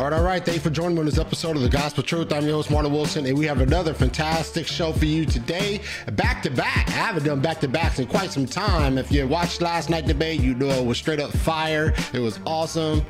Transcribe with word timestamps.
All 0.00 0.08
right, 0.08 0.16
all 0.16 0.24
right. 0.24 0.42
Thank 0.42 0.54
you 0.54 0.62
for 0.62 0.70
joining 0.70 0.94
me 0.94 1.00
on 1.00 1.04
this 1.04 1.18
episode 1.18 1.56
of 1.56 1.62
The 1.62 1.68
Gospel 1.68 2.02
Truth. 2.02 2.32
I'm 2.32 2.46
your 2.46 2.54
host, 2.54 2.70
Marlon 2.70 2.90
Wilson, 2.90 3.26
and 3.26 3.36
we 3.36 3.44
have 3.44 3.60
another 3.60 3.92
fantastic 3.92 4.66
show 4.66 4.94
for 4.94 5.04
you 5.04 5.26
today. 5.26 5.82
Back 6.12 6.42
to 6.44 6.50
back. 6.50 6.88
I 6.88 6.92
haven't 6.92 7.24
done 7.24 7.40
back 7.40 7.60
to 7.60 7.68
backs 7.68 7.98
in 7.98 8.06
quite 8.06 8.30
some 8.30 8.46
time. 8.46 8.96
If 8.96 9.12
you 9.12 9.28
watched 9.28 9.60
last 9.60 9.90
night 9.90 10.06
debate, 10.06 10.40
you 10.40 10.54
know 10.54 10.70
it 10.70 10.86
was 10.86 10.96
straight 10.96 11.20
up 11.20 11.30
fire. 11.32 11.92
It 12.14 12.18
was 12.18 12.40
awesome 12.46 13.04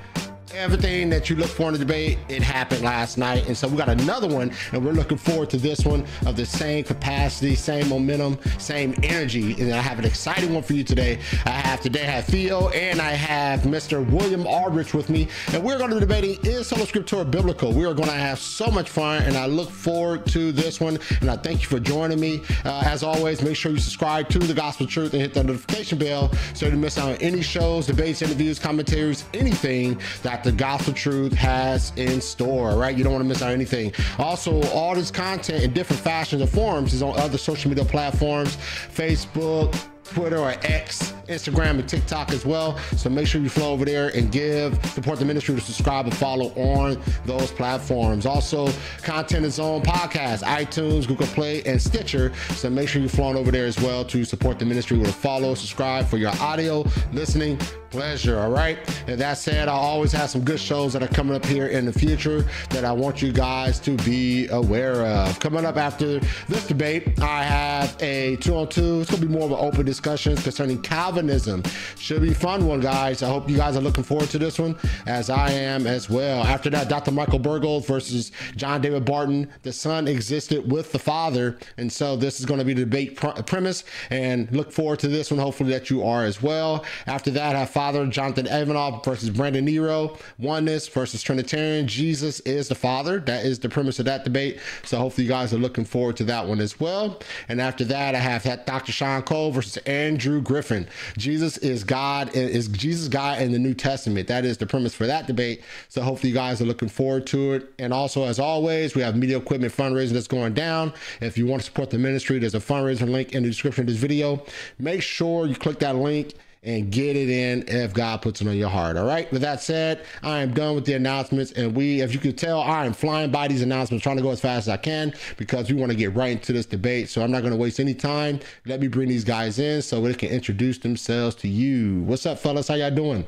everything 0.54 1.10
that 1.10 1.30
you 1.30 1.36
look 1.36 1.48
for 1.48 1.66
in 1.68 1.72
the 1.72 1.78
debate, 1.78 2.18
it 2.28 2.42
happened 2.42 2.82
last 2.82 3.18
night. 3.18 3.46
And 3.46 3.56
so 3.56 3.68
we 3.68 3.76
got 3.76 3.88
another 3.88 4.28
one, 4.28 4.52
and 4.72 4.84
we're 4.84 4.92
looking 4.92 5.18
forward 5.18 5.50
to 5.50 5.56
this 5.56 5.84
one 5.84 6.04
of 6.26 6.36
the 6.36 6.46
same 6.46 6.84
capacity, 6.84 7.54
same 7.54 7.88
momentum, 7.88 8.38
same 8.58 8.94
energy. 9.02 9.60
And 9.60 9.72
I 9.72 9.80
have 9.80 9.98
an 9.98 10.04
exciting 10.04 10.52
one 10.52 10.62
for 10.62 10.74
you 10.74 10.84
today. 10.84 11.18
I 11.46 11.50
have 11.50 11.80
today 11.80 12.02
I 12.02 12.10
have 12.10 12.24
Theo 12.26 12.68
and 12.70 13.00
I 13.00 13.10
have 13.10 13.60
Mr. 13.60 14.08
William 14.10 14.46
Albrecht 14.46 14.94
with 14.94 15.08
me. 15.08 15.28
And 15.52 15.62
we're 15.62 15.78
going 15.78 15.90
to 15.90 15.96
be 15.96 16.00
debating 16.00 16.38
is 16.44 16.68
Sola 16.68 16.82
Scriptura 16.82 17.30
biblical? 17.30 17.72
We 17.72 17.84
are 17.84 17.94
going 17.94 18.08
to 18.08 18.14
have 18.14 18.38
so 18.38 18.70
much 18.70 18.88
fun, 18.88 19.22
and 19.22 19.36
I 19.36 19.46
look 19.46 19.70
forward 19.70 20.26
to 20.26 20.52
this 20.52 20.80
one. 20.80 20.98
And 21.20 21.30
I 21.30 21.36
thank 21.36 21.62
you 21.62 21.68
for 21.68 21.80
joining 21.80 22.20
me. 22.20 22.42
Uh, 22.64 22.82
as 22.84 23.02
always, 23.02 23.42
make 23.42 23.56
sure 23.56 23.72
you 23.72 23.78
subscribe 23.78 24.28
to 24.30 24.38
the 24.38 24.54
Gospel 24.54 24.86
Truth 24.86 25.12
and 25.12 25.22
hit 25.22 25.34
that 25.34 25.46
notification 25.46 25.98
bell 25.98 26.32
so 26.54 26.66
you 26.66 26.72
don't 26.72 26.80
miss 26.80 26.98
out 26.98 27.10
on 27.10 27.16
any 27.16 27.42
shows, 27.42 27.86
debates, 27.86 28.22
interviews, 28.22 28.58
commentaries, 28.58 29.24
anything 29.34 30.00
that 30.22 30.39
the 30.42 30.52
Gospel 30.52 30.92
Truth 30.92 31.32
has 31.34 31.92
in 31.96 32.20
store, 32.20 32.76
right? 32.76 32.96
You 32.96 33.04
don't 33.04 33.12
want 33.12 33.24
to 33.24 33.28
miss 33.28 33.42
out 33.42 33.52
anything. 33.52 33.92
Also, 34.18 34.62
all 34.70 34.94
this 34.94 35.10
content 35.10 35.62
in 35.62 35.72
different 35.72 36.02
fashions 36.02 36.42
and 36.42 36.50
forms 36.50 36.92
is 36.92 37.02
on 37.02 37.18
other 37.18 37.38
social 37.38 37.68
media 37.68 37.84
platforms 37.84 38.56
Facebook, 38.56 39.74
Twitter 40.04 40.38
or 40.38 40.54
X, 40.62 41.14
Instagram, 41.28 41.78
and 41.78 41.88
TikTok 41.88 42.32
as 42.32 42.44
well. 42.44 42.76
So 42.96 43.08
make 43.08 43.26
sure 43.26 43.40
you 43.40 43.48
flow 43.48 43.72
over 43.72 43.84
there 43.84 44.08
and 44.08 44.30
give 44.32 44.84
support 44.86 45.20
the 45.20 45.24
ministry 45.24 45.54
to 45.54 45.60
subscribe 45.60 46.06
and 46.06 46.16
follow 46.16 46.48
on 46.56 47.00
those 47.24 47.52
platforms. 47.52 48.26
Also, 48.26 48.68
content 49.02 49.46
is 49.46 49.60
on 49.60 49.82
podcast, 49.82 50.42
iTunes, 50.42 51.06
Google 51.06 51.28
Play, 51.28 51.62
and 51.62 51.80
Stitcher. 51.80 52.32
So 52.50 52.68
make 52.70 52.88
sure 52.88 53.00
you 53.00 53.08
flow 53.08 53.20
flowing 53.20 53.36
over 53.36 53.50
there 53.50 53.66
as 53.66 53.78
well 53.80 54.04
to 54.06 54.24
support 54.24 54.58
the 54.58 54.64
ministry 54.64 54.98
with 54.98 55.10
a 55.10 55.12
follow, 55.12 55.54
subscribe 55.54 56.06
for 56.06 56.16
your 56.16 56.32
audio 56.40 56.84
listening 57.12 57.58
pleasure. 57.90 58.38
All 58.38 58.50
right. 58.50 58.78
And 59.08 59.20
that 59.20 59.38
said, 59.38 59.68
I 59.68 59.72
always 59.72 60.12
have 60.12 60.30
some 60.30 60.42
good 60.42 60.60
shows 60.60 60.92
that 60.92 61.02
are 61.02 61.08
coming 61.08 61.34
up 61.34 61.44
here 61.44 61.66
in 61.66 61.84
the 61.84 61.92
future 61.92 62.46
that 62.70 62.84
I 62.84 62.92
want 62.92 63.20
you 63.20 63.32
guys 63.32 63.78
to 63.80 63.96
be 63.98 64.48
aware 64.48 65.04
of. 65.04 65.38
Coming 65.40 65.64
up 65.64 65.76
after 65.76 66.20
this 66.48 66.66
debate, 66.66 67.20
I 67.20 67.42
have 67.44 67.96
a 68.00 68.36
two 68.36 68.54
on 68.54 68.68
two. 68.68 69.00
It's 69.00 69.10
going 69.10 69.22
to 69.22 69.26
be 69.28 69.32
more 69.32 69.44
of 69.44 69.52
an 69.52 69.58
open 69.58 69.84
discussion 69.84 70.36
concerning 70.36 70.80
Calvinism. 70.82 71.62
Should 71.98 72.22
be 72.22 72.32
fun 72.32 72.66
one, 72.66 72.80
guys. 72.80 73.22
I 73.22 73.28
hope 73.28 73.48
you 73.48 73.56
guys 73.56 73.76
are 73.76 73.80
looking 73.80 74.04
forward 74.04 74.30
to 74.30 74.38
this 74.38 74.58
one, 74.58 74.76
as 75.06 75.28
I 75.30 75.50
am 75.50 75.86
as 75.86 76.08
well. 76.08 76.44
After 76.44 76.70
that, 76.70 76.88
Dr. 76.88 77.10
Michael 77.10 77.38
Bergold 77.38 77.86
versus 77.86 78.32
John 78.56 78.80
David 78.80 79.04
Barton. 79.04 79.50
The 79.62 79.72
Son 79.72 80.06
existed 80.06 80.70
with 80.70 80.92
the 80.92 80.98
Father. 80.98 81.58
And 81.76 81.92
so 81.92 82.16
this 82.16 82.40
is 82.40 82.46
going 82.46 82.58
to 82.60 82.64
be 82.64 82.74
the 82.74 82.84
debate 82.84 83.16
premise. 83.46 83.84
And 84.10 84.50
look 84.52 84.72
forward 84.72 85.00
to 85.00 85.08
this 85.08 85.30
one. 85.30 85.40
Hopefully 85.40 85.70
that 85.70 85.90
you 85.90 86.04
are 86.04 86.24
as 86.24 86.42
well. 86.42 86.84
After 87.06 87.30
that, 87.32 87.56
I 87.56 87.60
have 87.60 87.70
Father, 87.80 88.06
Jonathan 88.08 88.44
Evanoff 88.44 89.02
versus 89.02 89.30
Brandon 89.30 89.64
Nero, 89.64 90.18
oneness 90.38 90.86
versus 90.86 91.22
Trinitarian. 91.22 91.88
Jesus 91.88 92.40
is 92.40 92.68
the 92.68 92.74
Father. 92.74 93.20
That 93.20 93.46
is 93.46 93.58
the 93.58 93.70
premise 93.70 93.98
of 93.98 94.04
that 94.04 94.22
debate. 94.22 94.60
So 94.84 94.98
hopefully 94.98 95.24
you 95.24 95.30
guys 95.30 95.54
are 95.54 95.56
looking 95.56 95.86
forward 95.86 96.18
to 96.18 96.24
that 96.24 96.46
one 96.46 96.60
as 96.60 96.78
well. 96.78 97.20
And 97.48 97.58
after 97.58 97.82
that, 97.84 98.14
I 98.14 98.18
have 98.18 98.42
that 98.42 98.66
Dr. 98.66 98.92
Sean 98.92 99.22
Cole 99.22 99.50
versus 99.50 99.78
Andrew 99.84 100.42
Griffin. 100.42 100.88
Jesus 101.16 101.56
is 101.56 101.82
God, 101.82 102.28
and 102.36 102.50
is 102.50 102.68
Jesus 102.68 103.08
God 103.08 103.40
in 103.40 103.50
the 103.50 103.58
New 103.58 103.72
Testament. 103.72 104.28
That 104.28 104.44
is 104.44 104.58
the 104.58 104.66
premise 104.66 104.92
for 104.92 105.06
that 105.06 105.26
debate. 105.26 105.62
So 105.88 106.02
hopefully 106.02 106.28
you 106.28 106.34
guys 106.34 106.60
are 106.60 106.66
looking 106.66 106.90
forward 106.90 107.26
to 107.28 107.54
it. 107.54 107.72
And 107.78 107.94
also, 107.94 108.24
as 108.24 108.38
always, 108.38 108.94
we 108.94 109.00
have 109.00 109.16
media 109.16 109.38
equipment 109.38 109.74
fundraising 109.74 110.12
that's 110.12 110.28
going 110.28 110.52
down. 110.52 110.92
If 111.22 111.38
you 111.38 111.46
want 111.46 111.62
to 111.62 111.66
support 111.66 111.88
the 111.88 111.96
ministry, 111.96 112.38
there's 112.40 112.54
a 112.54 112.60
fundraiser 112.60 113.08
link 113.08 113.32
in 113.32 113.42
the 113.42 113.48
description 113.48 113.84
of 113.84 113.86
this 113.86 113.96
video. 113.96 114.44
Make 114.78 115.00
sure 115.00 115.46
you 115.46 115.54
click 115.54 115.78
that 115.78 115.96
link 115.96 116.34
and 116.62 116.90
get 116.90 117.16
it 117.16 117.30
in 117.30 117.64
if 117.68 117.94
God 117.94 118.20
puts 118.20 118.42
it 118.42 118.48
on 118.48 118.56
your 118.56 118.68
heart. 118.68 118.96
All 118.96 119.06
right. 119.06 119.30
With 119.32 119.40
that 119.42 119.62
said, 119.62 120.04
I 120.22 120.40
am 120.40 120.52
done 120.52 120.74
with 120.74 120.84
the 120.84 120.92
announcements. 120.92 121.52
And 121.52 121.74
we, 121.74 122.02
if 122.02 122.12
you 122.12 122.20
can 122.20 122.36
tell, 122.36 122.60
I 122.60 122.84
am 122.84 122.92
flying 122.92 123.30
by 123.30 123.48
these 123.48 123.62
announcements, 123.62 124.02
trying 124.02 124.18
to 124.18 124.22
go 124.22 124.30
as 124.30 124.40
fast 124.40 124.68
as 124.68 124.68
I 124.68 124.76
can 124.76 125.14
because 125.38 125.70
we 125.70 125.78
want 125.78 125.90
to 125.90 125.96
get 125.96 126.14
right 126.14 126.32
into 126.32 126.52
this 126.52 126.66
debate. 126.66 127.08
So 127.08 127.22
I'm 127.22 127.30
not 127.30 127.40
going 127.40 127.52
to 127.52 127.58
waste 127.58 127.80
any 127.80 127.94
time. 127.94 128.40
Let 128.66 128.80
me 128.80 128.88
bring 128.88 129.08
these 129.08 129.24
guys 129.24 129.58
in 129.58 129.80
so 129.80 130.00
they 130.02 130.12
can 130.12 130.28
introduce 130.28 130.78
themselves 130.78 131.34
to 131.36 131.48
you. 131.48 132.02
What's 132.02 132.26
up, 132.26 132.38
fellas? 132.38 132.68
How 132.68 132.74
y'all 132.74 132.90
doing? 132.90 133.26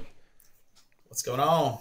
What's 1.09 1.23
going 1.23 1.41
on? 1.41 1.79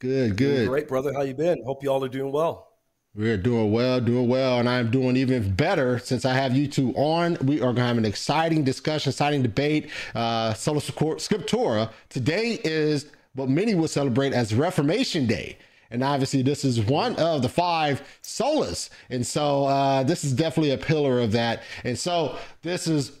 Good, 0.00 0.36
good. 0.36 0.56
Doing 0.56 0.68
great, 0.68 0.88
brother. 0.88 1.12
How 1.12 1.22
you 1.22 1.34
been? 1.34 1.62
Hope 1.64 1.84
you 1.84 1.90
all 1.92 2.04
are 2.04 2.08
doing 2.08 2.32
well. 2.32 2.71
We're 3.14 3.36
doing 3.36 3.72
well, 3.72 4.00
doing 4.00 4.26
well, 4.26 4.58
and 4.58 4.66
I'm 4.66 4.90
doing 4.90 5.18
even 5.18 5.54
better 5.54 5.98
since 5.98 6.24
I 6.24 6.32
have 6.32 6.56
you 6.56 6.66
two 6.66 6.94
on. 6.94 7.36
We 7.42 7.56
are 7.56 7.64
going 7.64 7.76
to 7.76 7.82
have 7.82 7.98
an 7.98 8.06
exciting 8.06 8.64
discussion, 8.64 9.10
exciting 9.10 9.42
debate. 9.42 9.90
Uh, 10.14 10.54
Sola 10.54 10.80
Scriptura. 10.80 11.90
Today 12.08 12.58
is 12.64 13.12
what 13.34 13.50
many 13.50 13.74
will 13.74 13.86
celebrate 13.86 14.32
as 14.32 14.54
Reformation 14.54 15.26
Day. 15.26 15.58
And 15.90 16.02
obviously, 16.02 16.40
this 16.40 16.64
is 16.64 16.80
one 16.80 17.14
of 17.16 17.42
the 17.42 17.50
five 17.50 18.02
solas. 18.22 18.88
And 19.10 19.26
so, 19.26 19.66
uh, 19.66 20.04
this 20.04 20.24
is 20.24 20.32
definitely 20.32 20.70
a 20.70 20.78
pillar 20.78 21.20
of 21.20 21.32
that. 21.32 21.64
And 21.84 21.98
so, 21.98 22.38
this 22.62 22.86
is 22.86 23.12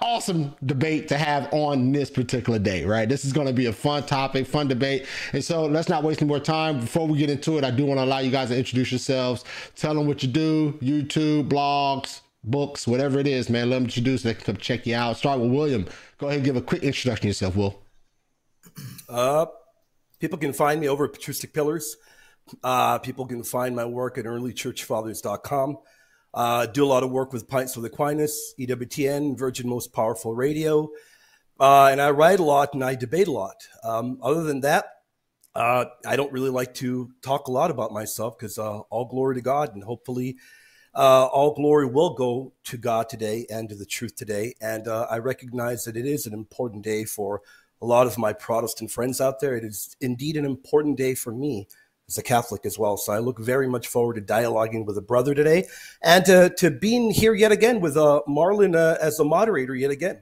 awesome 0.00 0.54
debate 0.64 1.08
to 1.08 1.16
have 1.16 1.48
on 1.52 1.92
this 1.92 2.10
particular 2.10 2.58
day, 2.58 2.84
right? 2.84 3.08
This 3.08 3.24
is 3.24 3.32
going 3.32 3.46
to 3.46 3.52
be 3.52 3.66
a 3.66 3.72
fun 3.72 4.04
topic, 4.04 4.46
fun 4.46 4.68
debate. 4.68 5.06
And 5.32 5.42
so 5.42 5.64
let's 5.64 5.88
not 5.88 6.02
waste 6.02 6.20
any 6.20 6.28
more 6.28 6.40
time. 6.40 6.80
Before 6.80 7.06
we 7.06 7.18
get 7.18 7.30
into 7.30 7.58
it, 7.58 7.64
I 7.64 7.70
do 7.70 7.86
want 7.86 7.98
to 7.98 8.04
allow 8.04 8.18
you 8.18 8.30
guys 8.30 8.48
to 8.48 8.58
introduce 8.58 8.92
yourselves, 8.92 9.44
tell 9.74 9.94
them 9.94 10.06
what 10.06 10.22
you 10.22 10.28
do, 10.28 10.72
YouTube, 10.82 11.48
blogs, 11.48 12.20
books, 12.44 12.86
whatever 12.86 13.18
it 13.18 13.26
is, 13.26 13.48
man. 13.48 13.70
Let 13.70 13.76
them 13.76 13.84
introduce 13.84 14.22
so 14.22 14.28
they 14.28 14.34
can 14.34 14.44
come 14.44 14.56
check 14.56 14.86
you 14.86 14.94
out. 14.94 15.16
Start 15.16 15.40
with 15.40 15.50
William. 15.50 15.86
Go 16.18 16.26
ahead 16.26 16.38
and 16.38 16.44
give 16.44 16.56
a 16.56 16.62
quick 16.62 16.82
introduction 16.82 17.28
yourself, 17.28 17.56
Will. 17.56 17.80
Uh, 19.08 19.46
people 20.18 20.38
can 20.38 20.52
find 20.52 20.80
me 20.80 20.88
over 20.88 21.04
at 21.04 21.12
Patristic 21.12 21.52
Pillars. 21.52 21.96
Uh, 22.62 22.98
people 22.98 23.26
can 23.26 23.42
find 23.42 23.74
my 23.74 23.84
work 23.84 24.18
at 24.18 24.24
earlychurchfathers.com. 24.24 25.78
Uh, 26.34 26.66
do 26.66 26.84
a 26.84 26.86
lot 26.86 27.02
of 27.02 27.10
work 27.10 27.32
with 27.32 27.48
Pints 27.48 27.76
with 27.76 27.84
Aquinas, 27.84 28.54
EWTN, 28.58 29.38
Virgin 29.38 29.68
Most 29.68 29.92
Powerful 29.92 30.34
Radio. 30.34 30.88
Uh, 31.60 31.86
and 31.86 32.00
I 32.00 32.10
write 32.10 32.40
a 32.40 32.44
lot 32.44 32.74
and 32.74 32.82
I 32.82 32.94
debate 32.94 33.28
a 33.28 33.32
lot. 33.32 33.66
Um, 33.84 34.18
other 34.22 34.42
than 34.42 34.60
that, 34.60 34.86
uh, 35.54 35.84
I 36.06 36.16
don't 36.16 36.32
really 36.32 36.50
like 36.50 36.74
to 36.74 37.10
talk 37.20 37.48
a 37.48 37.52
lot 37.52 37.70
about 37.70 37.92
myself 37.92 38.38
because 38.38 38.58
uh, 38.58 38.78
all 38.80 39.04
glory 39.04 39.34
to 39.34 39.42
God 39.42 39.74
and 39.74 39.84
hopefully 39.84 40.38
uh, 40.94 41.26
all 41.26 41.54
glory 41.54 41.86
will 41.86 42.14
go 42.14 42.52
to 42.64 42.76
God 42.76 43.08
today 43.08 43.46
and 43.50 43.68
to 43.68 43.74
the 43.74 43.86
truth 43.86 44.16
today. 44.16 44.54
And 44.60 44.88
uh, 44.88 45.06
I 45.10 45.18
recognize 45.18 45.84
that 45.84 45.96
it 45.96 46.06
is 46.06 46.26
an 46.26 46.32
important 46.32 46.82
day 46.82 47.04
for 47.04 47.42
a 47.80 47.86
lot 47.86 48.06
of 48.06 48.16
my 48.16 48.32
Protestant 48.32 48.90
friends 48.90 49.20
out 49.20 49.40
there. 49.40 49.56
It 49.56 49.64
is 49.64 49.96
indeed 50.00 50.36
an 50.36 50.44
important 50.44 50.96
day 50.96 51.14
for 51.14 51.32
me 51.32 51.68
as 52.08 52.18
a 52.18 52.22
Catholic 52.22 52.66
as 52.66 52.78
well. 52.78 52.96
So 52.96 53.12
I 53.12 53.18
look 53.18 53.38
very 53.38 53.68
much 53.68 53.88
forward 53.88 54.14
to 54.14 54.20
dialoguing 54.20 54.84
with 54.84 54.98
a 54.98 55.02
brother 55.02 55.34
today 55.34 55.66
and 56.02 56.24
to, 56.26 56.50
to 56.58 56.70
being 56.70 57.10
here 57.10 57.34
yet 57.34 57.52
again 57.52 57.80
with 57.80 57.96
uh, 57.96 58.22
Marlon 58.28 58.76
uh, 58.76 58.98
as 59.00 59.18
a 59.18 59.24
moderator 59.24 59.74
yet 59.74 59.90
again. 59.90 60.20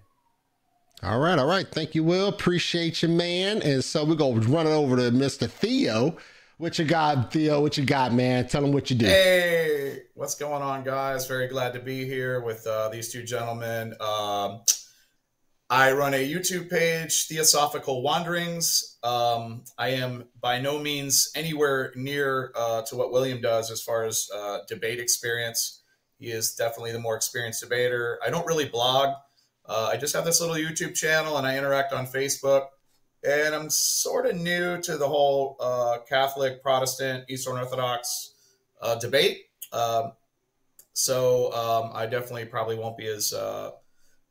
All 1.03 1.19
right, 1.19 1.39
all 1.39 1.47
right. 1.47 1.67
Thank 1.67 1.95
you, 1.95 2.05
Will. 2.05 2.29
Appreciate 2.29 3.03
you, 3.03 3.09
man. 3.09 3.63
And 3.63 3.83
so 3.83 4.05
we're 4.05 4.17
going 4.17 4.41
to 4.41 4.49
run 4.49 4.67
it 4.67 4.71
over 4.71 4.97
to 4.97 5.11
Mr. 5.11 5.49
Theo. 5.49 6.17
What 6.59 6.79
you 6.79 6.85
got, 6.85 7.33
Theo? 7.33 7.63
What 7.63 7.79
you 7.79 7.87
got, 7.87 8.13
man? 8.13 8.47
Tell 8.47 8.61
them 8.61 8.73
what 8.73 8.91
you 8.91 8.97
do. 8.97 9.07
Hey, 9.07 10.03
what's 10.13 10.35
going 10.35 10.61
on, 10.61 10.85
guys? 10.85 11.27
Very 11.27 11.49
glad 11.49 11.73
to 11.73 11.81
be 11.81 12.05
here 12.05 12.41
with 12.41 12.67
uh, 12.67 12.91
these 12.91 13.11
two 13.11 13.23
gentlemen. 13.23 13.95
Um, 13.99 14.61
I 15.73 15.93
run 15.93 16.15
a 16.15 16.29
YouTube 16.29 16.69
page, 16.69 17.29
Theosophical 17.29 18.03
Wanderings. 18.03 18.99
Um, 19.05 19.63
I 19.79 19.91
am 19.91 20.25
by 20.41 20.61
no 20.61 20.81
means 20.81 21.31
anywhere 21.37 21.93
near 21.95 22.51
uh, 22.57 22.83
to 22.83 22.97
what 22.97 23.13
William 23.13 23.41
does 23.41 23.71
as 23.71 23.81
far 23.81 24.05
as 24.05 24.29
uh, 24.35 24.59
debate 24.67 24.99
experience. 24.99 25.83
He 26.19 26.33
is 26.33 26.57
definitely 26.57 26.91
the 26.91 26.99
more 26.99 27.15
experienced 27.15 27.61
debater. 27.61 28.19
I 28.27 28.31
don't 28.31 28.45
really 28.47 28.69
blog. 28.69 29.15
Uh, 29.65 29.91
I 29.93 29.97
just 29.97 30.13
have 30.13 30.25
this 30.25 30.41
little 30.41 30.57
YouTube 30.57 30.97
channel 30.97 31.37
and 31.39 31.47
I 31.47 31.57
interact 31.57 31.93
on 31.93 32.05
Facebook. 32.05 32.67
And 33.23 33.55
I'm 33.55 33.71
sort 33.71 34.27
of 34.27 34.35
new 34.35 34.81
to 34.83 34.97
the 34.97 35.07
whole 35.07 35.57
uh, 35.61 35.99
Catholic, 36.09 36.65
Protestant, 36.65 37.27
Eastern 37.29 37.59
Orthodox 37.59 38.35
uh, 38.83 38.97
debate. 38.97 39.43
Um, 39.73 40.15
so 40.95 41.53
um, 41.53 41.93
I 41.95 42.07
definitely 42.07 42.47
probably 42.47 42.77
won't 42.77 42.97
be 42.97 43.07
as 43.07 43.33
uh, 43.33 43.71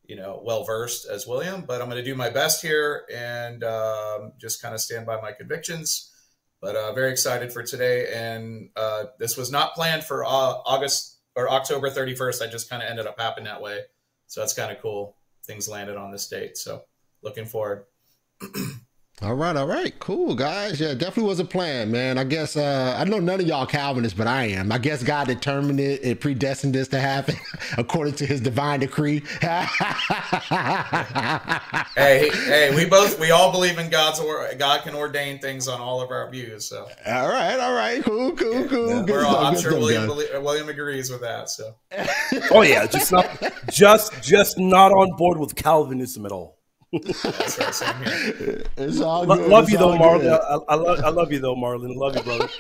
you 0.10 0.16
know, 0.16 0.42
well 0.44 0.64
versed 0.64 1.08
as 1.08 1.28
William, 1.28 1.62
but 1.68 1.82
I'm 1.82 1.88
going 1.88 2.04
to 2.04 2.10
do 2.10 2.16
my 2.16 2.32
best 2.32 2.64
here 2.64 3.04
and 3.14 3.64
um, 3.64 4.32
just 4.40 4.60
kind 4.60 4.74
of 4.74 4.82
stand 4.82 5.06
by 5.06 5.22
my 5.22 5.34
convictions. 5.34 6.12
But 6.60 6.76
uh, 6.76 6.94
very 6.94 7.12
excited 7.12 7.54
for 7.54 7.62
today, 7.62 8.12
and 8.12 8.72
uh, 8.76 9.06
this 9.20 9.38
was 9.38 9.52
not 9.52 9.76
planned 9.76 10.04
for 10.04 10.26
uh, 10.26 10.28
August 10.28 11.20
or 11.36 11.50
October 11.50 11.92
31st. 11.92 12.42
I 12.42 12.50
just 12.50 12.72
kind 12.72 12.82
of 12.82 12.90
ended 12.90 13.06
up 13.06 13.20
happening 13.20 13.46
that 13.46 13.62
way, 13.62 13.82
so 14.26 14.42
that's 14.42 14.54
kind 14.54 14.72
of 14.72 14.82
cool. 14.82 15.16
Things 15.46 15.70
landed 15.70 15.96
on 15.96 16.12
this 16.12 16.28
date, 16.28 16.58
so 16.58 16.82
looking 17.22 17.46
forward. 17.46 17.86
All 19.22 19.36
right, 19.36 19.54
all 19.54 19.68
right, 19.68 20.00
cool, 20.00 20.34
guys. 20.34 20.80
Yeah, 20.80 20.94
definitely 20.94 21.24
was 21.24 21.42
a 21.42 21.46
plan, 21.46 21.92
man. 21.92 22.18
I 22.18 22.24
guess 22.24 22.56
uh, 22.56 22.96
I 22.98 23.04
know 23.04 23.20
none 23.20 23.42
of 23.42 23.46
y'all 23.46 23.66
Calvinists, 23.66 24.18
but 24.18 24.28
I 24.28 24.46
am. 24.46 24.72
I 24.72 24.78
guess 24.78 25.04
God 25.04 25.28
determined 25.28 25.82
it 25.82 26.02
and 26.04 26.18
predestined 26.18 26.74
this 26.74 26.88
to 26.90 27.02
happen 27.02 27.36
according 27.78 28.14
to 28.14 28.26
His 28.26 28.40
divine 28.40 28.80
decree. 28.80 29.22
hey, 31.96 32.30
hey, 32.32 32.74
we 32.74 32.86
both 32.86 33.20
we 33.20 33.32
all 33.32 33.52
believe 33.52 33.78
in 33.78 33.90
God's 33.90 34.22
or 34.22 34.50
God 34.58 34.84
can 34.84 34.96
ordain 34.96 35.40
things 35.40 35.68
on 35.68 35.82
all 35.82 36.00
of 36.00 36.12
our 36.12 36.32
views. 36.32 36.70
So 36.70 36.88
all 37.06 37.28
right, 37.28 37.60
all 37.60 37.74
right, 37.74 38.02
cool, 38.02 38.32
cool, 38.38 38.70
cool. 38.70 38.90
Yeah, 38.90 39.02
we're 39.02 39.26
all, 39.26 39.36
I'm 39.36 39.56
sure 39.56 39.72
stuff, 39.72 40.08
William 40.08 40.44
William 40.46 40.70
agrees 40.70 41.10
with 41.10 41.20
that. 41.22 41.50
So 41.50 41.76
oh 42.52 42.62
yeah, 42.62 42.88
just 42.88 43.12
not 43.12 43.28
just 43.70 44.24
just 44.24 44.58
not 44.58 44.94
on 44.94 45.14
board 45.18 45.38
with 45.38 45.56
Calvinism 45.56 46.26
at 46.26 46.32
all. 46.32 46.59
It's 48.78 49.02
all 49.02 49.26
good. 49.26 49.48
Love 49.48 49.66
it's 49.66 49.74
you 49.74 49.78
though, 49.78 49.96
Marlon. 49.96 50.32
I, 50.32 50.74
I, 50.74 50.76
love, 50.76 51.00
I 51.06 51.10
love 51.10 51.32
you 51.32 51.40
though, 51.40 51.56
Marlon. 51.56 51.96
Love 51.96 52.16
you, 52.16 52.24
brother. 52.24 52.50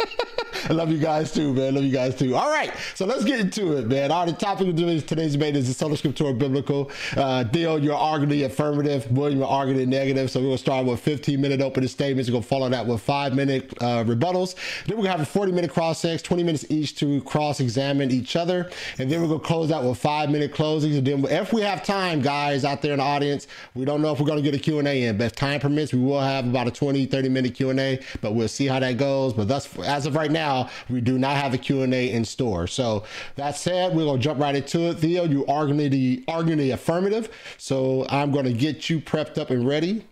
I 0.69 0.73
love 0.73 0.91
you 0.91 0.97
guys 0.97 1.31
too, 1.31 1.53
man. 1.53 1.75
Love 1.75 1.83
you 1.83 1.91
guys 1.91 2.15
too. 2.15 2.35
All 2.35 2.49
right, 2.49 2.71
so 2.93 3.05
let's 3.05 3.23
get 3.23 3.39
into 3.39 3.77
it, 3.77 3.87
man. 3.87 4.11
All 4.11 4.25
the 4.25 4.33
topic 4.33 4.67
of 4.67 4.75
today's 4.75 5.31
debate 5.33 5.55
is 5.55 5.67
the 5.67 5.73
sola 5.73 5.95
scriptura 5.95 6.37
biblical. 6.37 6.91
Uh, 7.15 7.43
Theo, 7.45 7.77
you're 7.77 7.95
arguing 7.95 8.43
affirmative. 8.43 9.09
William, 9.11 9.39
you're 9.39 9.47
arguing 9.47 9.89
negative. 9.89 10.29
So 10.29 10.39
we're 10.39 10.47
gonna 10.47 10.57
start 10.57 10.85
with 10.85 10.99
15 10.99 11.39
minute 11.39 11.61
opening 11.61 11.87
statements. 11.87 12.29
We're 12.29 12.33
gonna 12.33 12.43
follow 12.43 12.69
that 12.69 12.85
with 12.85 13.01
five 13.01 13.33
minute 13.35 13.73
uh, 13.81 14.03
rebuttals. 14.03 14.55
Then 14.85 14.97
we're 14.97 15.03
gonna 15.03 15.17
have 15.17 15.21
a 15.21 15.25
40 15.25 15.51
minute 15.53 15.71
cross 15.71 16.03
ex, 16.05 16.21
20 16.21 16.43
minutes 16.43 16.65
each 16.69 16.95
to 16.97 17.21
cross 17.21 17.59
examine 17.59 18.11
each 18.11 18.35
other, 18.35 18.69
and 18.97 19.09
then 19.09 19.21
we're 19.21 19.27
gonna 19.27 19.39
close 19.39 19.71
out 19.71 19.83
with 19.83 19.97
five 19.97 20.29
minute 20.29 20.53
closings. 20.53 20.97
And 20.97 21.07
then 21.07 21.25
if 21.25 21.53
we 21.53 21.61
have 21.61 21.83
time, 21.83 22.21
guys 22.21 22.65
out 22.65 22.81
there 22.81 22.91
in 22.91 22.99
the 22.99 23.03
audience, 23.05 23.47
we 23.73 23.85
don't 23.85 24.01
know 24.01 24.11
if 24.11 24.18
we're 24.19 24.27
gonna 24.27 24.41
get 24.41 24.55
a 24.55 24.59
Q 24.59 24.79
and 24.79 24.87
A 24.87 25.03
in, 25.03 25.17
but 25.17 25.25
if 25.25 25.35
time 25.35 25.59
permits, 25.59 25.93
we 25.93 25.99
will 25.99 26.19
have 26.19 26.47
about 26.47 26.67
a 26.67 26.71
20, 26.71 27.05
30 27.05 27.29
minute 27.29 27.55
Q 27.55 27.69
and 27.69 27.79
A. 27.79 27.99
But 28.21 28.33
we'll 28.33 28.47
see 28.47 28.67
how 28.67 28.79
that 28.79 28.97
goes. 28.97 29.33
But 29.33 29.47
thus, 29.47 29.77
as 29.79 30.05
of 30.05 30.15
right 30.15 30.31
now 30.31 30.69
we 30.89 31.01
do 31.01 31.17
not 31.17 31.37
have 31.37 31.53
a 31.53 31.57
Q&A 31.57 32.11
in 32.11 32.25
store. 32.25 32.67
So 32.67 33.03
that 33.35 33.55
said, 33.55 33.95
we're 33.95 34.05
going 34.05 34.19
to 34.19 34.23
jump 34.23 34.39
right 34.39 34.55
into 34.55 34.89
it. 34.89 34.95
Theo, 34.95 35.23
you 35.25 35.45
arguing 35.47 35.89
the, 35.89 36.23
arguing 36.27 36.59
the 36.59 36.71
affirmative. 36.71 37.29
So 37.57 38.05
I'm 38.09 38.31
going 38.31 38.45
to 38.45 38.53
get 38.53 38.89
you 38.89 38.99
prepped 38.99 39.37
up 39.37 39.49
and 39.49 39.67
ready. 39.67 40.05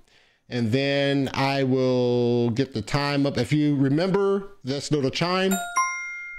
And 0.50 0.72
then 0.72 1.30
I 1.34 1.64
will 1.64 2.52
get 2.52 2.74
the 2.74 2.82
time 2.82 3.26
up. 3.26 3.38
If 3.38 3.52
you 3.52 3.76
remember 3.76 4.50
this 4.64 4.92
little 4.92 5.10
chime, 5.10 5.54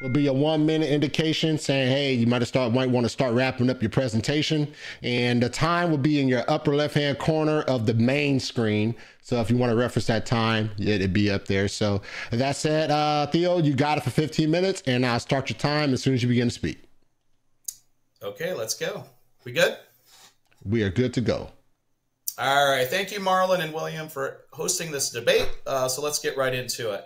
will 0.00 0.08
be 0.08 0.26
a 0.28 0.32
one 0.32 0.64
minute 0.64 0.88
indication 0.90 1.58
saying, 1.58 1.90
hey, 1.90 2.12
you 2.12 2.26
might 2.26 2.42
start 2.44 2.72
might 2.72 2.90
want 2.90 3.04
to 3.04 3.08
start 3.08 3.34
wrapping 3.34 3.68
up 3.68 3.82
your 3.82 3.90
presentation. 3.90 4.72
And 5.02 5.42
the 5.42 5.48
time 5.48 5.90
will 5.90 5.98
be 5.98 6.20
in 6.20 6.28
your 6.28 6.44
upper 6.48 6.74
left 6.74 6.94
hand 6.94 7.18
corner 7.18 7.62
of 7.62 7.86
the 7.86 7.94
main 7.94 8.38
screen. 8.40 8.94
So 9.22 9.40
if 9.40 9.50
you 9.50 9.56
want 9.56 9.70
to 9.70 9.76
reference 9.76 10.06
that 10.06 10.24
time, 10.24 10.70
it'd 10.78 11.12
be 11.12 11.30
up 11.30 11.46
there. 11.46 11.68
So 11.68 12.00
that 12.30 12.56
said, 12.56 12.90
uh, 12.90 13.26
Theo, 13.26 13.58
you 13.58 13.74
got 13.74 13.98
it 13.98 14.04
for 14.04 14.10
15 14.10 14.50
minutes, 14.50 14.82
and 14.86 15.04
I'll 15.04 15.20
start 15.20 15.50
your 15.50 15.58
time 15.58 15.92
as 15.92 16.02
soon 16.02 16.14
as 16.14 16.22
you 16.22 16.28
begin 16.28 16.48
to 16.48 16.54
speak. 16.54 16.82
Okay, 18.22 18.54
let's 18.54 18.74
go. 18.74 19.04
We 19.44 19.52
good? 19.52 19.76
We 20.64 20.82
are 20.82 20.90
good 20.90 21.12
to 21.14 21.20
go. 21.20 21.50
All 22.38 22.70
right. 22.70 22.86
Thank 22.86 23.10
you, 23.10 23.18
Marlon 23.18 23.60
and 23.60 23.74
William, 23.74 24.08
for 24.08 24.44
hosting 24.52 24.92
this 24.92 25.10
debate. 25.10 25.48
Uh, 25.66 25.88
so 25.88 26.02
let's 26.02 26.20
get 26.20 26.36
right 26.36 26.54
into 26.54 26.92
it. 26.92 27.04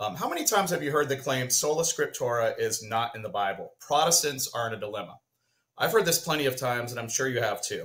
Um, 0.00 0.14
how 0.14 0.28
many 0.28 0.44
times 0.44 0.70
have 0.70 0.80
you 0.80 0.92
heard 0.92 1.08
the 1.08 1.16
claim 1.16 1.50
sola 1.50 1.82
scriptura 1.82 2.56
is 2.56 2.84
not 2.84 3.16
in 3.16 3.22
the 3.22 3.28
Bible? 3.28 3.72
Protestants 3.80 4.48
are 4.54 4.68
in 4.68 4.74
a 4.74 4.78
dilemma. 4.78 5.18
I've 5.76 5.90
heard 5.90 6.04
this 6.04 6.20
plenty 6.20 6.46
of 6.46 6.54
times, 6.54 6.92
and 6.92 7.00
I'm 7.00 7.08
sure 7.08 7.26
you 7.26 7.40
have 7.40 7.60
too. 7.60 7.84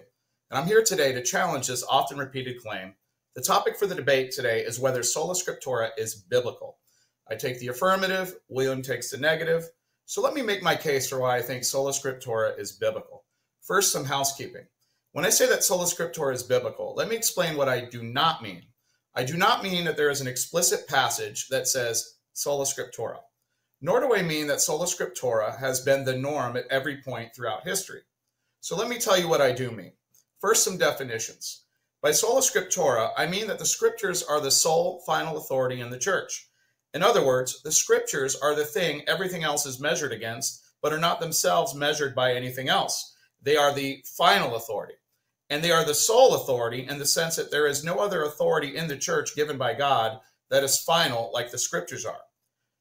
And 0.51 0.59
I'm 0.59 0.67
here 0.67 0.83
today 0.83 1.11
to 1.13 1.23
challenge 1.23 1.65
this 1.65 1.83
often 1.89 2.19
repeated 2.19 2.61
claim. 2.61 2.93
The 3.33 3.41
topic 3.41 3.77
for 3.77 3.87
the 3.87 3.95
debate 3.95 4.29
today 4.29 4.59
is 4.59 4.79
whether 4.79 5.01
sola 5.01 5.33
scriptura 5.33 5.89
is 5.97 6.13
biblical. 6.13 6.77
I 7.31 7.33
take 7.33 7.59
the 7.59 7.69
affirmative, 7.69 8.35
William 8.47 8.83
takes 8.83 9.09
the 9.09 9.17
negative. 9.17 9.67
So 10.05 10.21
let 10.21 10.35
me 10.35 10.43
make 10.43 10.61
my 10.61 10.75
case 10.75 11.09
for 11.09 11.19
why 11.19 11.37
I 11.37 11.41
think 11.41 11.63
sola 11.63 11.93
scriptura 11.93 12.59
is 12.59 12.73
biblical. 12.73 13.25
First, 13.63 13.91
some 13.91 14.05
housekeeping. 14.05 14.67
When 15.13 15.25
I 15.25 15.29
say 15.29 15.49
that 15.49 15.63
sola 15.63 15.85
scriptura 15.85 16.35
is 16.35 16.43
biblical, 16.43 16.93
let 16.95 17.09
me 17.09 17.15
explain 17.15 17.57
what 17.57 17.69
I 17.69 17.85
do 17.85 18.03
not 18.03 18.43
mean. 18.43 18.65
I 19.15 19.23
do 19.23 19.37
not 19.37 19.61
mean 19.61 19.85
that 19.85 19.95
there 19.95 20.09
is 20.09 20.21
an 20.21 20.27
explicit 20.27 20.87
passage 20.87 21.47
that 21.49 21.67
says 21.67 22.15
sola 22.33 22.65
scriptura, 22.65 23.19
nor 23.79 23.99
do 23.99 24.15
I 24.15 24.23
mean 24.23 24.47
that 24.47 24.59
sola 24.59 24.87
scriptura 24.87 25.55
has 25.59 25.81
been 25.81 26.03
the 26.03 26.17
norm 26.17 26.57
at 26.57 26.65
every 26.71 26.97
point 26.97 27.35
throughout 27.35 27.67
history. 27.67 28.01
So 28.59 28.75
let 28.75 28.87
me 28.87 28.97
tell 28.97 29.19
you 29.19 29.27
what 29.27 29.39
I 29.39 29.51
do 29.51 29.69
mean. 29.69 29.93
First, 30.39 30.63
some 30.63 30.79
definitions. 30.79 31.61
By 32.01 32.11
sola 32.11 32.41
scriptura, 32.41 33.11
I 33.15 33.27
mean 33.27 33.45
that 33.47 33.59
the 33.59 33.67
scriptures 33.67 34.23
are 34.23 34.41
the 34.41 34.49
sole 34.49 35.03
final 35.05 35.37
authority 35.37 35.79
in 35.79 35.91
the 35.91 35.99
church. 35.99 36.49
In 36.95 37.03
other 37.03 37.23
words, 37.23 37.61
the 37.61 37.71
scriptures 37.71 38.35
are 38.35 38.55
the 38.55 38.65
thing 38.65 39.03
everything 39.05 39.43
else 39.43 39.67
is 39.67 39.79
measured 39.79 40.11
against, 40.11 40.63
but 40.81 40.91
are 40.91 40.99
not 40.99 41.19
themselves 41.19 41.75
measured 41.75 42.15
by 42.15 42.33
anything 42.33 42.67
else. 42.67 43.15
They 43.43 43.57
are 43.57 43.73
the 43.73 44.03
final 44.17 44.55
authority 44.55 44.95
and 45.53 45.63
they 45.63 45.69
are 45.69 45.85
the 45.85 45.93
sole 45.93 46.33
authority 46.33 46.87
in 46.89 46.97
the 46.97 47.05
sense 47.05 47.35
that 47.35 47.51
there 47.51 47.67
is 47.67 47.83
no 47.83 47.99
other 47.99 48.23
authority 48.23 48.75
in 48.75 48.87
the 48.87 48.97
church 48.97 49.35
given 49.35 49.55
by 49.55 49.71
God 49.71 50.19
that 50.49 50.63
is 50.63 50.81
final 50.81 51.29
like 51.31 51.51
the 51.51 51.59
scriptures 51.59 52.05
are. 52.05 52.21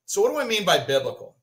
So, 0.07 0.23
what 0.23 0.31
do 0.31 0.41
I 0.41 0.47
mean 0.47 0.65
by 0.65 0.79
biblical? 0.79 1.37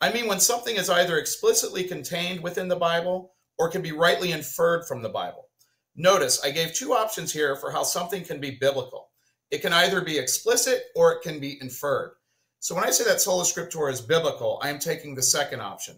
I 0.00 0.10
mean 0.10 0.26
when 0.26 0.40
something 0.40 0.76
is 0.76 0.88
either 0.88 1.18
explicitly 1.18 1.84
contained 1.84 2.42
within 2.42 2.66
the 2.66 2.76
Bible 2.76 3.34
or 3.58 3.68
can 3.68 3.82
be 3.82 3.92
rightly 3.92 4.32
inferred 4.32 4.86
from 4.88 5.02
the 5.02 5.10
Bible. 5.10 5.48
Notice 5.96 6.42
I 6.42 6.50
gave 6.50 6.72
two 6.72 6.94
options 6.94 7.30
here 7.30 7.56
for 7.56 7.70
how 7.70 7.82
something 7.82 8.24
can 8.24 8.40
be 8.40 8.56
biblical. 8.58 9.10
It 9.50 9.60
can 9.60 9.74
either 9.74 10.00
be 10.00 10.18
explicit 10.18 10.84
or 10.96 11.12
it 11.12 11.20
can 11.20 11.38
be 11.38 11.60
inferred. 11.60 12.12
So 12.60 12.74
when 12.74 12.84
I 12.84 12.90
say 12.90 13.04
that 13.04 13.20
sola 13.20 13.44
scriptura 13.44 13.92
is 13.92 14.00
biblical, 14.00 14.58
I 14.62 14.70
am 14.70 14.78
taking 14.78 15.14
the 15.14 15.22
second 15.22 15.60
option. 15.60 15.96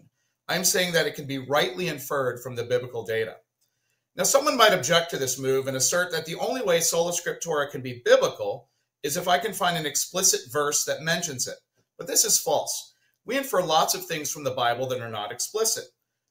I'm 0.49 0.65
saying 0.65 0.91
that 0.91 1.07
it 1.07 1.15
can 1.15 1.25
be 1.25 1.37
rightly 1.37 1.87
inferred 1.87 2.43
from 2.43 2.57
the 2.57 2.65
biblical 2.65 3.05
data. 3.05 3.37
Now, 4.15 4.23
someone 4.23 4.55
might 4.55 4.73
object 4.73 5.09
to 5.09 5.17
this 5.17 5.39
move 5.39 5.67
and 5.67 5.75
assert 5.75 6.11
that 6.11 6.25
the 6.25 6.35
only 6.35 6.61
way 6.61 6.81
sola 6.81 7.11
scriptura 7.11 7.69
can 7.71 7.81
be 7.81 8.03
biblical 8.05 8.69
is 9.01 9.17
if 9.17 9.27
I 9.27 9.39
can 9.39 9.53
find 9.53 9.75
an 9.75 9.87
explicit 9.87 10.41
verse 10.51 10.85
that 10.85 11.01
mentions 11.01 11.47
it. 11.47 11.55
But 11.97 12.05
this 12.05 12.23
is 12.23 12.39
false. 12.39 12.93
We 13.25 13.37
infer 13.37 13.63
lots 13.63 13.95
of 13.95 14.05
things 14.05 14.31
from 14.31 14.43
the 14.43 14.51
Bible 14.51 14.85
that 14.87 15.01
are 15.01 15.09
not 15.09 15.31
explicit, 15.31 15.85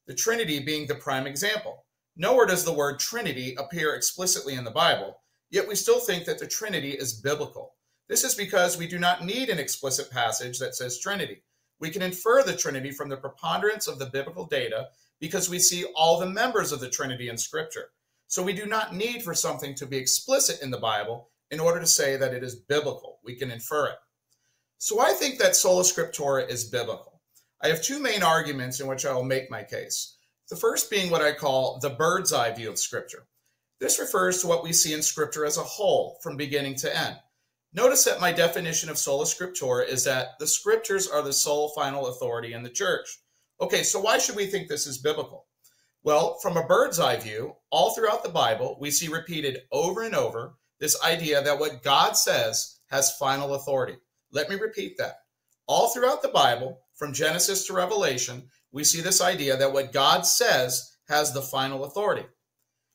the 0.06 0.14
Trinity 0.14 0.60
being 0.60 0.86
the 0.86 0.94
prime 0.94 1.26
example. 1.26 1.84
Nowhere 2.16 2.46
does 2.46 2.64
the 2.64 2.72
word 2.72 3.00
Trinity 3.00 3.56
appear 3.58 3.94
explicitly 3.94 4.54
in 4.54 4.64
the 4.64 4.70
Bible, 4.70 5.16
yet 5.50 5.66
we 5.66 5.74
still 5.74 6.00
think 6.00 6.24
that 6.26 6.38
the 6.38 6.46
Trinity 6.46 6.92
is 6.92 7.20
biblical. 7.20 7.74
This 8.08 8.22
is 8.22 8.34
because 8.34 8.76
we 8.76 8.86
do 8.86 8.98
not 8.98 9.24
need 9.24 9.48
an 9.48 9.58
explicit 9.58 10.10
passage 10.10 10.58
that 10.58 10.74
says 10.74 11.00
Trinity. 11.00 11.42
We 11.80 11.90
can 11.90 12.02
infer 12.02 12.42
the 12.42 12.56
Trinity 12.56 12.90
from 12.90 13.08
the 13.08 13.16
preponderance 13.16 13.88
of 13.88 13.98
the 13.98 14.06
biblical 14.06 14.44
data 14.44 14.88
because 15.22 15.48
we 15.48 15.60
see 15.60 15.84
all 15.94 16.18
the 16.18 16.26
members 16.26 16.72
of 16.72 16.80
the 16.80 16.90
Trinity 16.90 17.28
in 17.28 17.38
Scripture. 17.38 17.90
So 18.26 18.42
we 18.42 18.52
do 18.52 18.66
not 18.66 18.92
need 18.92 19.22
for 19.22 19.34
something 19.34 19.72
to 19.76 19.86
be 19.86 19.96
explicit 19.96 20.60
in 20.60 20.72
the 20.72 20.78
Bible 20.78 21.30
in 21.52 21.60
order 21.60 21.78
to 21.78 21.86
say 21.86 22.16
that 22.16 22.34
it 22.34 22.42
is 22.42 22.56
biblical. 22.56 23.20
We 23.22 23.36
can 23.36 23.52
infer 23.52 23.86
it. 23.86 23.98
So 24.78 25.00
I 25.00 25.12
think 25.12 25.38
that 25.38 25.54
sola 25.54 25.84
scriptura 25.84 26.50
is 26.50 26.64
biblical. 26.64 27.20
I 27.62 27.68
have 27.68 27.80
two 27.80 28.00
main 28.00 28.24
arguments 28.24 28.80
in 28.80 28.88
which 28.88 29.06
I 29.06 29.14
will 29.14 29.22
make 29.22 29.48
my 29.48 29.62
case. 29.62 30.16
The 30.50 30.56
first 30.56 30.90
being 30.90 31.08
what 31.08 31.22
I 31.22 31.32
call 31.32 31.78
the 31.78 31.90
bird's 31.90 32.32
eye 32.32 32.52
view 32.52 32.68
of 32.68 32.78
Scripture. 32.80 33.28
This 33.78 34.00
refers 34.00 34.40
to 34.40 34.48
what 34.48 34.64
we 34.64 34.72
see 34.72 34.92
in 34.92 35.02
Scripture 35.02 35.46
as 35.46 35.56
a 35.56 35.62
whole, 35.62 36.18
from 36.20 36.36
beginning 36.36 36.74
to 36.78 36.98
end. 36.98 37.16
Notice 37.72 38.02
that 38.04 38.20
my 38.20 38.32
definition 38.32 38.90
of 38.90 38.98
sola 38.98 39.24
scriptura 39.24 39.86
is 39.86 40.02
that 40.02 40.30
the 40.40 40.48
Scriptures 40.48 41.06
are 41.06 41.22
the 41.22 41.32
sole 41.32 41.68
final 41.76 42.08
authority 42.08 42.54
in 42.54 42.64
the 42.64 42.70
church. 42.70 43.20
Okay, 43.62 43.84
so 43.84 44.00
why 44.00 44.18
should 44.18 44.34
we 44.34 44.46
think 44.46 44.66
this 44.66 44.88
is 44.88 44.98
biblical? 44.98 45.46
Well, 46.02 46.36
from 46.42 46.56
a 46.56 46.66
bird's 46.66 46.98
eye 46.98 47.16
view, 47.16 47.54
all 47.70 47.94
throughout 47.94 48.24
the 48.24 48.28
Bible, 48.28 48.76
we 48.80 48.90
see 48.90 49.06
repeated 49.06 49.60
over 49.70 50.02
and 50.02 50.16
over 50.16 50.54
this 50.80 51.00
idea 51.04 51.40
that 51.44 51.60
what 51.60 51.84
God 51.84 52.16
says 52.16 52.80
has 52.90 53.16
final 53.18 53.54
authority. 53.54 53.98
Let 54.32 54.50
me 54.50 54.56
repeat 54.56 54.98
that. 54.98 55.14
All 55.68 55.90
throughout 55.90 56.22
the 56.22 56.28
Bible, 56.28 56.80
from 56.96 57.12
Genesis 57.12 57.64
to 57.68 57.72
Revelation, 57.72 58.48
we 58.72 58.82
see 58.82 59.00
this 59.00 59.20
idea 59.20 59.56
that 59.56 59.72
what 59.72 59.92
God 59.92 60.26
says 60.26 60.96
has 61.06 61.32
the 61.32 61.40
final 61.40 61.84
authority. 61.84 62.26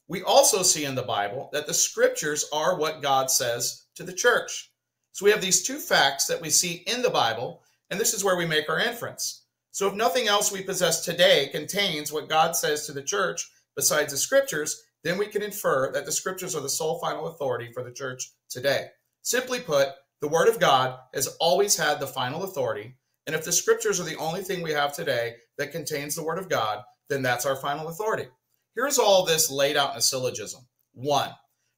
We 0.10 0.22
also 0.22 0.64
see 0.64 0.84
in 0.84 0.96
the 0.96 1.02
Bible 1.02 1.50
that 1.54 1.66
the 1.66 1.74
scriptures 1.74 2.44
are 2.52 2.78
what 2.78 3.02
God 3.02 3.32
says 3.32 3.86
to 3.96 4.04
the 4.04 4.12
church. 4.12 4.70
So 5.14 5.24
we 5.24 5.32
have 5.32 5.42
these 5.42 5.64
two 5.64 5.80
facts 5.80 6.28
that 6.28 6.42
we 6.42 6.50
see 6.50 6.84
in 6.88 7.04
the 7.04 7.10
Bible, 7.10 7.64
and 7.90 7.98
this 7.98 8.14
is 8.14 8.22
where 8.22 8.36
we 8.36 8.46
make 8.46 8.70
our 8.70 8.82
inference. 8.82 9.46
So 9.78 9.88
if 9.88 9.94
nothing 9.94 10.28
else 10.28 10.52
we 10.52 10.64
possess 10.64 11.06
today 11.06 11.50
contains 11.52 12.12
what 12.12 12.30
God 12.30 12.56
says 12.56 12.88
to 12.88 12.94
the 12.94 13.04
church 13.04 13.48
besides 13.76 14.12
the 14.12 14.18
scriptures, 14.18 14.82
then 15.04 15.20
we 15.20 15.28
can 15.28 15.44
infer 15.44 15.92
that 15.92 16.04
the 16.04 16.12
scriptures 16.12 16.56
are 16.56 16.64
the 16.64 16.68
sole 16.68 16.98
final 16.98 17.28
authority 17.28 17.72
for 17.72 17.84
the 17.84 17.92
church 17.92 18.32
today. 18.50 18.88
Simply 19.22 19.60
put, 19.60 19.90
the 20.20 20.30
word 20.30 20.48
of 20.48 20.60
God 20.60 20.98
has 21.14 21.28
always 21.40 21.78
had 21.78 22.00
the 22.00 22.08
final 22.08 22.42
authority. 22.42 22.96
And 23.28 23.36
if 23.36 23.46
the 23.46 23.52
scriptures 23.52 24.00
are 24.00 24.04
the 24.04 24.18
only 24.18 24.42
thing 24.42 24.64
we 24.64 24.72
have 24.72 24.96
today 24.96 25.36
that 25.60 25.72
contains 25.72 26.16
the 26.16 26.24
word 26.24 26.40
of 26.40 26.50
God, 26.50 26.82
then 27.08 27.22
that's 27.22 27.46
our 27.46 27.58
final 27.58 27.90
authority. 27.90 28.26
Here's 28.74 28.98
all 28.98 29.26
this 29.26 29.52
laid 29.52 29.78
out 29.78 29.92
in 29.92 29.98
a 29.98 30.02
syllogism. 30.02 30.62
One, 30.96 31.30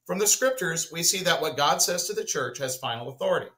From 0.06 0.18
the 0.18 0.26
scriptures, 0.26 0.90
we 0.90 1.02
see 1.02 1.22
that 1.24 1.42
what 1.42 1.58
God 1.58 1.82
says 1.82 2.06
to 2.06 2.14
the 2.14 2.24
church 2.24 2.56
has 2.60 2.78
final 2.78 3.10
authority. 3.10 3.50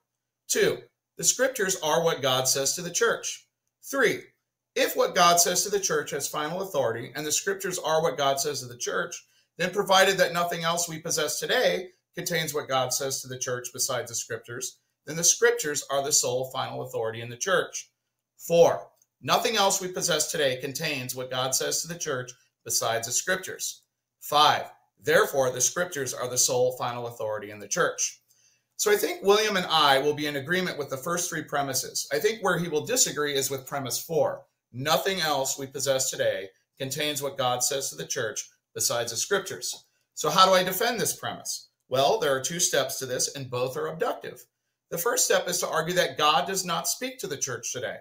Two, 0.48 0.78
the 1.16 1.22
scriptures 1.22 1.76
are 1.80 2.02
what 2.02 2.22
God 2.22 2.48
says 2.48 2.74
to 2.74 2.82
the 2.82 2.90
church. 2.90 3.46
Three, 3.88 4.22
if 4.74 4.96
what 4.96 5.14
God 5.14 5.38
says 5.38 5.64
to 5.64 5.70
the 5.70 5.80
church 5.80 6.10
has 6.12 6.26
final 6.26 6.62
authority 6.62 7.12
and 7.14 7.26
the 7.26 7.32
scriptures 7.32 7.78
are 7.78 8.02
what 8.02 8.16
God 8.16 8.40
says 8.40 8.60
to 8.60 8.66
the 8.66 8.76
church, 8.76 9.24
then 9.58 9.70
provided 9.70 10.16
that 10.18 10.32
nothing 10.32 10.64
else 10.64 10.88
we 10.88 10.98
possess 10.98 11.38
today 11.38 11.88
contains 12.14 12.54
what 12.54 12.68
God 12.68 12.92
says 12.92 13.20
to 13.20 13.28
the 13.28 13.38
church 13.38 13.68
besides 13.72 14.10
the 14.10 14.14
scriptures, 14.14 14.78
then 15.06 15.16
the 15.16 15.24
scriptures 15.24 15.84
are 15.90 16.02
the 16.02 16.12
sole 16.12 16.50
final 16.52 16.82
authority 16.82 17.20
in 17.20 17.28
the 17.28 17.36
church. 17.36 17.90
Four, 18.38 18.88
nothing 19.20 19.56
else 19.56 19.80
we 19.80 19.88
possess 19.88 20.30
today 20.30 20.58
contains 20.60 21.14
what 21.14 21.30
God 21.30 21.54
says 21.54 21.82
to 21.82 21.88
the 21.88 21.98
church 21.98 22.32
besides 22.64 23.06
the 23.06 23.12
scriptures. 23.12 23.82
Five, 24.20 24.70
therefore, 25.02 25.50
the 25.50 25.60
scriptures 25.60 26.14
are 26.14 26.28
the 26.28 26.38
sole 26.38 26.72
final 26.78 27.08
authority 27.08 27.50
in 27.50 27.58
the 27.58 27.68
church. 27.68 28.20
So 28.76 28.90
I 28.90 28.96
think 28.96 29.22
William 29.22 29.56
and 29.56 29.66
I 29.66 29.98
will 29.98 30.14
be 30.14 30.26
in 30.26 30.36
agreement 30.36 30.78
with 30.78 30.90
the 30.90 30.96
first 30.96 31.28
three 31.28 31.42
premises. 31.44 32.08
I 32.12 32.18
think 32.18 32.42
where 32.42 32.58
he 32.58 32.68
will 32.68 32.86
disagree 32.86 33.34
is 33.34 33.50
with 33.50 33.66
premise 33.66 34.00
four. 34.00 34.42
Nothing 34.72 35.20
else 35.20 35.58
we 35.58 35.66
possess 35.66 36.10
today 36.10 36.48
contains 36.78 37.22
what 37.22 37.36
God 37.36 37.62
says 37.62 37.90
to 37.90 37.96
the 37.96 38.06
church 38.06 38.48
besides 38.74 39.10
the 39.10 39.18
scriptures. 39.18 39.84
So, 40.14 40.30
how 40.30 40.46
do 40.46 40.52
I 40.52 40.62
defend 40.62 40.98
this 40.98 41.16
premise? 41.16 41.68
Well, 41.88 42.18
there 42.18 42.34
are 42.34 42.40
two 42.40 42.58
steps 42.58 42.98
to 42.98 43.06
this, 43.06 43.34
and 43.34 43.50
both 43.50 43.76
are 43.76 43.88
abductive. 43.88 44.44
The 44.90 44.96
first 44.96 45.26
step 45.26 45.46
is 45.46 45.58
to 45.60 45.68
argue 45.68 45.94
that 45.96 46.16
God 46.16 46.46
does 46.46 46.64
not 46.64 46.88
speak 46.88 47.18
to 47.18 47.26
the 47.26 47.36
church 47.36 47.72
today. 47.72 47.98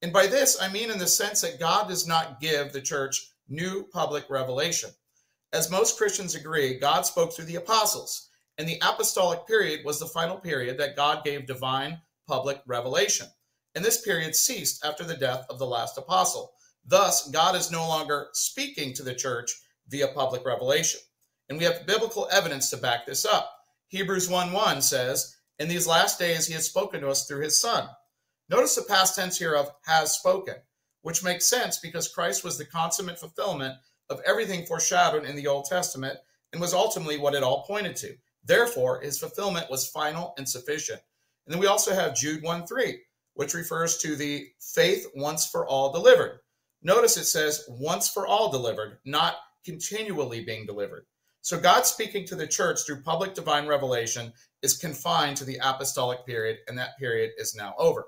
And 0.00 0.12
by 0.12 0.26
this, 0.26 0.60
I 0.60 0.70
mean 0.70 0.90
in 0.90 0.98
the 0.98 1.06
sense 1.06 1.42
that 1.42 1.60
God 1.60 1.88
does 1.88 2.06
not 2.06 2.40
give 2.40 2.72
the 2.72 2.80
church 2.80 3.32
new 3.48 3.84
public 3.92 4.24
revelation. 4.30 4.90
As 5.52 5.70
most 5.70 5.98
Christians 5.98 6.34
agree, 6.34 6.78
God 6.78 7.06
spoke 7.06 7.34
through 7.34 7.46
the 7.46 7.56
apostles, 7.56 8.28
and 8.56 8.68
the 8.68 8.80
apostolic 8.82 9.46
period 9.46 9.84
was 9.84 9.98
the 9.98 10.06
final 10.06 10.36
period 10.36 10.78
that 10.78 10.96
God 10.96 11.22
gave 11.22 11.46
divine 11.46 12.00
public 12.26 12.62
revelation. 12.66 13.26
And 13.74 13.84
this 13.84 14.02
period 14.02 14.36
ceased 14.36 14.84
after 14.84 15.04
the 15.04 15.16
death 15.16 15.46
of 15.50 15.58
the 15.58 15.66
last 15.66 15.98
apostle. 15.98 16.52
Thus, 16.84 17.28
God 17.30 17.56
is 17.56 17.70
no 17.70 17.88
longer 17.88 18.28
speaking 18.32 18.92
to 18.94 19.02
the 19.02 19.14
church 19.14 19.50
via 19.88 20.08
public 20.08 20.44
revelation. 20.44 21.00
And 21.48 21.58
we 21.58 21.64
have 21.64 21.86
biblical 21.86 22.28
evidence 22.30 22.70
to 22.70 22.76
back 22.76 23.06
this 23.06 23.24
up. 23.24 23.50
Hebrews 23.88 24.28
1 24.28 24.52
1 24.52 24.82
says, 24.82 25.36
In 25.58 25.68
these 25.68 25.86
last 25.86 26.18
days 26.18 26.46
he 26.46 26.54
has 26.54 26.66
spoken 26.66 27.00
to 27.00 27.08
us 27.08 27.26
through 27.26 27.42
his 27.42 27.60
Son. 27.60 27.88
Notice 28.48 28.74
the 28.74 28.82
past 28.82 29.16
tense 29.16 29.38
here 29.38 29.54
of 29.54 29.70
has 29.86 30.12
spoken, 30.12 30.56
which 31.02 31.24
makes 31.24 31.46
sense 31.46 31.78
because 31.78 32.08
Christ 32.08 32.44
was 32.44 32.58
the 32.58 32.64
consummate 32.64 33.18
fulfillment 33.18 33.74
of 34.10 34.20
everything 34.26 34.66
foreshadowed 34.66 35.24
in 35.24 35.36
the 35.36 35.46
Old 35.46 35.64
Testament 35.64 36.18
and 36.52 36.60
was 36.60 36.74
ultimately 36.74 37.18
what 37.18 37.34
it 37.34 37.42
all 37.42 37.64
pointed 37.64 37.96
to. 37.96 38.16
Therefore, 38.44 39.00
his 39.00 39.18
fulfillment 39.18 39.70
was 39.70 39.88
final 39.88 40.34
and 40.36 40.48
sufficient. 40.48 41.00
And 41.46 41.54
then 41.54 41.60
we 41.60 41.66
also 41.66 41.94
have 41.94 42.14
Jude 42.14 42.42
1 42.42 42.66
3, 42.66 43.00
which 43.34 43.54
refers 43.54 43.98
to 43.98 44.16
the 44.16 44.48
faith 44.60 45.06
once 45.14 45.46
for 45.46 45.66
all 45.66 45.92
delivered. 45.92 46.40
Notice 46.82 47.16
it 47.16 47.24
says 47.24 47.64
once 47.68 48.08
for 48.08 48.26
all 48.26 48.50
delivered, 48.50 48.98
not 49.04 49.36
continually 49.64 50.44
being 50.44 50.66
delivered. 50.66 51.06
So 51.40 51.58
God 51.58 51.84
speaking 51.84 52.26
to 52.26 52.36
the 52.36 52.46
church 52.46 52.80
through 52.86 53.02
public 53.02 53.34
divine 53.34 53.66
revelation 53.66 54.32
is 54.62 54.76
confined 54.76 55.36
to 55.36 55.44
the 55.44 55.58
apostolic 55.62 56.24
period, 56.24 56.58
and 56.68 56.78
that 56.78 56.98
period 56.98 57.32
is 57.36 57.54
now 57.54 57.74
over. 57.78 58.06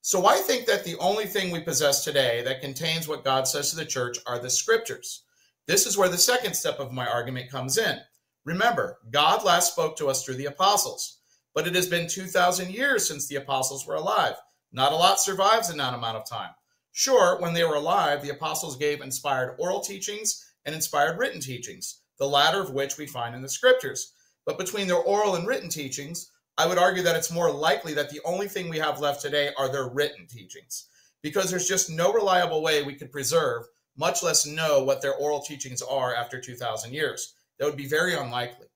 So 0.00 0.26
I 0.26 0.36
think 0.36 0.66
that 0.66 0.84
the 0.84 0.96
only 0.98 1.26
thing 1.26 1.50
we 1.50 1.60
possess 1.60 2.02
today 2.02 2.42
that 2.42 2.60
contains 2.60 3.06
what 3.06 3.24
God 3.24 3.46
says 3.46 3.70
to 3.70 3.76
the 3.76 3.84
church 3.84 4.18
are 4.26 4.38
the 4.38 4.50
scriptures. 4.50 5.24
This 5.66 5.86
is 5.86 5.98
where 5.98 6.08
the 6.08 6.16
second 6.18 6.54
step 6.54 6.80
of 6.80 6.92
my 6.92 7.06
argument 7.06 7.50
comes 7.50 7.78
in. 7.78 7.98
Remember, 8.44 8.98
God 9.10 9.44
last 9.44 9.72
spoke 9.72 9.96
to 9.98 10.08
us 10.08 10.24
through 10.24 10.36
the 10.36 10.46
apostles, 10.46 11.17
but 11.54 11.66
it 11.66 11.74
has 11.74 11.88
been 11.88 12.08
2,000 12.08 12.70
years 12.70 13.06
since 13.06 13.26
the 13.26 13.36
apostles 13.36 13.86
were 13.86 13.96
alive. 13.96 14.34
Not 14.72 14.92
a 14.92 14.96
lot 14.96 15.20
survives 15.20 15.70
in 15.70 15.78
that 15.78 15.94
amount 15.94 16.16
of 16.16 16.28
time. 16.28 16.50
Sure, 16.92 17.40
when 17.40 17.54
they 17.54 17.64
were 17.64 17.76
alive, 17.76 18.22
the 18.22 18.30
apostles 18.30 18.76
gave 18.76 19.00
inspired 19.00 19.56
oral 19.58 19.80
teachings 19.80 20.52
and 20.64 20.74
inspired 20.74 21.18
written 21.18 21.40
teachings 21.40 22.00
the 22.18 22.26
latter 22.26 22.60
of 22.60 22.72
which 22.72 22.98
we 22.98 23.06
find 23.06 23.34
in 23.34 23.42
the 23.42 23.48
scriptures. 23.48 24.12
But 24.44 24.58
between 24.58 24.86
their 24.86 24.96
oral 24.96 25.36
and 25.36 25.46
written 25.46 25.68
teachings, 25.68 26.30
I 26.56 26.66
would 26.66 26.78
argue 26.78 27.02
that 27.04 27.16
it's 27.16 27.30
more 27.30 27.50
likely 27.50 27.94
that 27.94 28.10
the 28.10 28.20
only 28.24 28.48
thing 28.48 28.68
we 28.68 28.78
have 28.78 29.00
left 29.00 29.22
today 29.22 29.50
are 29.56 29.70
their 29.70 29.88
written 29.88 30.26
teachings, 30.26 30.86
because 31.22 31.50
there's 31.50 31.68
just 31.68 31.90
no 31.90 32.12
reliable 32.12 32.62
way 32.62 32.82
we 32.82 32.94
could 32.94 33.12
preserve, 33.12 33.64
much 33.96 34.22
less 34.22 34.46
know 34.46 34.82
what 34.82 35.00
their 35.00 35.14
oral 35.14 35.40
teachings 35.40 35.82
are 35.82 36.14
after 36.14 36.40
2,000 36.40 36.92
years. 36.92 37.34
That 37.58 37.66
would 37.66 37.76
be 37.76 37.86
very 37.86 38.14
unlikely. 38.14 38.66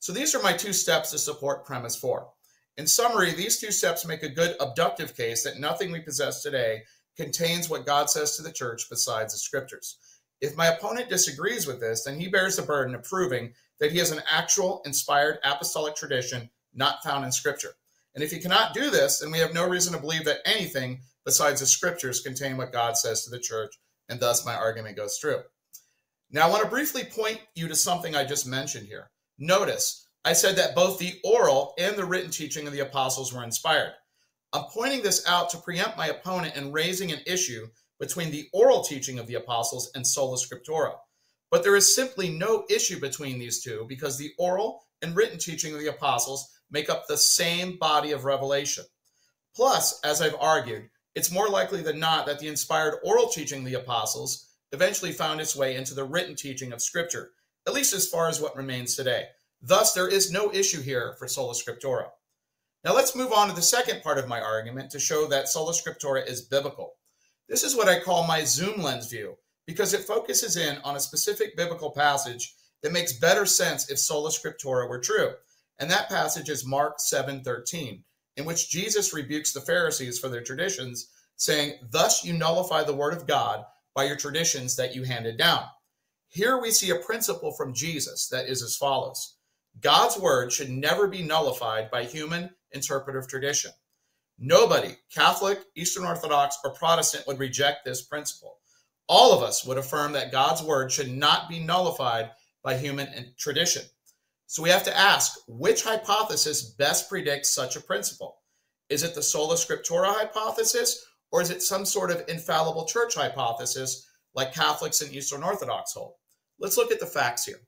So 0.00 0.12
these 0.12 0.34
are 0.34 0.42
my 0.42 0.52
two 0.52 0.72
steps 0.72 1.10
to 1.10 1.18
support 1.18 1.64
premise 1.64 1.96
four. 1.96 2.28
In 2.76 2.86
summary, 2.86 3.32
these 3.32 3.58
two 3.58 3.72
steps 3.72 4.06
make 4.06 4.22
a 4.22 4.28
good 4.28 4.54
abductive 4.60 5.16
case 5.16 5.42
that 5.42 5.58
nothing 5.58 5.90
we 5.90 6.00
possess 6.00 6.42
today 6.42 6.82
contains 7.16 7.68
what 7.68 7.86
God 7.86 8.08
says 8.08 8.36
to 8.36 8.42
the 8.42 8.52
church 8.52 8.88
besides 8.88 9.32
the 9.32 9.38
scriptures. 9.38 9.98
If 10.40 10.56
my 10.56 10.66
opponent 10.66 11.08
disagrees 11.08 11.66
with 11.66 11.80
this, 11.80 12.04
then 12.04 12.20
he 12.20 12.28
bears 12.28 12.56
the 12.56 12.62
burden 12.62 12.94
of 12.94 13.02
proving 13.02 13.54
that 13.80 13.90
he 13.90 13.98
has 13.98 14.12
an 14.12 14.22
actual 14.30 14.82
inspired 14.84 15.38
apostolic 15.44 15.96
tradition 15.96 16.50
not 16.74 17.02
found 17.02 17.24
in 17.24 17.32
Scripture. 17.32 17.72
And 18.14 18.22
if 18.22 18.30
he 18.30 18.38
cannot 18.38 18.74
do 18.74 18.90
this, 18.90 19.18
then 19.18 19.30
we 19.30 19.38
have 19.38 19.54
no 19.54 19.68
reason 19.68 19.92
to 19.92 20.00
believe 20.00 20.24
that 20.24 20.40
anything 20.44 21.00
besides 21.24 21.60
the 21.60 21.66
Scriptures 21.66 22.20
contain 22.20 22.56
what 22.56 22.72
God 22.72 22.96
says 22.96 23.24
to 23.24 23.30
the 23.30 23.38
church, 23.38 23.74
and 24.08 24.18
thus 24.20 24.46
my 24.46 24.54
argument 24.54 24.96
goes 24.96 25.18
through. 25.18 25.42
Now, 26.30 26.46
I 26.46 26.50
want 26.50 26.62
to 26.62 26.70
briefly 26.70 27.04
point 27.04 27.40
you 27.54 27.68
to 27.68 27.74
something 27.74 28.14
I 28.14 28.24
just 28.24 28.46
mentioned 28.46 28.86
here. 28.86 29.10
Notice, 29.38 30.06
I 30.24 30.32
said 30.32 30.56
that 30.56 30.74
both 30.74 30.98
the 30.98 31.20
oral 31.22 31.74
and 31.78 31.96
the 31.96 32.04
written 32.04 32.30
teaching 32.30 32.66
of 32.66 32.72
the 32.72 32.80
apostles 32.80 33.32
were 33.32 33.44
inspired. 33.44 33.92
I'm 34.52 34.64
pointing 34.64 35.02
this 35.02 35.26
out 35.28 35.48
to 35.50 35.58
preempt 35.58 35.96
my 35.96 36.08
opponent 36.08 36.56
in 36.56 36.72
raising 36.72 37.12
an 37.12 37.20
issue 37.24 37.68
between 38.00 38.32
the 38.32 38.48
oral 38.52 38.82
teaching 38.82 39.18
of 39.18 39.26
the 39.28 39.34
apostles 39.34 39.90
and 39.94 40.06
sola 40.06 40.36
scriptura. 40.36 40.94
But 41.50 41.62
there 41.62 41.76
is 41.76 41.94
simply 41.94 42.28
no 42.30 42.64
issue 42.68 43.00
between 43.00 43.38
these 43.38 43.62
two 43.62 43.86
because 43.88 44.18
the 44.18 44.32
oral 44.38 44.82
and 45.02 45.14
written 45.14 45.38
teaching 45.38 45.72
of 45.72 45.80
the 45.80 45.86
apostles 45.86 46.48
make 46.70 46.90
up 46.90 47.06
the 47.06 47.16
same 47.16 47.78
body 47.78 48.10
of 48.10 48.24
revelation. 48.24 48.84
Plus, 49.54 50.00
as 50.02 50.20
I've 50.20 50.36
argued, 50.40 50.88
it's 51.14 51.30
more 51.30 51.48
likely 51.48 51.82
than 51.82 51.98
not 51.98 52.26
that 52.26 52.38
the 52.38 52.48
inspired 52.48 52.98
oral 53.04 53.28
teaching 53.28 53.60
of 53.60 53.64
the 53.64 53.74
apostles 53.74 54.48
eventually 54.72 55.12
found 55.12 55.40
its 55.40 55.56
way 55.56 55.76
into 55.76 55.94
the 55.94 56.04
written 56.04 56.34
teaching 56.34 56.72
of 56.72 56.82
Scripture, 56.82 57.30
at 57.68 57.74
least 57.74 57.92
as 57.92 58.08
far 58.08 58.28
as 58.28 58.40
what 58.40 58.56
remains 58.56 58.96
today. 58.96 59.26
Thus, 59.60 59.92
there 59.92 60.08
is 60.08 60.32
no 60.32 60.50
issue 60.54 60.80
here 60.80 61.14
for 61.18 61.28
sola 61.28 61.52
scriptura. 61.52 62.06
Now, 62.82 62.94
let's 62.94 63.14
move 63.14 63.30
on 63.30 63.48
to 63.48 63.54
the 63.54 63.60
second 63.60 64.02
part 64.02 64.16
of 64.16 64.26
my 64.26 64.40
argument 64.40 64.90
to 64.92 64.98
show 64.98 65.26
that 65.26 65.48
sola 65.48 65.74
scriptura 65.74 66.26
is 66.26 66.40
biblical. 66.40 66.94
This 67.46 67.64
is 67.64 67.76
what 67.76 67.86
I 67.86 68.00
call 68.00 68.26
my 68.26 68.42
zoom 68.42 68.80
lens 68.80 69.10
view 69.10 69.36
because 69.66 69.92
it 69.92 70.06
focuses 70.06 70.56
in 70.56 70.78
on 70.78 70.96
a 70.96 71.00
specific 71.00 71.58
biblical 71.58 71.90
passage 71.90 72.54
that 72.82 72.92
makes 72.92 73.12
better 73.12 73.44
sense 73.44 73.90
if 73.90 73.98
sola 73.98 74.30
scriptura 74.30 74.88
were 74.88 74.98
true. 74.98 75.34
And 75.78 75.90
that 75.90 76.08
passage 76.08 76.48
is 76.48 76.64
Mark 76.64 77.00
7:13, 77.00 78.02
in 78.36 78.46
which 78.46 78.70
Jesus 78.70 79.12
rebukes 79.12 79.52
the 79.52 79.60
Pharisees 79.60 80.18
for 80.18 80.30
their 80.30 80.42
traditions, 80.42 81.08
saying, 81.36 81.78
"Thus 81.90 82.24
you 82.24 82.32
nullify 82.32 82.84
the 82.84 82.94
word 82.94 83.12
of 83.12 83.26
God 83.26 83.66
by 83.94 84.04
your 84.04 84.16
traditions 84.16 84.74
that 84.76 84.94
you 84.94 85.02
handed 85.02 85.36
down." 85.36 85.68
Here 86.28 86.60
we 86.60 86.70
see 86.70 86.90
a 86.90 86.96
principle 86.96 87.52
from 87.52 87.74
Jesus 87.74 88.28
that 88.28 88.48
is 88.48 88.62
as 88.62 88.76
follows. 88.76 89.36
God's 89.80 90.18
word 90.18 90.52
should 90.52 90.70
never 90.70 91.06
be 91.06 91.22
nullified 91.22 91.90
by 91.90 92.04
human 92.04 92.50
interpretive 92.72 93.28
tradition. 93.28 93.70
Nobody, 94.38 94.94
Catholic, 95.12 95.60
Eastern 95.74 96.04
Orthodox, 96.04 96.58
or 96.62 96.74
Protestant, 96.74 97.26
would 97.26 97.38
reject 97.38 97.84
this 97.84 98.02
principle. 98.02 98.58
All 99.08 99.32
of 99.32 99.42
us 99.42 99.64
would 99.64 99.78
affirm 99.78 100.12
that 100.12 100.30
God's 100.30 100.62
word 100.62 100.92
should 100.92 101.10
not 101.10 101.48
be 101.48 101.58
nullified 101.58 102.30
by 102.62 102.76
human 102.76 103.34
tradition. 103.38 103.82
So 104.46 104.62
we 104.62 104.70
have 104.70 104.84
to 104.84 104.96
ask 104.96 105.38
which 105.48 105.82
hypothesis 105.82 106.62
best 106.62 107.08
predicts 107.08 107.50
such 107.50 107.76
a 107.76 107.80
principle? 107.80 108.38
Is 108.88 109.02
it 109.02 109.14
the 109.14 109.22
sola 109.22 109.54
scriptura 109.54 110.14
hypothesis, 110.14 111.06
or 111.32 111.40
is 111.40 111.50
it 111.50 111.62
some 111.62 111.84
sort 111.84 112.10
of 112.10 112.24
infallible 112.28 112.86
church 112.86 113.14
hypothesis 113.14 114.07
like 114.38 114.54
Catholics 114.54 115.00
and 115.00 115.12
Eastern 115.12 115.42
Orthodox 115.42 115.92
hold? 115.92 116.14
Let's 116.60 116.76
look 116.76 116.92
at 116.92 117.00
the 117.00 117.06
facts 117.06 117.44
here. 117.44 117.58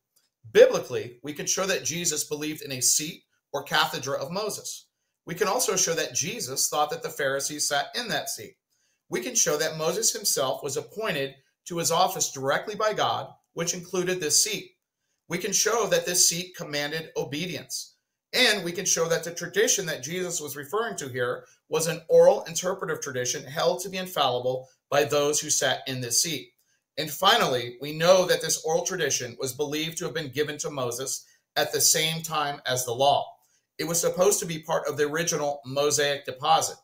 Biblically, 0.52 1.18
we 1.24 1.32
can 1.32 1.44
show 1.44 1.66
that 1.66 1.84
Jesus 1.84 2.28
believed 2.28 2.62
in 2.62 2.70
a 2.70 2.80
seat 2.80 3.24
or 3.52 3.64
cathedra 3.64 4.16
of 4.16 4.30
Moses. 4.30 4.86
We 5.26 5.34
can 5.34 5.48
also 5.48 5.74
show 5.74 5.94
that 5.94 6.14
Jesus 6.14 6.68
thought 6.68 6.88
that 6.90 7.02
the 7.02 7.10
Pharisees 7.10 7.66
sat 7.66 7.86
in 7.96 8.06
that 8.08 8.30
seat. 8.30 8.54
We 9.08 9.20
can 9.20 9.34
show 9.34 9.56
that 9.56 9.78
Moses 9.78 10.12
himself 10.12 10.62
was 10.62 10.76
appointed 10.76 11.34
to 11.66 11.78
his 11.78 11.90
office 11.90 12.30
directly 12.30 12.76
by 12.76 12.94
God, 12.94 13.32
which 13.54 13.74
included 13.74 14.20
this 14.20 14.44
seat. 14.44 14.70
We 15.28 15.38
can 15.38 15.52
show 15.52 15.88
that 15.88 16.06
this 16.06 16.28
seat 16.28 16.56
commanded 16.56 17.10
obedience. 17.16 17.96
And 18.32 18.64
we 18.64 18.70
can 18.70 18.84
show 18.84 19.08
that 19.08 19.24
the 19.24 19.34
tradition 19.34 19.86
that 19.86 20.04
Jesus 20.04 20.40
was 20.40 20.56
referring 20.56 20.96
to 20.98 21.08
here 21.08 21.46
was 21.68 21.88
an 21.88 22.00
oral 22.08 22.44
interpretive 22.44 23.00
tradition 23.00 23.44
held 23.44 23.82
to 23.82 23.88
be 23.88 23.98
infallible 23.98 24.68
by 24.88 25.02
those 25.02 25.40
who 25.40 25.50
sat 25.50 25.80
in 25.86 26.00
this 26.00 26.22
seat. 26.22 26.52
And 26.98 27.10
finally, 27.10 27.76
we 27.80 27.92
know 27.92 28.26
that 28.26 28.42
this 28.42 28.62
oral 28.64 28.84
tradition 28.84 29.36
was 29.38 29.52
believed 29.52 29.98
to 29.98 30.04
have 30.04 30.14
been 30.14 30.32
given 30.32 30.58
to 30.58 30.70
Moses 30.70 31.24
at 31.56 31.72
the 31.72 31.80
same 31.80 32.22
time 32.22 32.60
as 32.66 32.84
the 32.84 32.92
law. 32.92 33.26
It 33.78 33.84
was 33.84 34.00
supposed 34.00 34.40
to 34.40 34.46
be 34.46 34.58
part 34.58 34.86
of 34.86 34.96
the 34.96 35.04
original 35.04 35.60
Mosaic 35.64 36.24
deposit. 36.24 36.76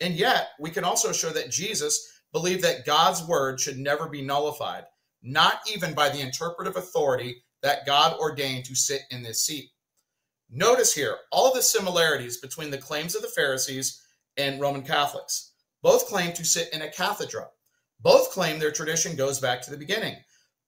And 0.00 0.14
yet, 0.14 0.50
we 0.60 0.70
can 0.70 0.84
also 0.84 1.12
show 1.12 1.30
that 1.30 1.50
Jesus 1.50 2.20
believed 2.32 2.62
that 2.62 2.84
God's 2.84 3.22
word 3.24 3.58
should 3.58 3.78
never 3.78 4.08
be 4.08 4.22
nullified, 4.22 4.84
not 5.22 5.60
even 5.72 5.94
by 5.94 6.08
the 6.08 6.20
interpretive 6.20 6.76
authority 6.76 7.42
that 7.62 7.86
God 7.86 8.16
ordained 8.18 8.64
to 8.66 8.74
sit 8.74 9.02
in 9.10 9.22
this 9.22 9.44
seat. 9.44 9.70
Notice 10.50 10.94
here 10.94 11.16
all 11.32 11.52
the 11.52 11.62
similarities 11.62 12.36
between 12.36 12.70
the 12.70 12.78
claims 12.78 13.16
of 13.16 13.22
the 13.22 13.28
Pharisees 13.28 14.00
and 14.36 14.60
Roman 14.60 14.82
Catholics. 14.82 15.52
Both 15.82 16.06
claim 16.06 16.32
to 16.34 16.44
sit 16.44 16.72
in 16.72 16.82
a 16.82 16.90
cathedra. 16.90 17.48
Both 18.00 18.30
claim 18.30 18.58
their 18.58 18.72
tradition 18.72 19.16
goes 19.16 19.40
back 19.40 19.62
to 19.62 19.70
the 19.70 19.76
beginning. 19.76 20.16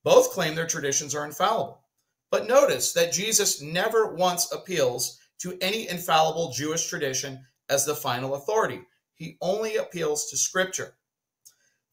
Both 0.05 0.33
claim 0.33 0.55
their 0.55 0.67
traditions 0.67 1.15
are 1.15 1.25
infallible. 1.25 1.83
But 2.31 2.47
notice 2.47 2.93
that 2.93 3.13
Jesus 3.13 3.63
never 3.63 4.15
once 4.15 4.53
appeals 4.53 5.19
to 5.39 5.57
any 5.61 5.89
infallible 5.89 6.53
Jewish 6.53 6.89
tradition 6.89 7.45
as 7.69 7.85
the 7.85 7.95
final 7.95 8.35
authority. 8.35 8.81
He 9.15 9.37
only 9.41 9.77
appeals 9.77 10.31
to 10.31 10.37
Scripture. 10.37 10.95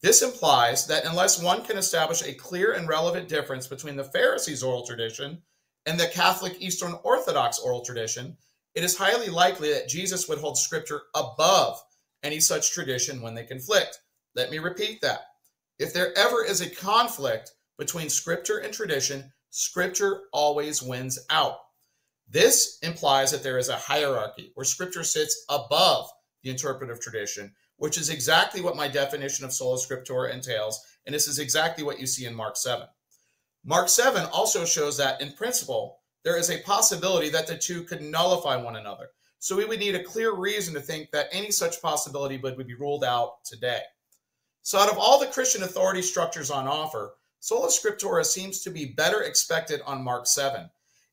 This 0.01 0.21
implies 0.21 0.85
that 0.87 1.05
unless 1.05 1.41
one 1.41 1.63
can 1.63 1.77
establish 1.77 2.21
a 2.21 2.33
clear 2.33 2.73
and 2.73 2.87
relevant 2.87 3.27
difference 3.27 3.65
between 3.65 3.95
the 3.95 4.03
Pharisees' 4.03 4.61
oral 4.61 4.85
tradition 4.85 5.41
and 5.85 5.99
the 5.99 6.07
Catholic 6.07 6.61
Eastern 6.61 6.93
Orthodox 7.03 7.59
oral 7.59 7.83
tradition, 7.83 8.37
it 8.75 8.83
is 8.83 8.97
highly 8.97 9.29
likely 9.29 9.73
that 9.73 9.87
Jesus 9.87 10.27
would 10.27 10.39
hold 10.39 10.57
Scripture 10.57 11.03
above 11.15 11.81
any 12.23 12.39
such 12.39 12.71
tradition 12.71 13.21
when 13.21 13.33
they 13.33 13.45
conflict. 13.45 13.99
Let 14.35 14.51
me 14.51 14.59
repeat 14.59 15.01
that. 15.01 15.21
If 15.79 15.93
there 15.93 16.17
ever 16.17 16.43
is 16.43 16.61
a 16.61 16.69
conflict 16.69 17.51
between 17.77 18.09
Scripture 18.09 18.57
and 18.57 18.73
tradition, 18.73 19.31
Scripture 19.49 20.23
always 20.33 20.83
wins 20.83 21.19
out. 21.29 21.57
This 22.27 22.79
implies 22.81 23.31
that 23.31 23.43
there 23.43 23.57
is 23.57 23.69
a 23.69 23.77
hierarchy 23.77 24.51
where 24.55 24.65
Scripture 24.65 25.03
sits 25.03 25.45
above 25.49 26.09
the 26.43 26.49
interpretive 26.49 26.99
tradition, 26.99 27.53
which 27.77 27.97
is 27.97 28.09
exactly 28.09 28.61
what 28.61 28.75
my 28.75 28.87
definition 28.87 29.45
of 29.45 29.53
sola 29.53 29.77
scriptura 29.77 30.33
entails, 30.33 30.79
and 31.05 31.13
this 31.13 31.27
is 31.27 31.39
exactly 31.39 31.83
what 31.83 31.99
you 31.99 32.07
see 32.07 32.25
in 32.25 32.35
Mark 32.35 32.57
7. 32.57 32.87
Mark 33.63 33.89
7 33.89 34.25
also 34.31 34.63
shows 34.63 34.97
that, 34.97 35.19
in 35.21 35.33
principle, 35.33 35.99
there 36.23 36.37
is 36.37 36.49
a 36.49 36.61
possibility 36.61 37.29
that 37.29 37.47
the 37.47 37.57
two 37.57 37.83
could 37.83 38.01
nullify 38.01 38.55
one 38.55 38.75
another. 38.75 39.07
So 39.39 39.55
we 39.55 39.65
would 39.65 39.79
need 39.79 39.95
a 39.95 40.03
clear 40.03 40.35
reason 40.35 40.73
to 40.73 40.79
think 40.79 41.11
that 41.11 41.27
any 41.31 41.51
such 41.51 41.81
possibility 41.81 42.37
would, 42.37 42.57
would 42.57 42.67
be 42.67 42.75
ruled 42.75 43.03
out 43.03 43.43
today. 43.43 43.81
So, 44.65 44.79
out 44.79 44.91
of 44.91 44.97
all 44.97 45.19
the 45.19 45.27
Christian 45.27 45.61
authority 45.61 46.01
structures 46.01 46.49
on 46.49 46.67
offer, 46.67 47.17
sola 47.39 47.67
scriptura 47.67 48.25
seems 48.25 48.61
to 48.61 48.71
be 48.71 48.93
better 48.97 49.21
expected 49.21 49.79
on 49.85 50.03
Mark 50.03 50.25
7. 50.25 50.67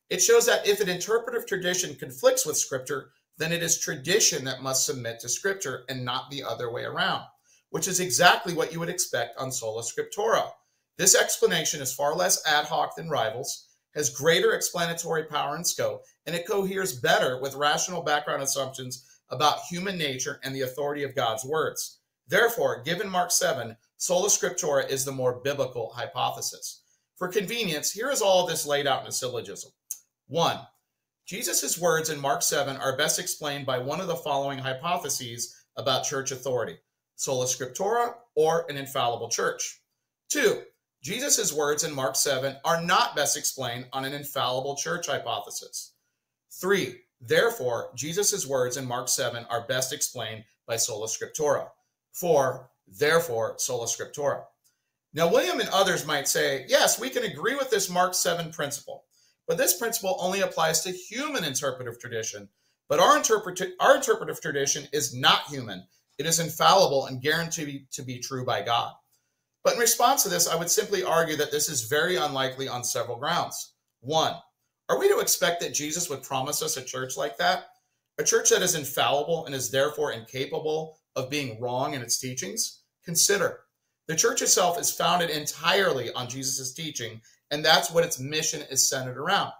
It 0.09 0.23
shows 0.23 0.47
that 0.47 0.65
if 0.65 0.79
an 0.79 0.89
interpretive 0.89 1.45
tradition 1.45 1.93
conflicts 1.93 2.47
with 2.47 2.57
Scripture, 2.57 3.11
then 3.37 3.51
it 3.51 3.61
is 3.61 3.77
tradition 3.77 4.43
that 4.45 4.63
must 4.63 4.87
submit 4.87 5.19
to 5.19 5.29
Scripture 5.29 5.85
and 5.87 6.03
not 6.03 6.31
the 6.31 6.43
other 6.43 6.71
way 6.71 6.83
around, 6.83 7.25
which 7.69 7.87
is 7.87 7.99
exactly 7.99 8.55
what 8.55 8.73
you 8.73 8.79
would 8.79 8.89
expect 8.89 9.37
on 9.37 9.51
sola 9.51 9.83
scriptura. 9.83 10.49
This 10.97 11.13
explanation 11.13 11.79
is 11.79 11.93
far 11.93 12.15
less 12.15 12.43
ad 12.47 12.65
hoc 12.65 12.95
than 12.95 13.07
rivals, 13.07 13.67
has 13.93 14.09
greater 14.09 14.53
explanatory 14.53 15.25
power 15.25 15.55
and 15.55 15.67
scope, 15.67 16.05
and 16.25 16.35
it 16.35 16.47
coheres 16.47 16.99
better 16.99 17.39
with 17.39 17.53
rational 17.53 18.01
background 18.01 18.41
assumptions 18.41 19.05
about 19.29 19.61
human 19.69 19.95
nature 19.95 20.39
and 20.43 20.55
the 20.55 20.61
authority 20.61 21.03
of 21.03 21.13
God's 21.13 21.45
words. 21.45 21.99
Therefore, 22.33 22.81
given 22.81 23.07
Mark 23.07 23.29
7, 23.29 23.77
sola 23.97 24.27
scriptura 24.27 24.89
is 24.89 25.05
the 25.05 25.11
more 25.11 25.41
biblical 25.43 25.91
hypothesis. 25.93 26.81
For 27.15 27.27
convenience, 27.27 27.91
here 27.91 28.09
is 28.09 28.23
all 28.23 28.47
this 28.47 28.65
laid 28.65 28.87
out 28.87 29.03
in 29.03 29.07
a 29.07 29.11
syllogism. 29.11 29.69
One, 30.25 30.57
Jesus' 31.27 31.77
words 31.77 32.09
in 32.09 32.19
Mark 32.19 32.41
7 32.41 32.75
are 32.77 32.97
best 32.97 33.19
explained 33.19 33.67
by 33.67 33.77
one 33.77 34.01
of 34.01 34.07
the 34.07 34.15
following 34.15 34.57
hypotheses 34.57 35.55
about 35.77 36.05
church 36.05 36.31
authority 36.31 36.77
sola 37.17 37.45
scriptura 37.45 38.15
or 38.33 38.65
an 38.67 38.77
infallible 38.77 39.29
church. 39.29 39.81
Two, 40.27 40.63
Jesus' 41.03 41.53
words 41.53 41.83
in 41.83 41.93
Mark 41.93 42.15
7 42.15 42.57
are 42.65 42.81
not 42.81 43.15
best 43.15 43.37
explained 43.37 43.85
on 43.93 44.05
an 44.05 44.13
infallible 44.13 44.75
church 44.75 45.05
hypothesis. 45.05 45.93
Three, 46.51 46.95
therefore, 47.21 47.91
Jesus' 47.95 48.47
words 48.47 48.75
in 48.75 48.87
Mark 48.87 49.07
7 49.07 49.45
are 49.51 49.67
best 49.67 49.93
explained 49.93 50.45
by 50.65 50.77
sola 50.77 51.05
scriptura. 51.05 51.67
Four, 52.13 52.69
therefore, 52.87 53.55
sola 53.57 53.87
scriptura. 53.87 54.43
Now, 55.13 55.29
William 55.29 55.59
and 55.59 55.69
others 55.69 56.05
might 56.05 56.27
say, 56.27 56.65
yes, 56.67 56.99
we 56.99 57.09
can 57.09 57.23
agree 57.23 57.55
with 57.55 57.69
this 57.69 57.89
Mark 57.89 58.13
7 58.13 58.51
principle, 58.51 59.05
but 59.47 59.57
this 59.57 59.77
principle 59.77 60.17
only 60.19 60.41
applies 60.41 60.81
to 60.81 60.91
human 60.91 61.43
interpretive 61.43 61.99
tradition. 61.99 62.49
But 62.89 62.99
our, 62.99 63.17
interpret- 63.17 63.73
our 63.79 63.95
interpretive 63.95 64.41
tradition 64.41 64.87
is 64.91 65.15
not 65.15 65.47
human, 65.47 65.87
it 66.19 66.25
is 66.25 66.39
infallible 66.39 67.07
and 67.07 67.21
guaranteed 67.21 67.87
to 67.91 68.03
be 68.03 68.19
true 68.19 68.45
by 68.45 68.61
God. 68.61 68.93
But 69.63 69.73
in 69.73 69.79
response 69.79 70.23
to 70.23 70.29
this, 70.29 70.47
I 70.47 70.55
would 70.55 70.69
simply 70.69 71.03
argue 71.03 71.35
that 71.37 71.51
this 71.51 71.69
is 71.69 71.83
very 71.83 72.17
unlikely 72.17 72.67
on 72.67 72.83
several 72.83 73.17
grounds. 73.17 73.73
One, 74.01 74.35
are 74.89 74.99
we 74.99 75.07
to 75.07 75.19
expect 75.19 75.61
that 75.61 75.73
Jesus 75.73 76.09
would 76.09 76.21
promise 76.21 76.61
us 76.61 76.77
a 76.77 76.83
church 76.83 77.17
like 77.17 77.37
that? 77.37 77.69
A 78.19 78.23
church 78.23 78.49
that 78.49 78.61
is 78.61 78.75
infallible 78.75 79.45
and 79.45 79.55
is 79.55 79.71
therefore 79.71 80.11
incapable 80.11 80.97
of 81.15 81.29
being 81.29 81.59
wrong 81.61 81.93
in 81.93 82.01
its 82.01 82.19
teachings? 82.19 82.81
Consider 83.05 83.61
the 84.07 84.15
church 84.15 84.41
itself 84.41 84.79
is 84.79 84.91
founded 84.91 85.29
entirely 85.29 86.11
on 86.11 86.27
Jesus' 86.27 86.73
teaching, 86.73 87.21
and 87.51 87.63
that's 87.63 87.89
what 87.89 88.03
its 88.03 88.19
mission 88.19 88.61
is 88.69 88.87
centered 88.89 89.17
around. 89.17 89.51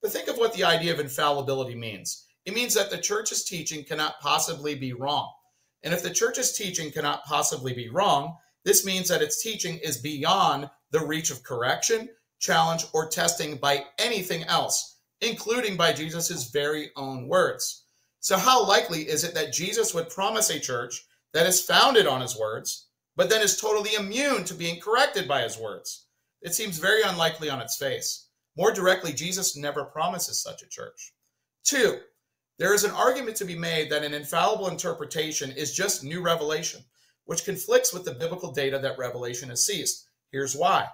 But 0.00 0.12
think 0.12 0.28
of 0.28 0.38
what 0.38 0.54
the 0.54 0.64
idea 0.64 0.92
of 0.92 1.00
infallibility 1.00 1.74
means 1.74 2.26
it 2.46 2.54
means 2.54 2.72
that 2.74 2.90
the 2.90 2.98
church's 2.98 3.44
teaching 3.44 3.84
cannot 3.84 4.18
possibly 4.20 4.74
be 4.74 4.94
wrong. 4.94 5.30
And 5.82 5.92
if 5.92 6.02
the 6.02 6.10
church's 6.10 6.56
teaching 6.56 6.90
cannot 6.90 7.24
possibly 7.24 7.74
be 7.74 7.90
wrong, 7.90 8.36
this 8.64 8.84
means 8.84 9.08
that 9.08 9.22
its 9.22 9.42
teaching 9.42 9.78
is 9.78 9.98
beyond 9.98 10.70
the 10.90 11.04
reach 11.04 11.30
of 11.30 11.42
correction, 11.42 12.08
challenge, 12.38 12.86
or 12.94 13.08
testing 13.08 13.56
by 13.56 13.84
anything 13.98 14.44
else, 14.44 14.98
including 15.20 15.76
by 15.76 15.92
Jesus' 15.92 16.50
very 16.50 16.90
own 16.96 17.28
words. 17.28 17.79
So, 18.20 18.36
how 18.36 18.66
likely 18.66 19.02
is 19.08 19.24
it 19.24 19.34
that 19.34 19.52
Jesus 19.52 19.94
would 19.94 20.10
promise 20.10 20.50
a 20.50 20.60
church 20.60 21.04
that 21.32 21.46
is 21.46 21.60
founded 21.60 22.06
on 22.06 22.20
his 22.20 22.38
words, 22.38 22.88
but 23.16 23.28
then 23.28 23.42
is 23.42 23.60
totally 23.60 23.94
immune 23.94 24.44
to 24.44 24.54
being 24.54 24.80
corrected 24.80 25.26
by 25.26 25.42
his 25.42 25.58
words? 25.58 26.06
It 26.42 26.54
seems 26.54 26.78
very 26.78 27.02
unlikely 27.02 27.50
on 27.50 27.60
its 27.60 27.76
face. 27.76 28.28
More 28.56 28.72
directly, 28.72 29.12
Jesus 29.12 29.56
never 29.56 29.84
promises 29.84 30.42
such 30.42 30.62
a 30.62 30.68
church. 30.68 31.12
Two, 31.64 32.00
there 32.58 32.74
is 32.74 32.84
an 32.84 32.90
argument 32.90 33.36
to 33.38 33.44
be 33.44 33.58
made 33.58 33.90
that 33.90 34.04
an 34.04 34.14
infallible 34.14 34.68
interpretation 34.68 35.50
is 35.52 35.74
just 35.74 36.04
new 36.04 36.22
revelation 36.22 36.84
which 37.30 37.44
conflicts 37.44 37.92
with 37.92 38.04
the 38.04 38.10
biblical 38.12 38.50
data 38.50 38.76
that 38.76 38.98
revelation 38.98 39.50
has 39.50 39.64
ceased. 39.64 40.08
Here's 40.32 40.56
why 40.56 40.88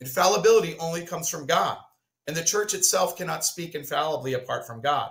infallibility 0.00 0.78
only 0.78 1.04
comes 1.04 1.28
from 1.28 1.44
God, 1.44 1.76
and 2.28 2.36
the 2.36 2.44
church 2.44 2.72
itself 2.72 3.16
cannot 3.16 3.44
speak 3.44 3.74
infallibly 3.74 4.34
apart 4.34 4.64
from 4.64 4.80
God. 4.80 5.10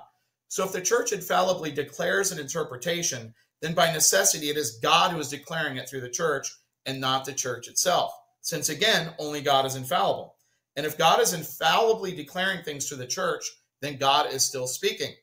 So 0.51 0.65
if 0.65 0.73
the 0.73 0.81
church 0.81 1.13
infallibly 1.13 1.71
declares 1.71 2.33
an 2.33 2.37
interpretation, 2.37 3.33
then 3.61 3.73
by 3.73 3.89
necessity 3.89 4.49
it 4.49 4.57
is 4.57 4.79
God 4.83 5.11
who 5.11 5.19
is 5.19 5.29
declaring 5.29 5.77
it 5.77 5.87
through 5.87 6.01
the 6.01 6.09
church 6.09 6.53
and 6.85 6.99
not 6.99 7.23
the 7.23 7.31
church 7.31 7.69
itself, 7.69 8.11
since 8.41 8.67
again, 8.67 9.13
only 9.17 9.39
God 9.39 9.65
is 9.65 9.77
infallible. 9.77 10.35
And 10.75 10.85
if 10.85 10.97
God 10.97 11.21
is 11.21 11.31
infallibly 11.31 12.13
declaring 12.13 12.65
things 12.65 12.89
to 12.89 12.97
the 12.97 13.07
church, 13.07 13.45
then 13.79 13.95
God 13.95 14.33
is 14.33 14.43
still 14.43 14.67
speaking. 14.67 15.13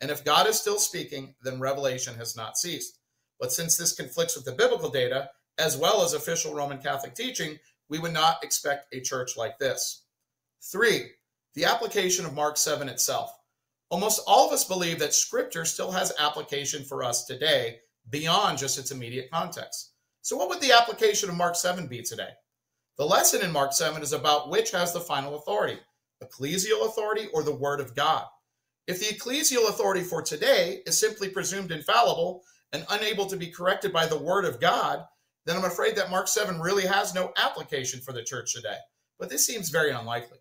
And 0.00 0.10
if 0.10 0.24
God 0.24 0.46
is 0.46 0.58
still 0.58 0.78
speaking, 0.78 1.34
then 1.42 1.60
revelation 1.60 2.14
has 2.14 2.34
not 2.34 2.56
ceased. 2.56 2.98
But 3.38 3.52
since 3.52 3.76
this 3.76 3.92
conflicts 3.92 4.36
with 4.36 4.46
the 4.46 4.52
biblical 4.52 4.88
data, 4.88 5.28
as 5.58 5.76
well 5.76 6.02
as 6.02 6.14
official 6.14 6.54
Roman 6.54 6.78
Catholic 6.78 7.14
teaching, 7.14 7.58
we 7.90 7.98
would 7.98 8.14
not 8.14 8.42
expect 8.42 8.94
a 8.94 9.02
church 9.02 9.36
like 9.36 9.58
this. 9.58 10.04
Three, 10.62 11.10
the 11.54 11.66
application 11.66 12.24
of 12.24 12.32
Mark 12.32 12.56
7 12.56 12.88
itself. 12.88 13.37
Almost 13.90 14.22
all 14.26 14.46
of 14.46 14.52
us 14.52 14.64
believe 14.64 14.98
that 14.98 15.14
scripture 15.14 15.64
still 15.64 15.90
has 15.90 16.12
application 16.18 16.84
for 16.84 17.02
us 17.02 17.24
today 17.24 17.78
beyond 18.10 18.58
just 18.58 18.78
its 18.78 18.90
immediate 18.90 19.30
context. 19.30 19.92
So, 20.22 20.36
what 20.36 20.48
would 20.48 20.60
the 20.60 20.72
application 20.72 21.28
of 21.28 21.36
Mark 21.36 21.56
7 21.56 21.86
be 21.86 22.02
today? 22.02 22.30
The 22.98 23.06
lesson 23.06 23.42
in 23.42 23.52
Mark 23.52 23.72
7 23.72 24.02
is 24.02 24.12
about 24.12 24.50
which 24.50 24.70
has 24.72 24.92
the 24.92 25.00
final 25.00 25.36
authority 25.36 25.78
ecclesial 26.22 26.86
authority 26.86 27.28
or 27.32 27.44
the 27.44 27.54
Word 27.54 27.80
of 27.80 27.94
God. 27.94 28.24
If 28.88 28.98
the 28.98 29.14
ecclesial 29.14 29.68
authority 29.68 30.02
for 30.02 30.20
today 30.20 30.82
is 30.84 30.98
simply 30.98 31.28
presumed 31.28 31.70
infallible, 31.70 32.42
and 32.72 32.86
unable 32.90 33.26
to 33.26 33.36
be 33.36 33.50
corrected 33.50 33.92
by 33.92 34.06
the 34.06 34.18
word 34.18 34.44
of 34.44 34.60
God, 34.60 35.04
then 35.46 35.56
I'm 35.56 35.64
afraid 35.64 35.96
that 35.96 36.10
Mark 36.10 36.28
7 36.28 36.60
really 36.60 36.86
has 36.86 37.14
no 37.14 37.32
application 37.36 38.00
for 38.00 38.12
the 38.12 38.22
church 38.22 38.52
today. 38.54 38.76
But 39.18 39.30
this 39.30 39.46
seems 39.46 39.70
very 39.70 39.90
unlikely. 39.90 40.38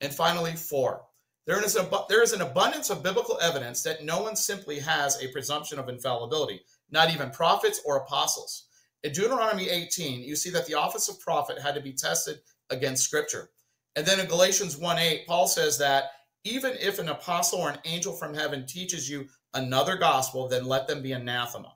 And 0.00 0.14
finally, 0.14 0.52
four, 0.52 1.02
there 1.48 1.64
is, 1.64 1.76
a, 1.76 1.88
there 2.10 2.22
is 2.22 2.34
an 2.34 2.42
abundance 2.42 2.90
of 2.90 3.02
biblical 3.02 3.38
evidence 3.40 3.82
that 3.82 4.04
no 4.04 4.22
one 4.22 4.36
simply 4.36 4.80
has 4.80 5.16
a 5.22 5.32
presumption 5.32 5.78
of 5.78 5.88
infallibility, 5.88 6.60
not 6.90 7.10
even 7.10 7.30
prophets 7.30 7.80
or 7.86 7.96
apostles. 7.96 8.66
In 9.02 9.12
Deuteronomy 9.12 9.70
18, 9.70 10.20
you 10.20 10.36
see 10.36 10.50
that 10.50 10.66
the 10.66 10.74
office 10.74 11.08
of 11.08 11.18
prophet 11.20 11.58
had 11.58 11.74
to 11.74 11.80
be 11.80 11.94
tested 11.94 12.40
against 12.68 13.02
scripture. 13.02 13.48
And 13.96 14.04
then 14.04 14.20
in 14.20 14.26
Galatians 14.26 14.76
1 14.76 14.98
8, 14.98 15.26
Paul 15.26 15.46
says 15.46 15.78
that 15.78 16.10
Even 16.44 16.74
if 16.78 16.98
an 16.98 17.08
apostle 17.08 17.60
or 17.60 17.70
an 17.70 17.78
angel 17.86 18.12
from 18.12 18.34
heaven 18.34 18.66
teaches 18.66 19.08
you 19.08 19.26
another 19.54 19.96
gospel, 19.96 20.48
then 20.48 20.66
let 20.66 20.86
them 20.86 21.00
be 21.00 21.12
anathema. 21.12 21.72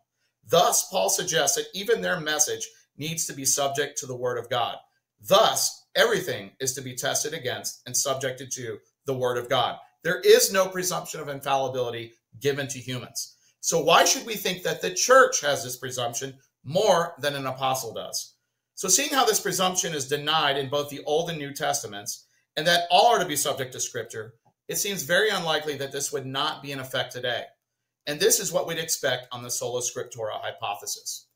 Thus, 0.46 0.86
Paul 0.90 1.08
suggests 1.08 1.56
that 1.56 1.68
even 1.72 2.02
their 2.02 2.20
message 2.20 2.68
needs 2.98 3.24
to 3.24 3.32
be 3.32 3.46
subject 3.46 3.96
to 4.00 4.06
the 4.06 4.16
word 4.16 4.36
of 4.36 4.50
God. 4.50 4.76
Thus, 5.18 5.86
everything 5.94 6.50
is 6.60 6.74
to 6.74 6.82
be 6.82 6.94
tested 6.94 7.32
against 7.32 7.80
and 7.86 7.96
subjected 7.96 8.50
to 8.50 8.78
the 9.06 9.14
word 9.14 9.38
of 9.38 9.48
God. 9.48 9.78
There 10.04 10.20
is 10.20 10.52
no 10.52 10.68
presumption 10.68 11.20
of 11.20 11.28
infallibility 11.28 12.12
given 12.40 12.66
to 12.68 12.78
humans. 12.78 13.36
So, 13.60 13.80
why 13.80 14.04
should 14.04 14.26
we 14.26 14.34
think 14.34 14.62
that 14.62 14.82
the 14.82 14.92
church 14.92 15.40
has 15.42 15.62
this 15.62 15.76
presumption 15.76 16.34
more 16.64 17.14
than 17.20 17.36
an 17.36 17.46
apostle 17.46 17.94
does? 17.94 18.34
So, 18.74 18.88
seeing 18.88 19.10
how 19.10 19.24
this 19.24 19.40
presumption 19.40 19.94
is 19.94 20.08
denied 20.08 20.58
in 20.58 20.68
both 20.68 20.90
the 20.90 21.04
Old 21.04 21.30
and 21.30 21.38
New 21.38 21.52
Testaments, 21.52 22.26
and 22.56 22.66
that 22.66 22.88
all 22.90 23.14
are 23.14 23.20
to 23.20 23.26
be 23.26 23.36
subject 23.36 23.72
to 23.72 23.80
Scripture, 23.80 24.34
it 24.68 24.76
seems 24.76 25.02
very 25.02 25.28
unlikely 25.30 25.76
that 25.76 25.92
this 25.92 26.12
would 26.12 26.26
not 26.26 26.62
be 26.62 26.72
in 26.72 26.80
effect 26.80 27.12
today. 27.12 27.44
And 28.06 28.18
this 28.18 28.40
is 28.40 28.52
what 28.52 28.66
we'd 28.66 28.78
expect 28.78 29.28
on 29.30 29.42
the 29.42 29.50
sola 29.50 29.80
scriptura 29.80 30.40
hypothesis. 30.40 31.28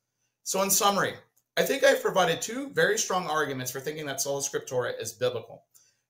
So, 0.43 0.61
in 0.63 0.69
summary, 0.69 1.13
I 1.55 1.63
think 1.63 1.83
I've 1.83 2.01
provided 2.01 2.41
two 2.41 2.69
very 2.71 2.97
strong 2.97 3.27
arguments 3.27 3.71
for 3.71 3.79
thinking 3.79 4.05
that 4.07 4.21
sola 4.21 4.41
scriptura 4.41 4.99
is 4.99 5.13
biblical. 5.13 5.63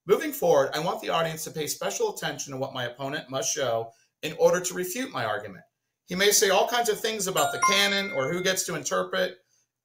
Moving 0.08 0.32
forward, 0.32 0.70
I 0.74 0.80
want 0.80 1.02
the 1.02 1.10
audience 1.10 1.44
to 1.44 1.52
pay 1.52 1.68
special 1.68 2.16
attention 2.16 2.54
to 2.54 2.58
what 2.58 2.74
my 2.74 2.86
opponent 2.86 3.30
must 3.30 3.54
show 3.54 3.92
in 4.24 4.38
order 4.40 4.62
to 4.62 4.74
refute 4.74 5.12
my 5.12 5.26
argument. 5.26 5.66
He 6.06 6.16
may 6.16 6.32
say 6.32 6.50
all 6.50 6.66
kinds 6.66 6.88
of 6.88 6.98
things 6.98 7.28
about 7.28 7.52
the 7.52 7.62
canon 7.70 8.14
or 8.14 8.32
who 8.32 8.42
gets 8.42 8.66
to 8.66 8.76
interpret 8.76 9.36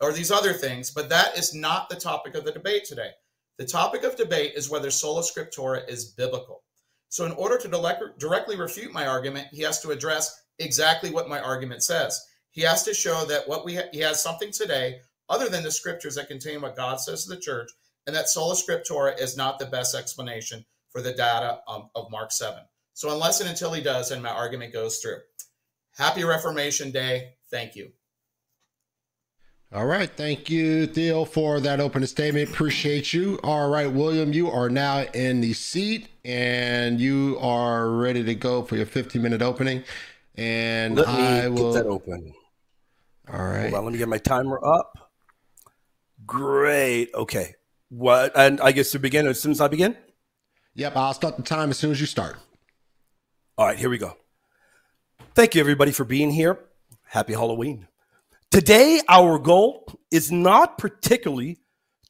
or 0.00 0.12
these 0.12 0.30
other 0.30 0.52
things, 0.52 0.92
but 0.92 1.08
that 1.08 1.36
is 1.36 1.56
not 1.56 1.88
the 1.88 1.96
topic 1.96 2.36
of 2.36 2.44
the 2.44 2.52
debate 2.52 2.84
today. 2.84 3.10
The 3.58 3.66
topic 3.66 4.04
of 4.04 4.14
debate 4.14 4.52
is 4.54 4.70
whether 4.70 4.92
sola 4.92 5.22
scriptura 5.22 5.88
is 5.88 6.12
biblical. 6.12 6.62
So, 7.08 7.26
in 7.26 7.32
order 7.32 7.58
to 7.58 8.12
directly 8.16 8.56
refute 8.56 8.92
my 8.92 9.08
argument, 9.08 9.48
he 9.50 9.62
has 9.62 9.80
to 9.80 9.90
address 9.90 10.40
exactly 10.60 11.10
what 11.10 11.28
my 11.28 11.40
argument 11.40 11.82
says. 11.82 12.24
He 12.52 12.60
has 12.60 12.84
to 12.84 12.94
show 12.94 13.24
that 13.24 13.48
what 13.48 13.64
we 13.64 13.74
ha- 13.74 13.90
he 13.92 13.98
has 13.98 14.22
something 14.22 14.52
today 14.52 15.00
other 15.28 15.48
than 15.48 15.64
the 15.64 15.70
scriptures 15.72 16.14
that 16.14 16.28
contain 16.28 16.60
what 16.60 16.76
God 16.76 17.00
says 17.00 17.24
to 17.24 17.30
the 17.30 17.40
church, 17.40 17.70
and 18.06 18.14
that 18.16 18.28
sola 18.28 18.54
scriptura 18.54 19.18
is 19.20 19.36
not 19.36 19.58
the 19.58 19.66
best 19.66 19.94
explanation 19.94 20.64
for 20.90 21.00
the 21.00 21.12
data 21.12 21.60
um, 21.68 21.88
of 21.94 22.10
Mark 22.10 22.32
7. 22.32 22.60
So 22.94 23.10
unless 23.12 23.40
and 23.40 23.48
until 23.48 23.72
he 23.72 23.82
does, 23.82 24.10
and 24.10 24.22
my 24.22 24.30
argument 24.30 24.72
goes 24.72 24.98
through. 24.98 25.18
Happy 25.96 26.24
Reformation 26.24 26.90
Day. 26.90 27.34
Thank 27.50 27.76
you. 27.76 27.92
All 29.74 29.86
right. 29.86 30.10
Thank 30.10 30.50
you, 30.50 30.86
Theo, 30.86 31.24
for 31.24 31.58
that 31.60 31.80
opening 31.80 32.06
statement. 32.06 32.50
Appreciate 32.50 33.14
you. 33.14 33.40
All 33.42 33.70
right, 33.70 33.90
William, 33.90 34.32
you 34.34 34.50
are 34.50 34.68
now 34.68 35.04
in 35.14 35.40
the 35.40 35.54
seat 35.54 36.08
and 36.26 37.00
you 37.00 37.38
are 37.40 37.88
ready 37.88 38.22
to 38.22 38.34
go 38.34 38.62
for 38.62 38.76
your 38.76 38.84
15 38.84 39.22
minute 39.22 39.40
opening. 39.40 39.82
And 40.34 40.96
let 40.96 41.08
me 41.08 41.14
I 41.14 41.48
will 41.48 41.72
get 41.72 41.84
that 41.84 41.88
open. 41.88 42.34
All 43.32 43.42
right. 43.42 43.62
Hold 43.62 43.74
on, 43.74 43.84
let 43.84 43.92
me 43.92 43.98
get 43.98 44.08
my 44.08 44.18
timer 44.18 44.60
up. 44.62 45.10
Great. 46.26 47.08
Okay. 47.14 47.54
What? 47.94 48.32
And 48.34 48.58
I 48.62 48.72
guess 48.72 48.90
to 48.92 48.98
begin, 48.98 49.26
as 49.26 49.38
soon 49.38 49.52
as 49.52 49.60
I 49.60 49.68
begin. 49.68 49.94
Yep, 50.76 50.96
I'll 50.96 51.12
start 51.12 51.36
the 51.36 51.42
time 51.42 51.68
as 51.68 51.76
soon 51.76 51.90
as 51.90 52.00
you 52.00 52.06
start. 52.06 52.36
All 53.58 53.66
right, 53.66 53.78
here 53.78 53.90
we 53.90 53.98
go. 53.98 54.16
Thank 55.34 55.54
you, 55.54 55.60
everybody, 55.60 55.92
for 55.92 56.04
being 56.04 56.30
here. 56.30 56.58
Happy 57.04 57.34
Halloween. 57.34 57.86
Today, 58.50 59.02
our 59.10 59.38
goal 59.38 59.86
is 60.10 60.32
not 60.32 60.78
particularly 60.78 61.58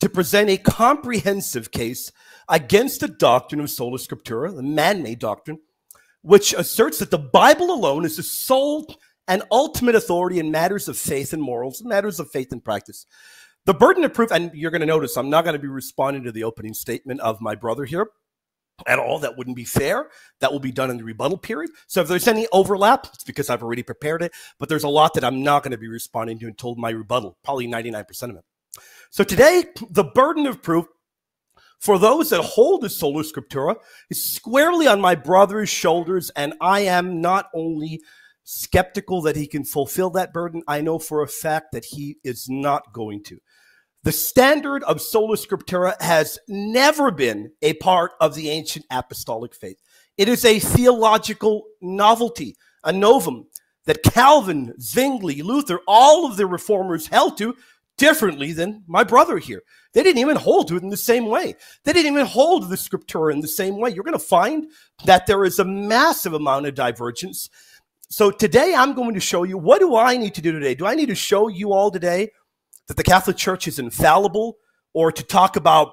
to 0.01 0.09
present 0.09 0.51
a 0.51 0.57
comprehensive 0.57 1.73
case 1.73 2.13
against 2.49 3.01
the 3.01 3.09
doctrine 3.09 3.61
of 3.61 3.69
sola 3.69 3.99
scriptura, 3.99 4.55
the 4.55 4.63
man 4.63 5.03
made 5.03 5.19
doctrine, 5.19 5.59
which 6.23 6.53
asserts 6.53 7.01
that 7.01 7.11
the 7.11 7.19
Bible 7.19 7.73
alone 7.73 8.05
is 8.05 8.19
the 8.19 8.23
sole 8.23 8.87
and 9.27 9.43
ultimate 9.51 9.97
authority 9.97 10.39
in 10.39 10.53
matters 10.53 10.87
of 10.87 10.97
faith 10.97 11.33
and 11.33 11.43
morals, 11.43 11.83
matters 11.83 12.21
of 12.21 12.31
faith 12.31 12.53
and 12.53 12.65
practice. 12.65 13.05
The 13.65 13.75
burden 13.75 14.03
of 14.03 14.13
proof, 14.13 14.33
and 14.33 14.51
you're 14.55 14.73
going 14.73 14.81
to 14.81 14.87
notice 14.87 15.17
I'm 15.17 15.31
not 15.31 15.45
going 15.45 15.55
to 15.55 15.63
be 15.63 15.69
responding 15.69 16.25
to 16.25 16.33
the 16.33 16.43
opening 16.43 16.75
statement 16.75 17.21
of 17.21 17.41
my 17.41 17.55
brother 17.55 17.85
here 17.85 18.09
at 18.89 18.99
all. 18.99 19.21
That 19.21 19.37
wouldn't 19.37 19.57
be 19.57 19.65
fair. 19.65 20.09
That 20.41 20.51
will 20.51 20.59
be 20.59 20.73
done 20.73 20.91
in 20.91 20.97
the 20.97 21.05
rebuttal 21.05 21.39
period. 21.39 21.71
So 21.87 22.01
if 22.01 22.09
there's 22.09 22.27
any 22.27 22.49
overlap, 22.53 23.07
it's 23.15 23.23
because 23.23 23.51
I've 23.51 23.63
already 23.63 23.85
prepared 23.85 24.23
it. 24.23 24.33
But 24.59 24.69
there's 24.69 24.83
a 24.83 24.89
lot 24.89 25.15
that 25.15 25.25
I'm 25.25 25.45
not 25.45 25.63
going 25.63 25.71
to 25.71 25.79
be 25.79 25.87
responding 25.87 26.41
to 26.41 26.47
until 26.47 26.75
my 26.75 26.91
rebuttal, 26.91 27.39
probably 27.45 27.69
99% 27.69 28.31
of 28.31 28.37
it. 28.37 28.45
So 29.11 29.23
today, 29.23 29.67
the 29.91 30.05
burden 30.05 30.47
of 30.47 30.61
proof 30.61 30.87
for 31.79 31.99
those 31.99 32.31
that 32.31 32.43
hold 32.43 32.81
the 32.81 32.91
sola 32.91 33.23
scriptura 33.23 33.77
is 34.11 34.25
squarely 34.25 34.87
on 34.89 35.01
my 35.01 35.15
brother's 35.15 35.69
shoulders, 35.69 36.31
and 36.37 36.55
I 36.61 36.81
am 36.81 37.21
not 37.21 37.49
only 37.55 38.01
skeptical 38.45 39.23
that 39.23 39.37
he 39.37 39.47
can 39.47 39.65
fulfill 39.65 40.11
that 40.11 40.33
burden, 40.33 40.63
I 40.67 40.81
know 40.81 40.99
for 40.99 41.23
a 41.23 41.29
fact 41.29 41.73
that 41.73 41.85
he 41.85 42.17
is 42.25 42.49
not 42.49 42.93
going 42.93 43.23
to. 43.25 43.39
The 44.05 44.11
standard 44.11 44.83
of 44.83 45.01
sola 45.01 45.37
scriptura 45.37 45.95
has 46.03 46.37
never 46.49 47.13
been 47.13 47.53
a 47.63 47.75
part 47.75 48.13
of 48.21 48.35
the 48.35 48.51
ancient 48.51 48.85
apostolic 48.91 49.55
faith. 49.55 49.77
It 50.19 50.29
is 50.29 50.45
a 50.45 50.59
theological 50.59 51.67
novelty, 51.81 52.57
a 52.83 52.93
novum 52.93 53.47
that 53.85 54.03
Calvin, 54.03 54.75
Zwingli, 54.81 55.43
Luther, 55.43 55.79
all 55.87 56.27
of 56.27 56.37
the 56.37 56.47
reformers 56.47 57.07
held 57.07 57.39
to 57.39 57.55
differently 57.97 58.53
than 58.53 58.83
my 58.89 59.05
brother 59.05 59.39
here. 59.39 59.63
They 59.93 60.03
didn't 60.03 60.19
even 60.19 60.37
hold 60.37 60.67
to 60.69 60.77
it 60.77 60.83
in 60.83 60.89
the 60.89 60.97
same 60.97 61.27
way. 61.27 61.55
They 61.85 61.93
didn't 61.93 62.13
even 62.13 62.27
hold 62.27 62.69
the 62.69 62.77
scriptura 62.77 63.33
in 63.33 63.39
the 63.39 63.47
same 63.47 63.79
way. 63.79 63.91
You're 63.91 64.03
going 64.03 64.15
to 64.15 64.19
find 64.19 64.67
that 65.05 65.29
there 65.29 65.45
is 65.45 65.61
a 65.61 65.65
massive 65.65 66.33
amount 66.33 66.67
of 66.67 66.75
divergence. 66.75 67.51
So 68.09 68.33
today 68.33 68.75
I'm 68.77 68.95
going 68.95 69.15
to 69.15 69.21
show 69.21 69.45
you 69.45 69.59
what 69.59 69.79
do 69.79 69.95
I 69.95 70.17
need 70.17 70.35
to 70.35 70.43
do 70.43 70.51
today? 70.51 70.75
Do 70.75 70.87
I 70.87 70.97
need 70.97 71.07
to 71.07 71.15
show 71.15 71.47
you 71.47 71.73
all 71.73 71.93
today 71.93 72.31
that 72.93 73.03
the 73.03 73.11
Catholic 73.11 73.39
Church 73.39 73.67
is 73.67 73.79
infallible 73.79 74.59
or 74.93 75.11
to 75.11 75.23
talk 75.23 75.57
about 75.57 75.93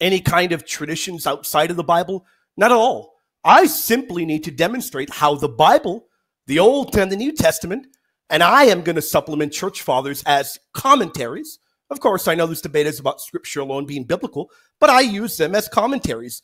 any 0.00 0.20
kind 0.20 0.50
of 0.50 0.66
traditions 0.66 1.28
outside 1.28 1.70
of 1.70 1.76
the 1.76 1.84
Bible? 1.84 2.26
Not 2.56 2.72
at 2.72 2.76
all. 2.76 3.14
I 3.44 3.66
simply 3.66 4.26
need 4.26 4.42
to 4.42 4.50
demonstrate 4.50 5.10
how 5.10 5.36
the 5.36 5.48
Bible, 5.48 6.06
the 6.48 6.58
Old 6.58 6.96
and 6.96 7.12
the 7.12 7.16
New 7.16 7.30
Testament, 7.30 7.86
and 8.30 8.42
I 8.42 8.64
am 8.64 8.82
going 8.82 8.96
to 8.96 9.02
supplement 9.02 9.52
church 9.52 9.82
fathers 9.82 10.24
as 10.26 10.58
commentaries. 10.72 11.60
Of 11.88 12.00
course, 12.00 12.26
I 12.26 12.34
know 12.34 12.48
this 12.48 12.60
debate 12.60 12.88
is 12.88 12.98
about 12.98 13.20
scripture 13.20 13.60
alone 13.60 13.86
being 13.86 14.02
biblical, 14.02 14.50
but 14.80 14.90
I 14.90 15.02
use 15.02 15.36
them 15.36 15.54
as 15.54 15.68
commentaries. 15.68 16.42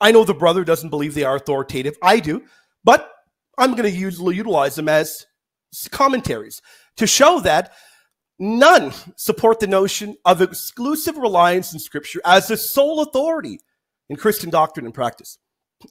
I 0.00 0.12
know 0.12 0.24
the 0.24 0.32
brother 0.32 0.64
doesn't 0.64 0.88
believe 0.88 1.12
they 1.12 1.24
are 1.24 1.36
authoritative. 1.36 1.98
I 2.00 2.20
do, 2.20 2.42
but 2.84 3.12
I'm 3.58 3.72
going 3.72 3.92
to 3.92 4.34
utilize 4.34 4.76
them 4.76 4.88
as 4.88 5.26
commentaries 5.90 6.62
to 6.96 7.06
show 7.06 7.40
that 7.40 7.72
none 8.38 8.92
support 9.16 9.60
the 9.60 9.66
notion 9.66 10.16
of 10.24 10.42
exclusive 10.42 11.16
reliance 11.16 11.72
in 11.72 11.78
scripture 11.78 12.20
as 12.24 12.48
the 12.48 12.56
sole 12.56 13.02
authority 13.02 13.60
in 14.08 14.16
Christian 14.16 14.50
doctrine 14.50 14.86
and 14.86 14.94
practice. 14.94 15.38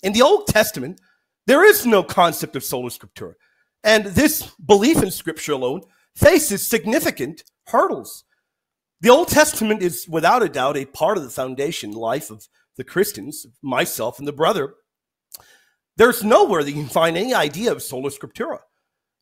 In 0.02 0.14
the 0.14 0.22
Old 0.22 0.48
Testament, 0.48 1.00
there 1.46 1.66
is 1.66 1.86
no 1.86 2.04
concept 2.04 2.56
of 2.56 2.64
sola 2.64 2.90
scriptura. 2.90 3.34
And 3.84 4.06
this 4.06 4.50
belief 4.66 5.04
in 5.04 5.12
Scripture 5.12 5.52
alone 5.54 5.82
faces 6.16 6.66
significant 6.66 7.44
hurdles. 7.68 8.24
The 9.02 9.10
Old 9.10 9.28
Testament 9.28 9.82
is 9.82 10.08
without 10.08 10.44
a 10.44 10.50
doubt 10.50 10.78
a 10.78 10.86
part 10.86 11.18
of 11.18 11.24
the 11.24 11.30
foundation 11.30 11.92
life 11.92 12.32
of 12.32 12.48
the 12.78 12.86
Christians, 12.86 13.46
myself 13.62 14.20
and 14.20 14.28
the 14.28 14.32
brother. 14.32 14.76
There's 15.98 16.24
nowhere 16.24 16.64
that 16.64 16.72
you 16.72 16.82
can 16.82 16.90
find 16.90 17.18
any 17.18 17.34
idea 17.34 17.72
of 17.72 17.84
sola 17.84 18.10
scriptura. 18.10 18.60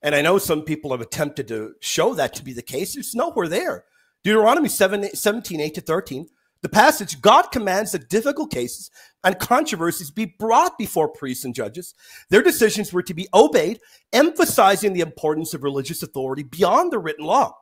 And 0.03 0.15
I 0.15 0.21
know 0.21 0.37
some 0.37 0.63
people 0.63 0.91
have 0.91 1.01
attempted 1.01 1.47
to 1.49 1.73
show 1.79 2.13
that 2.15 2.33
to 2.35 2.43
be 2.43 2.53
the 2.53 2.61
case. 2.61 2.97
It's 2.97 3.15
nowhere 3.15 3.47
there. 3.47 3.85
Deuteronomy 4.23 4.69
7, 4.69 5.15
17, 5.15 5.61
8 5.61 5.73
to 5.75 5.81
13 5.81 6.27
the 6.61 6.69
passage 6.69 7.21
God 7.21 7.51
commands 7.51 7.91
that 7.91 8.09
difficult 8.09 8.51
cases 8.51 8.91
and 9.23 9.39
controversies 9.39 10.11
be 10.11 10.25
brought 10.25 10.77
before 10.77 11.09
priests 11.09 11.43
and 11.43 11.55
judges. 11.55 11.95
Their 12.29 12.43
decisions 12.43 12.93
were 12.93 13.01
to 13.03 13.13
be 13.13 13.27
obeyed, 13.33 13.79
emphasizing 14.13 14.93
the 14.93 15.01
importance 15.01 15.53
of 15.53 15.63
religious 15.63 16.03
authority 16.03 16.43
beyond 16.43 16.91
the 16.91 16.99
written 16.99 17.25
law. 17.25 17.57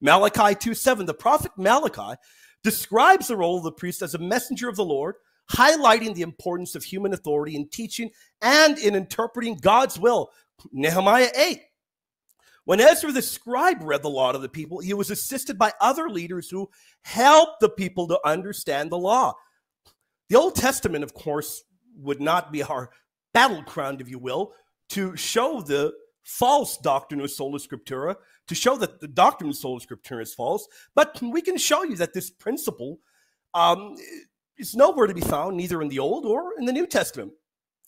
Malachi 0.00 0.54
2 0.54 0.74
7, 0.74 1.04
the 1.04 1.14
prophet 1.14 1.52
Malachi 1.58 2.18
describes 2.64 3.28
the 3.28 3.36
role 3.36 3.58
of 3.58 3.64
the 3.64 3.72
priest 3.72 4.00
as 4.00 4.14
a 4.14 4.18
messenger 4.18 4.68
of 4.68 4.76
the 4.76 4.84
Lord, 4.84 5.16
highlighting 5.52 6.14
the 6.14 6.22
importance 6.22 6.74
of 6.74 6.84
human 6.84 7.12
authority 7.12 7.54
in 7.54 7.68
teaching 7.68 8.10
and 8.40 8.78
in 8.78 8.94
interpreting 8.94 9.58
God's 9.60 9.98
will. 9.98 10.30
Nehemiah 10.72 11.30
8, 11.36 11.60
when 12.68 12.82
Ezra 12.82 13.10
the 13.10 13.22
scribe 13.22 13.78
read 13.80 14.02
the 14.02 14.10
law 14.10 14.30
to 14.30 14.38
the 14.38 14.46
people, 14.46 14.80
he 14.80 14.92
was 14.92 15.10
assisted 15.10 15.56
by 15.56 15.72
other 15.80 16.10
leaders 16.10 16.50
who 16.50 16.68
helped 17.00 17.60
the 17.60 17.70
people 17.70 18.06
to 18.08 18.20
understand 18.26 18.92
the 18.92 18.98
law. 18.98 19.32
The 20.28 20.36
Old 20.36 20.54
Testament, 20.54 21.02
of 21.02 21.14
course, 21.14 21.64
would 21.96 22.20
not 22.20 22.52
be 22.52 22.62
our 22.62 22.90
battleground, 23.32 24.02
if 24.02 24.10
you 24.10 24.18
will, 24.18 24.52
to 24.90 25.16
show 25.16 25.62
the 25.62 25.94
false 26.24 26.76
doctrine 26.76 27.22
of 27.22 27.30
sola 27.30 27.58
scriptura, 27.58 28.16
to 28.48 28.54
show 28.54 28.76
that 28.76 29.00
the 29.00 29.08
doctrine 29.08 29.48
of 29.48 29.56
sola 29.56 29.80
scriptura 29.80 30.20
is 30.20 30.34
false. 30.34 30.68
But 30.94 31.18
we 31.22 31.40
can 31.40 31.56
show 31.56 31.84
you 31.84 31.96
that 31.96 32.12
this 32.12 32.28
principle 32.28 32.98
um, 33.54 33.96
is 34.58 34.76
nowhere 34.76 35.06
to 35.06 35.14
be 35.14 35.22
found, 35.22 35.56
neither 35.56 35.80
in 35.80 35.88
the 35.88 36.00
Old 36.00 36.26
or 36.26 36.50
in 36.58 36.66
the 36.66 36.74
New 36.74 36.86
Testament. 36.86 37.32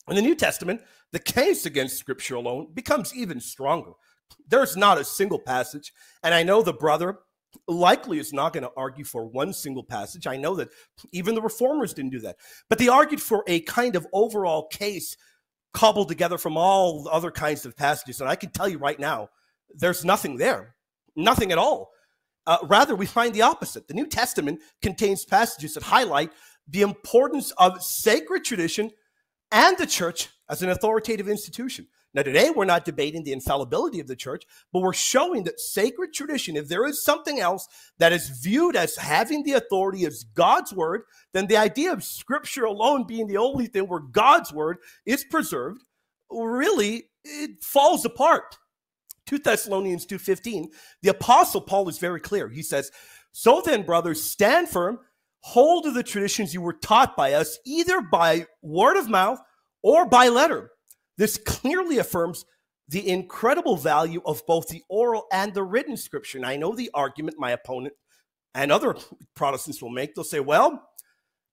In 0.09 0.17
the 0.17 0.23
New 0.23 0.35
Testament, 0.35 0.81
the 1.13 1.19
case 1.19 1.67
against 1.67 1.99
Scripture 1.99 2.37
alone 2.37 2.69
becomes 2.73 3.15
even 3.15 3.41
stronger. 3.41 3.93
There's 4.49 4.77
not 4.77 4.99
a 4.99 5.05
single 5.05 5.39
passage, 5.39 5.93
and 6.23 6.35
I 6.35 6.43
know 6.43 6.63
the 6.63 6.73
brother 6.73 7.19
likely 7.67 8.19
is 8.19 8.33
not 8.33 8.53
going 8.53 8.63
to 8.63 8.73
argue 8.77 9.05
for 9.05 9.27
one 9.27 9.53
single 9.53 9.83
passage. 9.83 10.27
I 10.27 10.37
know 10.37 10.55
that 10.57 10.69
even 11.13 11.35
the 11.35 11.43
reformers 11.43 11.95
didn't 11.95 12.13
do 12.13 12.21
that, 12.21 12.37
but 12.69 12.79
they 12.79 12.89
argued 12.89 13.21
for 13.21 13.45
a 13.47 13.61
kind 13.61 13.97
of 13.97 14.07
overall 14.13 14.69
case 14.69 15.17
cobbled 15.73 16.09
together 16.09 16.39
from 16.39 16.57
all 16.57 17.09
other 17.11 17.31
kinds 17.31 17.65
of 17.65 17.77
passages. 17.77 18.21
And 18.21 18.29
I 18.29 18.37
can 18.37 18.51
tell 18.51 18.69
you 18.69 18.79
right 18.79 18.99
now, 18.99 19.29
there's 19.75 20.05
nothing 20.05 20.37
there, 20.37 20.75
nothing 21.17 21.53
at 21.53 21.59
all. 21.59 21.91
Uh, 22.47 22.59
rather, 22.65 22.97
we 22.97 23.07
find 23.07 23.35
the 23.35 23.43
opposite. 23.43 23.87
The 23.87 23.95
New 23.95 24.07
Testament 24.07 24.61
contains 24.83 25.25
passages 25.25 25.75
that 25.75 25.83
highlight 25.83 26.33
the 26.67 26.83
importance 26.83 27.53
of 27.59 27.83
sacred 27.83 28.45
tradition 28.45 28.91
and 29.53 29.77
the 29.79 29.87
church 29.87 30.29
as 30.49 30.63
an 30.63 30.71
authoritative 30.71 31.29
institution. 31.29 31.87
Now, 32.13 32.23
today 32.23 32.51
we're 32.51 32.65
not 32.65 32.85
debating 32.85 33.23
the 33.23 33.33
infallibility 33.33 34.01
of 34.01 34.09
the 34.09 34.17
church, 34.17 34.45
but 34.73 34.81
we're 34.81 34.93
showing 34.93 35.45
that 35.45 35.61
sacred 35.61 36.13
tradition, 36.13 36.57
if 36.57 36.67
there 36.69 36.85
is 36.85 37.05
something 37.05 37.39
else 37.39 37.69
that 37.99 38.13
is 38.13 38.29
viewed 38.29 38.75
as 38.75 38.97
having 38.97 39.45
the 39.45 39.53
authority 39.53 40.05
as 40.05 40.25
God's 40.25 40.73
word, 40.73 41.03
then 41.33 41.47
the 41.47 41.57
idea 41.57 41.93
of 41.93 42.03
scripture 42.03 42.65
alone 42.65 43.07
being 43.07 43.29
the 43.29 43.37
only 43.37 43.67
thing 43.67 43.87
where 43.87 44.01
God's 44.01 44.53
word 44.53 44.79
is 45.07 45.23
preserved, 45.25 45.83
really, 46.31 47.11
it 47.25 47.63
falls 47.63 48.05
apart. 48.05 48.59
2 49.27 49.39
Thessalonians 49.39 50.05
2:15, 50.05 50.73
the 51.03 51.11
apostle 51.11 51.61
Paul 51.61 51.89
is 51.89 51.99
very 51.99 52.21
clear. 52.21 52.49
He 52.49 52.63
says, 52.63 52.91
"So 53.31 53.63
then, 53.65 53.85
brothers, 53.85 54.21
stand 54.21 54.69
firm, 54.69 54.99
hold 55.43 55.85
to 55.85 55.93
the 55.93 56.03
traditions 56.03 56.55
you 56.55 56.61
were 56.61 56.73
taught 56.73 57.17
by 57.17 57.35
us, 57.35 57.59
either 57.65 58.01
by 58.01 58.49
word 58.63 58.97
of 58.97 59.09
mouth 59.09 59.39
or 59.83 60.07
by 60.07 60.27
letter." 60.27 60.73
This 61.21 61.37
clearly 61.37 61.99
affirms 61.99 62.47
the 62.89 63.07
incredible 63.07 63.77
value 63.77 64.23
of 64.25 64.43
both 64.47 64.69
the 64.69 64.83
oral 64.89 65.27
and 65.31 65.53
the 65.53 65.63
written 65.63 65.99
scripture. 65.99 66.39
And 66.39 66.47
I 66.47 66.57
know 66.57 66.75
the 66.75 66.91
argument 66.95 67.37
my 67.39 67.51
opponent 67.51 67.93
and 68.55 68.73
other 68.73 68.97
Protestants 69.37 69.83
will 69.83 69.91
make. 69.91 70.15
They'll 70.15 70.25
say, 70.25 70.41
well, 70.41 70.89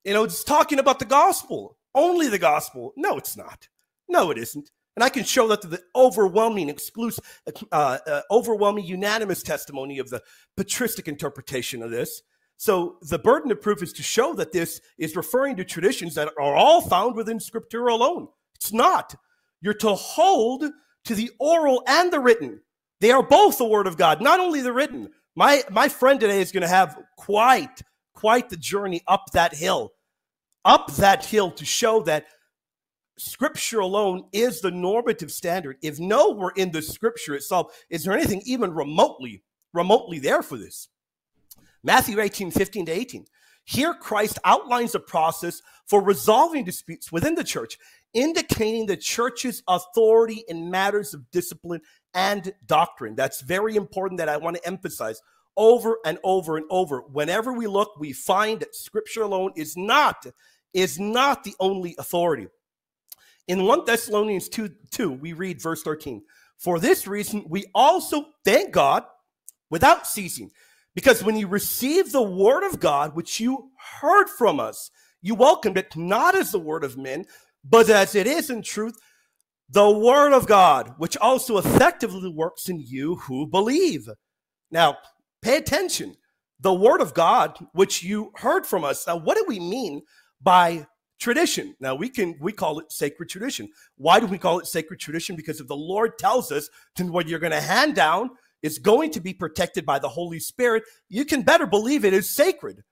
you 0.05 0.13
know, 0.13 0.23
it's 0.23 0.45
talking 0.45 0.79
about 0.79 0.99
the 0.99 1.05
gospel, 1.05 1.77
only 1.93 2.29
the 2.29 2.39
gospel. 2.39 2.93
No, 2.95 3.17
it's 3.17 3.35
not. 3.35 3.67
No, 4.07 4.31
it 4.31 4.37
isn't. 4.37 4.71
And 4.95 5.03
I 5.03 5.09
can 5.09 5.25
show 5.25 5.49
that 5.49 5.61
to 5.63 5.67
the 5.67 5.83
overwhelming, 5.97 6.69
exclusive, 6.69 7.25
uh, 7.73 7.97
uh, 8.07 8.21
overwhelming, 8.31 8.85
unanimous 8.85 9.43
testimony 9.43 9.99
of 9.99 10.09
the 10.09 10.23
patristic 10.55 11.09
interpretation 11.09 11.83
of 11.83 11.91
this. 11.91 12.21
So 12.55 12.99
the 13.01 13.19
burden 13.19 13.51
of 13.51 13.61
proof 13.61 13.83
is 13.83 13.91
to 13.93 14.01
show 14.01 14.33
that 14.35 14.53
this 14.53 14.79
is 14.97 15.17
referring 15.17 15.57
to 15.57 15.65
traditions 15.65 16.15
that 16.15 16.29
are 16.39 16.55
all 16.55 16.79
found 16.79 17.17
within 17.17 17.41
Scripture 17.41 17.87
alone. 17.87 18.29
It's 18.55 18.71
not. 18.71 19.13
You're 19.61 19.73
to 19.75 19.95
hold 19.95 20.63
to 21.05 21.15
the 21.15 21.31
oral 21.39 21.83
and 21.87 22.11
the 22.11 22.19
written. 22.19 22.61
They 22.99 23.11
are 23.11 23.23
both 23.23 23.57
the 23.57 23.65
word 23.65 23.87
of 23.87 23.97
God, 23.97 24.21
not 24.21 24.39
only 24.39 24.61
the 24.61 24.73
written. 24.73 25.09
My 25.35 25.63
my 25.69 25.87
friend 25.87 26.19
today 26.19 26.41
is 26.41 26.51
going 26.51 26.61
to 26.61 26.67
have 26.67 26.97
quite 27.17 27.81
quite 28.13 28.49
the 28.49 28.57
journey 28.57 29.01
up 29.07 29.31
that 29.33 29.55
hill. 29.55 29.93
Up 30.65 30.91
that 30.95 31.25
hill 31.25 31.51
to 31.51 31.65
show 31.65 32.01
that 32.03 32.25
scripture 33.17 33.79
alone 33.79 34.25
is 34.31 34.61
the 34.61 34.71
normative 34.71 35.31
standard. 35.31 35.77
If 35.81 35.99
nowhere 35.99 36.51
in 36.55 36.71
the 36.71 36.81
scripture 36.81 37.35
itself 37.35 37.85
is 37.89 38.03
there 38.03 38.13
anything 38.13 38.41
even 38.45 38.73
remotely 38.73 39.43
remotely 39.73 40.19
there 40.19 40.41
for 40.41 40.57
this. 40.57 40.89
Matthew 41.83 42.19
18, 42.19 42.51
15 42.51 42.87
to 42.87 42.91
18. 42.91 43.25
Here, 43.63 43.93
Christ 43.93 44.39
outlines 44.45 44.95
a 44.95 44.99
process 44.99 45.61
for 45.85 46.01
resolving 46.01 46.63
disputes 46.63 47.11
within 47.11 47.35
the 47.35 47.43
church 47.43 47.77
indicating 48.13 48.85
the 48.85 48.97
church's 48.97 49.63
authority 49.67 50.43
in 50.47 50.71
matters 50.71 51.13
of 51.13 51.29
discipline 51.31 51.81
and 52.13 52.53
doctrine. 52.65 53.15
That's 53.15 53.41
very 53.41 53.75
important 53.75 54.17
that 54.19 54.29
I 54.29 54.37
want 54.37 54.57
to 54.57 54.67
emphasize 54.67 55.21
over 55.55 55.97
and 56.05 56.17
over 56.23 56.57
and 56.57 56.65
over. 56.69 57.01
Whenever 57.01 57.53
we 57.53 57.67
look, 57.67 57.99
we 57.99 58.13
find 58.13 58.59
that 58.59 58.75
scripture 58.75 59.23
alone 59.23 59.51
is 59.55 59.75
not 59.75 60.25
is 60.73 60.99
not 60.99 61.43
the 61.43 61.55
only 61.59 61.95
authority. 61.97 62.47
In 63.47 63.63
1 63.63 63.85
Thessalonians 63.85 64.49
2, 64.49 64.69
2, 64.91 65.11
we 65.13 65.33
read 65.33 65.61
verse 65.61 65.81
13. 65.81 66.21
For 66.57 66.79
this 66.79 67.07
reason, 67.07 67.45
we 67.47 67.65
also 67.73 68.25
thank 68.43 68.73
God 68.73 69.03
without 69.69 70.05
ceasing, 70.05 70.51
because 70.93 71.23
when 71.23 71.37
you 71.37 71.47
received 71.47 72.11
the 72.11 72.21
word 72.21 72.63
of 72.63 72.79
God, 72.79 73.15
which 73.15 73.39
you 73.39 73.71
heard 74.01 74.29
from 74.29 74.59
us, 74.59 74.91
you 75.21 75.35
welcomed 75.35 75.77
it 75.77 75.95
not 75.95 76.35
as 76.35 76.51
the 76.51 76.59
word 76.59 76.83
of 76.83 76.97
men, 76.97 77.25
but 77.69 77.89
as 77.89 78.15
it 78.15 78.27
is 78.27 78.49
in 78.49 78.61
truth, 78.61 78.97
the 79.69 79.89
word 79.89 80.33
of 80.33 80.47
God, 80.47 80.93
which 80.97 81.17
also 81.17 81.57
effectively 81.57 82.29
works 82.29 82.69
in 82.69 82.79
you 82.79 83.15
who 83.15 83.45
believe. 83.45 84.07
Now, 84.71 84.97
pay 85.41 85.57
attention. 85.57 86.15
The 86.59 86.73
word 86.73 87.01
of 87.01 87.13
God, 87.13 87.57
which 87.73 88.01
you 88.01 88.31
heard 88.35 88.65
from 88.65 88.83
us. 88.83 89.05
Now, 89.05 89.17
what 89.17 89.37
do 89.37 89.45
we 89.47 89.59
mean 89.59 90.01
by 90.41 90.87
tradition? 91.19 91.75
Now, 91.79 91.95
we 91.95 92.09
can 92.09 92.35
we 92.39 92.51
call 92.51 92.79
it 92.79 92.91
sacred 92.91 93.29
tradition. 93.29 93.69
Why 93.97 94.19
do 94.19 94.25
we 94.25 94.37
call 94.37 94.59
it 94.59 94.67
sacred 94.67 94.99
tradition? 94.99 95.35
Because 95.35 95.59
if 95.59 95.67
the 95.67 95.75
Lord 95.75 96.17
tells 96.17 96.51
us 96.51 96.69
then 96.95 97.11
what 97.11 97.27
you're 97.27 97.39
going 97.39 97.51
to 97.51 97.61
hand 97.61 97.95
down 97.95 98.31
is 98.63 98.79
going 98.79 99.11
to 99.11 99.19
be 99.19 99.33
protected 99.33 99.85
by 99.85 99.99
the 99.99 100.09
Holy 100.09 100.39
Spirit, 100.39 100.83
you 101.09 101.25
can 101.25 101.43
better 101.43 101.67
believe 101.67 102.03
it 102.03 102.13
is 102.13 102.29
sacred. 102.29 102.83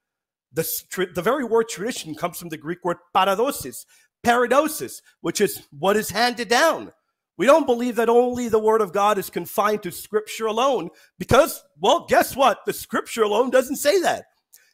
The, 0.52 1.08
the 1.14 1.22
very 1.22 1.44
word 1.44 1.68
tradition 1.68 2.14
comes 2.14 2.38
from 2.38 2.50
the 2.50 2.56
Greek 2.56 2.84
word 2.84 2.98
paradosis, 3.14 3.84
paradosis, 4.22 5.02
which 5.20 5.40
is 5.40 5.62
what 5.70 5.96
is 5.96 6.10
handed 6.10 6.48
down. 6.48 6.92
We 7.38 7.46
don't 7.46 7.66
believe 7.66 7.96
that 7.96 8.08
only 8.08 8.48
the 8.48 8.58
word 8.58 8.80
of 8.80 8.92
God 8.92 9.18
is 9.18 9.28
confined 9.28 9.82
to 9.82 9.92
scripture 9.92 10.46
alone 10.46 10.88
because, 11.18 11.62
well, 11.78 12.06
guess 12.08 12.34
what? 12.34 12.64
The 12.64 12.72
scripture 12.72 13.22
alone 13.22 13.50
doesn't 13.50 13.76
say 13.76 14.00
that. 14.00 14.24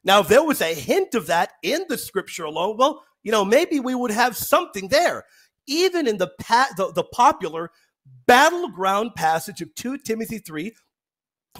Now, 0.05 0.21
if 0.21 0.29
there 0.29 0.45
was 0.45 0.61
a 0.61 0.75
hint 0.75 1.15
of 1.15 1.27
that 1.27 1.53
in 1.63 1.85
the 1.89 1.99
scripture 1.99 2.45
alone, 2.45 2.77
well, 2.77 3.03
you 3.23 3.33
know, 3.33 3.45
maybe 3.45 3.81
we 3.81 3.95
would 3.95 4.11
have 4.11 4.37
something 4.37 4.89
there. 4.89 5.25
Even 5.67 6.07
in 6.07 6.19
the, 6.19 6.31
the, 6.77 6.93
the 6.93 7.05
popular 7.05 7.71
battleground 8.27 9.15
passage 9.15 9.61
of 9.61 9.75
2 9.75 9.99
Timothy 9.99 10.39
3, 10.39 10.73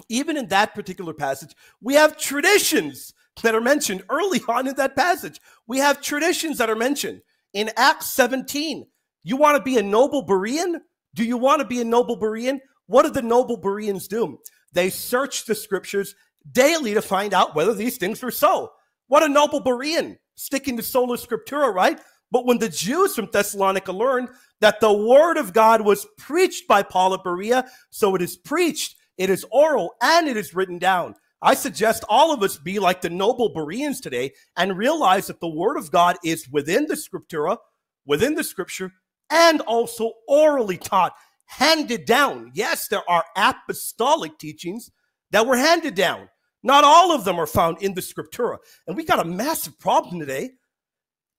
even 0.09 0.37
in 0.37 0.47
that 0.47 0.73
particular 0.73 1.13
passage, 1.13 1.53
we 1.81 1.93
have 1.93 2.17
traditions 2.17 3.13
that 3.41 3.55
are 3.55 3.61
mentioned 3.61 4.03
early 4.09 4.41
on 4.47 4.67
in 4.67 4.75
that 4.75 4.95
passage. 4.95 5.39
We 5.67 5.77
have 5.79 6.01
traditions 6.01 6.57
that 6.57 6.69
are 6.69 6.75
mentioned 6.75 7.21
in 7.53 7.71
Acts 7.77 8.07
17. 8.07 8.85
You 9.23 9.37
want 9.37 9.57
to 9.57 9.63
be 9.63 9.77
a 9.77 9.83
noble 9.83 10.25
Berean? 10.25 10.79
Do 11.13 11.23
you 11.23 11.37
want 11.37 11.61
to 11.61 11.67
be 11.67 11.81
a 11.81 11.85
noble 11.85 12.17
Berean? 12.19 12.59
What 12.87 13.03
did 13.03 13.13
the 13.13 13.21
noble 13.21 13.57
Bereans 13.57 14.07
do? 14.07 14.39
They 14.73 14.89
searched 14.89 15.47
the 15.47 15.55
scriptures 15.55 16.15
daily 16.51 16.93
to 16.93 17.01
find 17.01 17.33
out 17.33 17.55
whether 17.55 17.73
these 17.73 17.97
things 17.97 18.21
were 18.21 18.31
so. 18.31 18.71
What 19.07 19.23
a 19.23 19.29
noble 19.29 19.61
Berean, 19.61 20.17
sticking 20.35 20.75
to 20.77 20.83
sola 20.83 21.17
scriptura, 21.17 21.73
right? 21.73 21.99
But 22.31 22.45
when 22.47 22.57
the 22.57 22.69
Jews 22.69 23.15
from 23.15 23.29
Thessalonica 23.31 23.91
learned 23.91 24.29
that 24.59 24.79
the 24.79 24.91
word 24.91 25.37
of 25.37 25.53
God 25.53 25.81
was 25.81 26.07
preached 26.17 26.67
by 26.67 26.81
Paul 26.81 27.13
at 27.13 27.23
Berea, 27.23 27.65
so 27.91 28.15
it 28.15 28.23
is 28.23 28.35
preached, 28.35 28.95
it 29.17 29.29
is 29.29 29.45
oral, 29.51 29.93
and 30.01 30.27
it 30.27 30.35
is 30.35 30.55
written 30.55 30.79
down. 30.79 31.13
I 31.43 31.55
suggest 31.55 32.05
all 32.07 32.33
of 32.33 32.41
us 32.41 32.57
be 32.57 32.79
like 32.79 33.01
the 33.01 33.09
noble 33.09 33.49
Bereans 33.53 33.99
today 33.99 34.31
and 34.55 34.77
realize 34.77 35.27
that 35.27 35.41
the 35.41 35.49
word 35.49 35.77
of 35.77 35.91
God 35.91 36.15
is 36.23 36.47
within 36.49 36.87
the 36.87 36.95
scriptura, 36.95 37.57
within 38.05 38.35
the 38.35 38.45
scripture, 38.45 38.93
and 39.29 39.59
also 39.61 40.13
orally 40.25 40.77
taught, 40.77 41.13
handed 41.45 42.05
down. 42.05 42.51
Yes, 42.53 42.87
there 42.87 43.07
are 43.09 43.25
apostolic 43.35 44.37
teachings 44.37 44.89
that 45.31 45.45
were 45.45 45.57
handed 45.57 45.95
down. 45.95 46.29
Not 46.63 46.85
all 46.85 47.11
of 47.11 47.25
them 47.25 47.37
are 47.37 47.45
found 47.45 47.81
in 47.81 47.93
the 47.93 48.01
scriptura. 48.01 48.57
And 48.87 48.95
we 48.95 49.03
got 49.03 49.19
a 49.19 49.29
massive 49.29 49.77
problem 49.79 50.21
today. 50.21 50.51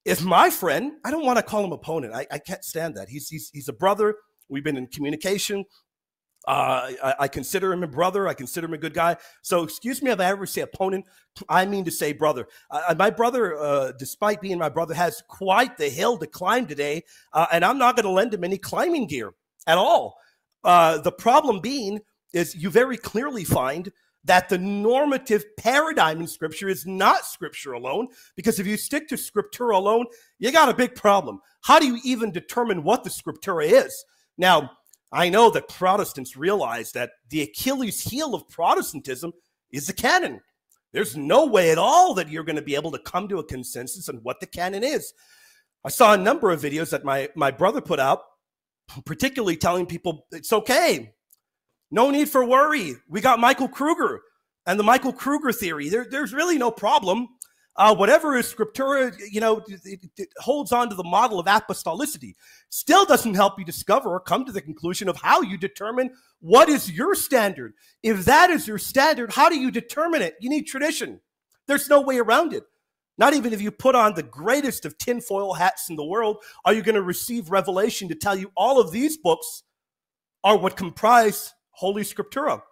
If 0.05 0.23
my 0.23 0.51
friend, 0.51 0.93
I 1.03 1.11
don't 1.11 1.25
want 1.25 1.39
to 1.39 1.43
call 1.43 1.65
him 1.65 1.73
opponent, 1.73 2.15
I, 2.15 2.27
I 2.31 2.39
can't 2.39 2.63
stand 2.63 2.97
that. 2.97 3.09
He's, 3.09 3.31
he's, 3.31 3.49
he's 3.55 3.69
a 3.69 3.73
brother. 3.73 4.17
We've 4.51 4.63
been 4.63 4.77
in 4.77 4.87
communication. 4.89 5.65
Uh, 6.47 6.93
I, 7.03 7.15
I, 7.21 7.29
consider 7.29 7.73
him 7.73 7.83
a 7.83 7.87
brother. 7.87 8.29
I 8.29 8.35
consider 8.35 8.67
him 8.67 8.75
a 8.75 8.79
good 8.79 8.93
guy. 8.93 9.17
So, 9.41 9.63
excuse 9.63 10.03
me 10.03 10.11
if 10.11 10.21
I 10.21 10.27
ever 10.27 10.45
say 10.45 10.61
opponent. 10.61 11.07
I 11.49 11.65
mean 11.65 11.85
to 11.87 11.91
say 11.91 12.13
brother. 12.13 12.47
Uh, 12.71 12.95
my 12.99 13.09
brother, 13.09 13.59
uh, 13.59 13.93
despite 13.99 14.43
being 14.43 14.59
my 14.59 14.69
brother, 14.69 14.93
has 14.95 15.23
quite 15.27 15.79
the 15.79 15.89
hill 15.89 16.19
to 16.19 16.27
climb 16.27 16.67
today, 16.67 17.05
uh, 17.33 17.47
and 17.51 17.65
I'm 17.65 17.79
not 17.79 17.97
going 17.97 18.05
to 18.05 18.11
lend 18.11 18.35
him 18.35 18.45
any 18.45 18.59
climbing 18.59 19.07
gear 19.07 19.33
at 19.67 19.79
all. 19.79 20.19
Uh, 20.63 20.99
the 20.99 21.13
problem 21.13 21.61
being 21.61 22.01
is 22.33 22.55
you 22.55 22.69
very 22.69 22.97
clearly 22.97 23.45
find 23.45 23.91
that 24.25 24.49
the 24.49 24.59
normative 24.59 25.45
paradigm 25.57 26.21
in 26.21 26.27
Scripture 26.27 26.69
is 26.69 26.87
not 26.87 27.27
Scripture 27.27 27.73
alone, 27.73 28.09
because 28.37 28.59
if 28.59 28.67
you 28.67 28.77
stick 28.77 29.09
to 29.09 29.17
Scripture 29.17 29.71
alone, 29.71 30.07
you 30.39 30.51
got 30.51 30.69
a 30.69 30.75
big 30.75 30.95
problem. 30.95 31.41
How 31.63 31.79
do 31.79 31.87
you 31.87 31.99
even 32.05 32.33
determine 32.33 32.83
what 32.83 33.05
the 33.05 33.11
Scriptura 33.11 33.71
is? 33.71 34.05
Now 34.37 34.71
I 35.13 35.29
know 35.29 35.51
that 35.51 35.69
Protestants 35.69 36.37
realize 36.37 36.93
that 36.93 37.13
the 37.31 37.43
Achilles 37.43 38.01
heel 38.01 38.35
of 38.35 38.49
Protestantism 38.49 39.33
is 39.71 39.87
the 39.87 39.93
canon. 39.93 40.41
There's 40.93 41.17
no 41.17 41.47
way 41.47 41.71
at 41.71 41.79
all 41.79 42.15
that 42.15 42.29
you're 42.29 42.45
going 42.45 42.57
to 42.57 42.63
be 42.63 42.77
able 42.77 42.93
to 42.93 42.99
come 42.99 43.29
to 43.29 43.39
a 43.39 43.45
consensus 43.45 44.09
on 44.09 44.17
what 44.23 44.41
the 44.41 44.47
canon 44.47 44.85
is. 44.85 45.13
I 45.85 45.89
saw 45.89 46.15
a 46.15 46.19
number 46.19 46.51
of 46.51 46.63
videos 46.63 46.91
that 46.91 47.05
my, 47.05 47.29
my 47.35 47.51
brother 47.51 47.81
put 47.81 48.01
out, 48.01 48.23
particularly 49.05 49.57
telling 49.57 49.87
people 49.87 50.27
it's 50.31 50.53
okay. 50.53 51.13
No 51.91 52.11
need 52.11 52.29
for 52.29 52.45
worry. 52.45 52.95
We 53.09 53.21
got 53.21 53.41
Michael 53.41 53.69
Kruger 53.69 54.21
and 54.67 54.79
the 54.79 54.85
Michael 54.85 55.13
Kruger 55.13 55.53
theory. 55.53 55.89
There, 55.89 56.07
there's 56.09 56.33
really 56.33 56.59
no 56.59 56.71
problem. 56.71 57.29
Uh, 57.77 57.95
whatever 57.95 58.37
is 58.37 58.53
scriptura, 58.53 59.13
you 59.31 59.41
know, 59.41 59.61
it, 59.67 60.01
it 60.17 60.29
holds 60.39 60.71
on 60.71 60.89
to 60.89 60.95
the 60.95 61.03
model 61.03 61.41
of 61.41 61.47
apostolicity. 61.47 62.35
Still 62.71 63.05
doesn't 63.05 63.35
help 63.35 63.59
you 63.59 63.65
discover 63.65 64.11
or 64.11 64.21
come 64.21 64.45
to 64.45 64.53
the 64.53 64.61
conclusion 64.61 65.09
of 65.09 65.17
how 65.17 65.43
you 65.43 65.59
determine 65.59 66.11
what 66.41 66.69
is 66.69 66.93
your 66.93 67.15
standard. 67.15 67.75
If 68.03 68.25
that 68.27 68.51
is 68.51 68.69
your 68.69 68.79
standard, 68.79 69.33
how 69.33 69.49
do 69.49 69.59
you 69.59 69.71
determine 69.71 70.23
it? 70.23 70.35
You 70.41 70.51
need 70.51 70.67
tradition. 70.67 71.21
There's 71.67 71.89
no 71.89 72.01
way 72.01 72.19
around 72.19 72.53
it. 72.53 72.63
Not 73.19 73.35
even 73.35 73.53
if 73.53 73.61
you 73.61 73.71
put 73.71 73.95
on 73.95 74.15
the 74.15 74.23
greatest 74.23 74.85
of 74.85 74.99
tinfoil 74.99 75.55
hats 75.55 75.89
in 75.89 75.97
the 75.97 76.05
world, 76.05 76.39
are 76.65 76.75
you 76.75 76.83
going 76.83 76.97
to 76.97 77.03
receive 77.03 77.51
revelation 77.51 78.09
to 78.09 78.15
tell 78.15 78.37
you 78.37 78.51
all 78.57 78.81
of 78.81 78.93
these 78.93 79.17
books 79.17 79.65
are 80.45 80.59
what 80.59 80.77
comprise 80.77 81.55
Holy 81.71 82.03
Scriptura. 82.03 82.63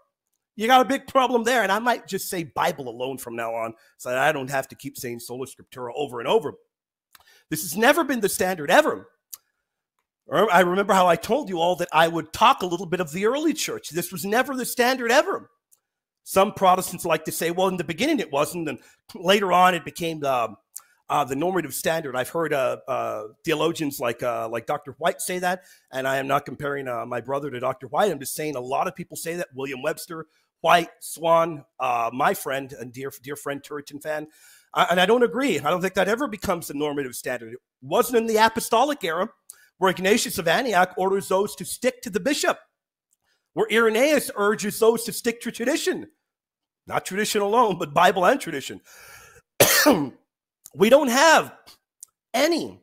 You 0.57 0.67
got 0.67 0.85
a 0.85 0.89
big 0.89 1.07
problem 1.07 1.45
there. 1.45 1.63
And 1.63 1.73
I 1.73 1.79
might 1.79 2.07
just 2.07 2.29
say 2.29 2.45
Bible 2.45 2.89
alone 2.89 3.19
from 3.19 3.37
now 3.37 3.55
on 3.55 3.75
so 3.97 4.11
that 4.11 4.19
I 4.19 4.33
don't 4.33 4.51
have 4.51 4.69
to 4.69 4.75
keep 4.75 4.97
saying 4.97 5.21
Sola 5.21 5.47
Scriptura 5.47 5.93
over 5.97 6.21
and 6.21 6.29
over. 6.29 6.55
This 7.51 7.63
has 7.63 7.77
never 7.77 8.05
been 8.05 8.21
the 8.21 8.29
standard 8.29 8.71
ever. 8.71 9.09
I 10.33 10.61
remember 10.61 10.95
how 10.95 11.09
I 11.09 11.17
told 11.17 11.49
you 11.49 11.59
all 11.59 11.77
that 11.77 11.89
I 11.93 12.09
would 12.09 12.33
talk 12.33 12.63
a 12.63 12.67
little 12.67 12.87
bit 12.87 13.01
of 13.01 13.13
the 13.13 13.27
early 13.27 13.53
church. 13.53 13.91
This 13.91 14.13
was 14.13 14.25
never 14.25 14.55
the 14.55 14.65
standard 14.65 15.11
ever. 15.11 15.51
Some 16.25 16.53
Protestants 16.53 17.05
like 17.05 17.25
to 17.25 17.33
say, 17.33 17.51
well, 17.51 17.69
in 17.69 17.77
the 17.77 17.85
beginning 17.85 18.21
it 18.21 18.33
wasn't, 18.33 18.69
and 18.69 18.79
later 19.15 19.53
on 19.53 19.75
it 19.75 19.85
became 19.85 20.21
the, 20.21 20.55
uh, 21.13 21.25
the 21.25 21.37
normative 21.37 21.75
standard. 21.75 22.17
I've 22.17 22.31
heard 22.31 22.55
uh, 22.55 22.79
uh, 22.89 23.25
theologians 23.45 24.01
like 24.01 24.23
uh, 24.23 24.49
like 24.49 24.65
Dr. 24.65 24.93
White 24.93 25.21
say 25.21 25.39
that, 25.41 25.65
and 25.93 26.09
I 26.09 26.17
am 26.17 26.27
not 26.27 26.47
comparing 26.47 26.89
uh, 26.89 27.05
my 27.05 27.21
brother 27.21 27.51
to 27.51 27.61
Dr. 27.61 27.87
White. 27.89 28.11
I'm 28.11 28.19
just 28.19 28.35
saying 28.35 28.57
a 28.57 28.61
lot 28.61 28.89
of 28.89 28.97
people 28.97 29.19
say 29.19 29.37
that. 29.37 29.49
William 29.55 29.83
Webster, 29.83 30.27
White, 30.63 30.89
Swan, 31.01 31.67
uh, 31.79 32.09
my 32.15 32.33
friend 32.33 32.73
and 32.73 32.95
dear 32.95 33.13
dear 33.23 33.37
friend 33.37 33.63
Turretin 33.63 34.03
fan, 34.03 34.27
and 34.75 34.99
I 34.99 35.05
don't 35.05 35.23
agree. 35.23 35.61
I 35.61 35.69
don't 35.69 35.83
think 35.83 35.93
that 35.95 36.09
ever 36.09 36.29
becomes 36.29 36.69
the 36.69 36.75
normative 36.75 37.15
standard. 37.15 37.53
It 37.53 37.59
wasn't 37.83 38.17
in 38.17 38.27
the 38.27 38.39
apostolic 38.39 39.05
era, 39.05 39.29
where 39.77 39.91
Ignatius 39.91 40.39
of 40.39 40.49
Antioch 40.49 40.95
orders 40.97 41.29
those 41.29 41.55
to 41.57 41.67
stick 41.67 42.01
to 42.03 42.11
the 42.11 42.21
bishop 42.21 42.59
where 43.55 43.67
Irenaeus 43.71 44.31
urges 44.35 44.79
those 44.79 45.05
to 45.05 45.13
stick 45.13 45.43
to 45.43 45.53
tradition, 45.53 46.09
not 46.87 47.05
tradition 47.05 47.43
alone, 47.43 47.77
but 47.79 47.93
Bible 47.93 48.25
and 48.25 48.41
tradition. 48.41 48.81
we 50.75 50.89
don't 50.89 51.09
have 51.09 51.55
any 52.35 52.81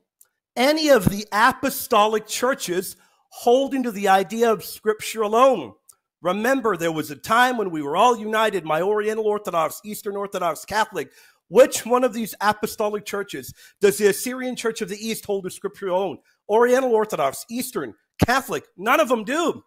any 0.55 0.89
of 0.89 1.05
the 1.05 1.25
apostolic 1.31 2.27
churches 2.27 2.97
holding 3.29 3.83
to 3.83 3.91
the 3.91 4.07
idea 4.07 4.51
of 4.51 4.63
scripture 4.63 5.21
alone. 5.21 5.73
Remember, 6.21 6.75
there 6.75 6.91
was 6.91 7.11
a 7.11 7.15
time 7.15 7.57
when 7.57 7.71
we 7.71 7.81
were 7.81 7.95
all 7.95 8.17
united, 8.17 8.65
my 8.65 8.81
Oriental 8.81 9.25
Orthodox, 9.25 9.79
Eastern 9.85 10.17
Orthodox, 10.17 10.65
Catholic. 10.65 11.11
Which 11.47 11.85
one 11.85 12.03
of 12.03 12.13
these 12.13 12.35
apostolic 12.41 13.05
churches 13.05 13.53
does 13.81 13.97
the 13.97 14.07
Assyrian 14.07 14.55
Church 14.55 14.81
of 14.81 14.89
the 14.89 14.97
East 14.97 15.25
hold 15.25 15.45
to 15.45 15.49
scripture 15.49 15.87
alone? 15.87 16.19
Oriental 16.49 16.93
Orthodox, 16.93 17.45
Eastern, 17.49 17.95
Catholic, 18.23 18.65
none 18.77 18.99
of 18.99 19.07
them 19.07 19.23
do. 19.23 19.63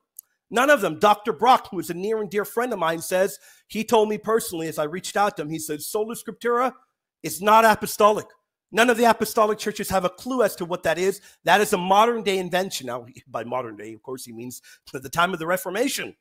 None 0.51 0.69
of 0.69 0.83
them. 0.83 0.99
Dr. 0.99 1.33
Brock, 1.33 1.69
who 1.71 1.79
is 1.79 1.91
a 1.91 1.95
near 1.95 2.21
and 2.21 2.31
dear 2.31 2.45
friend 2.45 2.73
of 2.73 2.79
mine, 2.79 3.01
says 3.01 3.39
he 3.67 3.83
told 3.83 4.11
me 4.11 4.19
personally 4.19 4.69
as 4.69 4.79
I 4.79 4.85
reached 4.85 5.17
out 5.17 5.37
to 5.37 5.43
him, 5.43 5.51
he 5.51 5.59
said, 5.59 5.81
Sola 5.81 6.15
Scriptura 6.15 6.75
is 7.23 7.41
not 7.41 7.65
apostolic. 7.65 8.27
None 8.73 8.89
of 8.89 8.97
the 8.97 9.05
apostolic 9.05 9.59
churches 9.59 9.91
have 9.91 10.07
a 10.07 10.11
clue 10.11 10.43
as 10.43 10.57
to 10.57 10.65
what 10.65 10.83
that 10.85 10.99
is. 10.99 11.21
That 11.45 11.61
is 11.61 11.75
a 11.75 11.79
modern 11.79 12.23
day 12.23 12.39
invention. 12.39 12.87
Now, 12.87 13.07
by 13.29 13.45
modern 13.45 13.77
day, 13.77 13.93
of 13.93 14.03
course, 14.03 14.25
he 14.25 14.33
means 14.33 14.63
at 14.95 15.03
the 15.03 15.11
time 15.11 15.33
of 15.33 15.39
the 15.39 15.47
Reformation. 15.47 16.17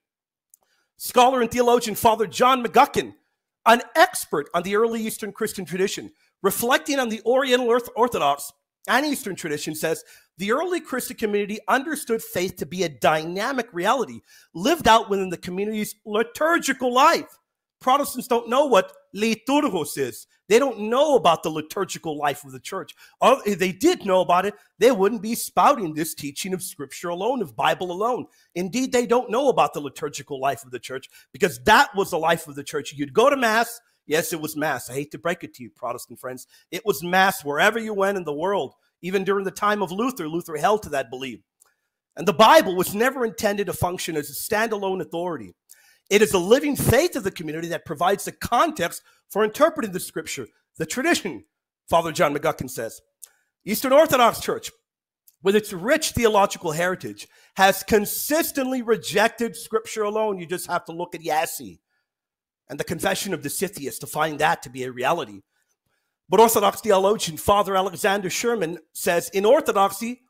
Scholar 0.98 1.42
and 1.42 1.50
theologian 1.50 1.96
Father 1.96 2.28
John 2.28 2.64
McGuckin, 2.64 3.14
an 3.66 3.82
expert 3.96 4.50
on 4.54 4.64
the 4.64 4.76
early 4.76 5.02
Eastern 5.02 5.32
Christian 5.32 5.66
tradition, 5.66 6.12
reflecting 6.44 7.00
on 7.00 7.10
the 7.10 7.22
Oriental 7.26 7.76
Orthodox 7.96 8.52
and 8.88 9.06
Eastern 9.06 9.36
tradition, 9.36 9.74
says 9.74 10.04
the 10.38 10.52
early 10.52 10.80
Christian 10.80 11.18
community 11.18 11.60
understood 11.68 12.22
faith 12.22 12.58
to 12.58 12.66
be 12.66 12.84
a 12.84 12.90
dynamic 12.90 13.68
reality 13.72 14.22
lived 14.54 14.88
out 14.88 15.10
within 15.10 15.30
the 15.30 15.38
community's 15.38 15.96
liturgical 16.06 16.94
life. 16.94 17.38
Protestants 17.80 18.28
don't 18.28 18.50
know 18.50 18.66
what 18.66 18.92
liturgos 19.16 19.98
is. 19.98 20.28
They 20.50 20.60
don't 20.60 20.90
know 20.90 21.16
about 21.16 21.44
the 21.44 21.50
liturgical 21.50 22.18
life 22.18 22.44
of 22.44 22.52
the 22.52 22.60
church. 22.60 22.94
Oh, 23.22 23.42
if 23.46 23.58
they 23.58 23.72
did 23.72 24.06
know 24.06 24.20
about 24.20 24.46
it, 24.46 24.54
they 24.80 24.92
wouldn't 24.92 25.22
be 25.22 25.34
spouting 25.34 25.94
this 25.94 26.14
teaching 26.14 26.54
of 26.54 26.62
scripture 26.62 27.10
alone, 27.10 27.42
of 27.42 27.56
Bible 27.56 27.92
alone. 27.92 28.26
Indeed, 28.56 28.92
they 28.92 29.06
don't 29.06 29.32
know 29.32 29.48
about 29.50 29.74
the 29.74 29.80
liturgical 29.80 30.42
life 30.42 30.66
of 30.66 30.72
the 30.72 30.80
church 30.80 31.10
because 31.32 31.64
that 31.64 31.96
was 31.96 32.12
the 32.12 32.20
life 32.20 32.48
of 32.48 32.56
the 32.56 32.64
church. 32.64 32.94
You'd 32.94 33.14
go 33.14 33.30
to 33.30 33.38
Mass. 33.38 33.80
Yes, 34.08 34.34
it 34.34 34.42
was 34.42 34.58
Mass. 34.58 34.90
I 34.90 34.94
hate 34.94 35.12
to 35.12 35.18
break 35.18 35.44
it 35.44 35.54
to 35.54 35.64
you, 35.64 35.70
Protestant 35.70 36.20
friends. 36.20 36.48
It 36.70 36.86
was 36.86 37.02
Mass 37.02 37.46
wherever 37.46 37.80
you 37.80 37.94
went 37.94 38.18
in 38.18 38.26
the 38.26 38.34
world. 38.34 38.74
Even 39.02 39.24
during 39.24 39.46
the 39.46 39.52
time 39.52 39.82
of 39.82 39.92
Luther, 39.92 40.28
Luther 40.28 40.58
held 40.58 40.84
to 40.84 40.90
that 40.90 41.10
belief. 41.10 41.40
And 42.18 42.28
the 42.28 42.34
Bible 42.34 42.76
was 42.76 42.94
never 42.94 43.24
intended 43.26 43.68
to 43.68 43.74
function 43.74 44.18
as 44.18 44.30
a 44.30 44.34
standalone 44.34 45.02
authority. 45.02 45.54
It 46.12 46.22
is 46.22 46.32
the 46.32 46.40
living 46.42 46.76
faith 46.76 47.16
of 47.16 47.24
the 47.24 47.32
community 47.32 47.70
that 47.70 47.86
provides 47.86 48.26
the 48.26 48.34
context 48.34 49.02
for 49.30 49.46
interpreting 49.46 49.94
the 49.94 50.00
scripture, 50.02 50.46
the 50.78 50.86
tradition, 50.86 51.46
Father 51.90 52.12
John 52.12 52.36
McGuckin 52.36 52.70
says. 52.70 53.00
Eastern 53.64 53.94
Orthodox 53.94 54.42
Church, 54.42 54.72
with 55.42 55.56
its 55.56 55.72
rich 55.72 56.12
theological 56.12 56.74
heritage, 56.74 57.30
has 57.56 57.84
consistently 57.84 58.82
rejected 58.82 59.56
scripture 59.56 60.04
alone. 60.04 60.38
You 60.38 60.46
just 60.46 60.68
have 60.68 60.84
to 60.86 60.92
look 60.92 61.16
at 61.16 61.22
Jassy 61.22 61.80
and 62.68 62.78
the 62.78 62.84
Confession 62.84 63.34
of 63.34 63.42
the 63.42 63.48
Dositheus 63.48 63.98
to 64.00 64.06
find 64.06 64.38
that 64.40 64.62
to 64.64 64.70
be 64.70 64.84
a 64.84 64.92
reality. 64.92 65.44
But 66.28 66.42
Orthodox 66.42 66.82
theologian 66.82 67.38
Father 67.38 67.78
Alexander 67.78 68.28
Schmemann 68.28 68.80
says 68.92 69.30
in 69.30 69.46
Orthodoxy, 69.46 70.24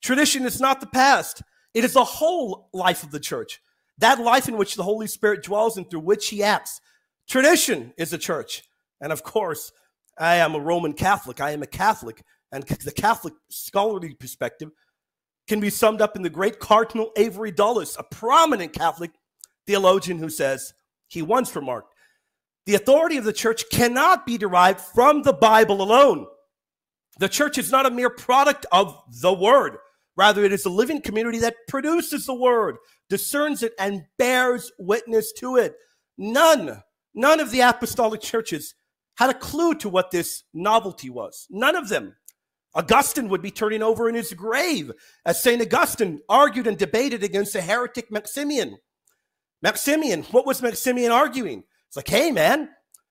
tradition 0.00 0.46
is 0.46 0.58
not 0.58 0.80
the 0.80 0.86
past, 0.86 1.42
it 1.74 1.84
is 1.84 1.92
the 1.92 2.02
whole 2.04 2.70
life 2.72 3.02
of 3.02 3.10
the 3.10 3.20
church, 3.20 3.60
that 3.98 4.20
life 4.20 4.48
in 4.48 4.56
which 4.56 4.74
the 4.74 4.82
Holy 4.82 5.06
Spirit 5.06 5.42
dwells 5.42 5.76
and 5.76 5.88
through 5.90 6.00
which 6.00 6.28
he 6.28 6.42
acts. 6.42 6.80
Tradition 7.28 7.92
is 7.98 8.10
the 8.10 8.18
church. 8.18 8.62
And 9.00 9.12
of 9.12 9.22
course, 9.22 9.72
I 10.18 10.36
am 10.36 10.54
a 10.54 10.60
Roman 10.60 10.92
Catholic. 10.92 11.40
I 11.40 11.50
am 11.50 11.62
a 11.62 11.66
Catholic. 11.66 12.22
And 12.50 12.64
the 12.64 12.92
Catholic 12.92 13.34
scholarly 13.50 14.14
perspective 14.14 14.70
can 15.48 15.60
be 15.60 15.70
summed 15.70 16.00
up 16.00 16.16
in 16.16 16.22
the 16.22 16.30
great 16.30 16.58
Cardinal 16.58 17.10
Avery 17.16 17.50
Dulles, 17.50 17.96
a 17.98 18.02
prominent 18.02 18.72
Catholic 18.72 19.10
theologian 19.66 20.18
who 20.18 20.30
says, 20.30 20.72
he 21.08 21.22
once 21.22 21.54
remarked, 21.56 21.92
the 22.66 22.74
authority 22.74 23.16
of 23.16 23.24
the 23.24 23.32
church 23.32 23.64
cannot 23.70 24.26
be 24.26 24.36
derived 24.36 24.80
from 24.80 25.22
the 25.22 25.32
Bible 25.32 25.80
alone. 25.80 26.26
The 27.18 27.28
church 27.28 27.56
is 27.58 27.72
not 27.72 27.86
a 27.86 27.90
mere 27.90 28.10
product 28.10 28.66
of 28.72 28.98
the 29.22 29.32
word. 29.32 29.78
Rather, 30.16 30.44
it 30.44 30.52
is 30.52 30.66
a 30.66 30.70
living 30.70 31.00
community 31.00 31.38
that 31.38 31.56
produces 31.66 32.26
the 32.26 32.34
word, 32.34 32.76
discerns 33.08 33.62
it, 33.62 33.72
and 33.78 34.04
bears 34.18 34.72
witness 34.78 35.32
to 35.34 35.56
it. 35.56 35.76
None, 36.16 36.82
none 37.14 37.40
of 37.40 37.50
the 37.50 37.60
apostolic 37.60 38.20
churches 38.20 38.74
had 39.16 39.30
a 39.30 39.34
clue 39.34 39.74
to 39.74 39.88
what 39.88 40.10
this 40.10 40.44
novelty 40.54 41.10
was. 41.10 41.46
None 41.50 41.76
of 41.76 41.88
them. 41.88 42.14
Augustine 42.74 43.28
would 43.28 43.42
be 43.42 43.50
turning 43.50 43.82
over 43.82 44.08
in 44.08 44.14
his 44.14 44.32
grave 44.32 44.92
as 45.24 45.42
St. 45.42 45.60
Augustine 45.60 46.20
argued 46.28 46.66
and 46.66 46.78
debated 46.78 47.24
against 47.24 47.52
the 47.54 47.60
heretic 47.60 48.10
Maximian. 48.10 48.78
Maximian, 49.62 50.22
what 50.24 50.46
was 50.46 50.62
Maximian 50.62 51.10
arguing? 51.10 51.64
It's 51.88 51.96
like, 51.96 52.08
hey, 52.08 52.30
man, 52.30 52.68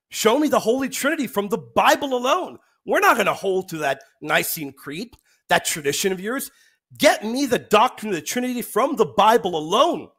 show 0.09 0.39
me 0.39 0.47
the 0.47 0.59
Holy 0.59 0.87
Trinity 0.87 1.27
from 1.27 1.49
the 1.49 1.57
Bible 1.57 2.15
alone. 2.15 2.59
We're 2.85 3.01
not 3.01 3.15
going 3.15 3.25
to 3.25 3.33
hold 3.33 3.67
to 3.69 3.79
that 3.79 4.01
Nicene 4.21 4.71
Creed, 4.71 5.09
that 5.49 5.65
tradition 5.65 6.13
of 6.13 6.21
yours. 6.21 6.51
Get 6.95 7.25
me 7.25 7.45
the 7.45 7.59
doctrine 7.59 8.09
of 8.09 8.15
the 8.15 8.21
Trinity 8.21 8.61
from 8.61 8.95
the 8.95 9.05
Bible 9.05 9.57
alone. 9.57 10.09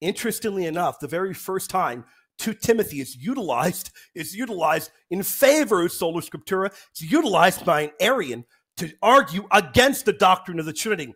Interestingly 0.00 0.66
enough, 0.66 0.98
the 1.00 1.08
very 1.08 1.32
first 1.32 1.70
time 1.70 2.04
2 2.38 2.54
Timothy 2.54 3.00
is 3.00 3.16
utilized 3.16 3.90
is 4.14 4.34
utilized 4.34 4.90
in 5.10 5.22
favor 5.22 5.84
of 5.84 5.92
sola 5.92 6.20
scriptura. 6.20 6.66
It's 6.90 7.02
utilized 7.02 7.64
by 7.64 7.82
an 7.82 7.90
Arian 8.00 8.44
to 8.76 8.92
argue 9.00 9.46
against 9.52 10.04
the 10.04 10.12
doctrine 10.12 10.58
of 10.58 10.66
the 10.66 10.72
Trinity. 10.72 11.14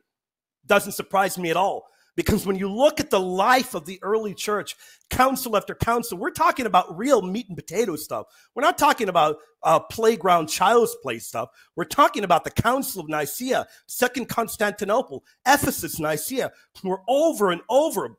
Doesn't 0.67 0.93
surprise 0.93 1.37
me 1.37 1.51
at 1.51 1.57
all. 1.57 1.89
Because 2.19 2.45
when 2.45 2.57
you 2.57 2.69
look 2.69 2.99
at 2.99 3.11
the 3.11 3.21
life 3.21 3.75
of 3.75 3.87
the 3.87 4.01
early 4.03 4.35
church, 4.35 4.75
council 5.09 5.57
after 5.57 5.73
council, 5.73 6.19
we're 6.19 6.33
talking 6.33 6.67
about 6.67 6.99
real 6.99 7.23
meat 7.23 7.47
and 7.47 7.57
potato 7.57 7.95
stuff. 7.95 8.27
We're 8.57 8.65
not 8.65 8.77
talking 8.77 9.09
about 9.09 9.37
uh, 9.63 9.79
playground 9.79 10.49
child's 10.49 10.97
play 11.01 11.21
stuff. 11.21 11.51
We're 11.77 11.85
talking 11.85 12.25
about 12.25 12.43
the 12.43 12.51
Council 12.51 13.01
of 13.01 13.09
Nicaea, 13.09 13.69
Second 13.87 14.29
Constantinople, 14.29 15.23
Ephesus, 15.47 16.01
Nicaea. 16.01 16.51
We're 16.83 16.99
over 17.07 17.53
and 17.53 17.61
over. 17.69 18.19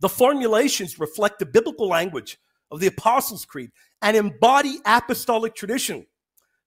The 0.00 0.08
formulations 0.08 0.98
reflect 0.98 1.38
the 1.38 1.46
biblical 1.46 1.86
language 1.86 2.38
of 2.72 2.80
the 2.80 2.88
Apostles' 2.88 3.44
Creed 3.44 3.70
and 4.02 4.16
embody 4.16 4.78
apostolic 4.84 5.54
tradition. 5.54 6.04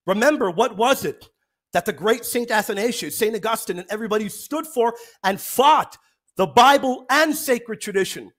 Remember, 0.05 0.49
what 0.49 0.77
was 0.77 1.03
it? 1.03 1.27
that 1.73 1.85
the 1.85 1.93
great 1.93 2.25
St. 2.25 2.49
Athanasius, 2.49 3.17
St. 3.17 3.35
Augustine, 3.35 3.79
and 3.79 3.87
everybody 3.91 4.29
stood 4.29 4.65
for 4.65 4.95
and 5.23 5.39
fought 5.39 5.97
the 6.37 6.47
Bible 6.47 7.05
and 7.09 7.35
sacred 7.35 7.81
tradition. 7.81 8.31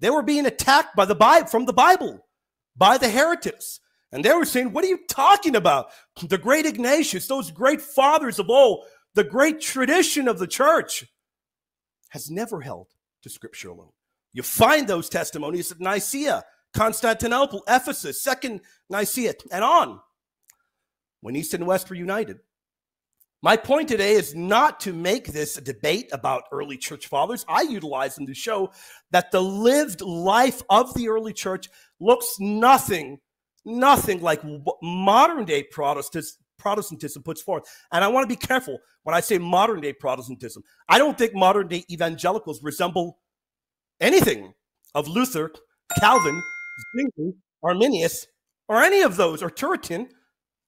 They 0.00 0.10
were 0.10 0.22
being 0.22 0.46
attacked 0.46 0.96
by 0.96 1.04
the 1.04 1.14
Bible 1.14 1.48
from 1.48 1.66
the 1.66 1.72
Bible 1.72 2.24
by 2.76 2.98
the 2.98 3.08
heretics. 3.10 3.80
And 4.10 4.24
they 4.24 4.32
were 4.32 4.44
saying, 4.44 4.72
What 4.72 4.84
are 4.84 4.88
you 4.88 5.00
talking 5.08 5.56
about? 5.56 5.90
The 6.22 6.38
great 6.38 6.66
Ignatius, 6.66 7.26
those 7.26 7.50
great 7.50 7.80
fathers 7.80 8.38
of 8.38 8.48
old, 8.48 8.84
the 9.14 9.24
great 9.24 9.60
tradition 9.60 10.28
of 10.28 10.38
the 10.38 10.46
church 10.46 11.04
has 12.10 12.30
never 12.30 12.60
held 12.60 12.88
to 13.22 13.30
scripture 13.30 13.70
alone. 13.70 13.92
You 14.32 14.42
find 14.42 14.86
those 14.86 15.08
testimonies 15.08 15.72
at 15.72 15.80
Nicaea, 15.80 16.44
Constantinople, 16.74 17.62
Ephesus, 17.68 18.22
Second 18.22 18.60
Nicaea, 18.88 19.34
and 19.50 19.64
on. 19.64 20.00
When 21.20 21.36
East 21.36 21.54
and 21.54 21.66
West 21.66 21.88
were 21.88 21.96
united, 21.96 22.38
my 23.42 23.56
point 23.56 23.88
today 23.88 24.12
is 24.12 24.36
not 24.36 24.78
to 24.80 24.92
make 24.92 25.26
this 25.26 25.58
a 25.58 25.60
debate 25.60 26.08
about 26.12 26.44
early 26.52 26.76
church 26.76 27.08
fathers. 27.08 27.44
I 27.48 27.62
utilize 27.62 28.14
them 28.14 28.26
to 28.26 28.34
show 28.34 28.72
that 29.10 29.32
the 29.32 29.42
lived 29.42 30.00
life 30.00 30.62
of 30.70 30.94
the 30.94 31.08
early 31.08 31.32
church 31.32 31.68
looks 31.98 32.36
nothing, 32.38 33.18
nothing 33.64 34.20
like 34.20 34.42
modern 34.80 35.44
day 35.44 35.64
Protestantism 35.64 37.22
puts 37.24 37.42
forth. 37.42 37.64
And 37.90 38.04
I 38.04 38.08
want 38.08 38.22
to 38.22 38.28
be 38.28 38.36
careful 38.36 38.78
when 39.02 39.14
I 39.14 39.20
say 39.20 39.38
modern 39.38 39.80
day 39.80 39.92
Protestantism. 39.92 40.62
I 40.88 40.98
don't 40.98 41.18
think 41.18 41.34
modern 41.34 41.66
day 41.66 41.84
evangelicals 41.90 42.62
resemble 42.62 43.18
anything 44.00 44.54
of 44.94 45.08
Luther, 45.08 45.50
Calvin, 45.98 46.40
Zwingli, 46.92 47.34
Arminius, 47.64 48.28
or 48.68 48.80
any 48.80 49.02
of 49.02 49.16
those, 49.16 49.42
or 49.42 49.50
Turretin. 49.50 50.10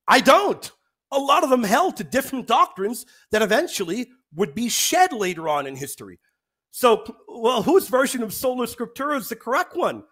I 0.08 0.20
don't 0.20 0.72
a 1.14 1.18
lot 1.18 1.44
of 1.44 1.50
them 1.50 1.62
held 1.62 1.96
to 1.96 2.04
different 2.04 2.46
doctrines 2.46 3.06
that 3.30 3.42
eventually 3.42 4.10
would 4.34 4.54
be 4.54 4.68
shed 4.68 5.12
later 5.12 5.48
on 5.48 5.66
in 5.66 5.76
history. 5.76 6.18
So, 6.70 7.04
well, 7.28 7.62
whose 7.62 7.88
version 7.88 8.22
of 8.22 8.34
sola 8.34 8.66
scriptura 8.66 9.18
is 9.18 9.28
the 9.28 9.36
correct 9.36 9.76
one? 9.76 10.02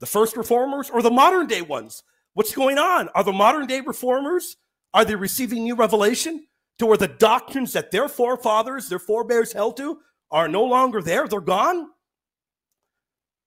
The 0.00 0.06
first 0.06 0.36
reformers 0.36 0.90
or 0.90 1.00
the 1.00 1.10
modern 1.10 1.46
day 1.46 1.62
ones? 1.62 2.02
What's 2.34 2.54
going 2.54 2.76
on? 2.76 3.08
Are 3.10 3.24
the 3.24 3.32
modern 3.32 3.66
day 3.66 3.80
reformers 3.80 4.56
are 4.92 5.04
they 5.04 5.14
receiving 5.14 5.64
new 5.64 5.74
revelation 5.74 6.46
to 6.78 6.86
where 6.86 6.96
the 6.96 7.06
doctrines 7.06 7.74
that 7.74 7.90
their 7.90 8.08
forefathers, 8.08 8.88
their 8.88 8.98
forebears 8.98 9.52
held 9.52 9.76
to 9.76 9.98
are 10.30 10.48
no 10.48 10.64
longer 10.64 11.02
there? 11.02 11.28
They're 11.28 11.40
gone. 11.40 11.88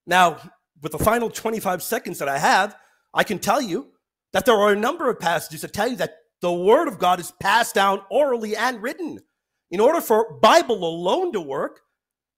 Now, 0.06 0.38
with 0.82 0.92
the 0.92 1.00
final 1.00 1.30
25 1.30 1.84
seconds 1.84 2.20
that 2.20 2.30
I 2.30 2.38
have, 2.38 2.76
I 3.14 3.24
can 3.24 3.40
tell 3.40 3.62
you 3.62 3.88
that 4.32 4.46
there 4.46 4.56
are 4.56 4.72
a 4.72 4.80
number 4.80 5.10
of 5.10 5.20
passages 5.20 5.62
that 5.62 5.74
tell 5.74 5.88
you 5.88 5.96
that 5.98 6.18
the 6.42 6.52
word 6.52 6.88
of 6.88 7.00
God 7.00 7.20
is 7.20 7.32
passed 7.40 7.76
down 7.76 8.02
orally 8.10 8.56
and 8.56 8.82
written. 8.82 9.20
In 9.72 9.80
order 9.80 10.02
for 10.02 10.40
Bible 10.40 10.84
alone 10.84 11.32
to 11.34 11.42
work, 11.42 11.82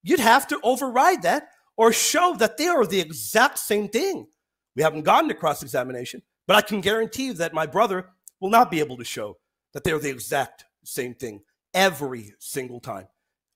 you'd 0.04 0.20
have 0.20 0.47
to 0.47 0.60
override 0.64 1.22
that 1.22 1.49
or 1.78 1.93
show 1.93 2.36
that 2.38 2.58
they 2.58 2.68
are 2.68 2.86
the 2.86 2.99
exact 2.99 3.60
same 3.60 3.88
thing. 3.88 4.28
We 4.76 4.84
haven't 4.84 5.04
gotten 5.04 5.30
to 5.30 5.36
cross 5.36 5.62
examination, 5.62 6.22
but 6.47 6.56
I 6.56 6.62
can 6.62 6.82
guarantee 6.82 7.28
you 7.28 7.34
that 7.34 7.54
my 7.54 7.66
brother 7.66 8.10
will 8.39 8.49
not 8.49 8.72
be 8.72 8.80
able 8.80 8.97
to 8.97 9.04
show 9.04 9.38
that 9.74 9.84
they're 9.84 9.99
the 9.99 10.10
exact 10.10 10.66
same 10.84 11.14
thing 11.14 11.41
every 11.74 12.34
single 12.39 12.80
time. 12.80 13.08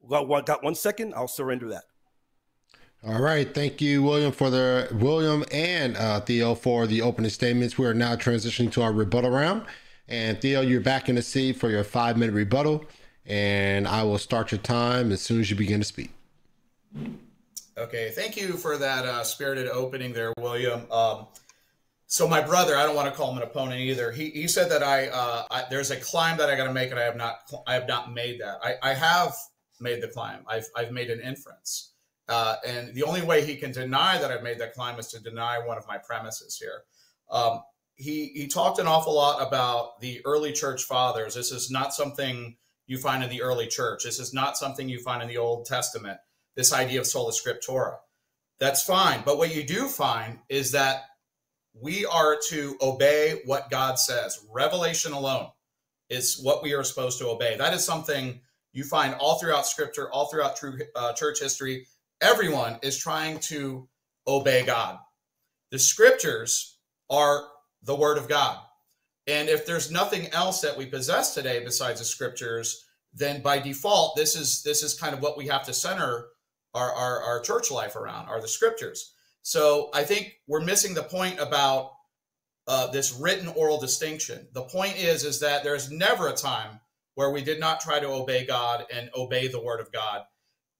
Got, 0.08 0.46
got 0.46 0.64
one 0.64 0.76
second? 0.76 1.14
I'll 1.16 1.28
surrender 1.28 1.70
that. 1.70 1.84
All 3.06 3.22
right. 3.22 3.54
Thank 3.54 3.82
you, 3.82 4.02
William, 4.02 4.32
for 4.32 4.50
the 4.50 4.88
William 4.92 5.44
and 5.52 5.96
uh, 5.98 6.22
Theo 6.22 6.56
for 6.56 6.88
the 6.88 7.02
opening 7.02 7.30
statements. 7.30 7.78
We 7.78 7.86
are 7.86 7.94
now 7.94 8.16
transitioning 8.16 8.72
to 8.74 8.82
our 8.82 8.92
rebuttal 8.92 9.30
round. 9.30 9.66
And 10.08 10.40
Theo, 10.40 10.62
you're 10.62 10.82
back 10.82 11.10
in 11.10 11.16
the 11.16 11.22
seat 11.22 11.54
for 11.54 11.70
your 11.70 11.84
five 11.84 12.18
minute 12.18 12.34
rebuttal. 12.34 12.86
And 13.26 13.88
I 13.88 14.04
will 14.04 14.20
start 14.20 14.52
your 14.52 14.60
time 14.60 15.12
as 15.12 15.22
soon 15.22 15.40
as 15.40 15.50
you 15.50 15.56
begin 15.56 15.80
to 15.80 15.86
speak. 15.86 16.12
Okay. 17.78 18.12
Thank 18.12 18.38
you 18.38 18.54
for 18.54 18.78
that 18.78 19.06
uh, 19.06 19.24
spirited 19.24 19.68
opening 19.68 20.14
there, 20.14 20.34
William. 20.38 20.90
Um, 20.92 21.28
so 22.08 22.28
my 22.28 22.40
brother, 22.40 22.78
I 22.78 22.84
don't 22.84 22.96
want 22.96 23.12
to 23.12 23.16
call 23.16 23.32
him 23.32 23.38
an 23.38 23.44
opponent 23.44 23.82
either. 23.82 24.12
He, 24.12 24.30
he 24.30 24.48
said 24.48 24.70
that 24.70 24.84
I, 24.84 25.08
uh, 25.08 25.44
I 25.50 25.64
there's 25.70 25.90
a 25.92 25.98
climb 25.98 26.38
that 26.38 26.50
I 26.50 26.56
got 26.56 26.66
to 26.66 26.74
make, 26.74 26.92
and 26.92 27.00
I 27.00 27.04
have 27.04 27.18
not 27.18 27.52
I 27.66 27.74
have 27.74 27.88
not 27.88 28.14
made 28.14 28.40
that. 28.42 28.60
I, 28.64 28.76
I 28.84 28.94
have 28.94 29.36
made 29.80 30.02
the 30.02 30.08
climb. 30.08 30.46
I've 30.48 30.68
I've 30.76 30.92
made 30.92 31.10
an 31.10 31.20
inference, 31.20 31.94
uh, 32.30 32.58
and 32.66 32.94
the 32.94 33.04
only 33.04 33.24
way 33.24 33.44
he 33.44 33.56
can 33.56 33.72
deny 33.72 34.20
that 34.20 34.32
I've 34.32 34.44
made 34.44 34.60
that 34.60 34.74
climb 34.74 35.00
is 35.00 35.08
to 35.10 35.20
deny 35.20 35.58
one 35.58 35.78
of 35.78 35.88
my 35.88 35.98
premises 35.98 36.58
here. 36.58 36.84
Um, 37.32 37.62
he 37.96 38.28
he 38.28 38.48
talked 38.48 38.80
an 38.80 38.88
awful 38.88 39.16
lot 39.16 39.46
about 39.46 40.00
the 40.02 40.22
early 40.26 40.52
church 40.52 40.84
fathers. 40.84 41.36
This 41.36 41.52
is 41.52 41.72
not 41.72 41.94
something 41.94 42.58
you 42.88 42.98
find 42.98 43.24
in 43.24 43.30
the 43.30 43.42
early 43.42 43.68
church. 43.68 44.04
This 44.04 44.20
is 44.20 44.34
not 44.34 44.58
something 44.58 44.88
you 44.88 45.00
find 45.00 45.22
in 45.22 45.28
the 45.28 45.38
Old 45.38 45.66
Testament. 45.66 46.18
This 46.56 46.74
idea 46.74 47.00
of 47.00 47.08
sola 47.08 47.32
scriptura. 47.32 47.98
That's 48.60 48.84
fine, 48.84 49.24
but 49.26 49.38
what 49.38 49.54
you 49.54 49.64
do 49.64 49.88
find 49.88 50.40
is 50.48 50.72
that 50.72 51.04
we 51.74 52.06
are 52.06 52.38
to 52.50 52.78
obey 52.82 53.42
what 53.46 53.70
God 53.70 54.00
says. 54.00 54.40
Revelation 54.50 55.12
alone 55.12 55.50
is 56.10 56.40
what 56.42 56.64
we 56.64 56.74
are 56.74 56.84
supposed 56.84 57.20
to 57.20 57.28
obey. 57.28 57.58
That 57.58 57.74
is 57.74 57.84
something 57.84 58.40
you 58.72 58.84
find 58.84 59.16
all 59.16 59.40
throughout 59.40 59.66
Scripture, 59.66 60.10
all 60.12 60.28
throughout 60.28 60.56
true 60.56 60.78
uh, 60.96 61.14
church 61.14 61.40
history. 61.42 61.88
Everyone 62.22 62.80
is 62.82 62.98
trying 62.98 63.40
to 63.40 63.90
obey 64.26 64.66
God. 64.66 65.00
The 65.72 65.80
Scriptures 65.80 66.78
are 67.10 67.44
the 67.86 67.96
Word 67.96 68.18
of 68.18 68.28
God. 68.28 68.60
And 69.28 69.50
if 69.50 69.66
there's 69.66 69.92
nothing 69.92 70.28
else 70.28 70.62
that 70.62 70.78
we 70.78 70.86
possess 70.86 71.34
today 71.34 71.64
besides 71.64 72.00
the 72.00 72.06
Scriptures, 72.06 72.86
then 73.14 73.42
by 73.42 73.60
default, 73.60 74.16
this 74.16 74.36
is 74.36 74.62
this 74.64 74.84
is 74.84 74.94
kind 74.94 75.16
of 75.16 75.22
what 75.22 75.38
we 75.38 75.48
have 75.48 75.64
to 75.66 75.74
center 75.74 76.28
our, 76.74 76.92
our, 76.92 77.22
our 77.22 77.40
church 77.40 77.72
life 77.72 77.96
around 77.96 78.28
are 78.28 78.42
the 78.42 78.48
Scriptures. 78.48 79.14
So 79.42 79.90
I 79.94 80.04
think 80.04 80.36
we're 80.48 80.62
missing 80.62 80.94
the 80.94 81.04
point 81.04 81.40
about 81.40 81.92
uh, 82.68 82.88
this 82.88 83.14
written 83.14 83.48
oral 83.50 83.80
distinction. 83.80 84.48
The 84.54 84.64
point 84.64 84.98
is 84.98 85.24
is 85.24 85.40
that 85.40 85.64
there's 85.64 85.92
never 85.92 86.28
a 86.28 86.34
time 86.34 86.80
where 87.14 87.32
we 87.32 87.42
did 87.42 87.60
not 87.60 87.80
try 87.80 88.00
to 88.00 88.10
obey 88.10 88.46
God 88.46 88.86
and 88.92 89.10
obey 89.16 89.48
the 89.48 89.62
Word 89.62 89.80
of 89.80 89.92
God. 89.92 90.24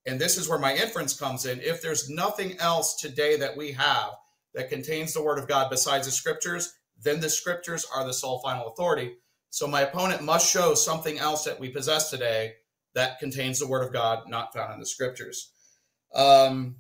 And 0.06 0.20
this 0.20 0.38
is 0.38 0.50
where 0.50 0.60
my 0.60 0.76
inference 0.76 1.18
comes 1.18 1.46
in. 1.46 1.62
If 1.62 1.82
there's 1.82 2.10
nothing 2.10 2.60
else 2.60 2.96
today 2.96 3.38
that 3.38 3.56
we 3.56 3.72
have 3.72 4.12
that 4.54 4.70
contains 4.70 5.14
the 5.14 5.24
Word 5.24 5.40
of 5.40 5.48
God 5.48 5.70
besides 5.70 6.06
the 6.06 6.12
Scriptures, 6.12 6.74
then 7.02 7.20
the 7.20 7.30
scriptures 7.30 7.86
are 7.94 8.06
the 8.06 8.14
sole 8.14 8.40
final 8.40 8.68
authority. 8.68 9.16
So 9.50 9.68
my 9.68 9.82
opponent 9.82 10.22
must 10.22 10.52
show 10.52 10.74
something 10.74 11.18
else 11.18 11.44
that 11.46 11.60
we 11.60 11.70
possess 11.70 12.10
today 12.10 12.54
that 12.94 13.20
contains 13.20 13.60
the 13.60 13.68
word 13.68 13.84
of 13.86 13.94
God 13.94 14.30
not 14.30 14.54
found 14.54 14.74
in 14.74 14.80
the 14.80 14.86
scriptures. 14.86 15.52
Um, 16.14 16.78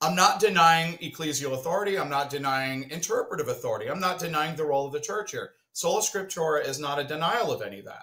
I'm 0.00 0.14
not 0.14 0.40
denying 0.40 0.98
ecclesial 0.98 1.54
authority. 1.54 1.98
I'm 1.98 2.10
not 2.10 2.30
denying 2.30 2.90
interpretive 2.90 3.48
authority. 3.48 3.88
I'm 3.88 4.00
not 4.00 4.18
denying 4.18 4.56
the 4.56 4.64
role 4.64 4.86
of 4.86 4.92
the 4.92 5.00
church 5.00 5.30
here. 5.30 5.52
Sola 5.72 6.02
Scriptura 6.02 6.66
is 6.66 6.78
not 6.78 6.98
a 6.98 7.04
denial 7.04 7.52
of 7.52 7.62
any 7.62 7.78
of 7.80 7.86
that. 7.86 8.02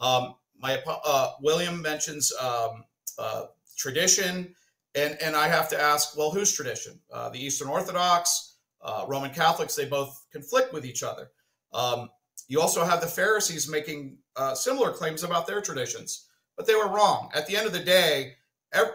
Um, 0.00 0.34
my 0.58 0.82
uh, 0.86 1.32
William 1.40 1.82
mentions 1.82 2.32
um, 2.40 2.84
uh, 3.18 3.44
tradition, 3.76 4.54
and 4.94 5.16
and 5.22 5.36
I 5.36 5.48
have 5.48 5.68
to 5.70 5.80
ask, 5.80 6.16
well, 6.16 6.30
whose 6.30 6.52
tradition? 6.52 7.00
Uh, 7.12 7.28
the 7.28 7.44
Eastern 7.44 7.68
Orthodox, 7.68 8.51
uh, 8.82 9.04
Roman 9.08 9.30
Catholics, 9.30 9.74
they 9.74 9.86
both 9.86 10.26
conflict 10.32 10.72
with 10.72 10.84
each 10.84 11.02
other. 11.02 11.30
Um, 11.72 12.10
you 12.48 12.60
also 12.60 12.84
have 12.84 13.00
the 13.00 13.06
Pharisees 13.06 13.68
making 13.68 14.18
uh, 14.36 14.54
similar 14.54 14.92
claims 14.92 15.22
about 15.22 15.46
their 15.46 15.60
traditions, 15.60 16.28
but 16.56 16.66
they 16.66 16.74
were 16.74 16.88
wrong. 16.88 17.30
At 17.34 17.46
the 17.46 17.56
end 17.56 17.66
of 17.66 17.72
the 17.72 17.80
day, 17.80 18.34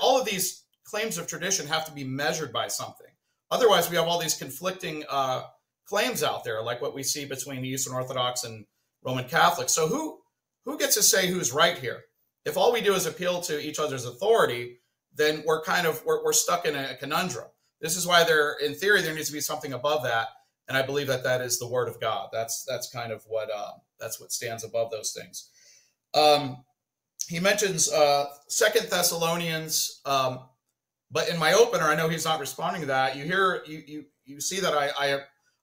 all 0.02 0.20
of 0.20 0.26
these 0.26 0.64
claims 0.84 1.18
of 1.18 1.28
tradition 1.28 1.68
have 1.68 1.86
to 1.86 1.92
be 1.92 2.04
measured 2.04 2.54
by 2.54 2.68
something. 2.68 3.08
Otherwise, 3.50 3.90
we 3.90 3.96
have 3.96 4.08
all 4.08 4.20
these 4.20 4.38
conflicting 4.38 5.04
uh, 5.10 5.44
claims 5.86 6.24
out 6.24 6.44
there, 6.44 6.62
like 6.62 6.82
what 6.82 6.94
we 6.94 7.04
see 7.04 7.26
between 7.26 7.62
the 7.62 7.70
Eastern 7.70 7.94
Orthodox 7.94 8.44
and 8.44 8.66
Roman 9.04 9.26
Catholics. 9.26 9.74
So 9.74 9.88
who 9.88 10.20
who 10.66 10.78
gets 10.78 10.96
to 10.96 11.04
say 11.04 11.28
who's 11.28 11.54
right 11.54 11.78
here? 11.78 12.04
If 12.46 12.58
all 12.58 12.74
we 12.74 12.82
do 12.82 12.94
is 12.94 13.06
appeal 13.06 13.40
to 13.42 13.60
each 13.60 13.80
other's 13.80 14.06
authority, 14.06 14.80
then 15.16 15.44
we're 15.46 15.64
kind 15.64 15.88
of 15.88 16.04
we're, 16.06 16.24
we're 16.24 16.34
stuck 16.34 16.66
in 16.66 16.76
a 16.76 16.96
conundrum. 16.96 17.48
This 17.82 17.96
is 17.96 18.08
why 18.08 18.24
there, 18.24 18.54
in 18.64 18.74
theory, 18.74 19.02
there 19.02 19.14
needs 19.14 19.28
to 19.28 19.34
be 19.34 19.42
something 19.42 19.74
above 19.74 20.04
that, 20.04 20.28
and 20.68 20.78
I 20.78 20.82
believe 20.82 21.08
that 21.08 21.24
that 21.24 21.42
is 21.42 21.60
the 21.60 21.68
Word 21.68 21.88
of 21.88 22.00
God. 22.00 22.30
That's 22.32 22.66
that's 22.68 22.90
kind 22.90 23.12
of 23.12 23.24
what 23.28 23.50
uh, 23.56 23.74
that's 24.00 24.20
what 24.20 24.32
stands 24.32 24.64
above 24.64 24.92
those 24.92 25.12
things. 25.12 25.50
Um, 26.14 26.64
he 27.28 27.40
mentions 27.40 27.92
uh, 27.92 28.26
Second 28.48 28.88
Thessalonians, 28.90 30.02
um, 30.06 30.40
but 31.12 31.30
in 31.30 31.38
my 31.38 31.54
opener, 31.54 31.86
I 31.86 31.96
know 31.96 32.10
he's 32.10 32.26
not 32.26 32.40
responding 32.40 32.82
to 32.82 32.88
that. 32.88 33.16
You 33.16 33.24
hear 33.26 33.64
you 33.68 33.84
you 33.86 34.06
you 34.26 34.42
see 34.42 34.60
that 34.60 34.74
I 34.74 34.90
I, 34.98 35.20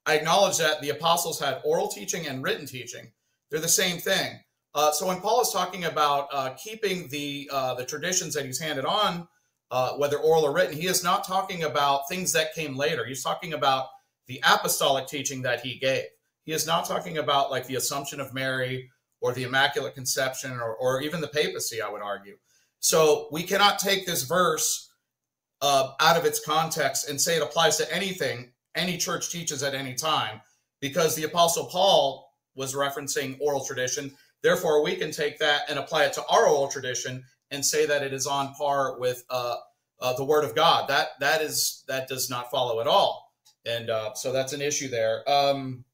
I 0.06 0.16
acknowledge 0.16 0.58
that 0.58 0.80
the 0.80 0.90
apostles 0.90 1.40
had 1.40 1.60
oral 1.64 1.88
teaching 1.88 2.26
and 2.26 2.42
written 2.42 2.66
teaching. 2.66 3.10
They're 3.50 3.60
the 3.60 3.68
same 3.68 3.98
thing. 3.98 4.38
Uh, 4.74 4.90
so 4.90 5.06
when 5.06 5.20
Paul 5.20 5.40
is 5.40 5.50
talking 5.50 5.84
about 5.84 6.28
uh, 6.32 6.50
keeping 6.50 7.08
the 7.08 7.48
uh, 7.52 7.74
the 7.74 7.84
traditions 7.84 8.34
that 8.34 8.44
he's 8.44 8.60
handed 8.60 8.84
on 8.84 9.28
uh, 9.70 9.92
whether 9.94 10.18
oral 10.18 10.44
or 10.44 10.52
written, 10.52 10.76
he 10.76 10.86
is 10.86 11.02
not 11.02 11.26
talking 11.26 11.64
about 11.64 12.08
things 12.08 12.32
that 12.32 12.54
came 12.54 12.76
later. 12.76 13.04
He's 13.04 13.22
talking 13.22 13.54
about 13.54 13.86
the 14.26 14.40
apostolic 14.44 15.06
teaching 15.06 15.42
that 15.42 15.60
he 15.60 15.78
gave. 15.78 16.04
He 16.44 16.52
is 16.52 16.66
not 16.66 16.86
talking 16.86 17.18
about 17.18 17.50
like 17.50 17.66
the 17.66 17.76
Assumption 17.76 18.20
of 18.20 18.34
Mary 18.34 18.90
or 19.20 19.32
the 19.32 19.44
Immaculate 19.44 19.94
Conception 19.94 20.52
or, 20.52 20.74
or 20.76 21.00
even 21.00 21.20
the 21.20 21.28
papacy, 21.28 21.80
I 21.80 21.88
would 21.88 22.02
argue. 22.02 22.36
So 22.80 23.28
we 23.32 23.42
cannot 23.42 23.78
take 23.78 24.06
this 24.06 24.22
verse 24.24 24.92
uh, 25.62 25.92
out 26.00 26.18
of 26.18 26.26
its 26.26 26.44
context 26.44 27.08
and 27.08 27.18
say 27.18 27.36
it 27.36 27.42
applies 27.42 27.78
to 27.78 27.94
anything 27.94 28.52
any 28.74 28.98
church 28.98 29.30
teaches 29.30 29.62
at 29.62 29.74
any 29.74 29.94
time 29.94 30.40
because 30.80 31.14
the 31.14 31.24
Apostle 31.24 31.66
Paul 31.66 32.30
was 32.54 32.74
referencing 32.74 33.38
oral 33.40 33.64
tradition. 33.64 34.14
Therefore, 34.42 34.82
we 34.82 34.96
can 34.96 35.10
take 35.10 35.38
that 35.38 35.62
and 35.70 35.78
apply 35.78 36.04
it 36.04 36.12
to 36.14 36.26
our 36.26 36.46
oral 36.46 36.68
tradition 36.68 37.24
and 37.50 37.64
say 37.64 37.86
that 37.86 38.02
it 38.02 38.12
is 38.12 38.26
on 38.26 38.54
par 38.54 38.98
with 38.98 39.24
uh, 39.30 39.56
uh, 40.00 40.12
the 40.14 40.24
Word 40.24 40.44
of 40.44 40.54
God. 40.54 40.88
That 40.88 41.10
that 41.20 41.40
is 41.40 41.84
that 41.88 42.08
does 42.08 42.30
not 42.30 42.50
follow 42.50 42.80
at 42.80 42.86
all, 42.86 43.32
and 43.66 43.90
uh, 43.90 44.14
so 44.14 44.32
that's 44.32 44.52
an 44.52 44.60
issue 44.60 44.88
there. 44.88 45.28
Um, 45.28 45.84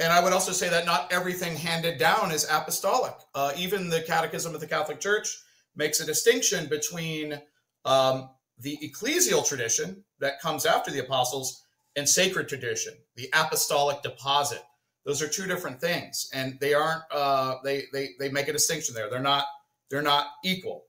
and 0.00 0.12
I 0.12 0.22
would 0.22 0.32
also 0.32 0.52
say 0.52 0.70
that 0.70 0.86
not 0.86 1.12
everything 1.12 1.54
handed 1.54 1.98
down 1.98 2.32
is 2.32 2.46
apostolic. 2.50 3.14
Uh, 3.34 3.52
even 3.56 3.90
the 3.90 4.00
Catechism 4.00 4.54
of 4.54 4.60
the 4.60 4.66
Catholic 4.66 4.98
Church 4.98 5.42
makes 5.76 6.00
a 6.00 6.06
distinction 6.06 6.68
between 6.68 7.40
um, 7.84 8.30
the 8.58 8.78
ecclesial 8.82 9.46
tradition 9.46 10.02
that 10.18 10.40
comes 10.40 10.64
after 10.64 10.90
the 10.90 11.00
apostles 11.00 11.64
and 11.96 12.08
sacred 12.08 12.48
tradition, 12.48 12.94
the 13.16 13.28
apostolic 13.34 14.02
deposit. 14.02 14.62
Those 15.10 15.22
are 15.22 15.28
two 15.28 15.48
different 15.48 15.80
things, 15.80 16.30
and 16.32 16.56
they 16.60 16.72
aren't. 16.72 17.02
Uh, 17.10 17.56
they 17.64 17.86
they 17.92 18.10
they 18.20 18.28
make 18.28 18.46
a 18.46 18.52
distinction 18.52 18.94
there. 18.94 19.10
They're 19.10 19.18
not. 19.18 19.44
They're 19.90 20.02
not 20.02 20.28
equal. 20.44 20.84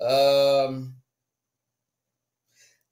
Um, 0.00 0.94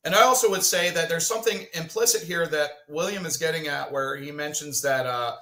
and 0.05 0.15
I 0.15 0.25
also 0.25 0.51
would 0.51 0.63
say 0.63 0.91
that 0.91 1.09
there's 1.09 1.27
something 1.27 1.65
implicit 1.73 2.23
here 2.23 2.47
that 2.49 2.71
William 2.87 3.25
is 3.25 3.39
getting 3.39 3.67
at, 3.67 3.91
where 3.91 4.15
he 4.15 4.31
mentions 4.31 4.83
that 4.83 5.07
uh, 5.07 5.37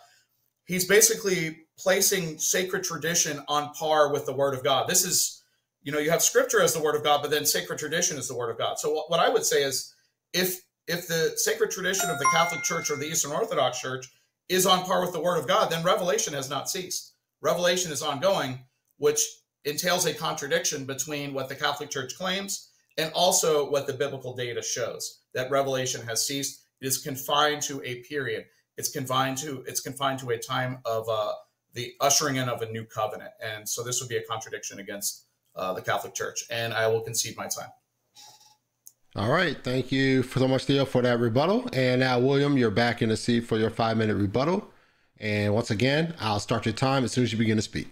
he's 0.65 0.85
basically 0.85 1.65
placing 1.77 2.39
sacred 2.39 2.85
tradition 2.85 3.43
on 3.49 3.75
par 3.75 4.13
with 4.13 4.27
the 4.27 4.33
Word 4.33 4.55
of 4.55 4.63
God. 4.63 4.89
This 4.89 5.05
is, 5.05 5.43
you 5.83 5.91
know, 5.91 5.99
you 5.99 6.11
have 6.13 6.23
Scripture 6.23 6.63
as 6.63 6.73
the 6.73 6.81
Word 6.81 6.95
of 6.95 7.03
God, 7.03 7.21
but 7.21 7.33
then 7.33 7.45
sacred 7.45 7.81
tradition 7.81 8.17
is 8.17 8.29
the 8.29 8.37
Word 8.37 8.51
of 8.51 8.59
God. 8.59 8.79
So 8.79 8.95
what, 8.95 9.11
what 9.11 9.19
I 9.19 9.29
would 9.29 9.45
say 9.45 9.65
is, 9.65 9.93
if 10.33 10.61
if 10.87 11.09
the 11.09 11.33
sacred 11.35 11.73
tradition 11.73 12.11
of 12.11 12.21
the 12.21 12.29
Catholic 12.33 12.63
Church 12.63 12.93
or 12.93 12.97
the 12.97 13.07
Eastern 13.07 13.33
Orthodox 13.33 13.81
Church 13.81 14.07
is 14.51 14.67
on 14.67 14.85
par 14.85 15.01
with 15.01 15.13
the 15.13 15.21
Word 15.21 15.39
of 15.39 15.47
God, 15.47 15.71
then 15.71 15.85
revelation 15.85 16.35
has 16.35 16.51
not 16.51 16.69
ceased. 16.69 17.15
Revelation 17.41 17.93
is 17.93 18.03
ongoing, 18.03 18.59
which 18.99 19.23
entails 19.65 20.05
a 20.05 20.13
contradiction 20.13 20.85
between 20.85 21.33
what 21.33 21.49
the 21.49 21.55
Catholic 21.55 21.89
Church 21.89 22.17
claims 22.17 22.69
and 22.99 23.13
also 23.15 23.71
what 23.71 23.87
the 23.87 23.93
biblical 23.93 24.35
data 24.35 24.61
shows 24.61 25.21
that 25.35 25.51
revelation 25.51 26.05
has 26.07 26.27
ceased. 26.27 26.65
It 26.81 26.89
is 26.89 26.99
confined 26.99 27.63
to 27.63 27.81
a 27.85 28.03
period. 28.03 28.47
It's 28.77 28.91
confined 28.91 29.39
to 29.39 29.63
it's 29.67 29.81
confined 29.81 30.19
to 30.21 30.31
a 30.31 30.39
time 30.39 30.79
of 30.85 31.09
uh, 31.09 31.33
the 31.75 31.95
ushering 32.01 32.37
in 32.37 32.49
of 32.49 32.63
a 32.63 32.71
new 32.73 32.85
covenant, 32.85 33.31
and 33.41 33.69
so 33.69 33.85
this 33.85 34.01
would 34.01 34.09
be 34.09 34.17
a 34.17 34.23
contradiction 34.23 34.81
against 34.81 35.27
uh, 35.55 35.73
the 35.75 35.83
Catholic 35.83 36.15
Church. 36.15 36.45
And 36.51 36.73
I 36.73 36.89
will 36.89 37.03
concede 37.03 37.37
my 37.37 37.47
time. 37.47 37.69
All 39.17 39.29
right, 39.29 39.57
thank 39.65 39.91
you 39.91 40.23
so 40.23 40.47
much, 40.47 40.67
Theo, 40.67 40.85
for 40.85 41.03
that 41.03 41.19
rebuttal. 41.19 41.69
And 41.73 41.99
now, 41.99 42.21
William, 42.21 42.57
you're 42.57 42.71
back 42.71 43.03
in 43.03 43.09
the 43.09 43.17
seat 43.17 43.41
for 43.41 43.59
your 43.59 43.71
five 43.71 43.97
minute 43.97 44.15
rebuttal. 44.15 44.71
And 45.19 45.53
once 45.53 45.73
again, 45.73 46.15
I'll 46.21 46.39
start 46.39 46.65
your 46.65 46.75
time 46.75 47.03
as 47.03 47.11
soon 47.11 47.25
as 47.25 47.33
you 47.33 47.39
begin 47.39 47.57
to 47.57 47.63
speak. 47.63 47.89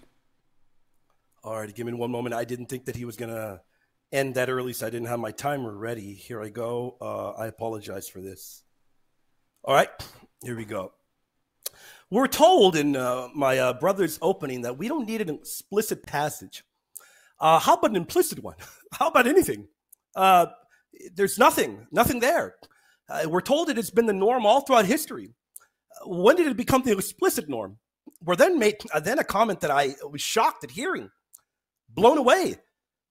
All 1.43 1.59
right, 1.59 1.75
give 1.75 1.87
me 1.87 1.93
one 1.93 2.13
moment. 2.13 2.37
I 2.37 2.45
didn't 2.45 2.67
think 2.67 2.85
that 2.85 2.95
he 2.95 3.05
was 3.05 3.17
going 3.17 3.35
to 3.35 3.61
end 4.13 4.37
that 4.37 4.49
early, 4.49 4.73
so 4.73 4.87
I 4.87 4.91
didn't 4.91 5.09
have 5.09 5.19
my 5.19 5.33
timer 5.33 5.77
ready. 5.77 6.15
Here 6.15 6.41
I 6.41 6.51
go. 6.51 6.97
Uh, 7.01 7.31
I 7.31 7.49
apologize 7.49 8.09
for 8.09 8.21
this. 8.21 8.63
All 9.65 9.75
right, 9.75 9.91
here 10.45 10.57
we 10.57 10.65
go. 10.65 10.93
We're 12.11 12.29
told 12.29 12.77
in 12.77 12.95
uh, 12.95 13.27
my 13.35 13.59
uh, 13.59 13.73
brother's 13.73 14.21
opening 14.23 14.63
that 14.63 14.79
we 14.79 14.87
don't 14.87 15.07
need 15.07 15.21
an 15.21 15.31
explicit 15.31 16.07
passage. 16.07 16.63
Uh, 17.41 17.59
how 17.59 17.75
about 17.75 17.91
an 17.91 17.97
implicit 17.97 18.41
one? 18.41 18.57
how 18.93 19.09
about 19.09 19.27
anything? 19.27 19.67
Uh, 20.99 21.09
there's 21.15 21.39
nothing, 21.39 21.87
nothing 21.91 22.21
there. 22.21 22.57
Uh, 23.09 23.29
we're 23.29 23.41
told 23.41 23.71
it 23.71 23.77
has 23.77 23.91
been 23.91 24.07
the 24.07 24.13
norm 24.13 24.47
all 24.47 24.61
throughout 24.61 24.85
history. 24.85 25.31
when 26.05 26.37
did 26.37 26.47
it 26.47 26.57
become 26.57 26.83
the 26.83 26.93
explicit 26.93 27.49
norm? 27.49 27.79
We're 28.23 28.37
then 28.37 28.59
made 28.59 28.77
then 29.03 29.19
a 29.19 29.25
comment 29.25 29.61
that 29.61 29.71
I 29.71 29.95
was 30.11 30.21
shocked 30.21 30.65
at 30.65 30.71
hearing, 30.71 31.11
blown 31.89 32.19
away 32.19 32.57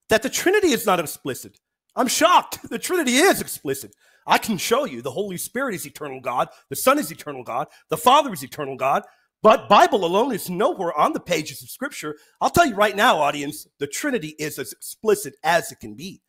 that 0.10 0.24
the 0.24 0.30
Trinity 0.30 0.70
is 0.70 0.86
not 0.86 1.00
explicit. 1.00 1.60
I'm 1.96 2.08
shocked. 2.08 2.60
The 2.70 2.80
Trinity 2.80 3.16
is 3.18 3.42
explicit. 3.42 3.94
I 4.26 4.38
can 4.38 4.58
show 4.58 4.86
you 4.86 5.02
the 5.02 5.12
Holy 5.12 5.38
Spirit 5.38 5.76
is 5.76 5.86
eternal 5.86 6.20
God, 6.20 6.50
the 6.70 6.76
Son 6.76 7.00
is 7.00 7.12
eternal 7.12 7.44
God, 7.44 7.68
the 7.90 7.98
Father 7.98 8.34
is 8.34 8.44
eternal 8.44 8.76
God, 8.76 9.04
but 9.42 9.70
Bible 9.70 10.04
alone 10.04 10.34
is 10.34 10.50
nowhere 10.50 10.98
on 10.98 11.14
the 11.14 11.20
pages 11.20 11.64
of 11.64 11.70
Scripture. 11.70 12.18
I'll 12.42 12.50
tell 12.50 12.66
you 12.66 12.76
right 12.76 12.96
now, 12.96 13.20
audience, 13.20 13.68
the 13.80 13.88
Trinity 13.88 14.36
is 14.38 14.60
as 14.60 14.74
explicit 14.74 15.36
as 15.44 15.72
it 15.72 15.80
can 15.80 15.96
be. 15.96 16.22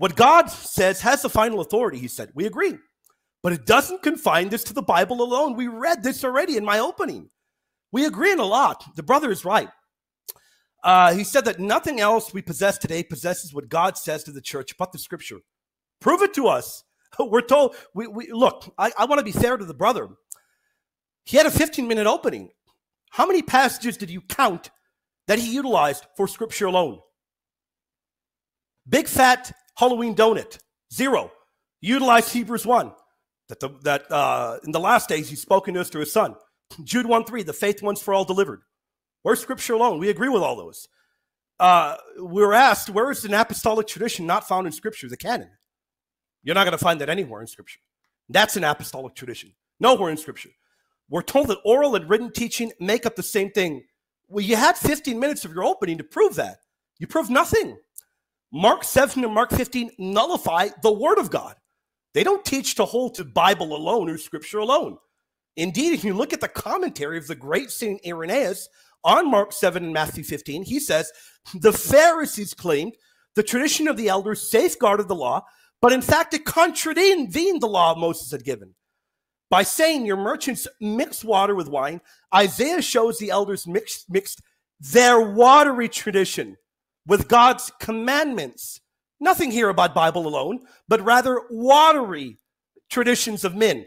What 0.00 0.16
God 0.16 0.46
says 0.46 1.02
has 1.02 1.20
the 1.20 1.28
final 1.28 1.60
authority, 1.60 1.98
he 1.98 2.08
said. 2.08 2.30
We 2.34 2.46
agree. 2.46 2.72
But 3.42 3.52
it 3.52 3.66
doesn't 3.66 4.02
confine 4.02 4.48
this 4.48 4.64
to 4.64 4.72
the 4.72 4.80
Bible 4.80 5.20
alone. 5.20 5.56
We 5.56 5.68
read 5.68 6.02
this 6.02 6.24
already 6.24 6.56
in 6.56 6.64
my 6.64 6.78
opening. 6.78 7.28
We 7.92 8.06
agree 8.06 8.32
in 8.32 8.38
a 8.38 8.46
lot. 8.46 8.82
The 8.96 9.02
brother 9.02 9.30
is 9.30 9.44
right. 9.44 9.68
Uh, 10.82 11.12
he 11.12 11.22
said 11.22 11.44
that 11.44 11.60
nothing 11.60 12.00
else 12.00 12.32
we 12.32 12.40
possess 12.40 12.78
today 12.78 13.02
possesses 13.02 13.52
what 13.52 13.68
God 13.68 13.98
says 13.98 14.24
to 14.24 14.32
the 14.32 14.40
church 14.40 14.74
but 14.78 14.90
the 14.90 14.98
scripture. 14.98 15.40
Prove 16.00 16.22
it 16.22 16.32
to 16.32 16.48
us. 16.48 16.82
We're 17.18 17.42
told, 17.42 17.76
we, 17.94 18.06
we 18.06 18.32
look, 18.32 18.72
I, 18.78 18.92
I 18.98 19.04
want 19.04 19.18
to 19.18 19.24
be 19.24 19.32
fair 19.32 19.58
to 19.58 19.66
the 19.66 19.74
brother. 19.74 20.08
He 21.26 21.36
had 21.36 21.44
a 21.44 21.50
15 21.50 21.86
minute 21.86 22.06
opening. 22.06 22.48
How 23.10 23.26
many 23.26 23.42
passages 23.42 23.98
did 23.98 24.08
you 24.08 24.22
count 24.22 24.70
that 25.26 25.38
he 25.38 25.52
utilized 25.52 26.06
for 26.16 26.26
scripture 26.26 26.68
alone? 26.68 27.00
Big 28.88 29.06
fat 29.06 29.52
Halloween 29.80 30.14
donut, 30.14 30.58
zero. 30.92 31.32
Utilize 31.80 32.30
Hebrews 32.30 32.66
1, 32.66 32.92
that, 33.48 33.60
the, 33.60 33.70
that 33.82 34.12
uh, 34.12 34.58
in 34.62 34.72
the 34.72 34.78
last 34.78 35.08
days 35.08 35.30
he's 35.30 35.40
spoken 35.40 35.72
to 35.72 35.80
us 35.80 35.88
through 35.88 36.02
his 36.02 36.12
son. 36.12 36.34
Jude 36.84 37.06
1 37.06 37.24
3, 37.24 37.42
the 37.44 37.54
faith 37.54 37.82
once 37.82 38.02
for 38.02 38.12
all 38.12 38.26
delivered. 38.26 38.60
Where's 39.22 39.40
scripture 39.40 39.72
alone? 39.72 39.98
We 39.98 40.10
agree 40.10 40.28
with 40.28 40.42
all 40.42 40.54
those. 40.54 40.86
Uh, 41.58 41.96
we're 42.18 42.52
asked, 42.52 42.90
where 42.90 43.10
is 43.10 43.24
an 43.24 43.32
apostolic 43.32 43.86
tradition 43.86 44.26
not 44.26 44.46
found 44.46 44.66
in 44.66 44.72
scripture, 44.72 45.08
the 45.08 45.16
canon? 45.16 45.48
You're 46.42 46.54
not 46.54 46.64
going 46.64 46.72
to 46.72 46.78
find 46.78 47.00
that 47.00 47.08
anywhere 47.08 47.40
in 47.40 47.46
scripture. 47.46 47.80
That's 48.28 48.56
an 48.56 48.64
apostolic 48.64 49.14
tradition. 49.14 49.54
Nowhere 49.80 50.10
in 50.10 50.18
scripture. 50.18 50.50
We're 51.08 51.22
told 51.22 51.48
that 51.48 51.58
oral 51.64 51.96
and 51.96 52.08
written 52.08 52.32
teaching 52.32 52.70
make 52.80 53.06
up 53.06 53.16
the 53.16 53.22
same 53.22 53.50
thing. 53.50 53.84
Well, 54.28 54.44
you 54.44 54.56
had 54.56 54.76
15 54.76 55.18
minutes 55.18 55.46
of 55.46 55.54
your 55.54 55.64
opening 55.64 55.96
to 55.96 56.04
prove 56.04 56.34
that. 56.34 56.58
You 56.98 57.06
proved 57.06 57.30
nothing. 57.30 57.78
Mark 58.52 58.82
7 58.82 59.22
and 59.22 59.34
Mark 59.34 59.50
15 59.50 59.92
nullify 59.98 60.68
the 60.82 60.92
word 60.92 61.18
of 61.18 61.30
God. 61.30 61.54
They 62.14 62.24
don't 62.24 62.44
teach 62.44 62.74
to 62.74 62.84
hold 62.84 63.14
to 63.14 63.24
Bible 63.24 63.76
alone 63.76 64.10
or 64.10 64.18
scripture 64.18 64.58
alone. 64.58 64.98
Indeed, 65.56 65.92
if 65.92 66.04
you 66.04 66.14
look 66.14 66.32
at 66.32 66.40
the 66.40 66.48
commentary 66.48 67.18
of 67.18 67.26
the 67.26 67.36
great 67.36 67.70
Saint 67.70 68.00
Irenaeus 68.04 68.68
on 69.04 69.30
Mark 69.30 69.52
7 69.52 69.84
and 69.84 69.92
Matthew 69.92 70.24
15, 70.24 70.64
he 70.64 70.80
says, 70.80 71.12
The 71.54 71.72
Pharisees 71.72 72.54
claimed 72.54 72.94
the 73.36 73.42
tradition 73.42 73.86
of 73.86 73.96
the 73.96 74.08
elders 74.08 74.50
safeguarded 74.50 75.06
the 75.06 75.14
law, 75.14 75.44
but 75.80 75.92
in 75.92 76.02
fact 76.02 76.34
it 76.34 76.44
contravened 76.44 77.32
the 77.32 77.68
law 77.68 77.94
Moses 77.94 78.32
had 78.32 78.44
given. 78.44 78.74
By 79.48 79.62
saying 79.62 80.06
your 80.06 80.16
merchants 80.16 80.66
mix 80.80 81.24
water 81.24 81.54
with 81.54 81.68
wine, 81.68 82.00
Isaiah 82.34 82.82
shows 82.82 83.18
the 83.18 83.30
elders 83.30 83.66
mixed, 83.66 84.08
mixed 84.08 84.42
their 84.80 85.20
watery 85.20 85.88
tradition 85.88 86.56
with 87.06 87.28
God's 87.28 87.70
commandments. 87.80 88.80
Nothing 89.20 89.50
here 89.50 89.68
about 89.68 89.94
Bible 89.94 90.26
alone, 90.26 90.60
but 90.88 91.00
rather 91.02 91.42
watery 91.50 92.38
traditions 92.88 93.44
of 93.44 93.54
men 93.54 93.86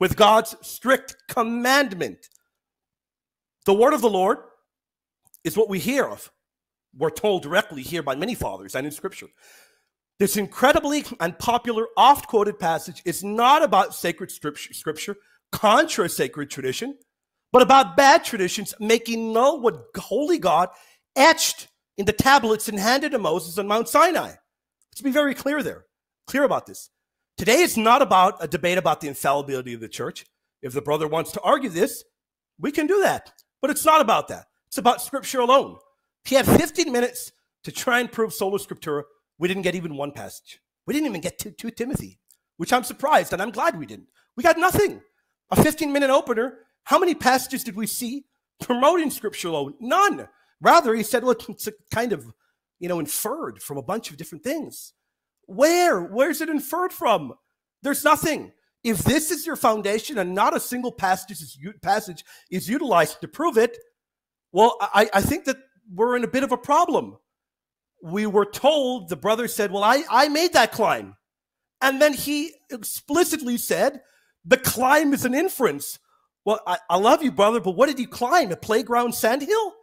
with 0.00 0.16
God's 0.16 0.56
strict 0.62 1.16
commandment. 1.28 2.28
The 3.66 3.74
word 3.74 3.94
of 3.94 4.00
the 4.00 4.10
Lord 4.10 4.38
is 5.44 5.56
what 5.56 5.68
we 5.68 5.78
hear 5.78 6.06
of. 6.06 6.30
We're 6.96 7.10
told 7.10 7.42
directly 7.42 7.82
here 7.82 8.02
by 8.02 8.14
many 8.14 8.34
fathers 8.34 8.74
and 8.74 8.86
in 8.86 8.92
scripture. 8.92 9.26
This 10.18 10.36
incredibly 10.36 11.04
unpopular, 11.18 11.86
oft 11.96 12.28
quoted 12.28 12.58
passage 12.58 13.02
is 13.04 13.24
not 13.24 13.62
about 13.62 13.94
sacred 13.94 14.30
scripture, 14.30 15.16
contra 15.50 16.08
sacred 16.08 16.50
tradition, 16.50 16.96
but 17.52 17.62
about 17.62 17.96
bad 17.96 18.24
traditions 18.24 18.74
making 18.78 19.32
null 19.32 19.60
what 19.60 19.86
holy 19.96 20.38
God 20.38 20.68
etched 21.16 21.68
in 21.96 22.06
the 22.06 22.12
tablets 22.12 22.68
and 22.68 22.78
handed 22.78 23.12
to 23.12 23.18
Moses 23.18 23.58
on 23.58 23.68
Mount 23.68 23.88
Sinai. 23.88 24.32
Let's 24.90 25.02
be 25.02 25.10
very 25.10 25.34
clear 25.34 25.62
there, 25.62 25.86
clear 26.26 26.44
about 26.44 26.66
this. 26.66 26.90
Today 27.36 27.62
it's 27.62 27.76
not 27.76 28.02
about 28.02 28.36
a 28.40 28.48
debate 28.48 28.78
about 28.78 29.00
the 29.00 29.08
infallibility 29.08 29.74
of 29.74 29.80
the 29.80 29.88
church. 29.88 30.24
If 30.62 30.72
the 30.72 30.82
brother 30.82 31.08
wants 31.08 31.32
to 31.32 31.40
argue 31.40 31.70
this, 31.70 32.04
we 32.58 32.70
can 32.70 32.86
do 32.86 33.00
that. 33.00 33.32
But 33.60 33.70
it's 33.70 33.84
not 33.84 34.00
about 34.00 34.28
that. 34.28 34.46
It's 34.68 34.78
about 34.78 35.02
scripture 35.02 35.40
alone. 35.40 35.76
He 36.24 36.34
had 36.34 36.46
15 36.46 36.90
minutes 36.92 37.32
to 37.64 37.72
try 37.72 38.00
and 38.00 38.10
prove 38.10 38.32
sola 38.32 38.58
scriptura. 38.58 39.02
We 39.38 39.48
didn't 39.48 39.62
get 39.62 39.74
even 39.74 39.96
one 39.96 40.12
passage. 40.12 40.60
We 40.86 40.94
didn't 40.94 41.08
even 41.08 41.20
get 41.20 41.38
to, 41.40 41.50
to 41.50 41.70
Timothy, 41.70 42.18
which 42.56 42.72
I'm 42.72 42.84
surprised 42.84 43.32
and 43.32 43.42
I'm 43.42 43.50
glad 43.50 43.78
we 43.78 43.86
didn't. 43.86 44.08
We 44.36 44.42
got 44.42 44.58
nothing. 44.58 45.00
A 45.50 45.62
15 45.62 45.92
minute 45.92 46.10
opener. 46.10 46.58
How 46.84 46.98
many 46.98 47.14
passages 47.14 47.64
did 47.64 47.76
we 47.76 47.86
see 47.86 48.26
promoting 48.60 49.10
scripture 49.10 49.48
alone. 49.48 49.74
None. 49.80 50.28
Rather, 50.64 50.94
he 50.94 51.02
said, 51.02 51.22
well, 51.22 51.36
it's 51.46 51.68
kind 51.92 52.14
of, 52.14 52.32
you 52.80 52.88
know, 52.88 52.98
inferred 52.98 53.62
from 53.62 53.76
a 53.76 53.82
bunch 53.82 54.10
of 54.10 54.16
different 54.16 54.42
things. 54.42 54.94
Where? 55.46 56.00
Where's 56.00 56.40
it 56.40 56.48
inferred 56.48 56.90
from? 56.90 57.34
There's 57.82 58.02
nothing. 58.02 58.52
If 58.82 59.04
this 59.04 59.30
is 59.30 59.46
your 59.46 59.56
foundation 59.56 60.16
and 60.16 60.34
not 60.34 60.56
a 60.56 60.60
single 60.60 60.90
passage 60.90 61.32
is, 61.32 61.58
passage 61.82 62.24
is 62.50 62.66
utilized 62.66 63.20
to 63.20 63.28
prove 63.28 63.58
it, 63.58 63.76
well, 64.52 64.78
I, 64.80 65.10
I 65.12 65.20
think 65.20 65.44
that 65.44 65.58
we're 65.92 66.16
in 66.16 66.24
a 66.24 66.28
bit 66.28 66.44
of 66.44 66.52
a 66.52 66.56
problem. 66.56 67.18
We 68.02 68.24
were 68.24 68.46
told, 68.46 69.10
the 69.10 69.16
brother 69.16 69.48
said, 69.48 69.70
Well, 69.70 69.84
I, 69.84 70.02
I 70.10 70.28
made 70.28 70.54
that 70.54 70.72
climb. 70.72 71.16
And 71.82 72.00
then 72.00 72.14
he 72.14 72.54
explicitly 72.70 73.58
said, 73.58 74.00
The 74.46 74.56
climb 74.56 75.12
is 75.12 75.26
an 75.26 75.34
inference. 75.34 75.98
Well, 76.46 76.60
I, 76.66 76.78
I 76.88 76.96
love 76.96 77.22
you, 77.22 77.32
brother, 77.32 77.60
but 77.60 77.76
what 77.76 77.86
did 77.86 77.98
you 77.98 78.08
climb? 78.08 78.50
A 78.52 78.56
playground 78.56 79.14
sandhill? 79.14 79.74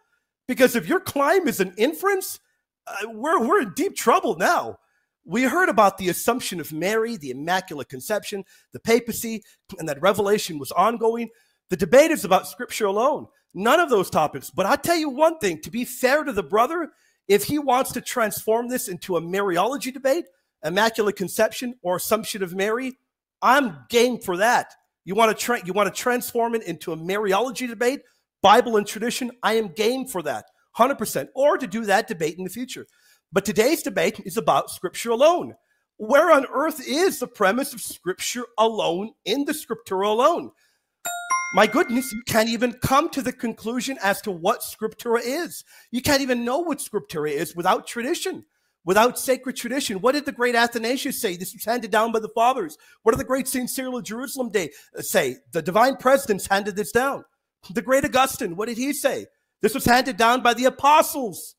Because 0.51 0.75
if 0.75 0.85
your 0.85 0.99
climb 0.99 1.47
is 1.47 1.61
an 1.61 1.73
inference, 1.77 2.41
uh, 2.85 3.07
we're, 3.07 3.39
we're 3.39 3.61
in 3.61 3.71
deep 3.73 3.95
trouble 3.95 4.35
now. 4.35 4.79
We 5.23 5.43
heard 5.43 5.69
about 5.69 5.97
the 5.97 6.09
assumption 6.09 6.59
of 6.59 6.73
Mary, 6.73 7.15
the 7.15 7.31
Immaculate 7.31 7.87
Conception, 7.87 8.43
the 8.73 8.81
papacy, 8.81 9.43
and 9.79 9.87
that 9.87 10.01
revelation 10.01 10.59
was 10.59 10.73
ongoing. 10.73 11.29
The 11.69 11.77
debate 11.77 12.11
is 12.11 12.25
about 12.25 12.49
scripture 12.49 12.87
alone, 12.87 13.27
none 13.53 13.79
of 13.79 13.89
those 13.89 14.09
topics. 14.09 14.49
But 14.49 14.65
i 14.65 14.75
tell 14.75 14.97
you 14.97 15.07
one 15.07 15.37
thing 15.37 15.61
to 15.61 15.71
be 15.71 15.85
fair 15.85 16.25
to 16.25 16.33
the 16.33 16.43
brother, 16.43 16.89
if 17.29 17.45
he 17.45 17.57
wants 17.57 17.93
to 17.93 18.01
transform 18.01 18.67
this 18.67 18.89
into 18.89 19.15
a 19.15 19.21
Mariology 19.21 19.93
debate, 19.93 20.25
Immaculate 20.65 21.15
Conception, 21.15 21.75
or 21.81 21.95
Assumption 21.95 22.43
of 22.43 22.53
Mary, 22.53 22.97
I'm 23.41 23.85
game 23.87 24.19
for 24.19 24.35
that. 24.35 24.73
You 25.05 25.15
want 25.15 25.39
to 25.39 25.61
you 25.63 25.71
want 25.71 25.95
to 25.95 25.97
transform 25.97 26.55
it 26.55 26.63
into 26.63 26.91
a 26.91 26.97
Mariology 26.97 27.69
debate, 27.69 28.01
Bible 28.41 28.77
and 28.77 28.87
tradition? 28.87 29.31
I 29.43 29.53
am 29.53 29.69
game 29.69 30.05
for 30.05 30.21
that, 30.23 30.45
100%. 30.77 31.27
Or 31.35 31.57
to 31.57 31.67
do 31.67 31.85
that 31.85 32.07
debate 32.07 32.37
in 32.37 32.43
the 32.43 32.49
future. 32.49 32.85
But 33.31 33.45
today's 33.45 33.81
debate 33.81 34.19
is 34.25 34.37
about 34.37 34.69
Scripture 34.69 35.11
alone. 35.11 35.55
Where 35.97 36.31
on 36.31 36.45
earth 36.51 36.81
is 36.85 37.19
the 37.19 37.27
premise 37.27 37.73
of 37.73 37.81
Scripture 37.81 38.45
alone 38.57 39.11
in 39.25 39.45
the 39.45 39.53
Scripture 39.53 40.01
alone? 40.01 40.51
My 41.53 41.67
goodness, 41.67 42.11
you 42.13 42.21
can't 42.23 42.49
even 42.49 42.73
come 42.73 43.09
to 43.09 43.21
the 43.21 43.33
conclusion 43.33 43.97
as 44.01 44.21
to 44.21 44.31
what 44.31 44.61
Scriptura 44.61 45.19
is. 45.23 45.65
You 45.91 46.01
can't 46.01 46.21
even 46.21 46.45
know 46.45 46.59
what 46.59 46.79
Scriptura 46.79 47.31
is 47.31 47.55
without 47.55 47.85
tradition, 47.85 48.45
without 48.85 49.19
sacred 49.19 49.57
tradition. 49.57 49.99
What 49.99 50.13
did 50.13 50.25
the 50.25 50.31
great 50.31 50.55
Athanasius 50.55 51.21
say? 51.21 51.35
This 51.35 51.53
was 51.53 51.65
handed 51.65 51.91
down 51.91 52.13
by 52.13 52.19
the 52.19 52.29
fathers. 52.29 52.77
What 53.03 53.11
did 53.11 53.19
the 53.19 53.25
great 53.25 53.49
St. 53.49 53.69
Cyril 53.69 53.97
of 53.97 54.05
Jerusalem 54.05 54.49
day, 54.49 54.71
uh, 54.97 55.01
say? 55.01 55.37
The 55.51 55.61
divine 55.61 55.97
presidents 55.97 56.47
handed 56.47 56.77
this 56.77 56.93
down. 56.93 57.25
The 57.69 57.81
great 57.81 58.05
Augustine, 58.05 58.55
what 58.55 58.67
did 58.67 58.77
he 58.77 58.93
say? 58.93 59.27
This 59.61 59.73
was 59.75 59.85
handed 59.85 60.17
down 60.17 60.41
by 60.41 60.53
the 60.53 60.65
apostles. 60.65 61.55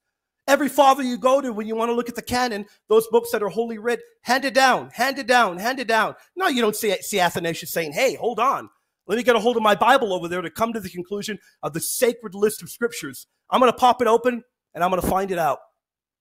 Every 0.48 0.68
father 0.68 1.05
you 1.05 1.16
go 1.16 1.40
to 1.40 1.53
when 1.53 1.68
you 1.68 1.76
want 1.76 1.90
to 1.90 1.94
look 1.94 2.09
at 2.09 2.16
the 2.16 2.22
canon, 2.22 2.66
those 2.88 3.07
books 3.07 3.30
that 3.30 3.42
are 3.42 3.48
holy 3.48 3.78
writ, 3.78 4.00
hand 4.22 4.44
it 4.44 4.55
down, 4.55 4.90
hand 4.90 5.18
it 5.18 5.28
down, 5.28 5.59
hand 5.59 5.78
it 5.78 5.86
down. 5.86 6.16
No, 6.34 6.48
you 6.48 6.61
don't 6.61 6.74
see, 6.74 6.94
see 7.00 7.20
Athanasius 7.20 7.72
saying, 7.72 7.92
hey, 7.92 8.16
hold 8.16 8.40
on. 8.40 8.68
Let 9.07 9.16
me 9.16 9.22
get 9.22 9.36
a 9.36 9.40
hold 9.40 9.57
of 9.57 9.62
my 9.62 9.76
Bible 9.76 10.12
over 10.12 10.26
there 10.26 10.42
to 10.42 10.50
come 10.50 10.72
to 10.72 10.80
the 10.80 10.88
conclusion 10.88 11.38
of 11.62 11.72
the 11.74 11.80
sacred 11.80 12.34
list 12.34 12.62
of 12.62 12.70
scriptures. 12.70 13.26
I'm 13.50 13.61
going 13.61 13.70
to 13.70 13.78
pop 13.78 14.03
it 14.03 14.09
open 14.09 14.42
and 14.74 14.82
I'm 14.82 14.90
going 14.90 15.03
to 15.03 15.09
find 15.09 15.30
it 15.30 15.38
out. 15.38 15.59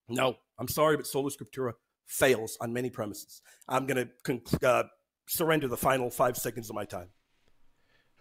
No, 0.07 0.35
I'm 0.59 0.67
sorry, 0.67 0.97
but 0.97 1.07
Sola 1.07 1.31
Scriptura 1.31 1.73
fails 2.05 2.57
on 2.61 2.73
many 2.73 2.89
premises. 2.89 3.41
I'm 3.67 3.87
going 3.87 4.09
to 4.25 4.67
uh, 4.67 4.83
surrender 5.27 5.67
the 5.67 5.77
final 5.77 6.09
five 6.09 6.37
seconds 6.37 6.69
of 6.69 6.75
my 6.75 6.85
time. 6.85 7.09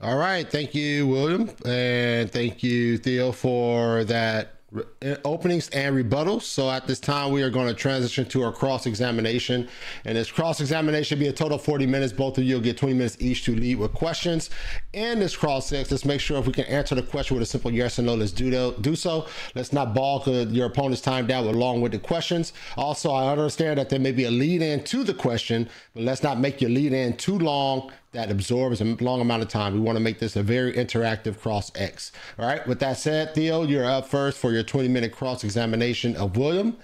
All 0.03 0.17
right. 0.17 0.51
Thank 0.51 0.75
you, 0.75 1.07
William. 1.07 1.51
And 1.67 2.31
thank 2.33 2.63
you, 2.63 2.97
Theo, 2.97 3.33
for 3.33 4.03
that 4.05 4.55
eh, 5.03 5.17
openings 5.27 5.69
and 5.71 5.95
rebuttals. 5.95 6.45
So 6.45 6.71
at 6.71 6.87
this 6.87 6.99
time, 6.99 7.33
we 7.33 7.43
are 7.43 7.51
going 7.51 7.69
to 7.69 7.75
transition 7.75 8.25
to 8.31 8.43
our 8.45 8.51
cross 8.51 8.87
examination. 8.87 9.69
And 10.07 10.17
this 10.17 10.33
cross 10.33 10.59
examination 10.59 11.19
will 11.19 11.25
be 11.27 11.29
a 11.29 11.35
total 11.35 11.57
of 11.57 11.65
40 11.65 11.85
minutes. 11.85 12.15
Both 12.15 12.39
of 12.39 12.45
you 12.45 12.55
will 12.55 12.63
get 12.63 12.79
20 12.79 12.95
minutes 12.95 13.19
each 13.21 13.45
to 13.45 13.55
lead 13.55 13.75
with 13.75 13.93
questions. 13.93 14.49
And 14.95 15.21
this 15.21 15.37
cross 15.37 15.71
X, 15.71 15.91
let's 15.91 16.07
make 16.07 16.23
sure 16.23 16.39
if 16.39 16.47
we 16.47 16.55
can 16.55 16.65
answer 16.65 16.95
the 16.95 17.03
question 17.03 17.37
with 17.37 17.43
a 17.43 17.47
simple 17.47 17.71
yes 17.71 17.99
or 17.99 18.03
no, 18.03 18.15
let's 18.15 18.33
do, 18.33 18.73
do 18.81 18.97
so. 18.97 19.27
Let's 19.55 19.75
not 19.75 19.93
bog 19.93 20.27
uh, 20.27 20.47
your 20.49 20.69
opponent's 20.69 21.03
time 21.03 21.27
down 21.27 21.47
with 21.47 21.57
long 21.57 21.83
winded 21.83 22.05
questions. 22.05 22.55
Also, 22.79 23.11
I 23.11 23.31
understand 23.31 23.79
that 23.79 23.91
there 23.91 24.01
may 24.01 24.13
be 24.13 24.25
a 24.25 24.31
lead 24.31 24.63
in 24.63 24.83
to 24.85 25.05
the 25.05 25.13
question, 25.13 25.69
but 25.93 26.05
let's 26.05 26.23
not 26.23 26.41
make 26.41 26.63
your 26.63 26.71
lead 26.71 26.95
in 26.95 27.19
too 27.19 27.39
long 27.39 27.93
that 28.13 28.31
absorbs 28.31 28.81
a 28.81 28.85
long 28.85 29.21
amount 29.21 29.43
of 29.43 29.49
time. 29.49 29.73
We 29.73 29.81
want 29.81 29.97
to 29.97 30.01
make 30.01 30.19
this 30.19 30.37
a 30.37 30.43
very 30.43 30.73
interactive 30.73 31.39
cross 31.39 31.71
X. 31.75 32.13
All 32.39 32.47
right. 32.47 32.67
With 32.67 32.81
that 32.81 32.99
said, 32.99 33.35
Theo, 33.35 33.63
you're 33.63 33.85
up 33.85 34.09
first 34.09 34.39
for 34.39 34.53
your 34.53 34.63
20 34.63 34.89
minute 34.89 35.13
cross 35.13 35.45
examination 35.45 36.17
of 36.17 36.37
William. 36.37 36.77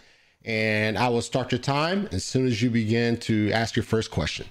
And 0.45 0.97
I 0.97 1.09
will 1.09 1.22
start 1.22 1.51
your 1.51 1.59
time 1.59 2.09
as 2.12 2.24
soon 2.24 2.47
as 2.47 2.62
you 2.62 2.70
begin 2.70 3.16
to 3.18 3.51
ask 3.51 3.74
your 3.74 3.83
first 3.83 4.12
question. 4.12 4.47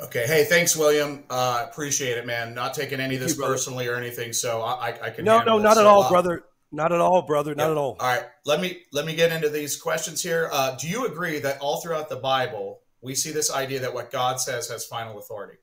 Okay. 0.00 0.26
Hey, 0.26 0.44
thanks, 0.44 0.76
William. 0.76 1.24
Uh, 1.30 1.66
appreciate 1.68 2.18
it, 2.18 2.26
man. 2.26 2.54
Not 2.54 2.74
taking 2.74 3.00
any 3.00 3.14
of 3.14 3.22
this 3.22 3.36
you, 3.36 3.42
personally 3.42 3.88
or 3.88 3.96
anything. 3.96 4.34
So 4.34 4.60
I, 4.60 4.88
I 5.02 5.10
can. 5.10 5.24
No, 5.24 5.42
no, 5.42 5.58
not 5.58 5.74
so, 5.74 5.80
at 5.80 5.86
all, 5.86 6.02
uh, 6.04 6.10
brother. 6.10 6.44
Not 6.70 6.92
at 6.92 7.00
all, 7.00 7.22
brother. 7.22 7.54
Not 7.54 7.70
at 7.70 7.78
all. 7.78 7.96
All 7.98 8.06
right. 8.06 8.26
Let 8.44 8.60
me 8.60 8.82
let 8.92 9.06
me 9.06 9.16
get 9.16 9.32
into 9.32 9.48
these 9.48 9.76
questions 9.76 10.22
here. 10.22 10.50
Uh, 10.52 10.76
do 10.76 10.86
you 10.86 11.06
agree 11.06 11.38
that 11.40 11.58
all 11.60 11.80
throughout 11.80 12.10
the 12.10 12.16
Bible, 12.16 12.82
we 13.00 13.14
see 13.14 13.30
this 13.30 13.52
idea 13.52 13.80
that 13.80 13.94
what 13.94 14.10
God 14.10 14.40
says 14.40 14.68
has 14.68 14.84
final 14.84 15.18
authority. 15.18 15.58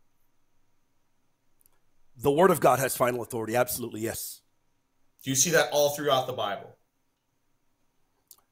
The 2.17 2.31
Word 2.31 2.51
of 2.51 2.59
God 2.59 2.79
has 2.79 2.95
final 2.95 3.21
authority. 3.21 3.55
Absolutely, 3.55 4.01
yes. 4.01 4.41
Do 5.23 5.29
you 5.29 5.35
see 5.35 5.51
that 5.51 5.69
all 5.71 5.89
throughout 5.89 6.27
the 6.27 6.33
Bible? 6.33 6.77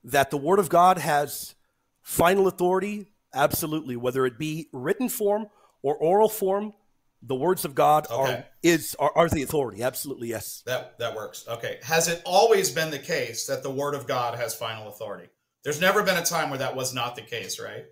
That 0.03 0.31
the 0.31 0.37
Word 0.37 0.59
of 0.59 0.69
God 0.69 0.97
has 0.97 1.55
final 2.01 2.47
authority? 2.47 3.13
Absolutely. 3.33 3.95
Whether 3.95 4.25
it 4.25 4.37
be 4.37 4.67
written 4.73 5.07
form 5.07 5.47
or 5.81 5.95
oral 5.95 6.29
form, 6.29 6.73
the 7.21 7.35
words 7.35 7.63
of 7.63 7.73
God 7.73 8.05
okay. 8.11 8.33
are 8.33 8.45
is 8.61 8.95
are, 8.99 9.11
are 9.15 9.29
the 9.29 9.43
authority. 9.43 9.81
Absolutely, 9.81 10.27
yes. 10.27 10.61
That 10.65 10.99
that 10.99 11.15
works. 11.15 11.45
Okay. 11.47 11.79
Has 11.83 12.09
it 12.09 12.21
always 12.25 12.69
been 12.69 12.91
the 12.91 12.99
case 12.99 13.47
that 13.47 13.63
the 13.63 13.71
Word 13.71 13.95
of 13.95 14.07
God 14.07 14.37
has 14.37 14.53
final 14.53 14.89
authority? 14.89 15.29
There's 15.63 15.79
never 15.79 16.03
been 16.03 16.17
a 16.17 16.25
time 16.25 16.49
where 16.49 16.59
that 16.59 16.75
was 16.75 16.93
not 16.93 17.15
the 17.15 17.21
case, 17.21 17.61
right? 17.61 17.85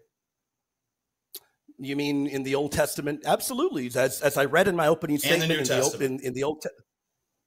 You 1.82 1.96
mean 1.96 2.28
in 2.28 2.44
the 2.44 2.56
Old 2.56 2.72
Testament? 2.72 3.24
Absolutely. 3.26 3.88
As, 3.96 4.22
as 4.22 4.38
I 4.38 4.46
read 4.46 4.68
in 4.68 4.76
my 4.76 4.88
opening 4.88 5.18
statement 5.18 5.50
the 5.50 5.58
in, 5.60 5.64
the, 5.64 6.06
in, 6.06 6.20
in, 6.20 6.34
the 6.34 6.44
Old 6.44 6.62
Testament. 6.62 6.86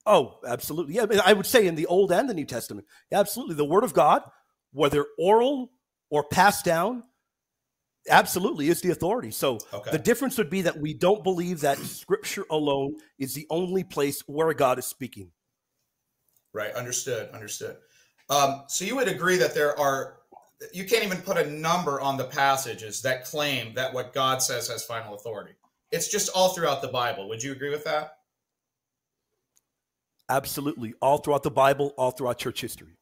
Oh, 0.06 0.40
absolutely. 0.46 0.94
Yeah, 0.94 1.06
I 1.24 1.32
would 1.32 1.46
say 1.46 1.66
in 1.66 1.76
the 1.76 1.86
Old 1.86 2.10
and 2.10 2.28
the 2.28 2.34
New 2.34 2.44
Testament. 2.44 2.86
Yeah, 3.12 3.20
absolutely. 3.20 3.54
The 3.54 3.64
Word 3.64 3.84
of 3.84 3.94
God, 3.94 4.22
whether 4.72 5.06
oral 5.18 5.70
or 6.10 6.24
passed 6.24 6.64
down, 6.64 7.04
absolutely 8.10 8.68
is 8.68 8.80
the 8.80 8.90
authority. 8.90 9.30
So 9.30 9.58
okay. 9.72 9.92
the 9.92 9.98
difference 9.98 10.36
would 10.36 10.50
be 10.50 10.62
that 10.62 10.78
we 10.78 10.94
don't 10.94 11.22
believe 11.22 11.60
that 11.60 11.78
Scripture 11.78 12.44
alone 12.50 12.96
is 13.18 13.34
the 13.34 13.46
only 13.50 13.84
place 13.84 14.22
where 14.26 14.52
God 14.52 14.80
is 14.80 14.84
speaking. 14.84 15.30
Right. 16.52 16.72
Understood. 16.74 17.30
Understood. 17.30 17.76
Um, 18.28 18.64
so 18.66 18.84
you 18.84 18.96
would 18.96 19.08
agree 19.08 19.36
that 19.36 19.54
there 19.54 19.78
are 19.78 20.16
you 20.72 20.84
can't 20.84 21.04
even 21.04 21.18
put 21.18 21.36
a 21.36 21.50
number 21.50 22.00
on 22.00 22.16
the 22.16 22.24
passages 22.24 23.02
that 23.02 23.24
claim 23.24 23.74
that 23.74 23.92
what 23.92 24.12
God 24.12 24.42
says 24.42 24.68
has 24.68 24.84
final 24.84 25.14
authority. 25.14 25.54
It's 25.90 26.08
just 26.08 26.30
all 26.34 26.50
throughout 26.50 26.82
the 26.82 26.88
Bible. 26.88 27.28
Would 27.28 27.42
you 27.42 27.52
agree 27.52 27.70
with 27.70 27.84
that? 27.84 28.18
Absolutely. 30.28 30.94
All 31.00 31.18
throughout 31.18 31.42
the 31.42 31.50
Bible, 31.50 31.92
all 31.96 32.10
throughout 32.10 32.38
church 32.38 32.60
history. 32.60 32.96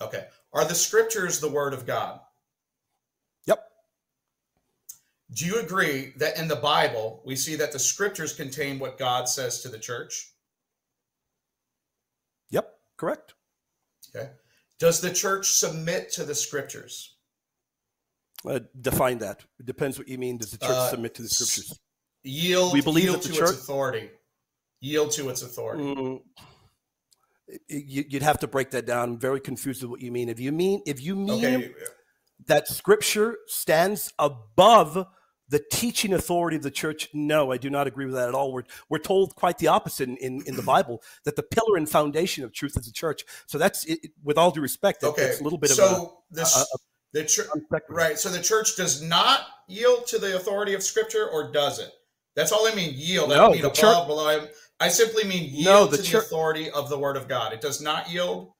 Okay. 0.00 0.26
Are 0.52 0.64
the 0.64 0.74
scriptures 0.74 1.40
the 1.40 1.48
word 1.48 1.72
of 1.72 1.86
God? 1.86 2.20
Yep. 3.46 3.64
Do 5.32 5.46
you 5.46 5.60
agree 5.60 6.12
that 6.16 6.38
in 6.38 6.48
the 6.48 6.56
Bible, 6.56 7.22
we 7.24 7.36
see 7.36 7.56
that 7.56 7.72
the 7.72 7.78
scriptures 7.78 8.34
contain 8.34 8.78
what 8.78 8.98
God 8.98 9.28
says 9.28 9.62
to 9.62 9.68
the 9.68 9.78
church? 9.78 10.32
Yep, 12.50 12.74
correct. 12.96 13.34
Okay. 14.14 14.30
Does 14.84 15.00
the 15.00 15.10
church 15.10 15.50
submit 15.50 16.12
to 16.12 16.24
the 16.24 16.34
scriptures? 16.34 17.16
Uh, 18.46 18.58
define 18.78 19.16
that. 19.16 19.42
It 19.58 19.64
depends 19.64 19.98
what 19.98 20.08
you 20.08 20.18
mean. 20.18 20.36
Does 20.36 20.50
the 20.50 20.58
church 20.58 20.76
uh, 20.76 20.90
submit 20.90 21.14
to 21.14 21.22
the 21.22 21.28
scriptures? 21.30 21.80
Yield. 22.22 22.74
We 22.74 22.82
believe 22.82 23.04
yield 23.04 23.22
to 23.22 23.32
church 23.32 23.52
its 23.52 23.62
authority. 23.62 24.10
Yield 24.82 25.12
to 25.12 25.30
its 25.30 25.40
authority. 25.40 25.84
Mm, 25.84 26.20
you'd 27.66 28.22
have 28.22 28.38
to 28.40 28.46
break 28.46 28.72
that 28.72 28.84
down. 28.84 29.08
I'm 29.08 29.18
very 29.18 29.40
confused 29.40 29.80
with 29.80 29.90
what 29.90 30.02
you 30.02 30.12
mean. 30.12 30.28
If 30.28 30.38
you 30.38 30.52
mean 30.52 30.82
if 30.84 31.00
you 31.00 31.16
mean 31.16 31.46
okay. 31.46 31.72
that 32.44 32.68
scripture 32.68 33.38
stands 33.46 34.12
above 34.18 35.06
the 35.54 35.62
teaching 35.70 36.14
authority 36.14 36.56
of 36.56 36.64
the 36.64 36.70
church 36.70 37.08
no 37.12 37.52
i 37.52 37.56
do 37.56 37.70
not 37.70 37.86
agree 37.86 38.06
with 38.06 38.16
that 38.16 38.28
at 38.28 38.34
all. 38.34 38.52
We're, 38.52 38.64
we're 38.88 38.98
told 38.98 39.36
quite 39.36 39.56
the 39.58 39.68
opposite 39.68 40.08
in, 40.08 40.16
in, 40.16 40.42
in 40.46 40.56
the 40.56 40.62
bible 40.62 41.00
that 41.24 41.36
the 41.36 41.44
pillar 41.44 41.76
and 41.76 41.88
foundation 41.88 42.42
of 42.42 42.52
truth 42.52 42.76
is 42.76 42.86
the 42.86 42.92
church. 42.92 43.24
So 43.46 43.56
that's 43.56 43.84
it, 43.84 44.00
with 44.24 44.36
all 44.36 44.50
due 44.50 44.60
respect 44.60 45.04
okay. 45.04 45.22
it's 45.22 45.40
a 45.40 45.44
little 45.44 45.58
bit 45.58 45.70
so 45.70 45.84
of 45.84 46.02
a, 46.02 46.34
this, 46.34 46.56
a, 46.56 46.60
a, 46.60 46.78
the 47.12 47.24
church 47.24 47.46
right 47.88 48.18
so 48.18 48.30
the 48.30 48.42
church 48.42 48.76
does 48.76 49.00
not 49.00 49.46
yield 49.68 50.08
to 50.08 50.18
the 50.18 50.34
authority 50.34 50.74
of 50.74 50.82
scripture 50.82 51.28
or 51.28 51.52
does 51.52 51.78
it? 51.78 51.92
That's 52.34 52.50
all 52.50 52.66
i 52.66 52.74
mean 52.74 52.90
yield. 52.96 53.28
No, 53.28 53.46
i 53.46 53.52
mean 53.52 53.60
above 53.60 53.74
church, 53.74 54.06
below. 54.08 54.48
I, 54.80 54.88
simply 54.88 55.22
mean 55.22 55.44
yield 55.44 55.64
No, 55.66 55.86
the 55.86 55.98
to 55.98 56.02
the 56.02 56.18
authority 56.18 56.68
of 56.68 56.88
the 56.88 56.98
Word 56.98 57.16
of 57.16 57.28
God. 57.28 57.52
It 57.52 57.60
does 57.60 57.80
not 57.80 58.10
yield 58.10 58.50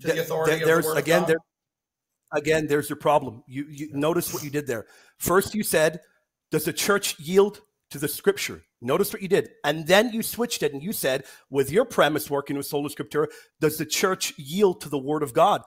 to 0.00 0.06
Th- 0.08 0.16
the 0.16 0.22
authority 0.22 0.50
th- 0.50 0.62
of 0.62 0.66
there's 0.66 0.84
the 0.84 0.94
Word 0.94 0.98
again 0.98 1.22
of 1.22 1.28
God. 1.28 1.28
there 1.28 2.40
again 2.40 2.66
there's 2.66 2.90
your 2.90 2.96
problem. 2.96 3.44
You, 3.46 3.66
you 3.70 3.90
notice 3.92 4.34
what 4.34 4.42
you 4.42 4.50
did 4.50 4.66
there. 4.66 4.86
First 5.18 5.54
you 5.54 5.62
said 5.62 6.00
does 6.50 6.64
the 6.64 6.72
church 6.72 7.18
yield 7.18 7.60
to 7.90 7.98
the 7.98 8.08
scripture 8.08 8.62
notice 8.80 9.12
what 9.12 9.22
you 9.22 9.28
did 9.28 9.50
and 9.64 9.86
then 9.86 10.10
you 10.12 10.22
switched 10.22 10.62
it 10.62 10.72
and 10.72 10.82
you 10.82 10.92
said 10.92 11.24
with 11.50 11.70
your 11.70 11.84
premise 11.84 12.30
working 12.30 12.56
with 12.56 12.66
sola 12.66 12.88
scriptura 12.88 13.26
does 13.60 13.78
the 13.78 13.86
church 13.86 14.32
yield 14.38 14.80
to 14.80 14.88
the 14.88 14.98
word 14.98 15.22
of 15.22 15.32
god 15.34 15.62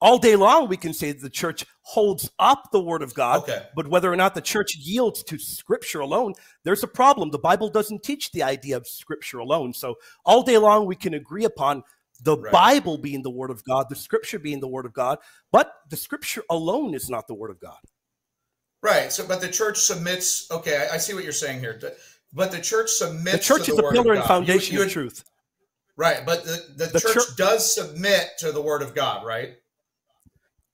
all 0.00 0.18
day 0.18 0.36
long 0.36 0.68
we 0.68 0.76
can 0.76 0.92
say 0.92 1.12
that 1.12 1.20
the 1.22 1.30
church 1.30 1.64
holds 1.82 2.30
up 2.38 2.70
the 2.72 2.80
word 2.80 3.02
of 3.02 3.14
god 3.14 3.42
Okay. 3.42 3.62
but 3.74 3.88
whether 3.88 4.12
or 4.12 4.16
not 4.16 4.34
the 4.34 4.40
church 4.40 4.76
yields 4.76 5.22
to 5.24 5.38
scripture 5.38 6.00
alone 6.00 6.32
there's 6.64 6.82
a 6.82 6.88
problem 6.88 7.30
the 7.30 7.38
bible 7.38 7.68
doesn't 7.68 8.02
teach 8.02 8.30
the 8.32 8.42
idea 8.42 8.76
of 8.76 8.86
scripture 8.86 9.38
alone 9.38 9.72
so 9.72 9.96
all 10.24 10.42
day 10.42 10.58
long 10.58 10.86
we 10.86 10.96
can 10.96 11.14
agree 11.14 11.44
upon 11.44 11.82
the 12.22 12.38
Right. 12.38 12.52
Bible 12.52 12.96
being 12.98 13.22
the 13.22 13.30
Word 13.30 13.50
of 13.50 13.64
God, 13.64 13.86
the 13.90 13.96
Scripture 13.96 14.38
being 14.38 14.60
the 14.60 14.68
Word 14.68 14.86
of 14.86 14.92
God, 14.92 15.18
but 15.52 15.74
the 15.90 15.96
Scripture 15.96 16.42
alone 16.48 16.94
is 16.94 17.10
not 17.10 17.26
the 17.26 17.34
Word 17.34 17.50
of 17.50 17.60
God. 17.60 17.76
Right. 18.84 19.10
So, 19.10 19.26
but 19.26 19.40
the 19.40 19.48
church 19.48 19.78
submits. 19.78 20.46
Okay, 20.50 20.76
I, 20.76 20.94
I 20.94 20.96
see 20.98 21.14
what 21.14 21.24
you're 21.24 21.32
saying 21.32 21.60
here. 21.60 21.80
But 22.34 22.52
the 22.52 22.60
church 22.60 22.90
submits. 22.90 23.32
The 23.32 23.38
church 23.38 23.64
to 23.64 23.70
is 23.72 23.76
the 23.78 23.82
the 23.82 23.90
pillar 23.92 24.12
and 24.14 24.24
foundation 24.24 24.74
You- 24.74 24.80
you- 24.80 24.86
of 24.86 24.92
truth. 24.92 25.24
Right, 25.96 26.26
but 26.26 26.44
the, 26.44 26.60
the, 26.76 26.86
The 26.86 27.00
church 27.00 27.14
chur- 27.14 27.34
does 27.36 27.72
submit 27.72 28.30
to 28.38 28.50
the 28.50 28.60
word 28.60 28.82
of 28.82 28.96
God, 28.96 29.24
right? 29.24 29.50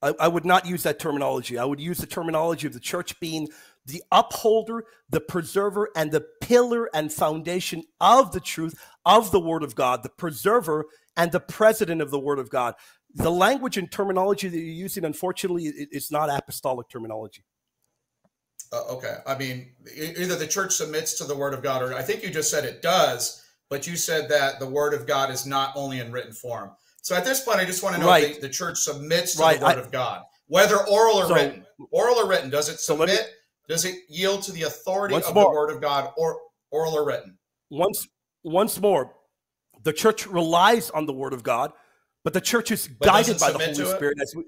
I, 0.03 0.15
I 0.19 0.29
would 0.29 0.47
not 0.47 0.65
use 0.67 0.83
that 0.85 0.99
terminology. 0.99 1.59
I 1.59 1.65
would 1.67 1.79
use 1.79 1.99
the 1.99 2.07
terminology 2.07 2.67
of 2.67 2.73
the 2.73 2.81
church 2.81 3.21
being 3.21 3.49
the 3.85 4.03
upholder, 4.11 4.85
the 5.11 5.21
preserver, 5.21 5.91
and 5.95 6.11
the 6.11 6.25
pillar 6.41 6.89
and 6.95 7.13
foundation 7.13 7.83
of 8.01 8.33
the 8.33 8.41
truth 8.41 8.75
of 9.05 9.31
the 9.31 9.41
Word 9.41 9.63
of 9.63 9.75
God, 9.75 10.03
the 10.03 10.09
preserver 10.09 10.87
and 11.19 11.31
the 11.33 11.41
president 11.41 12.01
of 12.01 12.11
the 12.11 12.19
Word 12.19 12.39
of 12.39 12.49
God. 12.49 12.75
The 13.15 13.31
language 13.31 13.77
and 13.77 13.93
terminology 13.93 14.49
that 14.49 14.57
you're 14.57 14.65
using, 14.67 15.05
unfortunately, 15.05 15.65
it's 15.67 16.11
not 16.11 16.31
apostolic 16.31 16.89
terminology. 16.89 17.45
Uh, 18.73 18.83
okay. 18.89 19.17
I 19.27 19.37
mean, 19.37 19.73
either 19.97 20.37
the 20.37 20.47
church 20.47 20.73
submits 20.75 21.15
to 21.15 21.25
the 21.25 21.37
word 21.37 21.55
of 21.55 21.63
God, 21.63 21.83
or 21.83 21.95
I 21.95 22.03
think 22.03 22.23
you 22.23 22.31
just 22.31 22.51
said 22.51 22.65
it 22.65 22.83
does, 22.83 23.45
but 23.69 23.87
you 23.87 23.97
said 23.97 24.29
that 24.29 24.61
the 24.61 24.69
word 24.69 24.95
of 24.95 25.07
God 25.07 25.31
is 25.31 25.45
not 25.47 25.73
only 25.77 25.99
in 26.01 26.13
written 26.13 26.33
form. 26.33 26.71
So 27.03 27.17
at 27.17 27.25
this 27.25 27.43
point, 27.43 27.59
I 27.59 27.65
just 27.65 27.83
want 27.83 27.97
to 27.97 28.01
know 28.01 28.07
Right. 28.07 28.25
if 28.31 28.35
the, 28.41 28.47
the 28.47 28.53
church 28.53 28.79
submits 28.79 29.35
to 29.37 29.43
Right, 29.43 29.59
the 29.59 29.67
word 29.67 29.79
I- 29.79 29.81
of 29.81 29.91
God, 29.91 30.23
whether 30.47 30.87
oral 30.87 31.17
or 31.17 31.27
So- 31.29 31.35
written. 31.35 31.67
Oral 31.91 32.17
or 32.17 32.27
written, 32.29 32.51
does 32.51 32.69
it 32.69 32.79
So 32.79 32.95
submit? 32.97 33.09
me- 33.09 33.33
does 33.69 33.85
it 33.85 33.97
yield 34.09 34.43
to 34.45 34.53
the 34.53 34.65
authority 34.65 35.15
of 35.15 35.35
more. 35.35 35.45
the 35.45 35.51
word 35.51 35.71
of 35.71 35.81
God, 35.81 36.13
or 36.17 36.39
oral 36.71 36.93
or 36.95 37.05
written? 37.07 37.39
Once, 37.71 38.07
once 38.45 38.79
more, 38.81 39.15
the 39.83 39.93
church 39.93 40.27
relies 40.27 40.91
on 40.91 41.07
the 41.07 41.13
Word 41.13 41.33
of 41.33 41.43
God, 41.43 41.73
but 42.25 42.35
the 42.35 42.41
church 42.41 42.71
is 42.71 42.87
But 42.89 43.07
guided 43.07 43.39
by 43.41 43.51
the 43.53 43.59
Holy? 43.59 43.75
Spirit. 43.97 44.19
As 44.21 44.35
we, 44.37 44.45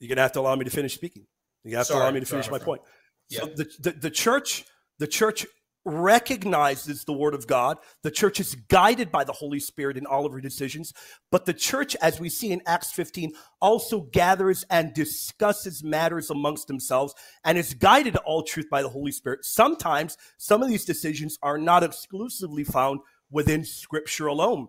you're 0.00 0.08
gonna 0.08 0.22
have 0.22 0.32
to 0.32 0.40
allow 0.40 0.56
me 0.56 0.64
to 0.64 0.70
finish 0.70 0.94
speaking. 0.94 1.26
You 1.64 1.76
have 1.76 1.86
to 1.88 1.94
allow 1.94 2.10
me 2.10 2.20
to 2.20 2.26
finish 2.26 2.50
my 2.50 2.58
my 2.58 2.64
point. 2.64 2.82
So 3.30 3.46
Yeah. 3.46 3.54
the, 3.56 3.70
the 3.80 3.90
the 3.92 4.10
church, 4.10 4.64
the 4.98 5.06
church 5.06 5.46
recognizes 5.84 7.04
the 7.04 7.12
Word 7.12 7.34
of 7.34 7.46
God. 7.46 7.78
The 8.02 8.10
church 8.10 8.40
is 8.40 8.54
guided 8.54 9.10
by 9.10 9.24
the 9.24 9.32
Holy 9.32 9.60
Spirit 9.60 9.96
in 9.96 10.06
all 10.06 10.26
of 10.26 10.32
her 10.32 10.40
decisions. 10.40 10.92
But 11.30 11.46
the 11.46 11.54
church, 11.54 11.96
as 12.02 12.20
we 12.20 12.28
see 12.28 12.52
in 12.52 12.60
Acts 12.66 12.92
15, 12.92 13.32
also 13.60 14.02
gathers 14.12 14.64
and 14.70 14.92
discusses 14.92 15.82
matters 15.82 16.30
amongst 16.30 16.66
themselves 16.66 17.14
and 17.44 17.56
is 17.56 17.74
guided 17.74 18.14
to 18.14 18.20
all 18.20 18.42
truth 18.42 18.68
by 18.70 18.82
the 18.82 18.88
Holy 18.88 19.12
Spirit. 19.12 19.44
Sometimes 19.44 20.16
some 20.36 20.62
of 20.62 20.68
these 20.68 20.84
decisions 20.84 21.38
are 21.42 21.58
not 21.58 21.82
exclusively 21.82 22.64
found 22.64 23.00
within 23.30 23.64
Scripture 23.64 24.26
alone 24.26 24.68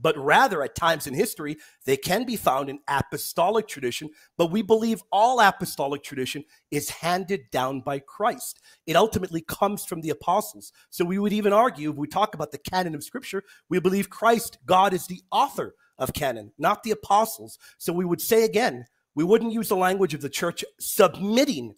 but 0.00 0.16
rather 0.18 0.62
at 0.62 0.74
times 0.74 1.06
in 1.06 1.14
history 1.14 1.56
they 1.84 1.96
can 1.96 2.24
be 2.24 2.36
found 2.36 2.68
in 2.68 2.78
apostolic 2.88 3.66
tradition 3.68 4.08
but 4.36 4.50
we 4.50 4.62
believe 4.62 5.02
all 5.12 5.40
apostolic 5.40 6.02
tradition 6.02 6.44
is 6.70 6.90
handed 6.90 7.42
down 7.50 7.80
by 7.80 7.98
christ. 7.98 8.60
It 8.86 8.96
ultimately 8.96 9.42
comes 9.42 9.84
from 9.84 10.00
the 10.00 10.10
apostles. 10.10 10.72
So 10.90 11.04
we 11.04 11.18
would 11.18 11.32
even 11.32 11.52
argue 11.52 11.90
if 11.90 11.96
we 11.96 12.06
talk 12.06 12.34
about 12.34 12.52
the 12.52 12.58
canon 12.58 12.94
of 12.94 13.04
scripture 13.04 13.42
we 13.68 13.80
believe 13.80 14.10
christ 14.10 14.58
god 14.66 14.92
is 14.92 15.06
the 15.06 15.22
author 15.30 15.74
of 15.98 16.12
canon 16.12 16.52
not 16.58 16.82
the 16.82 16.90
apostles. 16.90 17.58
So 17.78 17.92
we 17.92 18.04
would 18.04 18.20
say 18.20 18.44
again 18.44 18.86
we 19.14 19.24
wouldn't 19.24 19.52
use 19.52 19.68
the 19.68 19.76
language 19.76 20.14
of 20.14 20.20
the 20.20 20.28
church 20.28 20.64
submitting 20.80 21.74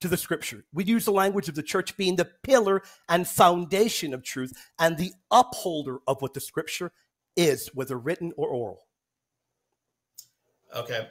to 0.00 0.08
the 0.08 0.16
scripture. 0.16 0.64
We'd 0.72 0.88
use 0.88 1.04
the 1.04 1.12
language 1.12 1.48
of 1.48 1.54
the 1.54 1.62
church 1.62 1.96
being 1.96 2.16
the 2.16 2.30
pillar 2.42 2.82
and 3.08 3.28
foundation 3.28 4.14
of 4.14 4.22
truth 4.22 4.52
and 4.78 4.96
the 4.96 5.12
upholder 5.30 5.98
of 6.06 6.20
what 6.22 6.34
the 6.34 6.40
scripture 6.40 6.92
is, 7.40 7.68
whether 7.74 7.98
written 7.98 8.32
or 8.36 8.48
oral. 8.48 8.82
Okay. 10.74 11.08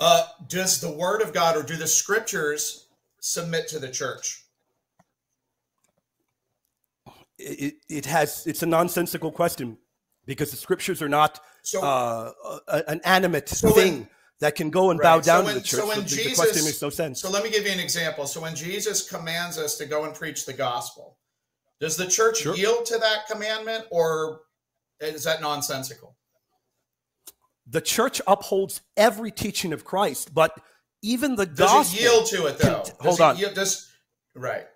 Uh, 0.00 0.26
does 0.48 0.80
the 0.80 0.90
word 0.90 1.22
of 1.22 1.32
God 1.32 1.56
or 1.56 1.62
do 1.62 1.76
the 1.76 1.86
scriptures 1.86 2.88
submit 3.20 3.68
to 3.68 3.78
the 3.78 3.90
church? 3.90 4.44
It, 7.38 7.74
it 7.88 8.06
has 8.06 8.46
it's 8.46 8.62
a 8.62 8.66
nonsensical 8.66 9.32
question 9.32 9.76
because 10.26 10.50
the 10.50 10.56
scriptures 10.56 11.02
are 11.02 11.08
not 11.08 11.40
So, 11.62 11.82
uh, 11.82 12.32
a- 12.68 12.84
an 12.88 13.00
animate 13.04 13.48
So 13.48 13.68
when- 13.68 13.74
thing 13.74 14.08
that 14.40 14.54
can 14.56 14.70
go 14.70 14.90
and 14.90 15.00
bow 15.00 15.16
Right. 15.16 15.24
So 15.24 15.32
down 15.32 15.44
when- 15.46 15.54
to 15.54 15.60
the 15.60 15.66
church. 15.66 15.80
so 15.80 15.86
when 15.88 15.96
the, 15.98 16.02
the 16.04 16.08
Jesus- 16.16 16.38
question 16.38 16.64
makes 16.64 16.82
no 16.82 16.90
sense. 16.90 17.20
so 17.20 17.30
let 17.30 17.42
me 17.42 17.50
give 17.50 17.64
you 17.66 17.72
an 17.72 17.80
example. 17.80 18.26
So 18.26 18.40
when 18.40 18.54
Jesus 18.54 19.08
commands 19.08 19.58
us 19.58 19.76
to 19.78 19.86
go 19.86 20.04
and 20.04 20.14
preach 20.14 20.44
the 20.46 20.52
gospel, 20.52 21.18
does 21.80 21.96
the 21.96 22.06
church 22.06 22.38
Sure. 22.38 22.54
yield 22.54 22.86
to 22.86 22.98
that 22.98 23.26
commandment 23.26 23.86
or 23.90 24.42
is 25.00 25.24
that 25.24 25.40
nonsensical? 25.40 26.16
the 27.66 27.80
church 27.80 28.20
upholds 28.26 28.82
every 28.96 29.30
teaching 29.30 29.72
of 29.72 29.84
Christ, 29.84 30.34
but 30.34 30.52
even 31.02 31.34
the 31.34 31.46
Does 31.46 31.70
gospel 31.70 31.98
it 31.98 32.02
yield 32.02 32.26
to 32.26 32.46
it 32.46 32.58
though? 32.58 32.82
Does 32.82 32.92
hold 33.00 33.20
on. 33.22 33.36
yield- 33.38 33.54
does, 33.54 33.90
right. 34.34 34.66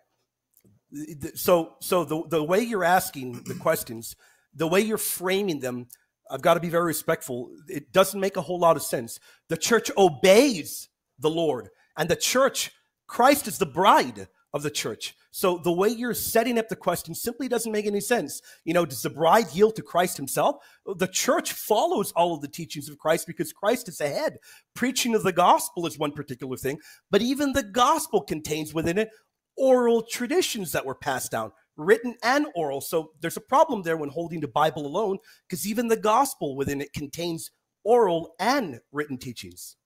so 1.35 1.75
so 1.81 2.05
the 2.05 2.23
the 2.29 2.43
way 2.43 2.61
you're 2.61 2.85
asking 2.85 3.43
the 3.45 3.55
questions 3.55 4.17
the 4.55 4.67
way 4.67 4.81
you're 4.81 4.97
framing 4.97 5.61
them 5.61 5.87
i've 6.31 6.41
got 6.41 6.55
to 6.55 6.61
be 6.61 6.71
very 6.71 6.87
respectful 6.87 7.51
it 7.69 7.93
doesn't 7.93 8.21
make 8.21 8.39
a 8.39 8.41
whole 8.41 8.59
lot 8.59 8.75
of 8.75 8.83
sense 8.83 9.21
the 9.51 9.57
church 9.57 9.91
obeys 9.99 10.89
the 11.19 11.29
lord 11.29 11.69
and 11.99 12.09
the 12.09 12.17
church 12.17 12.71
christ 13.07 13.47
is 13.47 13.59
the 13.59 13.67
bride 13.67 14.29
of 14.55 14.63
the 14.63 14.71
church 14.71 15.15
so 15.31 15.59
the 15.59 15.73
way 15.73 15.89
you're 15.89 16.15
setting 16.15 16.59
up 16.59 16.69
the 16.69 16.77
question 16.77 17.15
simply 17.15 17.49
doesn't 17.49 17.73
make 17.73 17.87
any 17.87 18.01
sense 18.01 18.41
you 18.65 18.75
know 18.75 18.87
does 18.87 19.03
the 19.03 19.11
bride 19.11 19.47
yield 19.53 19.77
to 19.77 19.83
christ 19.83 20.17
himself 20.17 20.57
the 20.97 21.09
church 21.09 21.53
follows 21.53 22.13
all 22.13 22.35
of 22.35 22.41
the 22.41 22.49
teachings 22.49 22.89
of 22.89 22.99
christ 22.99 23.27
because 23.27 23.53
christ 23.53 23.89
is 23.89 24.01
ahead 24.01 24.39
preaching 24.75 25.15
of 25.15 25.23
the 25.23 25.33
gospel 25.33 25.87
is 25.87 25.99
one 25.99 26.13
particular 26.13 26.57
thing 26.57 26.79
but 27.11 27.23
even 27.23 27.53
the 27.53 27.63
gospel 27.63 28.23
contains 28.23 28.73
within 28.73 28.99
it 28.99 29.11
oral 29.59 30.03
traditions 30.03 30.73
that 30.73 30.87
were 30.87 30.95
passed 30.95 31.33
down, 31.33 31.53
written 31.77 32.15
and 32.23 32.47
oral. 32.55 32.81
So 32.81 33.13
there's 33.21 33.37
a 33.37 33.43
problem 33.43 33.83
there 33.83 33.97
when 33.97 34.09
holding 34.09 34.41
the 34.41 34.49
Bible 34.49 34.87
alone, 34.87 35.19
because 35.47 35.67
even 35.67 35.89
the 35.89 35.97
gospel 35.97 36.57
within 36.57 36.81
it 36.81 36.93
contains 36.93 37.51
oral 37.85 38.35
and 38.39 38.81
written 38.93 39.19
teachings. 39.19 39.77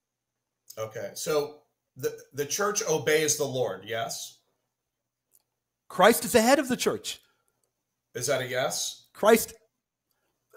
Okay. 0.79 1.11
So 1.15 1.63
the, 1.97 2.17
the 2.33 2.47
church 2.47 2.83
obeys 2.89 3.37
the 3.37 3.45
Lord. 3.45 3.85
Yes. 3.85 4.39
Christ 5.93 6.25
is 6.25 6.35
ahead 6.35 6.59
of 6.59 6.69
the 6.69 6.77
church. 6.77 7.21
Is 8.15 8.27
that 8.29 8.41
a 8.41 8.47
yes? 8.47 9.09
Christ. 9.13 9.53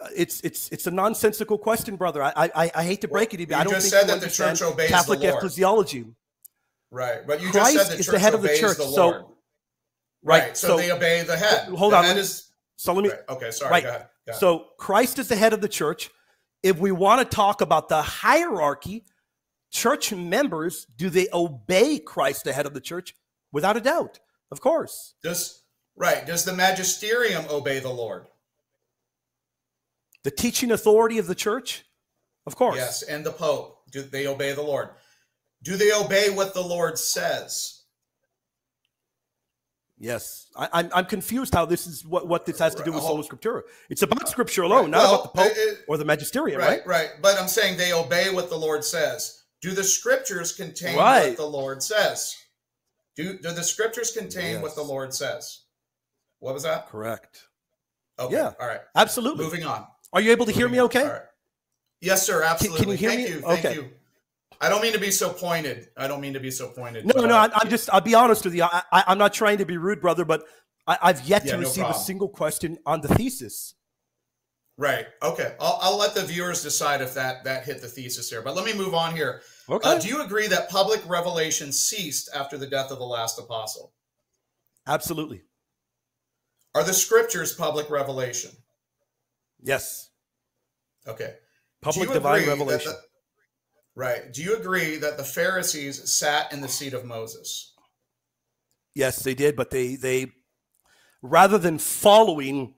uh, 0.02 0.08
It's 0.16 0.40
it's 0.42 0.70
it's 0.70 0.88
a 0.88 0.92
nonsensical 0.92 1.58
question, 1.58 1.98
brother. 1.98 2.24
I 2.24 2.32
I, 2.56 2.72
I 2.74 2.84
hate 2.86 3.02
to 3.02 3.10
break 3.10 3.34
it. 3.34 3.38
to 3.38 3.44
you, 3.44 3.54
I 3.56 3.66
don't 3.66 3.74
just 3.74 3.92
think 3.92 4.02
said 4.02 4.10
that 4.10 4.22
the 4.22 4.30
church 4.34 4.62
obeys 4.62 4.88
the 4.88 4.94
Catholic 4.94 5.20
Lord. 5.20 5.44
ecclesiology. 5.44 6.16
Right. 6.90 7.28
But 7.28 7.42
you 7.42 7.50
Christ 7.52 7.74
just 7.74 7.76
said 7.76 7.92
that 7.92 7.94
the 7.96 8.00
is 8.00 8.06
church 8.06 8.14
the 8.14 8.20
head 8.20 8.34
of 8.34 8.42
the 8.44 8.58
church, 8.58 8.78
the 8.78 8.84
so- 8.84 9.08
Lord. 9.10 9.26
right. 10.24 10.56
So, 10.56 10.78
they 10.78 10.92
obey 10.92 11.24
the 11.24 11.36
head. 11.36 11.68
Hold 11.68 11.92
The 11.92 11.98
on, 11.98 12.06
head 12.06 12.18
is- 12.18 12.50
So 12.78 12.94
let 12.94 13.04
me 13.04 13.10
right. 13.10 13.20
Okay. 13.30 13.52
Sorry. 13.52 13.72
right. 13.72 13.84
Go 13.84 13.90
ahead. 13.90 14.08
Go 14.26 14.30
ahead. 14.32 14.40
So 14.40 14.68
Christ 14.78 15.20
is 15.20 15.28
the 15.28 15.36
head 15.36 15.52
of 15.52 15.60
the 15.60 15.68
church. 15.68 16.10
If 16.64 16.78
we 16.78 16.92
want 16.94 17.20
to 17.20 17.36
talk 17.36 17.60
about 17.60 17.90
the 17.90 18.02
hierarchy, 18.02 19.06
church 19.72 20.14
members, 20.14 20.86
do 20.96 21.10
they 21.10 21.28
obey 21.34 22.00
Christ, 22.00 22.46
the 22.46 22.54
head 22.54 22.66
of 22.66 22.74
the 22.74 22.82
church? 22.82 23.14
Without 23.52 23.76
a 23.76 23.82
doubt. 23.82 24.20
Of 24.56 24.62
course. 24.62 25.16
Does 25.22 25.64
right? 25.98 26.26
Does 26.26 26.46
the 26.46 26.54
magisterium 26.54 27.44
obey 27.50 27.80
the 27.80 27.90
Lord? 27.90 28.28
The 30.24 30.32
teaching 30.32 30.72
authority 30.72 31.18
of 31.18 31.28
the 31.28 31.36
church? 31.36 31.84
Of 32.48 32.56
course. 32.56 32.78
Yes, 32.78 33.02
and 33.04 33.26
the 33.26 33.34
Pope. 33.34 33.82
Do 33.92 34.02
they 34.02 34.28
obey 34.28 34.54
the 34.54 34.62
Lord? 34.62 34.92
Do 35.62 35.76
they 35.76 35.92
obey 35.92 36.30
what 36.30 36.54
the 36.54 36.62
Lord 36.64 36.98
says? 36.98 37.82
Yes. 39.98 40.48
I, 40.56 40.70
I'm, 40.72 40.90
I'm 40.94 41.06
confused 41.06 41.54
how 41.54 41.66
this 41.66 41.86
is 41.86 42.06
what, 42.06 42.30
what 42.30 42.46
this 42.46 42.60
has 42.60 42.76
to 42.76 42.84
do 42.84 42.94
with 42.94 43.02
sola 43.02 43.20
oh. 43.20 43.28
scriptura. 43.28 43.64
It's 43.90 44.04
about 44.04 44.30
scripture 44.30 44.62
alone, 44.64 44.92
Right. 44.92 44.92
not 44.92 45.04
Well, 45.04 45.14
about 45.16 45.34
the 45.34 45.42
Pope 45.42 45.54
it- 45.58 45.86
or 45.90 45.98
the 45.98 46.06
magisterium, 46.06 46.62
right? 46.62 46.80
Right, 46.86 46.88
right. 46.88 47.10
But 47.22 47.38
I'm 47.38 47.50
saying 47.50 47.76
they 47.78 47.92
obey 47.92 48.32
what 48.32 48.50
the 48.50 48.58
Lord 48.58 48.86
says. 48.86 49.44
Do 49.62 49.72
the 49.72 49.84
scriptures 49.84 50.54
contain 50.54 50.98
Right. 50.98 51.30
what 51.30 51.38
the 51.38 51.46
Lord 51.46 51.84
says? 51.84 52.36
Do 53.16 53.38
do 53.38 53.52
the 53.52 53.64
scriptures 53.64 54.12
contain 54.12 54.62
what 54.62 54.76
the 54.76 54.82
Lord 54.84 55.14
says? 55.14 55.62
What 56.40 56.54
was 56.54 56.64
that? 56.64 56.88
Correct. 56.90 57.48
Okay. 58.20 58.36
Yeah. 58.36 58.54
All 58.60 58.68
right. 58.68 58.82
Absolutely. 58.96 59.44
Moving 59.44 59.66
on. 59.66 59.88
Are 60.14 60.22
you 60.22 60.32
able 60.32 60.46
to 60.46 60.52
hear 60.52 60.68
me 60.68 60.78
Moving 60.80 61.02
okay? 61.02 61.08
Right. 61.08 61.22
Yes, 62.02 62.26
sir. 62.26 62.44
Absolutely. 62.44 62.82
Can 62.82 62.92
you 62.92 62.98
hear 62.98 63.10
Thank 63.10 63.30
me? 63.30 63.36
you. 63.36 63.42
Thank 63.42 63.66
Okay. 63.66 63.76
you. 63.76 63.90
I 64.62 64.70
don't 64.70 64.82
mean 64.82 64.94
to 64.94 65.00
be 65.00 65.12
so 65.12 65.32
pointed. 65.32 65.90
I 65.98 66.08
don't 66.08 66.22
mean 66.22 66.34
to 66.34 66.40
be 66.40 66.52
so 66.52 66.70
pointed. 66.70 67.06
No, 67.06 67.26
no, 67.26 67.36
I, 67.36 67.50
I'm 67.54 67.70
just, 67.70 67.90
I'll 67.92 68.00
be 68.00 68.16
honest 68.16 68.46
with 68.46 68.56
you. 68.56 68.64
I, 68.64 68.84
I, 68.92 69.04
I'm 69.08 69.18
not 69.18 69.34
trying 69.34 69.58
to 69.58 69.66
be 69.66 69.78
rude, 69.78 70.00
brother, 70.00 70.24
but 70.24 70.44
I, 70.88 70.98
I've 71.02 71.28
yet 71.28 71.46
Yeah, 71.46 71.52
to 71.54 71.58
no 71.58 71.64
receive 71.64 71.86
a 71.86 71.94
single 71.94 72.30
question 72.30 72.78
on 72.86 73.02
the 73.02 73.10
thesis. 73.10 73.76
Right. 74.78 75.08
Okay. 75.22 75.56
I'll, 75.60 75.80
I'll 75.82 75.98
let 75.98 76.16
the 76.16 76.24
viewers 76.24 76.64
decide 76.64 77.02
if 77.02 77.14
that 77.16 77.44
that 77.44 77.66
hit 77.66 77.82
the 77.82 77.88
thesis 77.88 78.30
here. 78.30 78.42
But 78.42 78.56
let 78.56 78.66
me 78.66 78.74
move 78.74 78.94
on 78.94 79.16
here. 79.16 79.42
Okay. 79.70 79.90
Uh, 79.90 80.00
do 80.00 80.08
you 80.08 80.22
agree 80.22 80.48
that 80.48 80.70
public 80.70 81.02
revelation 81.08 81.72
ceased 81.72 82.30
after 82.34 82.58
the 82.58 82.68
death 82.68 82.92
of 82.92 83.00
the 83.00 83.06
last 83.06 83.40
apostle? 83.40 83.94
Absolutely. 84.88 85.42
Are 86.76 86.84
the 86.84 86.94
scriptures 86.94 87.54
public 87.54 87.90
revelation? 87.90 88.52
Yes. 89.64 90.10
Okay. 91.08 91.36
Public 91.82 92.12
divine 92.12 92.48
revelation. 92.48 92.92
the- 92.92 93.02
right. 93.96 94.32
Do 94.32 94.44
you 94.44 94.56
agree 94.58 94.98
that 94.98 95.18
the 95.18 95.24
Pharisees 95.24 96.14
sat 96.14 96.52
in 96.52 96.62
the 96.62 96.68
seat 96.68 96.94
of 96.94 97.06
Moses? 97.06 97.74
Yes, 98.94 99.24
they 99.24 99.34
did, 99.34 99.56
but 99.56 99.72
they 99.72 99.96
they 99.96 100.32
rather 101.22 101.58
than 101.58 101.78
following 101.80 102.76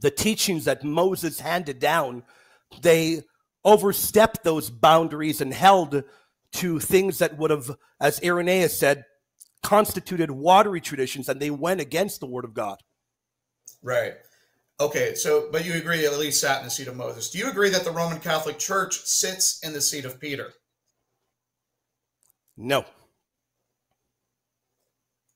the 0.00 0.10
teachings 0.10 0.64
that 0.64 0.82
Moses 0.82 1.40
handed 1.40 1.78
down, 1.78 2.24
they 2.80 3.22
overstepped 3.64 4.42
those 4.42 4.70
boundaries 4.70 5.40
and 5.40 5.52
held 5.54 6.02
to 6.52 6.78
things 6.78 7.18
that 7.18 7.36
would 7.38 7.50
have, 7.50 7.70
as 8.00 8.22
Irenaeus 8.22 8.78
said, 8.78 9.04
constituted 9.62 10.30
watery 10.30 10.80
traditions, 10.80 11.28
and 11.28 11.40
they 11.40 11.50
went 11.50 11.80
against 11.80 12.20
the 12.20 12.26
word 12.26 12.44
of 12.44 12.54
God. 12.54 12.78
Right. 13.82 14.14
Okay. 14.80 15.14
So, 15.14 15.48
but 15.50 15.64
you 15.64 15.74
agree 15.74 16.04
at 16.04 16.18
least 16.18 16.40
sat 16.40 16.58
in 16.58 16.64
the 16.64 16.70
seat 16.70 16.88
of 16.88 16.96
Moses. 16.96 17.30
Do 17.30 17.38
you 17.38 17.48
agree 17.48 17.70
that 17.70 17.84
the 17.84 17.90
Roman 17.90 18.20
Catholic 18.20 18.58
Church 18.58 19.00
sits 19.04 19.60
in 19.62 19.72
the 19.72 19.80
seat 19.80 20.04
of 20.04 20.20
Peter? 20.20 20.52
No. 22.56 22.84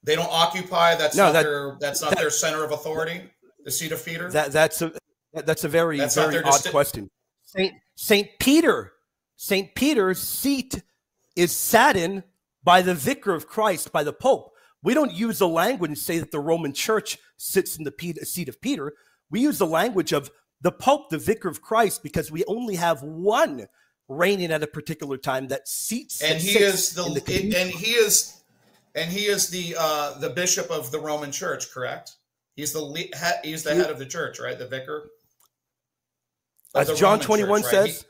They 0.03 0.15
don't 0.15 0.31
occupy. 0.31 0.95
That's 0.95 1.17
No, 1.17 1.25
not 1.27 1.33
that- 1.33 1.43
their. 1.45 1.77
That's 1.81 2.01
not 2.03 2.17
their 2.17 2.31
center 2.31 2.63
of 2.65 2.73
authority. 2.73 3.31
The 3.65 3.71
seat 3.73 3.91
of 3.91 4.05
Peter. 4.05 4.31
That 4.31 4.53
that's 4.53 4.81
a 4.83 4.93
that's 5.33 5.65
a 5.65 5.69
very 5.69 5.99
That's 5.99 6.15
very 6.15 6.41
odd 6.43 6.65
question. 6.71 7.11
Saint 7.45 7.75
Saint 7.97 8.29
Peter, 8.39 8.93
Saint 9.37 9.75
Peter's 9.75 10.21
seat 10.21 10.83
is 11.37 11.53
sat 11.53 11.97
in 11.97 12.25
by 12.65 12.83
the 12.83 12.95
vicar 12.95 13.35
of 13.35 13.47
Christ, 13.47 13.93
by 13.93 14.03
the 14.03 14.13
Pope. 14.13 14.53
We 14.83 14.95
don't 14.95 15.13
use 15.13 15.39
the 15.39 15.49
language 15.49 15.91
and 15.91 15.99
say 15.99 16.19
that 16.19 16.33
the 16.33 16.41
Roman 16.41 16.73
Church 16.73 17.19
sits 17.37 17.77
in 17.77 17.85
the 17.85 17.93
seat 18.25 18.49
of 18.49 18.61
Peter. 18.61 18.95
We 19.31 19.41
use 19.41 19.59
the 19.59 19.67
language 19.67 20.13
of 20.13 20.31
the 20.61 20.73
Pope, 20.73 21.11
the 21.11 21.19
vicar 21.19 21.49
of 21.49 21.63
Christ, 21.63 22.03
because 22.03 22.31
we 22.31 22.45
only 22.47 22.77
have 22.77 23.03
one 23.03 23.67
reigning 24.09 24.53
at 24.53 24.63
a 24.63 24.67
particular 24.67 25.17
time 25.17 25.49
that 25.49 25.67
seats 25.67 26.23
and 26.23 26.41
he 26.41 26.59
is 26.59 26.95
the, 26.95 27.05
in 27.05 27.15
cathedra. 27.15 27.61
and 27.61 27.71
he 27.71 27.93
is 27.93 28.43
and 28.95 29.11
he 29.11 29.25
is 29.27 29.51
the 29.51 29.75
uh 29.77 30.17
the 30.19 30.31
bishop 30.31 30.71
of 30.71 30.91
the 30.93 31.01
Roman 31.01 31.33
Church. 31.33 31.71
Correct. 31.73 32.13
He's 32.55 32.73
the 32.73 32.81
le- 32.81 33.11
he's 33.43 33.65
the 33.65 33.75
head 33.75 33.91
of 33.91 33.99
the 33.99 34.07
church, 34.07 34.39
right? 34.41 34.59
The 34.59 34.67
vicar. 34.69 35.11
As 36.75 36.89
John 36.99 37.19
Roman 37.19 37.27
21 37.27 37.63
church, 37.63 37.73
right? 37.73 37.87
says, 37.87 38.07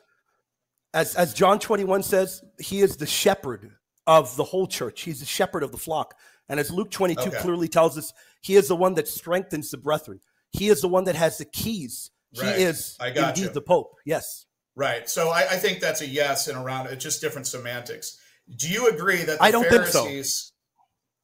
as, 0.95 1.15
as 1.15 1.35
John 1.35 1.59
21 1.59 2.03
says, 2.03 2.43
he 2.59 2.81
is 2.81 2.97
the 2.97 3.07
shepherd 3.07 3.71
of 4.07 4.35
the 4.37 4.45
whole 4.45 4.67
church. 4.67 5.03
He's 5.03 5.21
the 5.21 5.27
shepherd 5.27 5.63
of 5.63 5.73
the 5.73 5.79
flock. 5.79 6.15
And 6.49 6.61
as 6.61 6.71
Luke 6.71 6.91
22 6.91 7.21
Okay. 7.21 7.39
clearly 7.39 7.69
tells 7.69 7.99
us, 7.99 8.13
he 8.41 8.55
is 8.57 8.69
the 8.69 8.77
one 8.77 8.95
that 8.95 9.09
strengthens 9.09 9.71
the 9.71 9.79
brethren. 9.79 10.21
He 10.53 10.69
is 10.69 10.81
the 10.81 10.89
one 10.89 11.05
that 11.05 11.17
has 11.17 11.39
the 11.39 11.45
keys. 11.45 12.11
Right. 12.41 12.57
He 12.57 12.63
is 12.63 12.97
I 13.01 13.11
got 13.11 13.31
indeed 13.31 13.49
you. 13.49 13.53
the 13.53 13.61
Pope. 13.61 13.97
Yes. 14.05 14.47
Right. 14.75 15.09
So 15.09 15.31
I, 15.31 15.41
I 15.51 15.57
think 15.57 15.81
that's 15.81 16.03
a 16.03 16.07
yes 16.07 16.49
and 16.49 16.57
around 16.59 16.87
it's 16.89 17.03
just 17.03 17.21
different 17.21 17.47
semantics. 17.47 18.19
Do 18.57 18.69
you 18.69 18.89
agree 18.89 19.23
that 19.25 19.39
the 19.39 19.43
I 19.43 19.51
don't 19.51 19.69
think 19.69 19.87
so. 19.87 20.05
Pharisees 20.05 20.53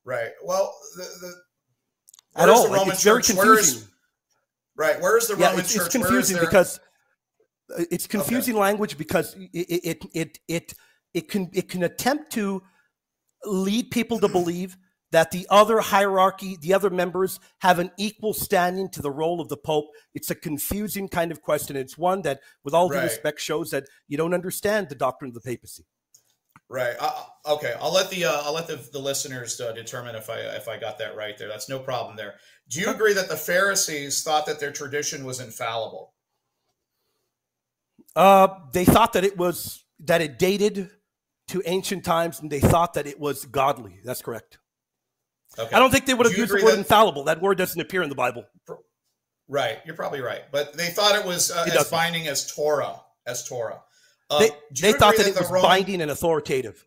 Right. 0.04 0.30
Well, 0.42 0.74
the, 0.96 1.02
the 1.04 1.34
At 2.42 2.48
all. 2.48 2.64
the 2.66 2.74
Roman 2.74 2.92
it's 2.94 3.04
very 3.04 3.22
church? 3.22 3.36
Where 3.36 3.58
is- 3.58 3.86
right. 4.76 5.00
Where 5.00 5.16
is 5.16 5.28
the 5.28 5.36
yeah, 5.36 5.46
Roman 5.48 5.60
it's, 5.60 5.72
church? 5.72 5.86
it's 5.86 5.94
confusing 5.94 6.38
because 6.40 6.80
it's 7.90 8.06
confusing 8.06 8.56
language 8.56 8.98
because 8.98 9.34
it 9.52 9.66
it 9.84 10.04
it 10.14 10.38
it 10.48 10.74
it 11.14 11.28
can 11.28 11.50
it 11.52 11.68
can 11.68 11.82
attempt 11.82 12.32
to 12.32 12.62
lead 13.44 13.90
people 13.90 14.18
to 14.18 14.28
believe 14.28 14.76
that 15.12 15.30
the 15.30 15.46
other 15.50 15.80
hierarchy, 15.80 16.56
the 16.60 16.72
other 16.72 16.88
members 16.90 17.38
have 17.58 17.78
an 17.78 17.90
equal 17.98 18.32
standing 18.32 18.88
to 18.88 19.02
the 19.02 19.10
role 19.10 19.40
of 19.40 19.48
the 19.48 19.56
pope. 19.58 19.90
It's 20.14 20.30
a 20.30 20.34
confusing 20.34 21.06
kind 21.06 21.30
of 21.30 21.42
question. 21.42 21.76
It's 21.76 21.98
one 21.98 22.22
that, 22.22 22.40
with 22.64 22.72
all 22.72 22.88
due 22.88 22.96
Right. 22.96 23.04
respect, 23.04 23.38
shows 23.38 23.70
that 23.70 23.84
you 24.08 24.16
don't 24.16 24.32
understand 24.32 24.88
the 24.88 24.94
doctrine 24.94 25.28
of 25.28 25.34
the 25.34 25.42
papacy. 25.42 25.84
Right. 26.68 26.96
Uh, 26.98 27.24
okay. 27.46 27.74
I'll 27.78 27.92
let 27.92 28.08
the 28.08 28.24
uh, 28.24 28.40
I'll 28.44 28.54
let 28.54 28.66
the, 28.66 28.76
the 28.76 28.98
listeners 28.98 29.60
uh, 29.60 29.72
determine 29.72 30.14
if 30.14 30.30
I 30.30 30.38
if 30.38 30.68
I 30.68 30.78
got 30.78 30.96
that 30.98 31.14
right 31.14 31.36
there. 31.36 31.48
That's 31.48 31.68
no 31.68 31.78
problem 31.78 32.16
there. 32.16 32.36
Do 32.68 32.80
you 32.80 32.88
agree 32.88 33.12
that 33.12 33.28
the 33.28 33.36
Pharisees 33.36 34.22
thought 34.22 34.46
that 34.46 34.58
their 34.58 34.72
tradition 34.72 35.26
was 35.26 35.40
infallible? 35.40 36.14
Uh, 38.14 38.48
they 38.72 38.84
thought 38.84 39.14
that 39.14 39.24
it 39.24 39.36
was 39.36 39.84
that 40.00 40.20
it 40.20 40.38
dated 40.38 40.90
to 41.48 41.62
ancient 41.64 42.04
times, 42.04 42.40
and 42.40 42.50
they 42.50 42.60
thought 42.60 42.94
that 42.94 43.06
it 43.06 43.18
was 43.18 43.44
godly. 43.46 44.00
That's 44.04 44.22
correct. 44.22 44.58
Okay. 45.58 45.74
I 45.74 45.78
don't 45.78 45.90
think 45.90 46.06
they 46.06 46.14
would 46.14 46.26
have 46.26 46.36
used 46.36 46.50
the 46.52 46.62
word 46.64 46.72
that- 46.72 46.78
infallible. 46.78 47.24
That 47.24 47.40
word 47.42 47.58
doesn't 47.58 47.80
appear 47.80 48.02
in 48.02 48.08
the 48.08 48.14
Bible. 48.14 48.44
Right. 49.48 49.78
You're 49.84 49.96
probably 49.96 50.20
right, 50.20 50.42
but 50.50 50.72
they 50.74 50.88
thought 50.88 51.14
it 51.14 51.26
was 51.26 51.50
uh, 51.50 51.64
It 51.66 51.70
as 51.70 51.74
doesn't. 51.74 51.90
binding 51.90 52.26
as 52.26 52.50
Torah 52.54 53.00
as 53.26 53.46
Torah. 53.46 53.82
Uh, 54.30 54.38
They, 54.38 54.50
they 54.80 54.92
thought 54.94 55.14
agree 55.14 55.24
that 55.24 55.36
it 55.36 55.40
was 55.40 55.50
Roman- 55.50 55.62
binding 55.68 56.00
and 56.00 56.10
authoritative. 56.10 56.82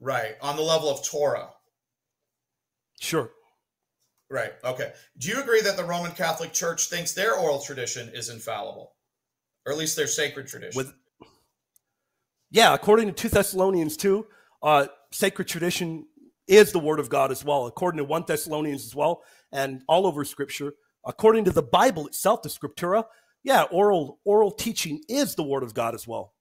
Right 0.00 0.36
on 0.40 0.54
the 0.56 0.62
level 0.62 0.88
of 0.88 1.04
Torah. 1.04 1.48
Sure. 3.00 3.30
Right. 4.30 4.52
Okay. 4.62 4.92
Do 5.16 5.28
you 5.28 5.40
agree 5.40 5.62
that 5.62 5.76
the 5.76 5.84
Roman 5.84 6.12
Catholic 6.12 6.52
Church 6.52 6.88
thinks 6.88 7.12
their 7.12 7.34
oral 7.34 7.60
tradition 7.60 8.08
is 8.10 8.28
infallible, 8.28 8.92
or 9.68 9.72
at 9.72 9.76
least 9.76 9.96
their 9.96 10.06
sacred 10.06 10.48
tradition? 10.48 10.78
With 10.78 10.94
yeah, 12.50 12.72
according 12.72 13.08
to 13.08 13.12
2 13.12 13.28
Thessalonians 13.28 13.98
2, 13.98 14.26
uh, 14.62 14.86
sacred 15.12 15.46
tradition 15.46 16.06
is 16.46 16.72
the 16.72 16.78
word 16.78 16.98
of 16.98 17.10
God 17.10 17.30
as 17.30 17.44
well. 17.44 17.66
According 17.66 17.98
to 17.98 18.04
1 18.04 18.24
Thessalonians 18.26 18.86
as 18.86 18.94
well, 18.94 19.22
and 19.52 19.82
all 19.86 20.06
over 20.06 20.24
Scripture, 20.24 20.72
according 21.06 21.44
to 21.44 21.50
the 21.50 21.62
Bible 21.62 22.06
itself, 22.06 22.40
the 22.40 22.48
Scriptura, 22.48 23.04
yeah, 23.42 23.64
oral 23.64 24.20
oral 24.24 24.50
teaching 24.50 25.02
is 25.06 25.34
the 25.34 25.42
word 25.42 25.62
of 25.62 25.74
God 25.74 25.94
as 25.94 26.08
well. 26.08 26.32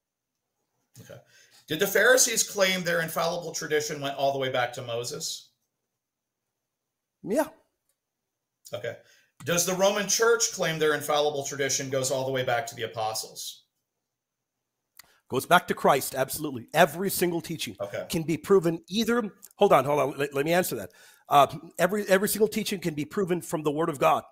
okay. 1.02 1.20
Did 1.68 1.80
the 1.80 1.88
Pharisees 1.88 2.50
claim 2.50 2.84
their 2.84 3.02
infallible 3.02 3.52
tradition 3.52 4.00
went 4.00 4.16
all 4.16 4.32
the 4.32 4.40
way 4.40 4.50
back 4.50 4.72
to 4.74 4.82
Moses? 4.82 5.50
Yeah, 7.24 7.48
Okay. 8.74 8.96
Does 9.46 9.66
the 9.66 9.74
Roman 9.76 10.08
Church 10.08 10.52
claim 10.52 10.80
their 10.80 10.94
infallible 10.94 11.44
tradition 11.44 11.90
goes 11.90 12.12
all 12.12 12.26
the 12.26 12.32
way 12.32 12.44
back 12.44 12.68
to 12.68 12.76
the 12.76 12.84
apostles? 12.84 13.64
goes 15.30 15.46
back 15.46 15.68
to 15.68 15.74
Christ. 15.74 16.16
Absolutely, 16.16 16.68
every 16.74 17.10
single 17.10 17.42
teaching 17.42 17.76
Okay. 17.82 18.06
can 18.10 18.24
be 18.24 18.38
proven 18.38 18.82
either. 18.88 19.30
Hold 19.58 19.74
on, 19.74 19.84
hold 19.84 20.00
on. 20.00 20.18
Let, 20.18 20.34
let 20.34 20.46
me 20.46 20.54
answer 20.54 20.76
that. 20.78 20.92
Uh, 21.28 21.48
every 21.78 22.08
every 22.08 22.30
single 22.30 22.48
teaching 22.48 22.80
can 22.80 22.94
be 22.94 23.04
proven 23.04 23.42
from 23.42 23.64
the 23.64 23.72
Word 23.72 23.90
of 23.90 24.00
God. 24.00 24.24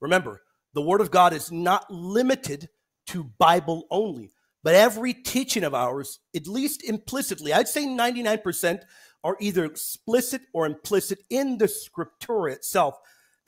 Remember, 0.00 0.42
the 0.74 0.82
Word 0.82 1.00
of 1.00 1.10
God 1.12 1.32
is 1.32 1.52
not 1.52 1.88
limited 1.88 2.68
to 3.08 3.24
Bible 3.38 3.86
only, 3.92 4.32
but 4.64 4.74
every 4.74 5.14
teaching 5.14 5.62
of 5.62 5.72
ours, 5.74 6.18
at 6.34 6.48
least 6.48 6.82
implicitly, 6.82 7.52
I'd 7.52 7.68
say 7.68 7.86
ninety 7.86 8.22
nine 8.22 8.40
percent, 8.40 8.84
are 9.22 9.36
either 9.40 9.64
explicit 9.64 10.42
or 10.52 10.66
implicit 10.66 11.20
in 11.30 11.58
the 11.58 11.66
Scriptura 11.66 12.52
itself. 12.52 12.96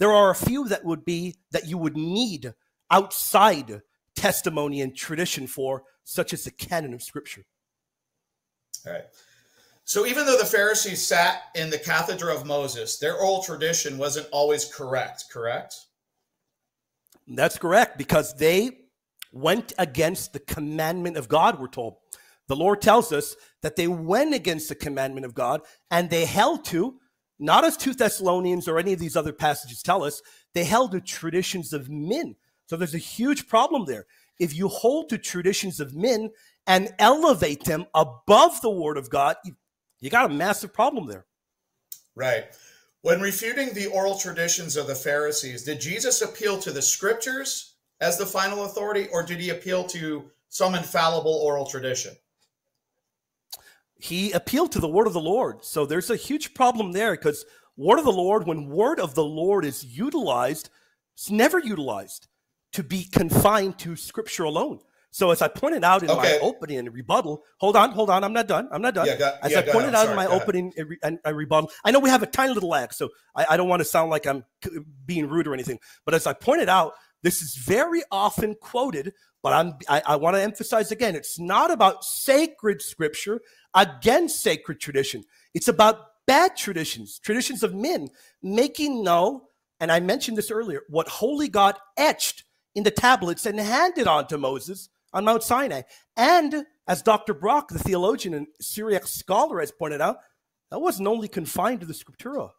There 0.03 0.11
are 0.11 0.31
a 0.31 0.35
few 0.35 0.67
that 0.67 0.85
would 0.85 1.05
be 1.05 1.37
that 1.53 1.69
you 1.69 1.79
would 1.79 1.97
need 1.97 2.55
outside 2.91 3.83
testimony 4.17 4.81
and 4.81 4.97
tradition 4.97 5.47
for, 5.47 5.85
such 6.03 6.33
as 6.33 6.43
the 6.43 6.51
canon 6.51 6.93
of 6.93 7.05
Scripture. 7.05 7.45
All 8.85 8.95
right. 8.95 9.05
So 9.85 10.05
even 10.05 10.27
though 10.27 10.37
the 10.37 10.45
Pharisees 10.45 11.07
sat 11.07 11.43
in 11.55 11.71
the 11.71 11.79
cathedra 11.79 12.35
of 12.35 12.45
Moses, 12.45 12.99
their 12.99 13.15
oral 13.15 13.45
tradition 13.45 13.97
wasn't 13.97 14.27
always 14.33 14.65
correct, 14.65 15.27
correct? 15.31 15.77
That's 17.29 17.57
correct 17.57 17.97
because 17.97 18.35
they 18.35 18.79
went 19.31 19.73
against 19.79 20.33
the 20.33 20.41
commandment 20.41 21.17
of 21.17 21.29
God, 21.29 21.61
we're 21.61 21.69
told. 21.69 21.99
The 22.49 22.57
Lord 22.57 22.83
tells 22.83 23.13
us 23.13 23.37
that 23.61 23.77
they 23.77 23.87
went 23.87 24.35
against 24.35 24.69
the 24.69 24.75
commandment 24.75 25.27
of 25.27 25.35
God 25.35 25.61
and 25.93 26.11
they 26.11 26.25
held 26.25 26.65
to, 26.65 26.97
not 27.43 27.65
as 27.65 27.77
2 27.77 27.95
Thessalonians 27.95 28.69
or 28.69 28.79
any 28.79 28.93
of 28.93 29.01
these 29.01 29.17
other 29.17 29.33
passages 29.33 29.83
tell 29.83 30.05
us, 30.05 30.23
they 30.55 30.65
held 30.65 30.93
to 30.93 31.01
traditions 31.01 31.73
of 31.73 31.91
men. 31.91 32.37
So 32.67 32.77
there's 32.77 32.95
a 32.95 32.99
huge 32.99 33.49
problem 33.49 33.85
there. 33.85 34.07
If 34.39 34.55
you 34.55 34.69
hold 34.69 35.09
to 35.09 35.19
traditions 35.19 35.81
of 35.81 35.95
men 35.95 36.31
and 36.67 36.95
elevate 36.99 37.65
them 37.65 37.87
above 37.95 38.61
the 38.61 38.71
word 38.71 38.97
of 38.97 39.11
God, 39.11 39.37
you, 39.45 39.57
you 40.01 40.09
got 40.09 40.31
a 40.31 40.35
massive 40.35 40.73
problem 40.73 41.07
there. 41.07 41.27
Right. 42.15 42.45
When 43.03 43.21
refuting 43.21 43.75
the 43.75 43.87
oral 43.87 44.17
traditions 44.17 44.77
of 44.77 44.87
the 44.87 44.95
Pharisees, 44.95 45.65
did 45.65 45.81
Jesus 45.81 46.23
appeal 46.23 46.59
to 46.61 46.71
the 46.71 46.83
scriptures 46.83 47.75
as 48.01 48.19
the 48.19 48.27
final 48.27 48.65
authority, 48.65 49.09
or 49.13 49.25
did 49.25 49.41
he 49.41 49.51
appeal 49.51 49.85
to 49.85 50.31
some 50.49 50.75
infallible 50.75 51.35
oral 51.45 51.67
tradition? 51.67 52.15
He 54.03 54.33
appealed 54.33 54.73
to 54.73 54.81
the 54.81 54.89
word 54.89 55.07
of 55.07 55.13
the 55.13 55.21
Lord. 55.21 55.65
So 55.65 55.87
there's 55.87 56.11
a 56.11 56.17
huge 56.17 56.55
problem 56.55 56.91
there 56.91 57.13
because 57.13 57.45
word 57.77 58.01
of 58.01 58.05
the 58.05 58.11
Lord, 58.11 58.49
when 58.49 58.69
word 58.69 58.99
of 58.99 59.15
the 59.15 59.23
Lord 59.23 59.65
is 59.65 59.85
utilized, 59.85 60.71
it's 61.15 61.31
never 61.31 61.61
utilized 61.61 62.27
to 62.73 62.83
be 62.83 63.05
confined 63.05 63.79
to 63.79 63.95
scripture 63.95 64.43
alone. 64.43 64.81
So 65.13 65.31
as 65.31 65.41
I 65.41 65.47
pointed 65.47 65.85
out 65.85 66.03
in 66.03 66.11
okay. 66.11 66.21
my 66.21 66.39
opening 66.43 66.79
and 66.79 66.93
rebuttal, 66.93 67.45
hold 67.59 67.77
on, 67.77 67.93
hold 67.93 68.11
on, 68.11 68.25
I'm 68.25 68.33
not 68.33 68.49
done. 68.49 68.69
I'm 68.73 68.83
not 68.83 68.95
done. 68.95 69.07
Yeah, 69.07 69.19
got, 69.19 69.35
as 69.41 69.53
yeah, 69.53 69.61
I 69.61 69.63
pointed 69.63 69.95
out 69.95 70.07
Sorry, 70.07 70.11
in 70.11 70.17
my 70.17 70.27
opening 70.27 70.73
uh, 70.77 70.85
and, 71.05 71.21
and 71.25 71.37
rebuttal, 71.37 71.71
I 71.85 71.93
know 71.93 72.01
we 72.01 72.11
have 72.11 72.25
a 72.25 72.27
tiny 72.27 72.55
little 72.55 72.71
lag, 72.71 72.93
so 72.93 73.09
I, 73.37 73.47
I 73.51 73.57
don't 73.57 73.69
want 73.69 73.81
to 73.81 73.85
sound 73.85 74.11
like 74.11 74.27
I'm 74.27 74.45
being 75.07 75.29
rude 75.29 75.47
or 75.47 75.55
anything. 75.55 75.79
But 76.05 76.15
as 76.15 76.27
I 76.27 76.33
pointed 76.33 76.69
out, 76.69 76.95
this 77.23 77.41
is 77.41 77.55
very 77.55 78.03
often 78.11 78.57
quoted, 78.61 79.13
but 79.43 79.53
I'm, 79.53 79.75
I, 79.89 80.03
I 80.07 80.17
want 80.17 80.35
to 80.35 80.43
emphasize 80.43 80.91
again, 80.91 81.15
it's 81.15 81.39
not 81.39 81.71
about 81.71 82.05
sacred 82.05 82.83
scripture 82.83 83.41
against 83.75 84.41
sacred 84.41 84.81
tradition. 84.81 85.25
It's 85.55 85.69
about 85.69 86.07
bad 86.27 86.57
traditions, 86.57 87.19
traditions 87.19 87.63
of 87.63 87.75
men 87.75 88.09
making 88.43 89.03
null, 89.03 89.51
and 89.81 89.91
I 89.91 90.01
mentioned 90.01 90.39
this 90.39 90.51
earlier, 90.51 90.83
what 90.89 91.09
holy 91.09 91.49
God 91.49 91.77
etched 91.97 92.45
in 92.75 92.85
the 92.85 92.91
tablets 92.91 93.47
and 93.47 93.59
handed 93.59 94.07
on 94.07 94.27
to 94.29 94.39
Moses 94.39 94.89
on 95.13 95.25
Mount 95.25 95.43
Sinai. 95.43 95.83
And 96.17 96.65
as 96.87 97.03
Dr. 97.03 97.35
Brock, 97.35 97.69
the 97.69 97.79
theologian 97.79 98.35
and 98.35 98.47
Syriac 98.61 99.07
scholar, 99.07 99.61
has 99.61 99.73
pointed 99.73 100.01
out, 100.01 100.19
that 100.71 100.81
wasn't 100.81 101.09
only 101.09 101.29
confined 101.29 101.81
to 101.81 101.87
the 101.87 101.93
Scriptura. 101.93 102.51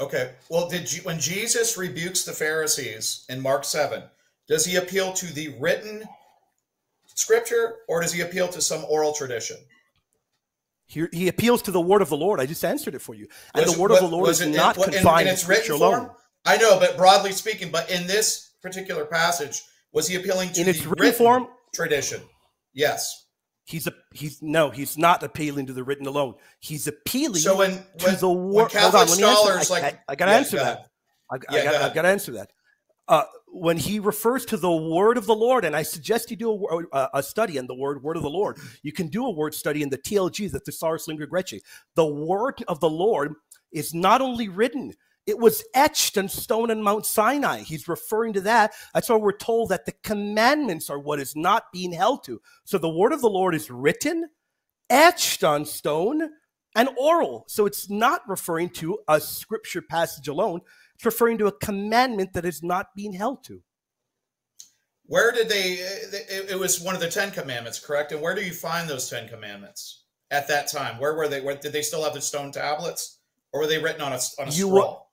Okay. 0.00 0.32
Well, 0.50 0.68
did 0.68 0.92
you, 0.92 1.02
when 1.02 1.18
Jesus 1.20 1.78
rebukes 1.78 2.24
the 2.24 2.32
Pharisees 2.32 3.24
in 3.28 3.40
Mark 3.40 3.64
7, 3.64 4.02
does 4.48 4.64
he 4.66 4.76
appeal 4.76 5.12
to 5.14 5.32
the 5.32 5.56
written 5.60 6.04
scripture 7.06 7.76
or 7.88 8.00
does 8.02 8.12
he 8.12 8.20
appeal 8.20 8.48
to 8.48 8.60
some 8.60 8.84
oral 8.88 9.12
tradition? 9.12 9.56
He, 10.86 11.06
he 11.12 11.28
appeals 11.28 11.62
to 11.62 11.70
the 11.70 11.80
word 11.80 12.02
of 12.02 12.08
the 12.08 12.16
Lord. 12.16 12.40
I 12.40 12.46
just 12.46 12.64
answered 12.64 12.94
it 12.94 13.00
for 13.00 13.14
you. 13.14 13.26
And 13.54 13.64
was, 13.64 13.74
the 13.74 13.80
word 13.80 13.90
of 13.90 14.00
the 14.00 14.06
Lord 14.06 14.28
is 14.28 14.46
not 14.46 14.76
in, 14.76 14.84
confined 14.84 15.28
in, 15.28 15.28
in 15.28 15.34
its 15.34 15.66
to 15.66 15.74
alone. 15.74 16.10
I 16.44 16.56
know, 16.58 16.78
but 16.78 16.96
broadly 16.96 17.32
speaking, 17.32 17.70
but 17.70 17.90
in 17.90 18.06
this 18.06 18.50
particular 18.62 19.06
passage, 19.06 19.62
was 19.92 20.08
he 20.08 20.16
appealing 20.16 20.50
to 20.52 20.60
in 20.60 20.68
its 20.68 20.84
written, 20.84 21.02
written 21.02 21.18
form 21.18 21.48
tradition? 21.74 22.20
Yes. 22.74 23.26
He's 23.66 23.86
a 23.86 23.94
he's 24.12 24.42
no, 24.42 24.68
he's 24.68 24.98
not 24.98 25.22
appealing 25.22 25.66
to 25.66 25.72
the 25.72 25.82
written 25.82 26.06
alone. 26.06 26.34
He's 26.60 26.86
appealing 26.86 27.40
so 27.40 27.56
when, 27.56 27.70
to 27.98 28.06
when, 28.06 28.16
the 28.18 28.30
word. 28.30 28.70
Hold 28.72 28.94
on, 28.94 29.08
let 29.08 29.18
me 29.18 29.24
answer. 29.24 29.74
I, 29.74 29.80
like, 29.80 29.94
I, 29.94 29.98
I 30.06 30.14
got 30.16 30.26
to 30.26 30.32
yeah, 30.32 30.36
answer 30.36 30.56
go 30.58 30.64
that. 30.64 30.90
I, 31.30 31.36
yeah, 31.50 31.88
I 31.90 31.94
got, 31.94 32.02
to 32.02 32.08
answer 32.08 32.32
that. 32.32 32.50
Uh, 33.06 33.24
when 33.48 33.76
he 33.76 34.00
refers 34.00 34.44
to 34.46 34.56
the 34.56 34.70
word 34.70 35.16
of 35.16 35.26
the 35.26 35.34
Lord, 35.34 35.64
and 35.64 35.76
I 35.76 35.82
suggest 35.82 36.30
you 36.30 36.36
do 36.36 36.86
a, 36.92 37.08
a, 37.14 37.22
study 37.22 37.58
on 37.58 37.66
the 37.66 37.74
word 37.74 38.02
word 38.02 38.16
of 38.16 38.22
the 38.22 38.30
Lord. 38.30 38.58
You 38.82 38.92
can 38.92 39.08
do 39.08 39.26
a 39.26 39.30
word 39.30 39.54
study 39.54 39.82
in 39.82 39.90
the 39.90 39.98
TLG, 39.98 40.50
the 40.50 40.58
Thesaurus 40.58 41.06
Linguae 41.06 41.28
Graecae. 41.28 41.60
The 41.94 42.06
word 42.06 42.64
of 42.66 42.80
the 42.80 42.90
Lord 42.90 43.34
is 43.70 43.94
not 43.94 44.20
only 44.20 44.48
written, 44.48 44.94
it 45.26 45.38
was 45.38 45.64
etched 45.74 46.16
in 46.16 46.28
stone 46.28 46.70
on 46.70 46.82
Mount 46.82 47.06
Sinai. 47.06 47.60
He's 47.60 47.88
referring 47.88 48.34
to 48.34 48.40
that. 48.42 48.74
That's 48.92 49.08
why 49.08 49.16
we're 49.16 49.32
told 49.32 49.70
that 49.70 49.86
the 49.86 49.94
commandments 50.02 50.90
are 50.90 50.98
what 50.98 51.20
is 51.20 51.34
not 51.34 51.72
being 51.72 51.92
held 51.92 52.24
to. 52.24 52.40
So 52.64 52.76
the 52.76 52.90
word 52.90 53.12
of 53.12 53.22
the 53.22 53.30
Lord 53.30 53.54
is 53.54 53.70
written, 53.70 54.28
etched 54.90 55.42
on 55.42 55.64
stone, 55.64 56.30
and 56.76 56.88
oral. 56.98 57.44
So 57.46 57.66
it's 57.66 57.88
not 57.88 58.28
referring 58.28 58.70
to 58.70 58.98
a 59.08 59.20
scripture 59.20 59.80
passage 59.80 60.28
alone. 60.28 60.60
It's 60.94 61.04
referring 61.04 61.38
to 61.38 61.46
a 61.46 61.52
commandment 61.52 62.32
that 62.34 62.44
is 62.44 62.62
not 62.62 62.88
being 62.94 63.12
held 63.12 63.44
to. 63.44 63.62
Where 65.06 65.32
did 65.32 65.48
they? 65.48 65.72
It 66.48 66.58
was 66.58 66.80
one 66.80 66.94
of 66.94 67.00
the 67.00 67.10
Ten 67.10 67.30
Commandments, 67.30 67.78
correct? 67.78 68.12
And 68.12 68.22
where 68.22 68.34
do 68.34 68.42
you 68.42 68.52
find 68.52 68.88
those 68.88 69.08
Ten 69.10 69.28
Commandments 69.28 70.04
at 70.30 70.48
that 70.48 70.68
time? 70.68 70.98
Where 70.98 71.14
were 71.14 71.28
they? 71.28 71.40
Where, 71.42 71.56
did 71.56 71.72
they 71.72 71.82
still 71.82 72.04
have 72.04 72.14
the 72.14 72.22
stone 72.22 72.52
tablets, 72.52 73.18
or 73.52 73.60
were 73.60 73.66
they 73.66 73.78
written 73.78 74.00
on 74.00 74.12
a 74.12 74.20
on 74.38 74.48
a 74.48 74.50
you, 74.50 74.68
scroll? 74.68 75.10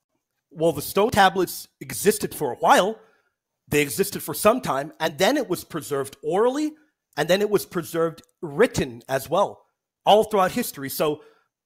well, 0.49 0.71
the 0.71 0.81
stone 0.81 1.09
tablets 1.09 1.67
existed 1.79 2.33
for 2.33 2.53
a 2.53 2.57
while. 2.57 2.99
They 3.67 3.81
existed 3.81 4.21
for 4.21 4.33
some 4.33 4.61
time, 4.61 4.93
and 4.99 5.17
then 5.17 5.37
it 5.37 5.49
was 5.49 5.63
preserved 5.63 6.17
orally, 6.23 6.73
and 7.17 7.27
then 7.27 7.41
it 7.41 7.49
was 7.49 7.65
preserved 7.65 8.21
written 8.41 9.01
as 9.09 9.29
well, 9.29 9.65
all 10.05 10.23
throughout 10.25 10.51
history. 10.51 10.89
So, 10.89 11.21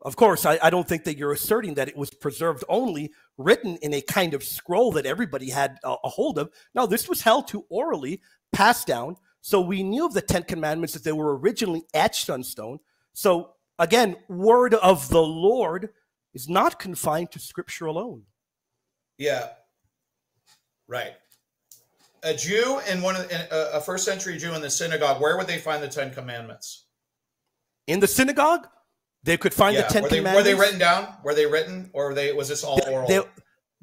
of 0.05 0.15
course, 0.15 0.45
I, 0.45 0.59
I 0.61 0.69
don't 0.69 0.87
think 0.87 1.03
that 1.05 1.17
you're 1.17 1.31
asserting 1.31 1.73
that 1.73 1.87
it 1.87 1.97
was 1.97 2.11
preserved 2.11 2.63
only 2.69 3.11
written 3.39 3.75
in 3.77 3.91
a 3.91 4.01
kind 4.01 4.35
of 4.35 4.43
scroll 4.43 4.91
that 4.91 5.07
everybody 5.07 5.49
had 5.49 5.79
a, 5.83 5.95
a 6.03 6.09
hold 6.09 6.37
of. 6.37 6.51
No, 6.75 6.85
this 6.85 7.09
was 7.09 7.21
held 7.21 7.47
to 7.47 7.65
orally, 7.69 8.21
passed 8.53 8.85
down. 8.85 9.17
So 9.41 9.59
we 9.59 9.81
knew 9.81 10.05
of 10.05 10.13
the 10.13 10.21
Ten 10.21 10.43
Commandments 10.43 10.93
that 10.93 11.03
they 11.03 11.11
were 11.11 11.35
originally 11.39 11.85
etched 11.95 12.29
on 12.29 12.43
stone. 12.43 12.77
So 13.13 13.53
again, 13.79 14.15
word 14.29 14.75
of 14.75 15.09
the 15.09 15.23
Lord 15.23 15.89
is 16.35 16.47
not 16.47 16.77
confined 16.77 17.31
to 17.31 17.39
scripture 17.39 17.87
alone. 17.87 18.23
Yeah. 19.17 19.49
Right. 20.87 21.13
A 22.21 22.35
Jew 22.35 22.79
and 22.87 23.01
one 23.01 23.15
of 23.15 23.27
the, 23.27 23.75
a 23.75 23.81
first 23.81 24.05
century 24.05 24.37
Jew 24.37 24.53
in 24.53 24.61
the 24.61 24.69
synagogue, 24.69 25.19
where 25.19 25.35
would 25.35 25.47
they 25.47 25.57
find 25.57 25.81
the 25.81 25.87
Ten 25.87 26.13
Commandments? 26.13 26.85
In 27.87 27.99
the 27.99 28.07
synagogue, 28.07 28.67
they 29.25 29.37
could 29.37 29.53
find 29.53 29.75
yeah. 29.75 29.81
the 29.81 29.87
Ten 29.93 30.03
were 30.03 30.09
they, 30.09 30.17
Commandments. 30.17 30.47
Were 30.47 30.55
they 30.55 30.59
written 30.59 30.79
down? 30.79 31.07
Were 31.23 31.33
they 31.33 31.45
written, 31.47 31.89
or 31.93 32.13
they 32.13 32.31
was 32.31 32.47
this 32.47 32.63
all 32.63 32.79
oral? 32.87 33.07
They, 33.07 33.21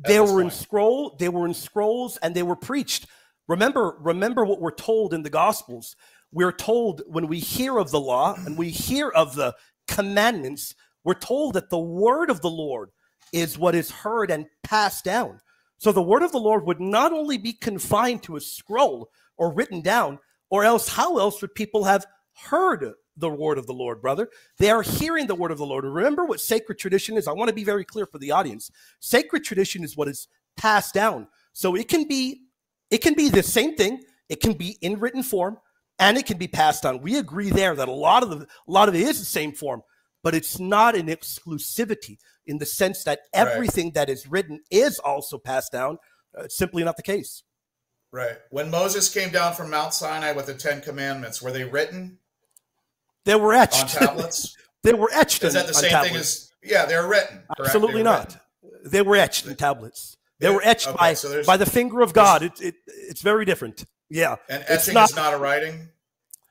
they 0.07 0.21
were 0.21 0.41
in 0.41 0.51
scroll. 0.51 1.17
They 1.19 1.29
were 1.29 1.47
in 1.47 1.55
scrolls, 1.55 2.17
and 2.19 2.35
they 2.35 2.45
were 2.45 2.57
preached. 2.57 3.07
Remember, 3.49 3.97
remember 4.01 4.45
what 4.45 4.61
we're 4.61 4.71
told 4.71 5.13
in 5.13 5.23
the 5.23 5.31
Gospels. 5.31 5.97
We're 6.31 6.53
told 6.53 7.03
when 7.07 7.27
we 7.27 7.41
hear 7.41 7.77
of 7.77 7.91
the 7.91 8.01
law 8.01 8.35
and 8.47 8.57
we 8.57 8.71
hear 8.71 9.09
of 9.11 9.35
the 9.35 9.55
commandments, 9.89 10.75
we're 11.05 11.15
told 11.15 11.55
that 11.55 11.69
the 11.69 11.79
word 11.79 12.31
of 12.31 12.41
the 12.41 12.51
Lord 12.51 12.91
is 13.33 13.59
what 13.59 13.75
is 13.75 13.91
heard 13.91 14.31
and 14.31 14.47
passed 14.63 15.05
down. 15.05 15.41
So 15.79 15.91
the 15.91 16.03
word 16.03 16.23
of 16.23 16.33
the 16.33 16.39
Lord 16.39 16.65
would 16.67 16.81
not 16.81 17.13
only 17.13 17.37
be 17.37 17.53
confined 17.53 18.23
to 18.23 18.37
a 18.37 18.41
scroll 18.41 19.11
or 19.37 19.53
written 19.53 19.83
down, 19.83 20.21
or 20.51 20.65
else 20.65 20.89
how 20.89 21.19
else 21.19 21.43
would 21.43 21.55
people 21.55 21.85
have 21.85 22.07
heard 22.35 22.93
the 23.17 23.29
word 23.29 23.59
of 23.59 23.67
the 23.67 23.73
Lord, 23.73 24.01
brother? 24.01 24.29
They 24.59 24.71
are 24.71 24.83
hearing 24.83 25.27
the 25.27 25.35
word 25.35 25.51
of 25.51 25.59
the 25.59 25.67
Lord. 25.67 25.85
Remember 25.85 26.25
what 26.25 26.41
sacred 26.41 26.79
tradition 26.79 27.17
is? 27.17 27.29
I 27.29 27.33
want 27.33 27.49
to 27.49 27.55
be 27.55 27.65
very 27.65 27.85
clear 27.85 28.07
for 28.07 28.19
the 28.19 28.31
audience. 28.31 28.71
Sacred 29.01 29.45
tradition 29.45 29.85
is 29.85 29.97
what 29.97 30.09
is 30.09 30.29
passed 30.57 30.95
down. 30.95 31.29
So 31.53 31.75
it 31.75 31.89
can 31.89 32.07
be 32.07 32.43
it 32.91 32.99
can 32.99 33.15
be 33.15 33.29
the 33.29 33.43
same 33.43 33.75
thing. 33.75 34.03
It 34.29 34.41
can 34.41 34.53
be 34.53 34.79
in 34.81 35.01
written 35.01 35.23
form 35.23 35.59
and 35.99 36.17
it 36.17 36.27
can 36.27 36.39
be 36.39 36.49
passed 36.49 36.85
on. 36.85 37.01
We 37.01 37.19
agree 37.19 37.51
there 37.51 37.75
that 37.75 37.89
a 37.89 37.93
lot 37.93 38.23
of 38.23 38.31
the 38.31 38.37
a 38.37 38.71
lot 38.71 38.89
of 38.89 38.95
it 38.95 39.03
is 39.03 39.19
the 39.19 39.25
same 39.25 39.53
form, 39.53 39.83
but 40.23 40.35
it's 40.35 40.59
not 40.59 40.97
an 40.97 41.07
exclusivity 41.07 42.19
in 42.47 42.59
the 42.59 42.67
sense 42.67 43.05
that 43.05 43.21
everything 43.33 43.87
right. 43.87 43.95
that 43.95 44.11
is 44.11 44.27
written 44.27 44.61
is 44.71 44.99
also 44.99 45.39
passed 45.39 45.73
down. 45.73 45.99
Uh, 46.37 46.43
it's 46.43 46.57
simply 46.57 46.83
not 46.83 46.97
the 46.97 47.03
case. 47.03 47.45
Right. 48.11 48.37
When 48.51 48.71
Moses 48.71 49.13
came 49.13 49.31
down 49.31 49.55
from 49.55 49.71
Mount 49.71 49.95
Sinai 49.95 50.33
with 50.33 50.47
the 50.47 50.55
Ten 50.55 50.83
Commandments, 50.83 51.41
were 51.41 51.53
they 51.53 51.65
written? 51.65 52.19
They 53.25 53.35
were 53.35 53.55
etched 53.55 53.83
on 53.83 54.07
tablets. 54.07 54.57
they 54.83 54.93
were 54.93 55.11
etched. 55.13 55.45
Is 55.45 55.55
that 55.55 55.67
the 55.67 55.75
same 55.75 55.91
tablets. 55.91 56.11
thing 56.11 56.21
as? 56.21 56.51
Yeah, 56.63 56.87
they 56.87 56.97
were 56.97 57.09
written. 57.09 57.43
Correct? 57.57 57.61
Absolutely 57.61 57.99
they 57.99 58.03
not. 58.03 58.39
Written. 58.63 58.91
They 58.91 59.03
were 59.03 59.17
etched 59.17 59.47
in 59.47 59.57
tablets. 59.57 60.17
They 60.39 60.51
were 60.51 60.63
etched 60.65 60.89
okay, 60.89 60.97
by 60.99 61.15
so 61.15 61.45
by 61.45 61.57
the 61.57 61.67
finger 61.67 62.01
of 62.01 62.13
God. 62.13 62.43
It, 62.43 62.61
it, 62.61 62.75
it's 62.87 63.23
very 63.23 63.45
different. 63.45 63.85
Yeah. 64.11 64.37
And 64.49 64.65
etching 64.67 64.95
not, 64.95 65.11
is 65.11 65.17
not 65.17 65.35
a 65.35 65.39
writing. 65.39 65.89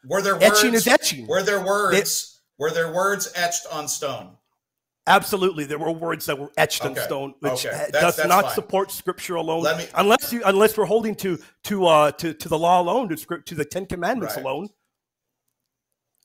Were 0.06 0.22
there 0.22 0.34
words? 0.34 0.46
Etching 0.46 0.74
is 0.74 0.88
etching. 0.88 1.28
Were 1.28 1.44
there 1.44 1.64
words? 1.64 2.40
They, 2.58 2.64
were 2.64 2.72
there 2.72 2.92
words 2.94 3.32
etched 3.36 3.68
on 3.72 3.88
stone? 3.88 4.38
Absolutely, 5.08 5.66
there 5.66 5.80
were 5.80 5.92
words 5.92 6.28
that 6.28 6.38
were 6.38 6.52
etched 6.58 6.86
okay. 6.86 6.94
in 6.94 7.06
stone, 7.06 7.34
which 7.40 7.66
okay. 7.66 7.88
that's, 7.92 7.92
does 7.92 8.16
that's 8.18 8.30
not 8.30 8.46
fine. 8.46 8.54
support 8.54 8.92
Scripture 8.92 9.36
alone. 9.36 9.64
Me, 9.78 9.86
unless 9.96 10.32
you, 10.32 10.42
unless 10.46 10.78
we're 10.78 10.86
holding 10.86 11.16
to 11.16 11.40
to 11.66 11.86
uh, 11.88 12.12
to 12.14 12.34
to 12.34 12.48
the 12.50 12.58
law 12.58 12.82
alone, 12.82 13.10
to 13.10 13.18
script, 13.18 13.48
to 13.48 13.56
the 13.56 13.66
Ten 13.66 13.88
Commandments 13.88 14.36
right. 14.36 14.46
alone. 14.46 14.70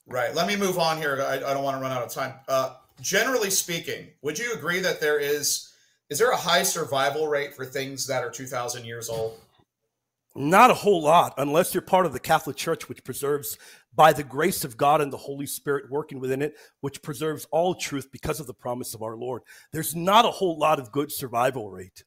Right. 0.07 0.33
Let 0.33 0.47
me 0.47 0.55
move 0.55 0.79
on 0.79 0.97
here. 0.97 1.21
I, 1.21 1.35
I 1.35 1.53
don't 1.53 1.63
want 1.63 1.77
to 1.77 1.81
run 1.81 1.91
out 1.91 2.01
of 2.01 2.11
time. 2.11 2.33
Uh, 2.47 2.75
generally 3.01 3.49
speaking, 3.49 4.07
would 4.21 4.39
you 4.39 4.53
agree 4.53 4.79
that 4.79 5.01
there 5.01 5.19
is 5.19 5.73
is 6.09 6.17
there 6.19 6.31
a 6.31 6.37
high 6.37 6.63
survival 6.63 7.27
rate 7.27 7.53
for 7.53 7.65
things 7.65 8.07
that 8.07 8.23
are 8.23 8.29
two 8.29 8.45
thousand 8.45 8.85
years 8.85 9.09
old? 9.09 9.37
Not 10.33 10.71
a 10.71 10.75
whole 10.75 11.01
lot, 11.01 11.33
unless 11.37 11.73
you're 11.73 11.81
part 11.81 12.05
of 12.05 12.13
the 12.13 12.19
Catholic 12.19 12.55
Church, 12.55 12.87
which 12.87 13.03
preserves, 13.03 13.57
by 13.95 14.13
the 14.13 14.23
grace 14.23 14.63
of 14.63 14.77
God 14.77 15.01
and 15.01 15.11
the 15.11 15.17
Holy 15.17 15.47
Spirit 15.47 15.89
working 15.89 16.19
within 16.19 16.43
it, 16.43 16.55
which 16.81 17.01
preserves 17.01 17.47
all 17.49 17.73
truth 17.73 18.11
because 18.11 18.39
of 18.39 18.45
the 18.45 18.53
promise 18.53 18.93
of 18.93 19.01
our 19.01 19.17
Lord. 19.17 19.41
There's 19.73 19.95
not 19.95 20.25
a 20.25 20.31
whole 20.31 20.57
lot 20.57 20.79
of 20.79 20.91
good 20.91 21.11
survival 21.11 21.71
rate. 21.71 22.03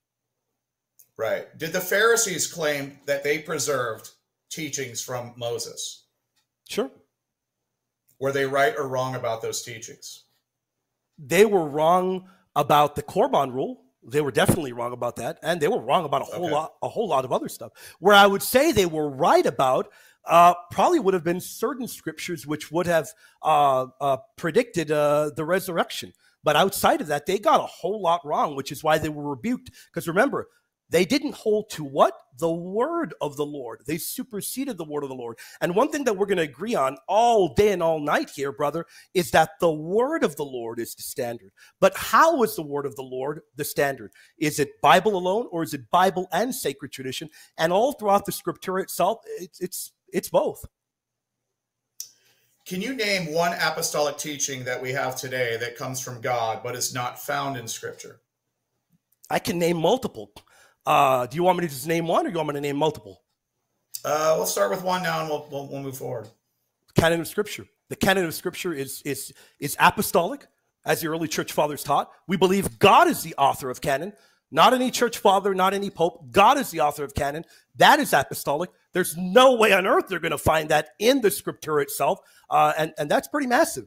Right. 1.16 1.46
Did 1.58 1.72
the 1.72 1.80
Pharisees 1.80 2.46
claim 2.46 3.00
that 3.06 3.24
they 3.24 3.40
preserved 3.40 4.10
teachings 4.48 5.02
from 5.02 5.34
Moses? 5.36 6.04
Sure. 6.68 6.90
Were 8.20 8.32
they 8.32 8.44
right 8.46 8.74
or 8.76 8.86
wrong 8.86 9.16
about 9.16 9.42
those 9.42 9.62
teachings? 9.62 10.24
They 11.18 11.44
were 11.44 11.66
wrong 11.66 12.28
about 12.56 12.96
the 12.96 13.02
Korban 13.02 13.52
rule 13.52 13.84
They 14.02 14.22
were 14.22 14.30
definitely 14.32 14.72
wrong 14.72 14.92
about 14.94 15.16
that, 15.16 15.38
and 15.42 15.60
they 15.60 15.68
were 15.68 15.80
wrong 15.80 16.04
about 16.06 16.22
a 16.22 16.24
whole 16.24 16.44
Okay. 16.46 16.52
lot, 16.52 16.72
a 16.82 16.88
whole 16.88 17.06
lot 17.08 17.24
of 17.26 17.32
other 17.32 17.48
stuff. 17.48 17.72
Where 17.98 18.14
I 18.14 18.26
would 18.26 18.42
say 18.42 18.72
they 18.72 18.86
were 18.86 19.08
right 19.10 19.44
about 19.44 19.92
uh, 20.24 20.54
probably 20.70 20.98
would 21.00 21.14
have 21.14 21.24
been 21.24 21.40
certain 21.40 21.86
scriptures 21.88 22.46
which 22.46 22.70
would 22.72 22.86
have 22.86 23.08
uh, 23.42 23.86
uh, 24.00 24.16
predicted 24.36 24.90
uh, 24.90 25.30
the 25.36 25.44
resurrection. 25.44 26.12
But 26.42 26.56
outside 26.56 27.02
of 27.02 27.08
that, 27.08 27.26
they 27.26 27.38
got 27.38 27.60
a 27.60 27.66
whole 27.66 28.00
lot 28.00 28.24
wrong, 28.24 28.56
which 28.56 28.72
is 28.72 28.82
why 28.82 28.96
they 28.98 29.10
were 29.10 29.28
rebuked. 29.30 29.70
Because 29.92 30.08
remember, 30.08 30.48
they 30.90 31.04
didn't 31.04 31.34
hold 31.34 31.70
to 31.70 31.84
what? 31.84 32.14
The 32.38 32.50
word 32.50 33.14
of 33.20 33.36
the 33.36 33.46
Lord. 33.46 33.82
They 33.86 33.96
superseded 33.96 34.76
the 34.76 34.84
word 34.84 35.04
of 35.04 35.08
the 35.08 35.14
Lord. 35.14 35.38
And 35.60 35.74
one 35.74 35.90
thing 35.90 36.04
that 36.04 36.16
we're 36.16 36.26
going 36.26 36.38
to 36.38 36.42
agree 36.42 36.74
on 36.74 36.96
all 37.06 37.54
day 37.54 37.72
and 37.72 37.82
all 37.82 38.00
night 38.00 38.30
here, 38.30 38.50
brother, 38.50 38.86
is 39.14 39.30
that 39.30 39.50
the 39.60 39.70
word 39.70 40.24
of 40.24 40.36
the 40.36 40.44
Lord 40.44 40.80
is 40.80 40.94
the 40.94 41.02
standard. 41.02 41.52
But 41.80 41.96
how 41.96 42.42
is 42.42 42.56
the 42.56 42.62
word 42.62 42.86
of 42.86 42.96
the 42.96 43.02
Lord 43.02 43.42
the 43.56 43.64
standard? 43.64 44.12
Is 44.38 44.58
it 44.58 44.80
Bible 44.82 45.16
alone 45.16 45.46
or 45.52 45.62
is 45.62 45.74
it 45.74 45.90
Bible 45.90 46.28
and 46.32 46.54
sacred 46.54 46.92
tradition? 46.92 47.30
And 47.56 47.72
all 47.72 47.92
throughout 47.92 48.26
the 48.26 48.32
scripture 48.32 48.78
itself, 48.78 49.18
it's 49.38 49.60
it's 49.60 49.92
it's 50.12 50.28
both. 50.28 50.64
Can 52.66 52.80
you 52.80 52.94
name 52.94 53.32
one 53.32 53.52
apostolic 53.54 54.16
teaching 54.16 54.64
that 54.64 54.80
we 54.80 54.92
have 54.92 55.16
today 55.16 55.56
that 55.56 55.76
comes 55.76 56.00
from 56.00 56.20
God 56.20 56.60
but 56.62 56.76
is 56.76 56.94
not 56.94 57.18
found 57.18 57.56
in 57.56 57.66
Scripture? 57.66 58.20
I 59.28 59.38
can 59.38 59.58
name 59.58 59.76
multiple. 59.76 60.30
Uh, 60.90 61.24
do 61.26 61.36
you 61.36 61.44
want 61.44 61.56
me 61.56 61.62
to 61.64 61.72
just 61.72 61.86
name 61.86 62.08
one 62.08 62.26
or 62.26 62.30
you 62.30 62.36
want 62.36 62.48
me 62.48 62.54
to 62.54 62.60
name 62.60 62.74
multiple? 62.74 63.22
Uh, 64.04 64.34
we'll 64.36 64.44
start 64.44 64.72
with 64.72 64.82
one 64.82 65.04
now, 65.04 65.20
and 65.20 65.28
we'll 65.28 65.46
we'll, 65.48 65.68
we'll 65.68 65.80
move 65.80 65.96
forward. 65.96 66.26
canon 66.96 67.20
of 67.20 67.28
scripture. 67.28 67.64
The 67.90 67.94
canon 67.94 68.24
of 68.24 68.34
scripture 68.34 68.72
is 68.72 69.00
is 69.04 69.32
is 69.60 69.76
apostolic, 69.78 70.48
as 70.84 71.00
the 71.00 71.06
early 71.06 71.28
church 71.28 71.52
fathers 71.52 71.84
taught. 71.84 72.10
We 72.26 72.36
believe 72.36 72.80
God 72.80 73.06
is 73.06 73.22
the 73.22 73.36
author 73.38 73.70
of 73.70 73.80
canon, 73.80 74.14
not 74.50 74.74
any 74.74 74.90
church 74.90 75.18
father, 75.18 75.54
not 75.54 75.74
any 75.74 75.90
pope. 75.90 76.32
God 76.32 76.58
is 76.58 76.72
the 76.72 76.80
author 76.80 77.04
of 77.04 77.14
canon. 77.14 77.44
That 77.76 78.00
is 78.00 78.12
apostolic. 78.12 78.70
There's 78.92 79.16
no 79.16 79.54
way 79.54 79.72
on 79.72 79.86
earth 79.86 80.08
they're 80.08 80.18
going 80.18 80.32
to 80.32 80.38
find 80.38 80.70
that 80.70 80.88
in 80.98 81.20
the 81.20 81.30
scripture 81.30 81.78
itself, 81.78 82.18
uh, 82.50 82.72
and 82.76 82.92
and 82.98 83.08
that's 83.08 83.28
pretty 83.28 83.46
massive. 83.46 83.86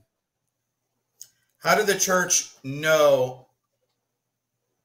How 1.57 1.75
did 1.75 1.87
the 1.87 1.99
church 1.99 2.53
know 2.63 3.42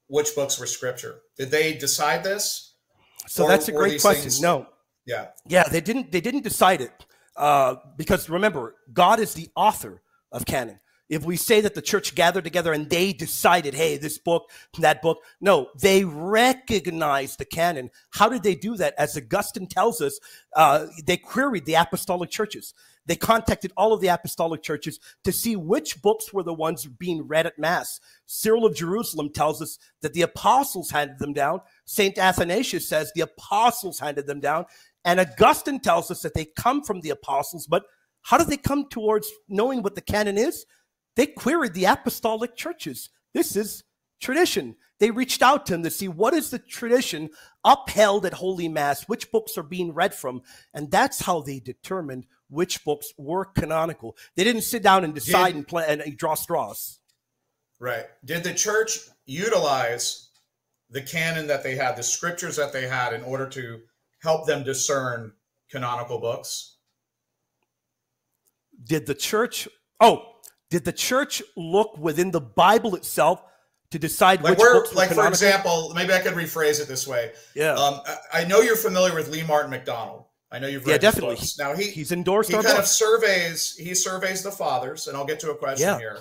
which 0.08 0.34
books 0.34 0.58
were 0.58 0.66
Scripture? 0.66 1.20
Did 1.36 1.50
they 1.50 1.74
decide 1.74 2.24
this? 2.24 2.74
So 3.26 3.44
Or 3.44 3.48
that's 3.48 3.68
a 3.68 3.72
great 3.72 4.00
question. 4.00 4.22
things- 4.24 4.40
No, 4.40 4.66
Yeah. 5.06 5.28
Yeah, 5.46 5.64
they 5.68 5.80
didn't 5.80 6.12
they 6.12 6.20
didn't 6.20 6.42
decide 6.44 6.80
it 6.80 6.92
uh, 7.36 7.76
because 7.96 8.28
remember, 8.28 8.74
God 8.92 9.20
is 9.20 9.34
the 9.34 9.48
author 9.54 10.02
of 10.32 10.44
canon. 10.44 10.80
If 11.08 11.24
we 11.24 11.36
say 11.36 11.62
that 11.62 11.74
the 11.74 11.80
church 11.80 12.14
gathered 12.14 12.44
together 12.44 12.72
and 12.74 12.90
they 12.90 13.14
decided, 13.14 13.72
hey, 13.72 13.96
this 13.96 14.18
book, 14.18 14.50
that 14.78 15.00
book, 15.00 15.18
no, 15.40 15.70
they 15.80 16.04
recognized 16.04 17.38
the 17.38 17.46
canon. 17.46 17.90
How 18.10 18.28
did 18.28 18.42
they 18.42 18.54
do 18.54 18.76
that? 18.76 18.94
As 18.98 19.16
Augustine 19.16 19.66
tells 19.68 20.02
us, 20.02 20.18
uh, 20.54 20.86
they 21.06 21.16
queried 21.16 21.64
the 21.64 21.74
apostolic 21.74 22.28
churches. 22.28 22.74
They 23.08 23.16
contacted 23.16 23.72
all 23.74 23.94
of 23.94 24.02
the 24.02 24.08
apostolic 24.08 24.62
churches 24.62 25.00
to 25.24 25.32
see 25.32 25.56
which 25.56 26.00
books 26.02 26.32
were 26.32 26.42
the 26.42 26.52
ones 26.52 26.84
being 26.86 27.26
read 27.26 27.46
at 27.46 27.58
Mass. 27.58 28.00
Cyril 28.26 28.66
of 28.66 28.76
Jerusalem 28.76 29.30
tells 29.30 29.62
us 29.62 29.78
that 30.02 30.12
the 30.12 30.22
apostles 30.22 30.90
handed 30.90 31.18
them 31.18 31.32
down. 31.32 31.62
St. 31.86 32.18
Athanasius 32.18 32.86
says 32.86 33.10
the 33.14 33.22
apostles 33.22 33.98
handed 33.98 34.26
them 34.26 34.40
down. 34.40 34.66
And 35.06 35.18
Augustine 35.18 35.80
tells 35.80 36.10
us 36.10 36.20
that 36.20 36.34
they 36.34 36.44
come 36.44 36.82
from 36.82 37.00
the 37.00 37.08
apostles, 37.08 37.66
but 37.66 37.84
how 38.22 38.36
do 38.36 38.44
they 38.44 38.58
come 38.58 38.88
towards 38.90 39.32
knowing 39.48 39.82
what 39.82 39.94
the 39.94 40.02
canon 40.02 40.36
is? 40.36 40.66
They 41.16 41.26
queried 41.26 41.72
the 41.72 41.86
apostolic 41.86 42.56
churches. 42.56 43.08
This 43.32 43.56
is 43.56 43.84
tradition. 44.20 44.76
They 45.00 45.10
reached 45.10 45.42
out 45.42 45.64
to 45.66 45.72
them 45.72 45.82
to 45.84 45.90
see 45.90 46.08
what 46.08 46.34
is 46.34 46.50
the 46.50 46.58
tradition 46.58 47.30
upheld 47.64 48.26
at 48.26 48.34
Holy 48.34 48.68
Mass, 48.68 49.04
which 49.04 49.30
books 49.30 49.56
are 49.56 49.62
being 49.62 49.94
read 49.94 50.12
from, 50.12 50.42
and 50.74 50.90
that's 50.90 51.22
how 51.22 51.40
they 51.40 51.60
determined 51.60 52.26
which 52.48 52.84
books 52.84 53.12
were 53.18 53.44
canonical. 53.44 54.16
They 54.36 54.44
didn't 54.44 54.62
sit 54.62 54.82
down 54.82 55.04
and 55.04 55.14
decide 55.14 55.48
Did- 55.48 55.56
and, 55.56 55.68
play, 55.68 55.84
and 55.88 56.16
draw 56.16 56.34
straws. 56.34 56.98
Right. 57.80 58.06
Did 58.24 58.42
the 58.44 58.54
church 58.54 58.98
utilize 59.26 60.30
the 60.90 61.02
canon 61.02 61.46
that 61.48 61.62
they 61.62 61.76
had, 61.76 61.96
the 61.96 62.02
scriptures 62.02 62.56
that 62.56 62.72
they 62.72 62.88
had, 62.88 63.12
in 63.12 63.22
order 63.22 63.46
to 63.50 63.80
help 64.20 64.46
them 64.46 64.64
discern 64.64 65.32
canonical 65.70 66.18
books? 66.18 66.76
Did 68.82 69.06
the 69.06 69.14
church? 69.14 69.68
Oh, 70.00 70.24
did 70.70 70.84
the 70.84 70.92
church 70.92 71.42
look 71.56 71.98
within 71.98 72.30
the 72.30 72.40
Bible 72.40 72.94
itself 72.94 73.42
to 73.90 73.98
decide 73.98 74.42
Like, 74.42 74.50
which 74.52 74.58
where, 74.58 74.74
books 74.74 74.90
were 74.90 74.96
like 74.96 75.10
for 75.12 75.26
example, 75.28 75.92
maybe 75.94 76.12
I 76.12 76.18
could 76.20 76.34
rephrase 76.34 76.80
it 76.80 76.88
this 76.88 77.06
way. 77.06 77.32
yeah, 77.54 77.72
Um, 77.74 78.00
I- 78.06 78.18
I 78.40 78.44
know 78.44 78.60
you're 78.60 78.76
familiar 78.76 79.14
with 79.14 79.28
Lee 79.28 79.42
Martin 79.42 79.70
McDonald. 79.70 80.24
I 80.50 80.58
know 80.58 80.66
you've 80.66 80.86
read 80.86 80.92
Yeah, 80.92 80.98
definitely. 80.98 81.36
books. 81.36 81.58
Now 81.58 81.74
he 81.74 81.90
he's 81.90 82.10
endorsed 82.12 82.48
he 82.50 82.54
kind 82.54 82.66
book. 82.66 82.78
of 82.78 82.86
surveys 82.86 83.74
he 83.76 83.94
surveys 83.94 84.42
the 84.42 84.50
fathers 84.50 85.06
and 85.08 85.16
i'll 85.16 85.26
get 85.26 85.40
to 85.40 85.50
a 85.50 85.54
question 85.56 85.86
Yeah. 85.88 85.98
here. 85.98 86.18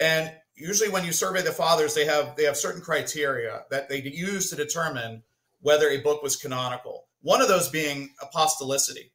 And 0.00 0.30
usually 0.54 0.90
when 0.90 1.04
you 1.04 1.12
survey 1.12 1.42
the 1.42 1.52
fathers 1.52 1.94
they 1.94 2.04
have 2.04 2.36
they 2.36 2.44
have 2.44 2.56
certain 2.56 2.82
criteria 2.82 3.62
that 3.70 3.88
they 3.88 4.02
use 4.02 4.50
to 4.50 4.56
determine 4.56 5.22
whether 5.60 5.88
a 5.88 5.98
book 6.02 6.22
was 6.22 6.36
canonical. 6.36 7.06
One 7.22 7.40
of 7.40 7.48
those 7.48 7.70
being 7.70 8.10
apostolicity. 8.22 9.10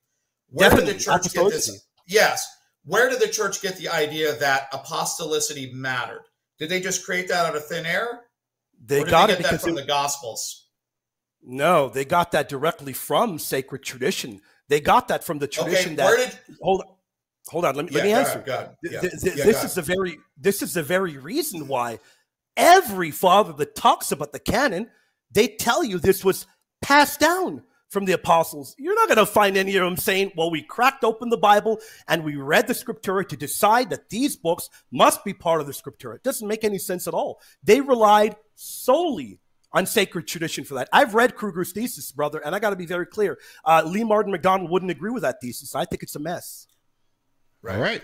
Where 0.50 0.68
Definitely, 0.70 0.94
did 0.94 1.00
the 1.02 1.04
church 1.04 1.32
get 1.34 1.52
this? 1.52 1.86
Yes. 2.08 2.48
Where 2.86 3.08
did 3.08 3.20
the 3.20 3.28
church 3.28 3.62
get 3.62 3.78
the 3.78 3.90
idea 3.90 4.34
that 4.38 4.72
apostolicity 4.72 5.72
mattered? 5.74 6.24
Did 6.58 6.70
they 6.70 6.80
just 6.82 7.06
create 7.06 7.28
that 7.28 7.46
out 7.46 7.56
of 7.56 7.68
thin 7.68 7.86
air? 7.86 8.22
They 8.84 9.02
or 9.02 9.06
did 9.06 9.12
got 9.12 9.28
they 9.28 9.34
it 9.34 9.38
because 9.38 9.62
from 9.62 9.78
it- 9.78 9.82
the 9.82 9.88
gospels 9.88 10.59
no, 11.44 11.90
they 11.90 12.06
got 12.06 12.32
that 12.32 12.50
directly 12.50 12.94
from 12.94 13.40
sacred 13.40 13.84
tradition. 13.84 14.42
They 14.68 14.80
got 14.80 15.08
that 15.08 15.24
from 15.24 15.40
the 15.40 15.48
tradition 15.48 15.94
okay 15.94 15.96
that 15.96 16.06
where 16.06 16.18
did 16.18 16.40
hold 16.62 16.82
on, 16.82 16.88
hold 17.48 17.66
on 17.66 17.76
let 17.76 17.86
me 17.86 17.92
yeah, 17.92 17.98
let 17.98 18.04
me 18.06 18.14
answer. 18.14 18.32
ahead, 18.32 18.46
go 18.46 18.54
ahead. 18.54 18.76
Yeah, 18.84 19.02
th- 19.02 19.14
th- 19.22 19.36
yeah, 19.36 19.44
this 19.44 19.64
is 19.64 19.74
the 19.74 19.82
very 19.82 20.20
this 20.38 20.62
is 20.62 20.74
the 20.74 20.84
very 20.84 21.18
reason 21.18 21.68
why 21.68 22.00
every 22.56 23.12
father 23.12 23.54
that 23.54 23.76
talks 23.76 24.12
about 24.12 24.32
the 24.32 24.40
canon 24.40 24.90
they 25.32 25.48
tell 25.48 25.84
you 25.84 25.98
this 25.98 26.24
was 26.24 26.46
passed 26.82 27.20
down 27.20 27.64
from 27.90 28.06
the 28.06 28.14
apostles. 28.14 28.76
You're 28.78 28.96
not 28.96 29.08
going 29.08 29.26
to 29.26 29.26
find 29.26 29.58
any 29.58 29.76
of 29.76 29.84
them 29.84 29.98
saying 29.98 30.34
well 30.36 30.52
we 30.52 30.62
cracked 30.62 31.04
open 31.04 31.30
the 31.30 31.38
bible 31.38 31.80
and 32.08 32.24
we 32.24 32.36
read 32.36 32.68
the 32.68 32.74
scriptura 32.74 33.28
to 33.28 33.36
decide 33.36 33.90
that 33.90 34.10
these 34.10 34.36
books 34.36 34.70
must 34.92 35.26
be 35.26 35.34
part 35.34 35.62
of 35.62 35.68
the 35.68 35.74
scriptura. 35.74 36.16
It 36.16 36.24
doesn't 36.24 36.48
make 36.48 36.64
any 36.64 36.78
sense 36.78 37.08
at 37.08 37.16
all. 37.16 37.40
They 37.64 37.82
relied 37.82 38.36
solely 38.54 39.40
on 39.72 39.86
sacred 39.86 40.28
tradition 40.28 40.64
for 40.64 40.74
that. 40.76 40.90
I've 40.92 41.14
read 41.14 41.36
Kruger's 41.36 41.72
thesis, 41.72 42.12
brother, 42.12 42.40
and 42.44 42.56
I 42.56 42.60
got 42.60 42.72
to 42.72 42.76
be 42.76 42.86
very 42.86 43.06
clear. 43.06 43.38
Uh, 43.64 43.84
Lee 43.86 44.04
Martin 44.04 44.32
McDonald 44.32 44.70
wouldn't 44.72 44.92
agree 44.92 45.12
with 45.12 45.24
that 45.24 45.38
thesis. 45.42 45.76
I 45.76 45.86
think 45.86 46.04
it's 46.04 46.16
a 46.16 46.20
mess. 46.20 46.68
Right. 47.62 47.76
All 47.76 47.82
right. 47.82 48.02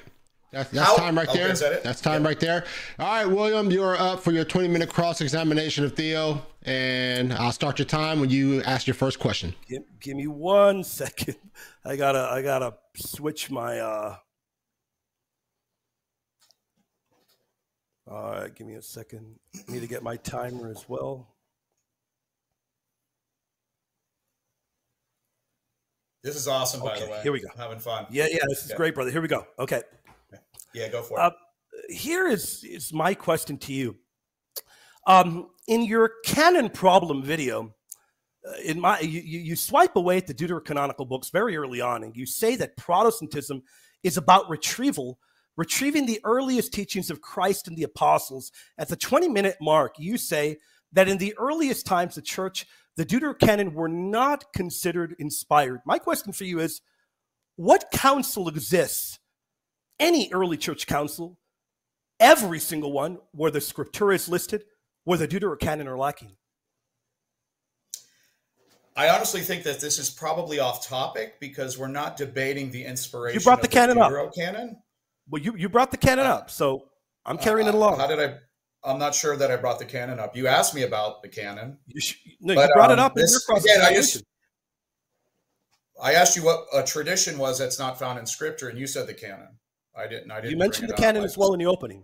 That's, 0.52 0.70
that's 0.70 0.88
How- 0.88 0.96
time 0.96 1.18
right 1.18 1.28
okay, 1.28 1.40
there. 1.40 1.52
is 1.52 1.60
that? 1.60 1.84
That's 1.84 2.00
time 2.02 2.22
Yeah. 2.22 2.28
right 2.30 2.40
there. 2.40 2.66
All 3.00 3.08
right, 3.08 3.26
William, 3.26 3.72
you're 3.72 3.98
up 3.98 4.22
for 4.22 4.32
your 4.32 4.46
20 4.46 4.68
minute 4.70 4.90
cross 4.90 5.20
examination 5.20 5.84
of 5.84 5.94
Theo, 5.96 6.46
and 6.64 7.34
I'll 7.34 7.52
start 7.52 7.78
your 7.80 7.86
time 7.88 8.20
when 8.22 8.30
you 8.30 8.62
ask 8.64 8.88
your 8.88 8.94
first 8.94 9.20
question. 9.20 9.54
Give, 9.68 9.82
give 10.00 10.16
me 10.16 10.28
one 10.28 10.84
second. 10.86 11.36
I 11.84 11.96
gotta 11.98 12.20
I 12.32 12.42
gotta 12.42 12.76
switch 12.96 13.50
my 13.52 13.80
uh 13.80 14.16
all 18.08 18.32
right, 18.34 18.54
give 18.56 18.68
me 18.68 18.76
a 18.76 18.82
second. 18.82 19.36
Need 19.68 19.82
to 19.82 19.88
get 19.88 20.04
my 20.04 20.16
timer 20.18 20.70
as 20.70 20.86
well. 20.88 21.35
This 26.26 26.36
is 26.36 26.48
awesome 26.48 26.82
by 26.82 27.00
the 27.00 27.06
way 27.06 27.20
here 27.22 27.32
we 27.32 27.40
go. 27.40 27.48
I'm 27.54 27.58
having 27.58 27.80
fun 27.80 28.08
Yeah, 28.10 28.28
yeah, 28.30 28.40
this 28.50 28.64
is 28.66 28.72
Yeah. 28.72 28.78
great, 28.78 28.96
brother. 28.96 29.12
Here 29.12 29.22
we 29.22 29.28
go. 29.28 29.46
Okay. 29.60 29.82
yeah 30.74 30.88
go 30.90 31.02
for 31.02 31.18
it 31.20 31.22
Uh, 31.22 31.32
here 31.90 32.28
is 32.28 32.64
is 32.64 32.92
my 32.92 33.14
question 33.14 33.58
to 33.60 33.72
you. 33.74 33.96
Um, 35.08 35.50
in 35.68 35.84
your 35.84 36.14
canon 36.26 36.70
problem 36.70 37.22
video, 37.22 37.76
uh, 38.48 38.54
in 38.64 38.80
my 38.80 39.00
you, 39.02 39.22
you 39.22 39.40
you 39.40 39.56
swipe 39.56 39.96
away 39.96 40.18
at 40.18 40.26
the 40.26 40.34
deuterocanonical 40.34 41.08
books 41.08 41.30
very 41.30 41.56
early 41.58 41.80
on, 41.82 42.04
and 42.04 42.16
you 42.16 42.26
say 42.26 42.56
that 42.56 42.76
Protestantism 42.76 43.62
is 44.04 44.18
about 44.18 44.50
retrieval, 44.50 45.20
retrieving 45.58 46.06
the 46.08 46.20
earliest 46.24 46.74
teachings 46.74 47.12
of 47.12 47.22
Christ 47.22 47.68
and 47.68 47.78
the 47.78 47.84
apostles. 47.84 48.52
At 48.80 48.88
the 48.90 48.96
20 48.96 49.30
minute 49.30 49.58
mark, 49.62 49.96
you 50.00 50.18
say 50.18 50.58
that 50.96 51.08
in 51.08 51.18
the 51.18 51.36
earliest 51.38 51.86
times, 51.86 52.16
the 52.16 52.22
church, 52.22 52.66
the 52.96 53.06
Deuterocanon 53.06 53.74
were 53.74 53.90
not 53.90 54.52
considered 54.54 55.16
inspired. 55.20 55.82
My 55.86 56.00
question 56.00 56.34
for 56.34 56.46
you 56.46 56.60
is 56.60 56.82
what 57.58 57.92
council 57.92 58.48
exists, 58.48 59.20
any 60.00 60.30
early 60.34 60.58
church 60.58 60.88
council, 60.88 61.38
every 62.20 62.60
single 62.60 62.92
one, 62.92 63.20
where 63.32 63.52
the 63.52 63.60
scriptura 63.60 64.16
is 64.16 64.28
listed, 64.28 64.64
where 65.04 65.18
the 65.18 65.28
Deuterocanon 65.28 65.86
are 65.86 65.98
lacking? 65.98 66.32
I 68.98 69.10
honestly 69.10 69.42
think 69.42 69.64
that 69.64 69.82
this 69.82 70.00
is 70.00 70.10
probably 70.10 70.60
off 70.60 70.88
topic 70.88 71.40
because 71.42 71.78
we're 71.78 71.90
not 71.90 72.16
debating 72.16 72.72
the 72.72 72.86
inspiration. 72.86 73.38
You 73.40 73.44
brought 73.44 73.62
the 73.62 73.68
canon 73.68 73.98
up. 73.98 74.10
Deuterocanon. 74.10 74.78
Well, 75.30 75.42
you, 75.42 75.54
you 75.58 75.68
brought 75.68 75.92
the 75.92 75.98
canon 75.98 76.26
up, 76.26 76.50
so 76.50 76.86
I'm 77.26 77.38
carrying 77.38 77.68
it 77.68 77.74
Uh, 77.76 77.78
along. 77.78 78.00
How 78.00 78.08
did 78.08 78.22
I? 78.22 78.38
I'm 78.86 79.00
not 79.00 79.16
sure 79.16 79.36
that 79.36 79.50
I 79.52 79.56
brought 79.56 79.80
the 79.80 79.86
canon 79.86 80.20
up. 80.20 80.36
You 80.36 80.48
asked 80.48 80.76
me 80.76 80.84
about 80.84 81.22
the 81.24 81.30
canon. 81.30 81.78
You, 81.88 82.00
sh- 82.02 82.18
no, 82.40 82.56
But, 82.56 82.70
you 82.70 82.74
brought 82.76 82.92
um, 82.92 83.00
it 83.00 83.02
up 83.02 83.16
this- 83.16 83.32
in 83.32 83.34
your 83.34 83.42
cross 83.42 83.64
again, 83.64 83.82
I 83.82 83.94
just- 83.94 84.24
I 86.02 86.14
asked 86.14 86.36
you 86.36 86.44
what 86.44 86.66
a 86.74 86.84
tradition 86.84 87.38
was 87.38 87.58
that's 87.58 87.80
not 87.80 87.98
found 87.98 88.20
in 88.20 88.26
scripture, 88.26 88.68
and 88.70 88.78
you 88.78 88.86
said 88.86 89.08
the 89.08 89.14
canon. 89.14 89.58
I 89.98 90.08
didn't. 90.08 90.30
I 90.30 90.42
didn't. 90.42 90.52
You 90.52 90.58
mentioned 90.58 90.90
the 90.90 90.94
canon 90.94 91.24
as 91.24 91.38
well 91.38 91.54
in 91.54 91.60
the 91.60 91.66
opening. 91.68 92.04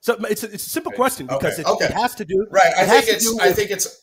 So 0.00 0.14
it's 0.24 0.44
a, 0.44 0.52
it's 0.52 0.66
a 0.66 0.70
simple 0.70 0.90
Okay. 0.92 0.96
question 0.96 1.26
because 1.26 1.58
Okay. 1.58 1.62
it, 1.62 1.66
Okay. 1.66 1.84
it 1.86 1.90
has 1.92 2.14
to 2.16 2.24
do. 2.24 2.46
Right. 2.50 2.72
I 2.76 2.86
think 2.86 3.08
it's. 3.08 3.24
do 3.24 3.38
I 3.40 3.52
think 3.52 3.70
it's. 3.70 4.02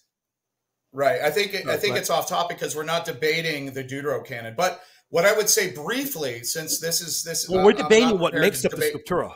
Right. 0.92 1.22
I 1.22 1.30
think. 1.32 1.54
It, 1.54 1.68
I 1.68 1.78
think 1.78 1.94
right. 1.94 2.02
it's 2.02 2.10
off 2.10 2.28
topic 2.28 2.58
because 2.58 2.76
we're 2.76 2.84
not 2.84 3.06
debating 3.06 3.72
the 3.72 3.84
Deuterocanon. 3.84 4.56
But 4.58 4.82
what 5.10 5.26
I 5.26 5.32
would 5.34 5.48
say 5.48 5.72
briefly, 5.72 6.44
since 6.44 6.80
this 6.80 7.00
is 7.02 7.24
this. 7.24 7.48
Well, 7.48 7.64
we're 7.64 7.72
I'm 7.72 7.78
debating 7.78 8.20
what 8.20 8.34
makes 8.34 8.66
up 8.66 8.72
the 8.72 8.78
scriptura. 8.82 9.34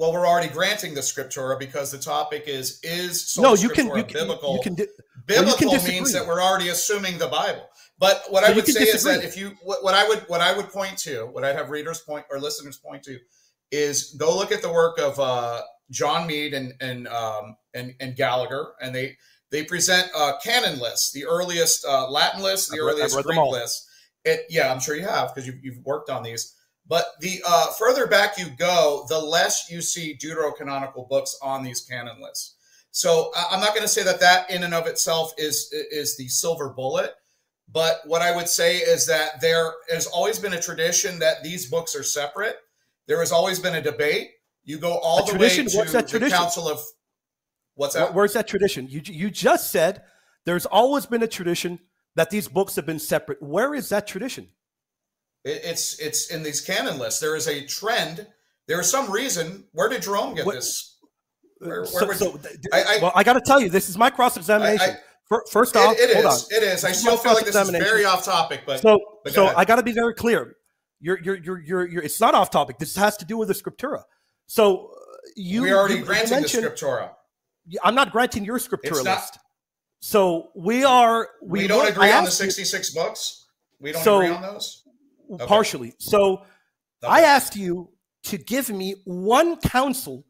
Well, 0.00 0.14
we're 0.14 0.26
already 0.26 0.48
granting 0.48 0.94
the 0.94 1.02
scriptura 1.02 1.58
because 1.58 1.90
the 1.90 1.98
topic 1.98 2.44
is 2.46 2.80
is 2.82 3.36
No, 3.38 3.54
you 3.54 3.68
can 3.68 3.88
you 3.88 4.02
can 4.02 4.14
biblical. 4.14 4.54
you 4.54 4.62
can 4.62 4.74
di- 4.74 4.86
well, 5.28 5.44
you 5.44 5.44
biblical 5.44 5.78
can 5.78 5.86
means 5.86 6.14
that 6.14 6.26
we're 6.26 6.40
already 6.42 6.70
assuming 6.70 7.18
the 7.18 7.26
Bible. 7.28 7.68
But 7.98 8.24
what 8.30 8.46
So 8.46 8.50
I 8.50 8.54
would 8.54 8.66
say 8.66 8.84
is 8.84 9.04
that 9.04 9.22
if 9.22 9.36
you 9.36 9.52
what, 9.62 9.84
what 9.84 9.92
I 9.92 10.08
would 10.08 10.20
what 10.20 10.40
I 10.40 10.56
would 10.56 10.70
point 10.70 10.96
to, 11.00 11.26
what 11.26 11.44
I'd 11.44 11.54
have 11.54 11.68
readers 11.68 12.00
point 12.00 12.24
or 12.30 12.40
listeners 12.40 12.78
point 12.78 13.02
to, 13.02 13.18
is 13.70 14.14
go 14.18 14.34
look 14.34 14.52
at 14.52 14.62
the 14.62 14.72
work 14.72 14.98
of 14.98 15.20
uh, 15.20 15.60
John 15.90 16.26
Meade 16.26 16.54
and 16.54 16.72
and 16.80 17.06
um, 17.06 17.56
and, 17.74 17.94
and 18.00 18.16
Gallagher, 18.16 18.68
and 18.80 18.94
they 18.94 19.18
they 19.50 19.64
present 19.64 20.08
uh, 20.16 20.32
canon 20.42 20.80
lists, 20.80 21.12
the 21.12 21.26
earliest 21.26 21.84
uh, 21.84 22.08
Latin 22.08 22.40
lists, 22.40 22.70
the 22.70 22.76
I've 22.76 22.94
earliest 22.94 23.16
read 23.16 23.26
Greek 23.26 23.38
lists. 23.38 23.86
It, 24.24 24.46
yeah, 24.48 24.72
I'm 24.72 24.80
sure 24.80 24.96
you 24.96 25.06
have 25.06 25.34
because 25.34 25.46
you've, 25.46 25.62
you've 25.62 25.84
worked 25.84 26.08
on 26.08 26.22
these. 26.22 26.54
But 26.90 27.06
the 27.20 27.40
uh, 27.46 27.68
further 27.78 28.08
back 28.08 28.36
you 28.36 28.46
go, 28.58 29.06
the 29.08 29.18
less 29.18 29.70
you 29.70 29.80
see 29.80 30.18
deuterocanonical 30.20 31.08
books 31.08 31.38
on 31.40 31.62
these 31.62 31.82
canon 31.82 32.20
lists. 32.20 32.56
So 32.90 33.30
I'm 33.36 33.60
not 33.60 33.68
going 33.68 33.82
to 33.82 33.88
say 33.88 34.02
that 34.02 34.18
that 34.18 34.50
in 34.50 34.64
and 34.64 34.74
of 34.74 34.88
itself 34.88 35.32
is 35.38 35.72
is 35.72 36.16
the 36.16 36.26
silver 36.26 36.70
bullet, 36.70 37.14
but 37.72 38.00
what 38.06 38.22
I 38.22 38.34
would 38.34 38.48
say 38.48 38.78
is 38.78 39.06
that 39.06 39.40
there 39.40 39.72
has 39.88 40.08
always 40.08 40.40
been 40.40 40.52
a 40.52 40.60
tradition 40.60 41.20
that 41.20 41.44
these 41.44 41.70
books 41.70 41.94
are 41.94 42.02
separate. 42.02 42.56
There 43.06 43.20
has 43.20 43.30
always 43.30 43.60
been 43.60 43.76
a 43.76 43.82
debate. 43.82 44.32
You 44.64 44.78
go 44.78 44.98
all 44.98 45.24
the 45.24 45.38
way 45.38 45.48
to 45.48 45.62
What's 45.62 45.92
that 45.92 46.06
the 46.06 46.10
tradition? 46.10 46.36
Council 46.36 46.68
of 46.68 46.80
what's 47.76 47.94
that? 47.94 48.12
Where's 48.12 48.32
that 48.32 48.48
tradition? 48.48 48.88
You 48.88 49.00
you 49.04 49.30
just 49.30 49.70
said 49.70 50.02
there's 50.44 50.66
always 50.66 51.06
been 51.06 51.22
a 51.22 51.28
tradition 51.28 51.78
that 52.16 52.30
these 52.30 52.48
books 52.48 52.74
have 52.74 52.84
been 52.84 52.98
separate. 52.98 53.40
Where 53.40 53.76
is 53.76 53.90
that 53.90 54.08
tradition? 54.08 54.48
It- 55.44 55.62
It's 55.64 55.98
it's 55.98 56.28
in 56.30 56.42
these 56.42 56.60
canon 56.60 56.98
lists. 56.98 57.20
There 57.20 57.36
is 57.36 57.48
a 57.48 57.64
trend. 57.66 58.26
There 58.68 58.80
is 58.80 58.90
some 58.90 59.10
reason. 59.10 59.66
Where 59.72 59.88
did 59.88 60.02
Jerome 60.02 60.34
get 60.34 60.46
What- 60.46 60.54
this? 60.56 60.96
Where- 61.58 61.84
So- 61.84 61.94
where 61.94 62.06
would- 62.08 62.16
so, 62.18 62.30
th- 62.36 62.42
th- 62.42 62.64
I- 62.72 62.96
I- 62.96 62.98
well, 63.02 63.12
I 63.14 63.22
got 63.24 63.34
to 63.34 63.40
tell 63.40 63.60
you, 63.60 63.68
this 63.68 63.88
is 63.88 63.96
my 63.98 64.10
cross 64.10 64.36
examination. 64.36 64.96
First 65.50 65.76
off, 65.76 65.94
It, 65.96 66.10
it 66.10 66.16
hold 66.16 66.34
is. 66.34 66.44
on. 66.44 66.52
It 66.56 66.62
is. 66.64 66.84
I 66.84 66.90
still 66.92 67.16
feel 67.16 67.34
like 67.34 67.44
this 67.44 67.54
is 67.54 67.70
very 67.70 68.04
off 68.04 68.24
topic, 68.24 68.62
but 68.66 68.80
So, 68.80 68.98
but 69.22 69.32
so 69.32 69.44
ahead. 69.44 69.54
I 69.56 69.64
got 69.64 69.76
to 69.76 69.82
be 69.84 69.92
very 69.92 70.12
clear. 70.14 70.56
You're, 71.00 71.20
you're, 71.22 71.36
you're, 71.36 71.58
you're, 71.60 71.86
you're, 71.88 72.02
it's 72.02 72.20
not 72.20 72.34
off 72.34 72.50
topic. 72.50 72.78
This 72.78 72.96
has 72.96 73.16
to 73.18 73.24
do 73.24 73.36
with 73.36 73.46
the 73.48 73.54
scriptura. 73.54 74.02
So 74.48 74.88
uh, 74.88 75.18
you, 75.36 75.62
we 75.62 75.72
already 75.72 75.94
you- 75.94 76.00
you 76.00 76.06
granted 76.06 76.30
the 76.30 76.40
mentioned- 76.40 76.64
scriptura. 76.66 77.10
I'm 77.84 77.94
not 77.94 78.10
granting 78.10 78.44
your 78.44 78.58
scriptura 78.58 79.04
not- 79.04 79.16
list. 79.20 79.38
So 80.00 80.50
we 80.56 80.82
are. 80.82 81.28
We, 81.42 81.60
We, 81.60 81.66
don't 81.68 81.80
look- 81.84 81.90
agree 81.90 82.10
on 82.10 82.24
the 82.24 82.28
asked 82.30 82.40
you- 82.40 82.46
66 82.50 82.90
books. 82.90 83.46
We 83.78 83.92
don't 83.92 84.02
So- 84.02 84.16
agree 84.20 84.34
on 84.34 84.42
those. 84.42 84.79
Okay. 85.30 85.46
partially. 85.46 85.94
So 85.98 86.44
Okay. 87.02 87.12
I 87.12 87.20
asked 87.22 87.56
you 87.56 87.90
to 88.24 88.36
give 88.36 88.68
me 88.68 88.96
one 89.04 89.56
council 89.56 90.26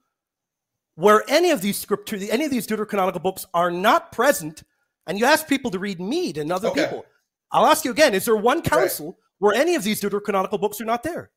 where 0.95 1.25
any 1.29 1.51
of 1.51 1.63
these 1.63 1.79
scripture, 1.79 2.17
any 2.17 2.45
of 2.45 2.51
these 2.51 2.67
deuterocanonical 2.67 3.23
books 3.23 3.47
are 3.55 3.71
not 3.71 4.13
present, 4.13 4.63
and 5.07 5.19
you 5.19 5.25
ask 5.25 5.49
people 5.49 5.71
to 5.73 5.79
read 5.79 6.01
Meade 6.01 6.39
and 6.39 6.53
other 6.53 6.69
Okay. 6.69 6.85
people. 6.85 7.07
I'll 7.51 7.67
ask 7.67 7.85
you 7.85 7.91
again: 7.91 8.15
Is 8.15 8.25
there 8.27 8.37
one 8.37 8.63
council 8.63 9.19
where 9.39 9.55
any 9.55 9.75
of 9.75 9.83
these 9.83 10.01
deuterocanonical 10.01 10.61
books 10.61 10.81
are 10.81 10.85
not 10.85 11.03
there? 11.03 11.33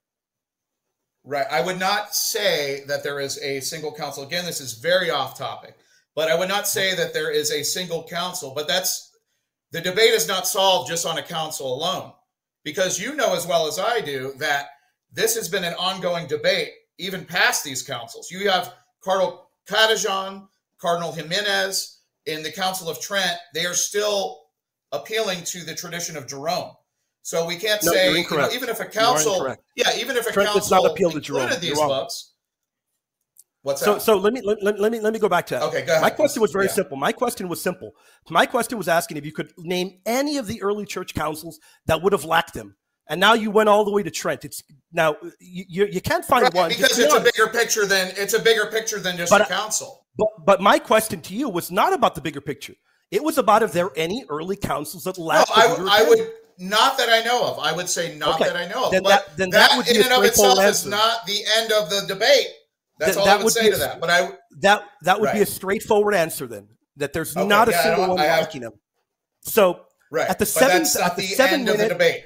Right. 1.24 1.48
I 1.50 1.62
would 1.62 1.80
not 1.80 2.14
say 2.14 2.84
that 2.88 3.02
there 3.04 3.20
is 3.20 3.40
a 3.40 3.62
single 3.62 3.94
council. 3.94 4.24
Again, 4.24 4.46
this 4.46 4.60
is 4.60 4.74
very 4.74 5.10
off 5.10 5.38
topic, 5.38 5.76
but 6.16 6.30
I 6.30 6.36
would 6.36 6.50
not 6.50 6.68
say 6.68 6.94
that 6.96 7.14
there 7.14 7.32
is 7.32 7.50
a 7.50 7.64
single 7.64 8.04
council. 8.04 8.52
But 8.54 8.68
that's 8.68 9.10
the 9.72 9.82
debate 9.82 10.12
is 10.14 10.28
not 10.28 10.46
solved 10.48 10.90
just 10.90 11.06
on 11.08 11.18
a 11.18 11.24
council 11.24 11.74
alone, 11.74 12.12
because 12.64 13.00
you 13.00 13.16
know 13.16 13.36
as 13.36 13.46
well 13.48 13.68
as 13.68 13.80
I 13.80 14.02
do 14.02 14.34
that 14.38 14.68
this 15.12 15.36
has 15.36 15.48
been 15.48 15.64
an 15.64 15.74
ongoing 15.76 16.28
debate 16.28 16.70
even 16.98 17.26
past 17.26 17.64
these 17.64 17.84
councils. 17.84 18.32
You 18.32 18.50
have 18.50 18.74
Cardinal 19.02 19.50
Cajetan, 19.68 20.48
Cardinal 20.80 21.12
Jimenez 21.12 22.00
in 22.26 22.44
the 22.44 22.52
Council 22.52 22.90
of 22.90 23.00
Trent. 23.00 23.38
They 23.54 23.66
are 23.66 23.74
still 23.74 24.42
appealing 24.92 25.44
to 25.46 25.64
the 25.64 25.76
tradition 25.76 26.18
of 26.18 26.28
Jerome. 26.28 26.72
So 27.22 27.46
we 27.46 27.56
can't 27.56 27.84
No, 27.84 27.94
say 27.94 28.18
you 28.18 28.30
know, 28.30 28.50
even 28.52 28.70
if 28.70 28.80
a 28.80 28.86
council, 28.86 29.56
yeah, 29.76 29.96
even 29.98 30.18
if 30.18 30.28
a 30.28 30.32
Trent 30.32 30.48
does 30.54 30.70
council 30.70 30.84
not 30.84 30.92
appeal 30.92 31.12
to 31.12 31.22
Jerome. 31.22 31.52
these 31.62 31.80
books. 31.80 32.33
What's 33.64 33.82
So, 33.82 33.94
that? 33.94 34.02
so 34.02 34.18
let 34.18 34.34
me 34.34 34.42
let, 34.44 34.62
let, 34.62 34.92
me 34.92 35.00
let 35.00 35.14
me 35.14 35.20
go 35.20 35.30
back 35.30 35.48
to 35.48 35.54
that. 35.56 35.64
Okay, 35.64 35.82
go 35.86 35.94
ahead. 35.94 36.02
My 36.02 36.10
question 36.10 36.42
was 36.42 36.52
very 36.52 36.66
Yeah. 36.66 36.74
simple. 36.74 36.98
My 36.98 37.14
question 37.14 37.48
was 37.48 37.62
simple. 37.62 37.92
My 38.30 38.46
question 38.46 38.78
was 38.78 38.90
asking 38.90 39.18
if 39.18 39.26
you 39.26 39.32
could 39.32 39.54
name 39.58 40.00
any 40.06 40.38
of 40.38 40.48
the 40.48 40.62
early 40.62 40.86
church 40.86 41.14
councils 41.14 41.60
that 41.88 42.02
would 42.04 42.12
have 42.12 42.26
lacked 42.26 42.54
them. 42.54 42.76
And 43.08 43.20
now 43.20 43.34
you 43.34 43.52
went 43.52 43.70
all 43.70 43.86
the 43.86 43.92
way 43.92 44.04
to 44.04 44.12
Trent. 44.12 44.44
It's 44.46 44.62
now 44.92 45.16
you 45.40 45.88
you, 45.90 46.02
can't 46.02 46.26
find 46.26 46.44
Right, 46.44 46.54
one 46.54 46.70
because 46.70 47.00
it's 47.00 47.14
a 47.14 47.20
bigger 47.22 47.48
picture 47.48 47.86
than 47.86 48.12
it's 48.18 48.34
a 48.34 48.40
bigger 48.40 48.66
picture 48.66 49.00
than 49.00 49.16
just 49.16 49.30
But 49.30 49.42
a 49.42 49.46
council. 49.46 50.06
But 50.18 50.28
but 50.46 50.62
my 50.62 50.78
question 50.78 51.22
to 51.22 51.34
you 51.34 51.48
was 51.50 51.72
not 51.72 51.94
about 51.94 52.16
the 52.16 52.22
bigger 52.22 52.42
picture. 52.42 52.76
It 53.12 53.24
was 53.24 53.38
about 53.38 53.64
if 53.64 53.72
there 53.72 53.86
are 53.86 53.94
any 53.98 54.26
early 54.30 54.58
councils 54.58 55.06
that 55.06 55.18
No, 55.18 55.24
lacked. 55.26 55.52
I, 55.56 55.76
I 56.00 56.10
would 56.10 56.32
not 56.58 56.98
that 56.98 57.10
I 57.10 57.22
know 57.24 57.46
of. 57.46 57.60
I 57.60 57.72
would 57.72 57.88
say 57.90 58.16
not 58.18 58.36
Okay, 58.42 58.46
that 58.50 58.58
I 58.58 58.68
know 58.68 58.86
of. 58.86 58.92
then 58.92 59.04
but 59.04 59.10
that- 59.10 59.38
then 59.38 59.50
that 59.52 59.76
would 59.78 59.88
in 59.88 60.02
and 60.04 60.12
of 60.12 60.24
itself 60.24 60.54
straightforward 60.58 60.70
is 60.70 60.86
not 60.86 61.26
the 61.26 61.40
end 61.58 61.72
of 61.72 61.90
the 61.90 62.06
debate. 62.08 62.48
That's 63.06 63.18
all 63.18 63.26
that 63.26 63.34
I 63.34 63.36
would 63.38 63.44
would 63.46 63.54
say 63.54 63.64
be 63.64 63.70
to 63.70 63.76
a- 63.76 63.80
that. 63.80 64.00
But 64.02 64.10
I 64.10 64.32
that 64.62 64.84
that 65.04 65.20
would 65.22 65.32
be 65.34 65.42
a 65.42 65.46
straightforward 65.46 66.16
answer 66.16 66.48
then. 66.48 66.68
That 66.98 67.14
there's 67.14 67.36
Okay, 67.36 67.48
not 67.48 67.68
a 67.68 67.72
yeah, 67.72 67.80
I 67.80 67.84
single 67.84 68.00
don't- 68.06 68.10
one 68.16 68.20
I 68.20 68.26
have- 68.26 68.42
lacking 68.42 68.62
them. 68.62 68.74
So 69.42 69.82
right 70.12 70.30
At 70.30 70.40
the 70.40 70.44
but 70.46 70.48
seven- 70.48 70.78
that's 70.84 70.96
at 70.96 71.16
the 71.16 71.22
the, 71.24 71.28
seven 71.30 71.62
end 71.62 71.70
of 71.70 71.74
the 71.78 71.84
minute- 71.84 71.94
debate. 71.94 72.24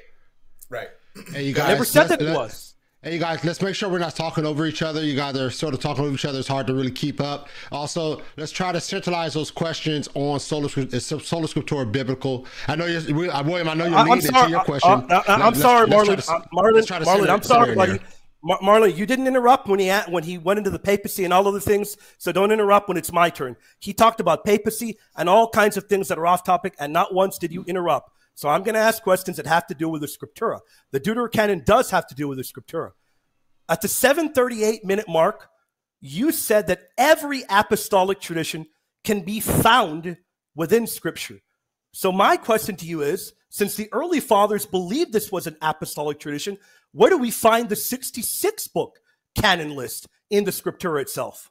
Right. 0.70 0.88
Hey, 1.32 1.44
you 1.44 1.54
guys. 1.54 1.68
never 1.68 1.84
said 1.84 2.10
let's- 2.10 2.22
that 2.22 2.22
it 2.22 2.34
was. 2.36 2.64
Hey, 3.00 3.12
you 3.14 3.20
guys, 3.20 3.44
let's 3.44 3.62
make 3.62 3.76
sure 3.76 3.88
we're 3.88 4.00
not 4.00 4.16
talking 4.16 4.44
over 4.44 4.66
each 4.66 4.82
other. 4.82 5.04
You 5.04 5.14
guys 5.14 5.36
are 5.36 5.50
sort 5.52 5.72
of 5.72 5.78
talking 5.78 6.04
over 6.04 6.12
each 6.14 6.24
other. 6.24 6.40
It's 6.40 6.48
hard 6.48 6.66
to 6.66 6.74
really 6.74 6.90
keep 6.90 7.20
up. 7.20 7.48
Also, 7.70 8.20
let's 8.36 8.50
try 8.50 8.72
to 8.72 8.80
centralize 8.80 9.34
those 9.34 9.52
questions 9.52 10.08
on 10.14 10.40
sola, 10.40 10.68
Script- 10.68 10.92
is 10.92 11.06
sola 11.06 11.46
scriptura 11.46 11.90
biblical. 11.90 12.44
I 12.66 12.74
know 12.74 12.86
you're, 12.86 13.14
we- 13.14 13.30
uh, 13.30 13.42
William. 13.44 13.68
I 13.68 13.74
know 13.74 13.86
you're 13.86 13.96
I- 13.98 14.02
leading 14.02 14.22
sorry. 14.32 14.46
to 14.46 14.50
your 14.50 14.64
question. 14.64 14.90
I'm 14.90 15.06
Let's- 15.08 15.60
sorry, 15.60 15.86
let's 15.86 16.06
try 16.06 16.14
Marlon. 16.16 16.24
to- 16.26 16.32
Uh, 16.32 16.40
Marlon, 16.52 16.72
let's 16.74 16.86
to 16.88 16.92
Marlon, 16.94 17.04
center- 17.04 17.30
I'm 17.32 17.42
sorry, 17.44 17.68
in 17.70 17.74
buddy. 17.78 18.00
Mar- 18.42 18.60
Marlon, 18.60 18.96
you 18.96 19.06
didn't 19.06 19.26
interrupt 19.26 19.68
when 19.68 19.80
he 19.80 19.90
at, 19.90 20.10
when 20.10 20.24
he 20.24 20.38
went 20.38 20.58
into 20.58 20.70
the 20.70 20.78
papacy 20.78 21.24
and 21.24 21.32
all 21.32 21.46
of 21.46 21.54
the 21.54 21.60
things. 21.60 21.96
So 22.18 22.32
don't 22.32 22.52
interrupt 22.52 22.88
when 22.88 22.96
it's 22.96 23.12
my 23.12 23.30
turn. 23.30 23.56
He 23.80 23.92
talked 23.92 24.20
about 24.20 24.44
papacy 24.44 24.98
and 25.16 25.28
all 25.28 25.50
kinds 25.50 25.76
of 25.76 25.84
things 25.84 26.08
that 26.08 26.18
are 26.18 26.26
off 26.26 26.44
topic, 26.44 26.74
and 26.78 26.92
not 26.92 27.14
once 27.14 27.38
did 27.38 27.52
you 27.52 27.64
interrupt. 27.64 28.10
So 28.34 28.48
I'm 28.48 28.62
going 28.62 28.74
to 28.74 28.80
ask 28.80 29.02
questions 29.02 29.36
that 29.38 29.46
have 29.46 29.66
to 29.66 29.74
do 29.74 29.88
with 29.88 30.00
the 30.00 30.06
scriptura. 30.06 30.60
The 30.92 31.00
Deuterocanon 31.00 31.64
does 31.64 31.90
have 31.90 32.06
to 32.08 32.14
do 32.14 32.28
with 32.28 32.38
the 32.38 32.44
scriptura. 32.44 32.92
At 33.68 33.82
the 33.82 33.88
738 33.88 34.84
minute 34.84 35.08
mark, 35.08 35.48
you 36.00 36.32
said 36.32 36.68
that 36.68 36.88
every 36.96 37.42
apostolic 37.50 38.20
tradition 38.20 38.66
can 39.04 39.20
be 39.22 39.40
found 39.40 40.16
within 40.54 40.86
Scripture. 40.86 41.40
So, 41.92 42.12
my 42.12 42.36
question 42.36 42.76
to 42.76 42.86
you 42.86 43.02
is 43.02 43.32
since 43.50 43.74
the 43.74 43.88
early 43.92 44.20
fathers 44.20 44.66
believed 44.66 45.12
this 45.12 45.32
was 45.32 45.46
an 45.46 45.56
apostolic 45.62 46.20
tradition, 46.20 46.58
where 46.98 47.10
do 47.10 47.16
we 47.16 47.30
find 47.30 47.68
the 47.68 47.76
66 47.76 48.68
book 48.68 48.98
canon 49.40 49.76
list 49.76 50.08
in 50.30 50.42
the 50.42 50.50
Scriptura 50.50 51.00
itself? 51.00 51.48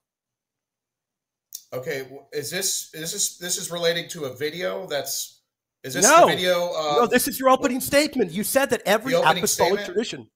Okay. 1.72 2.06
Is 2.34 2.52
this 2.52 2.94
is 2.94 3.14
this 3.14 3.38
this 3.38 3.58
is 3.58 3.72
relating 3.72 4.10
to 4.10 4.26
a 4.26 4.36
video? 4.36 4.88
That's 4.88 5.42
is 5.86 5.94
this 5.94 6.04
No. 6.06 6.28
the 6.28 6.34
video? 6.36 6.74
Uh, 6.74 6.96
no, 7.00 7.08
this 7.08 7.30
is 7.30 7.40
your 7.40 7.48
opening 7.48 7.80
statement. 7.80 8.32
You 8.34 8.44
said 8.44 8.70
that 8.72 8.82
every 8.86 9.14
apostolic 9.14 9.48
statement? 9.48 9.86
tradition, 9.86 10.30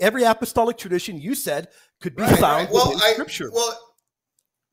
every 0.00 0.24
apostolic 0.24 0.78
tradition 0.78 1.16
you 1.20 1.36
said 1.36 1.68
could 2.00 2.16
be 2.16 2.22
Right, 2.24 2.38
found 2.40 2.64
right. 2.64 2.72
Well, 2.72 2.92
within 2.92 3.24
I, 3.24 3.48
Well, 3.52 3.78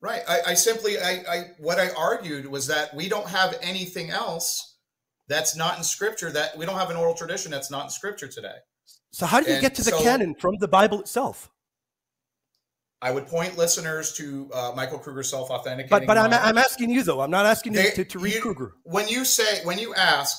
right. 0.00 0.22
I, 0.28 0.40
I 0.48 0.54
simply, 0.54 0.98
I, 0.98 1.22
I, 1.28 1.44
what 1.58 1.78
I 1.78 1.90
argued 1.90 2.46
was 2.46 2.66
that 2.66 2.92
we 2.94 3.08
don't 3.08 3.28
have 3.28 3.56
anything 3.62 4.10
else 4.10 4.76
that's 5.28 5.54
not 5.54 5.78
in 5.78 5.84
Scripture. 5.84 6.32
That 6.32 6.58
we 6.58 6.66
don't 6.66 6.78
have 6.78 6.90
an 6.90 6.96
oral 6.96 7.14
tradition 7.14 7.52
that's 7.52 7.70
not 7.70 7.84
in 7.84 7.90
Scripture 7.90 8.26
today. 8.26 8.56
So, 9.14 9.26
how 9.26 9.40
do 9.40 9.46
you 9.48 9.54
and 9.54 9.62
get 9.62 9.74
to 9.76 9.82
the 9.84 9.90
so- 9.90 10.02
canon 10.02 10.34
from 10.34 10.56
the 10.58 10.68
Bible 10.68 11.00
itself? 11.00 11.50
I 13.02 13.10
would 13.10 13.26
point 13.26 13.58
listeners 13.58 14.14
to 14.14 14.50
uh, 14.54 14.72
Michael 14.74 14.98
Kruger's 14.98 15.28
self-authenticating. 15.28 15.90
But 15.90 16.06
but 16.06 16.16
I'm. 16.16 16.32
I'm 16.32 16.56
asking 16.58 16.88
you 16.90 17.02
though. 17.02 17.20
I'm 17.20 17.30
not 17.30 17.44
asking 17.44 17.74
you 17.74 17.82
They- 17.82 17.90
to, 17.90 18.04
to 18.04 18.18
read 18.18 18.34
you- 18.34 18.40
Kruger. 18.40 18.74
when 18.84 19.08
you 19.08 19.24
say 19.26 19.62
when 19.64 19.78
you 19.78 19.94
ask 19.94 20.38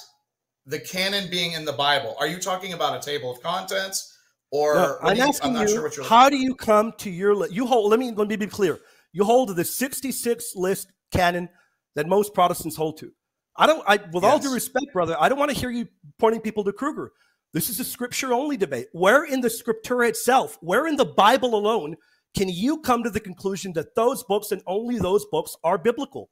the 0.66 0.80
canon 0.80 1.30
being 1.30 1.52
in 1.52 1.64
the 1.64 1.74
Bible, 1.74 2.16
are 2.20 2.26
you 2.28 2.40
talking 2.40 2.74
about 2.74 2.98
a 2.98 3.06
table 3.06 3.30
of 3.32 3.42
contents, 3.42 4.12
Or 4.52 4.76
No, 4.76 4.98
I'm 5.04 5.18
you- 5.18 5.24
asking 5.24 5.50
I'm 5.50 5.54
not 5.56 5.62
you, 5.70 5.76
sure 5.76 5.84
what 5.84 5.96
you're. 5.96 6.06
how 6.06 6.30
do 6.30 6.38
you 6.38 6.56
come 6.56 6.92
to 7.00 7.10
your 7.12 7.36
list? 7.36 7.54
You 7.54 7.68
hold. 7.68 7.92
Let 7.92 8.00
me 8.00 8.12
let 8.12 8.28
me 8.28 8.36
be 8.36 8.48
clear. 8.48 8.80
You 9.14 9.24
hold 9.26 9.56
the 9.56 9.64
66 9.66 10.56
list 10.56 10.92
canon 11.14 11.50
that 11.96 12.08
most 12.08 12.34
Protestants 12.34 12.76
hold 12.76 12.98
to. 12.98 13.12
I 13.56 13.68
don't. 13.68 13.84
I, 13.88 14.00
with 14.12 14.24
all 14.24 14.40
due 14.40 14.54
respect, 14.54 14.88
brother, 14.92 15.16
I 15.20 15.30
don't 15.30 15.38
want 15.40 15.52
to 15.52 15.58
hear 15.58 15.70
you 15.70 15.88
pointing 16.20 16.42
people 16.42 16.64
to 16.64 16.74
Kruger. 16.74 17.12
This 17.56 17.70
is 17.70 17.80
a 17.80 17.86
scripture 17.86 18.34
only 18.34 18.58
debate. 18.58 18.88
Where 18.92 19.24
in 19.24 19.40
the 19.40 19.48
scriptura 19.48 20.10
itself, 20.10 20.58
where 20.60 20.88
in 20.88 20.98
the 20.98 21.06
Bible 21.06 21.56
alone, 21.56 21.96
can 22.36 22.50
you 22.50 22.80
come 22.82 23.02
to 23.04 23.10
the 23.10 23.22
conclusion 23.22 23.72
that 23.74 23.96
those 23.96 24.24
books 24.26 24.52
and 24.52 24.62
only 24.68 25.00
those 25.00 25.26
books 25.32 25.56
are 25.64 25.78
biblical? 25.78 26.30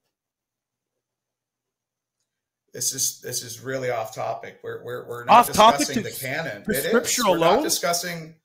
This 2.73 2.93
is 2.93 3.21
this 3.21 3.41
is 3.41 3.61
really 3.61 3.89
off 3.89 4.13
topic. 4.13 4.59
We're 4.63 4.83
we're, 4.83 5.07
we're 5.07 5.23
not 5.23 5.47
Off 5.47 5.53
topic 5.53 5.87
discussing 5.87 6.03
to- 6.03 6.09
the 6.09 6.15
canon. 6.15 6.63
It 6.67 6.75
is. 6.75 6.85
scripture 6.87 7.23
We're 7.23 7.37
alone? 7.37 7.55
not 7.57 7.63
discussing 7.63 8.35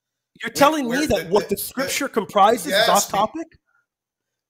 You're 0.42 0.52
telling 0.52 0.88
me 0.88 1.06
that 1.06 1.24
the- 1.24 1.30
what 1.34 1.48
the- 1.48 1.56
the 1.56 1.60
scripture 1.60 2.08
comprises 2.08 2.68
Yes, 2.70 2.84
is 2.84 2.88
off 2.90 3.08
topic? 3.08 3.58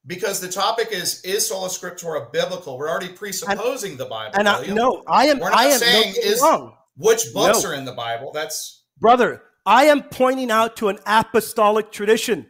because 0.06 0.40
the 0.40 0.48
topic 0.48 0.88
is 0.90 1.22
is 1.22 1.48
sola 1.48 1.68
scriptura 1.68 2.30
biblical. 2.30 2.76
We're 2.76 2.90
already 2.90 3.08
presupposing 3.08 3.96
the 3.96 4.04
Bible. 4.04 4.36
And 4.38 4.46
I 4.48 4.66
no, 4.66 5.02
I 5.06 5.28
am. 5.28 5.38
We're 5.38 5.48
not 5.48 5.58
I 5.58 5.64
am 5.66 5.78
saying 5.78 6.12
no, 6.14 6.30
is- 6.30 6.42
wrong. 6.42 6.74
Which 6.98 7.32
books 7.32 7.62
No. 7.62 7.70
are 7.70 7.74
in 7.74 7.84
the 7.84 7.92
Bible. 7.92 8.32
That's 8.32 8.82
Brother, 8.98 9.42
I 9.64 9.84
am 9.84 10.02
pointing 10.02 10.50
out 10.50 10.76
to 10.78 10.88
an 10.88 10.98
apostolic 11.06 11.92
tradition. 11.92 12.46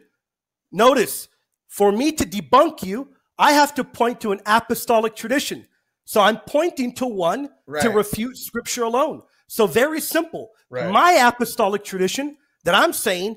Notice, 0.71 1.27
for 1.67 1.91
me 1.91 2.11
to 2.13 2.25
debunk 2.25 2.83
you, 2.83 3.09
I 3.37 3.53
have 3.53 3.73
to 3.75 3.83
point 3.83 4.19
to 4.21 4.31
an 4.31 4.41
apostolic 4.45 5.15
tradition. 5.15 5.67
So 6.03 6.21
I'm 6.21 6.37
pointing 6.37 6.93
to 6.95 7.05
one 7.05 7.49
to 7.81 7.89
refute 7.89 8.37
scripture 8.37 8.83
alone. 8.83 9.21
So 9.47 9.67
very 9.67 10.01
simple. 10.01 10.49
Right. 10.69 10.91
My 10.91 11.11
apostolic 11.11 11.83
tradition 11.83 12.37
that 12.63 12.75
I'm 12.75 12.93
saying 12.93 13.35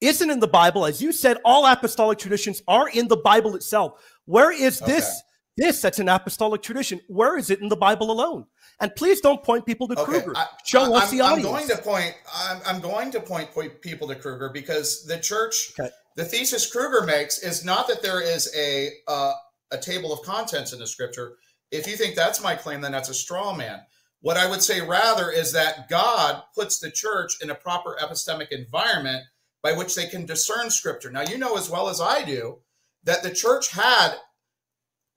isn't 0.00 0.30
in 0.30 0.40
the 0.40 0.48
Bible. 0.48 0.86
As 0.86 1.02
you 1.02 1.12
said, 1.12 1.38
all 1.44 1.66
apostolic 1.66 2.18
traditions 2.18 2.62
are 2.68 2.88
in 2.88 3.08
the 3.08 3.16
Bible 3.16 3.56
itself. 3.56 4.00
Where 4.24 4.52
is? 4.52 4.80
Okay. 4.80 4.92
This 4.92 5.22
that's 5.56 5.98
an 5.98 6.08
apostolic 6.08 6.62
tradition. 6.62 7.00
Where 7.08 7.36
is 7.36 7.50
it 7.50 7.60
in 7.60 7.68
the 7.68 7.76
Bible 7.76 8.10
alone? 8.10 8.46
And 8.80 8.94
please 8.96 9.20
don't 9.20 9.42
point 9.42 9.66
people 9.66 9.86
to 9.88 9.98
okay. 10.00 10.20
Kruger. 10.20 10.32
I, 10.36 10.46
Show 10.64 10.94
I, 10.94 10.98
us 10.98 11.12
I'm, 11.12 11.18
the 11.18 11.24
I'm 11.24 11.42
going 11.42 11.68
to 11.68 11.78
point. 11.78 12.14
I'm, 12.34 12.60
I'm 12.66 12.80
going 12.80 13.10
to 13.12 13.20
point 13.20 13.52
point 13.52 13.80
people 13.80 14.08
to 14.08 14.14
Kruger 14.14 14.50
because 14.52 15.04
the 15.04 15.18
church. 15.18 15.72
Okay. 15.78 15.90
The 16.16 16.24
thesis 16.24 16.70
Kruger 16.70 17.06
makes 17.06 17.38
is 17.38 17.64
not 17.64 17.88
that 17.88 18.02
there 18.02 18.20
is 18.20 18.52
a 18.56 18.90
uh, 19.08 19.32
a 19.70 19.78
table 19.78 20.12
of 20.12 20.22
contents 20.22 20.72
in 20.72 20.78
the 20.78 20.86
scripture. 20.86 21.34
If 21.70 21.86
you 21.86 21.96
think 21.96 22.14
that's 22.14 22.42
my 22.42 22.54
claim, 22.54 22.80
then 22.80 22.92
that's 22.92 23.08
a 23.08 23.14
straw 23.14 23.54
man. 23.54 23.80
What 24.20 24.36
I 24.36 24.48
would 24.48 24.62
say 24.62 24.80
rather 24.80 25.30
is 25.30 25.52
that 25.52 25.88
God 25.88 26.42
puts 26.54 26.78
the 26.78 26.90
church 26.90 27.42
in 27.42 27.50
a 27.50 27.54
proper 27.54 27.96
epistemic 28.00 28.48
environment 28.50 29.24
by 29.62 29.72
which 29.72 29.94
they 29.94 30.06
can 30.06 30.26
discern 30.26 30.70
scripture. 30.70 31.10
Now, 31.10 31.22
you 31.22 31.38
know 31.38 31.56
as 31.56 31.70
well 31.70 31.88
as 31.88 32.00
I 32.00 32.24
do 32.24 32.58
that 33.04 33.22
the 33.22 33.30
church 33.30 33.70
had 33.70 34.14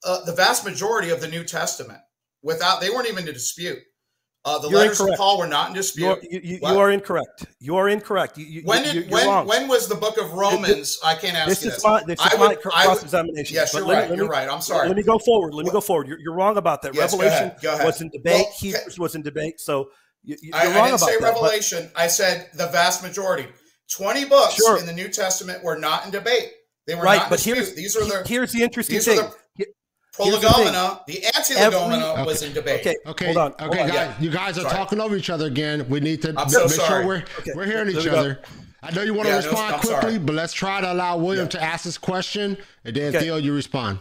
uh, 0.06 0.24
the 0.26 0.34
vast 0.34 0.64
majority 0.64 1.10
of 1.10 1.20
the 1.22 1.28
New 1.28 1.44
Testament 1.44 2.00
without, 2.44 2.80
they 2.82 2.90
weren't 2.90 3.08
even 3.10 3.28
in 3.28 3.34
dispute. 3.34 3.80
Uh, 4.48 4.60
the 4.60 4.70
You're 4.70 4.78
letters 4.82 5.00
incorrect. 5.00 5.14
of 5.16 5.18
Paul 5.18 5.40
were 5.40 5.48
not 5.48 5.70
in 5.70 5.74
dispute. 5.74 6.20
you, 6.30 6.40
you, 6.44 6.60
you 6.62 6.80
are 6.80 6.92
incorrect. 6.92 7.48
You 7.60 7.78
are 7.78 7.90
incorrect. 7.90 8.38
You, 8.38 8.62
when 8.64 8.84
did 8.84 9.10
when 9.10 9.26
wrong. 9.26 9.48
when 9.48 9.68
was 9.68 9.88
the 9.88 9.96
book 9.96 10.20
of 10.20 10.34
Romans? 10.34 11.00
I 11.04 11.16
can't 11.16 11.36
ask 11.36 11.50
this 11.50 11.64
you 11.64 11.70
is 11.72 11.76
this. 11.78 11.84
my 11.84 12.04
this 12.06 12.20
is 12.20 12.28
I 12.32 12.38
my 12.38 12.48
would- 12.50 12.62
cr- 12.62 12.70
I 12.72 12.86
would- 12.86 12.92
cross-examination. 12.92 13.56
Yes, 13.56 13.74
you're 13.74 13.84
me- 13.88 13.94
right. 13.94 14.08
let 14.08 14.16
You're 14.18 14.28
me- 14.28 14.32
right. 14.32 14.48
I'm 14.48 14.62
sorry. 14.62 14.88
Let 14.88 14.98
me 14.98 15.02
go 15.02 15.18
forward. 15.18 15.56
Let 15.56 15.66
me 15.66 15.72
go 15.72 15.82
forward. 15.82 16.08
You're, 16.08 16.20
you're 16.20 16.36
wrong 16.36 16.58
about 16.58 16.84
that. 16.84 16.94
Yes, 16.94 17.14
go 17.16 17.18
Revelation 17.18 17.48
ahead. 17.48 17.58
Go 17.64 17.74
ahead. 17.74 17.86
was 17.88 18.02
in 18.02 18.10
debate. 18.10 18.46
Well, 18.46 18.52
Hebrews 18.60 19.00
was 19.00 19.16
in 19.16 19.24
debate. 19.24 19.60
So 19.60 19.90
you, 20.24 20.38
you're 20.44 20.56
I, 20.56 20.60
I 20.60 20.64
didn't 20.66 20.88
about 20.90 21.00
say 21.00 21.18
that. 21.18 21.24
Revelation. 21.24 21.90
I 21.96 22.06
said 22.06 22.50
the 22.54 22.68
vast 22.68 23.02
majority. 23.02 23.48
Twenty 23.90 24.26
books 24.26 24.54
Sure. 24.58 24.78
in 24.78 24.86
the 24.86 24.94
New 24.94 25.10
Testament 25.10 25.64
were 25.64 25.78
not 25.80 26.06
in 26.06 26.12
debate. 26.12 26.52
They 26.86 26.94
were 26.94 27.02
right, 27.02 27.18
not 27.18 27.30
but 27.32 27.38
dispute. 27.38 27.56
here's 27.56 27.74
These 27.74 27.96
are 27.96 28.06
the 28.06 28.24
here's 28.28 28.52
the 28.52 28.62
interesting 28.62 28.98
are 28.98 29.02
thing. 29.02 29.16
the- 29.18 29.34
He- 30.18 30.24
here's 30.30 30.42
the 30.42 31.00
The 31.08 31.26
anti-legomena 31.26 32.14
Every- 32.14 32.24
was 32.26 32.42
in 32.42 32.54
debate. 32.54 32.82
Okay, 32.82 32.96
Okay, 33.06 33.26
hold 33.34 33.38
on. 33.38 33.52
okay, 33.54 33.64
hold 33.66 33.72
on. 33.80 33.88
guys, 33.88 33.94
Yeah. 33.94 34.14
you 34.20 34.30
guys 34.30 34.58
are 34.58 34.62
Sorry. 34.62 34.74
talking 34.76 35.02
over 35.02 35.16
each 35.16 35.30
other 35.30 35.46
again. 35.46 35.88
We 35.90 36.00
need 36.00 36.22
to 36.24 36.34
I'm 36.38 36.50
so 36.50 36.62
make 36.62 36.70
sorry. 36.72 36.88
sure 37.04 37.06
we're 37.08 37.24
Okay, 37.40 37.52
we're 37.56 37.66
hearing 37.66 37.90
each 37.96 38.08
other. 38.08 38.42
I 38.84 38.92
know 38.92 39.02
you 39.02 39.14
want 39.16 39.28
to 39.28 39.34
Yeah, 39.34 39.40
no, 39.42 39.48
respond 39.48 39.74
I'm 39.76 39.80
quickly, 39.80 40.02
sorry. 40.02 40.18
but 40.20 40.36
let's 40.36 40.54
try 40.54 40.80
to 40.82 40.92
allow 40.94 41.18
William 41.18 41.46
Yeah. 41.46 41.50
to 41.60 41.64
ask 41.64 41.84
his 41.86 41.98
question, 41.98 42.58
and 42.84 42.96
then 42.96 43.16
Okay. 43.16 43.26
Theo, 43.26 43.38
you 43.38 43.54
respond. 43.54 43.98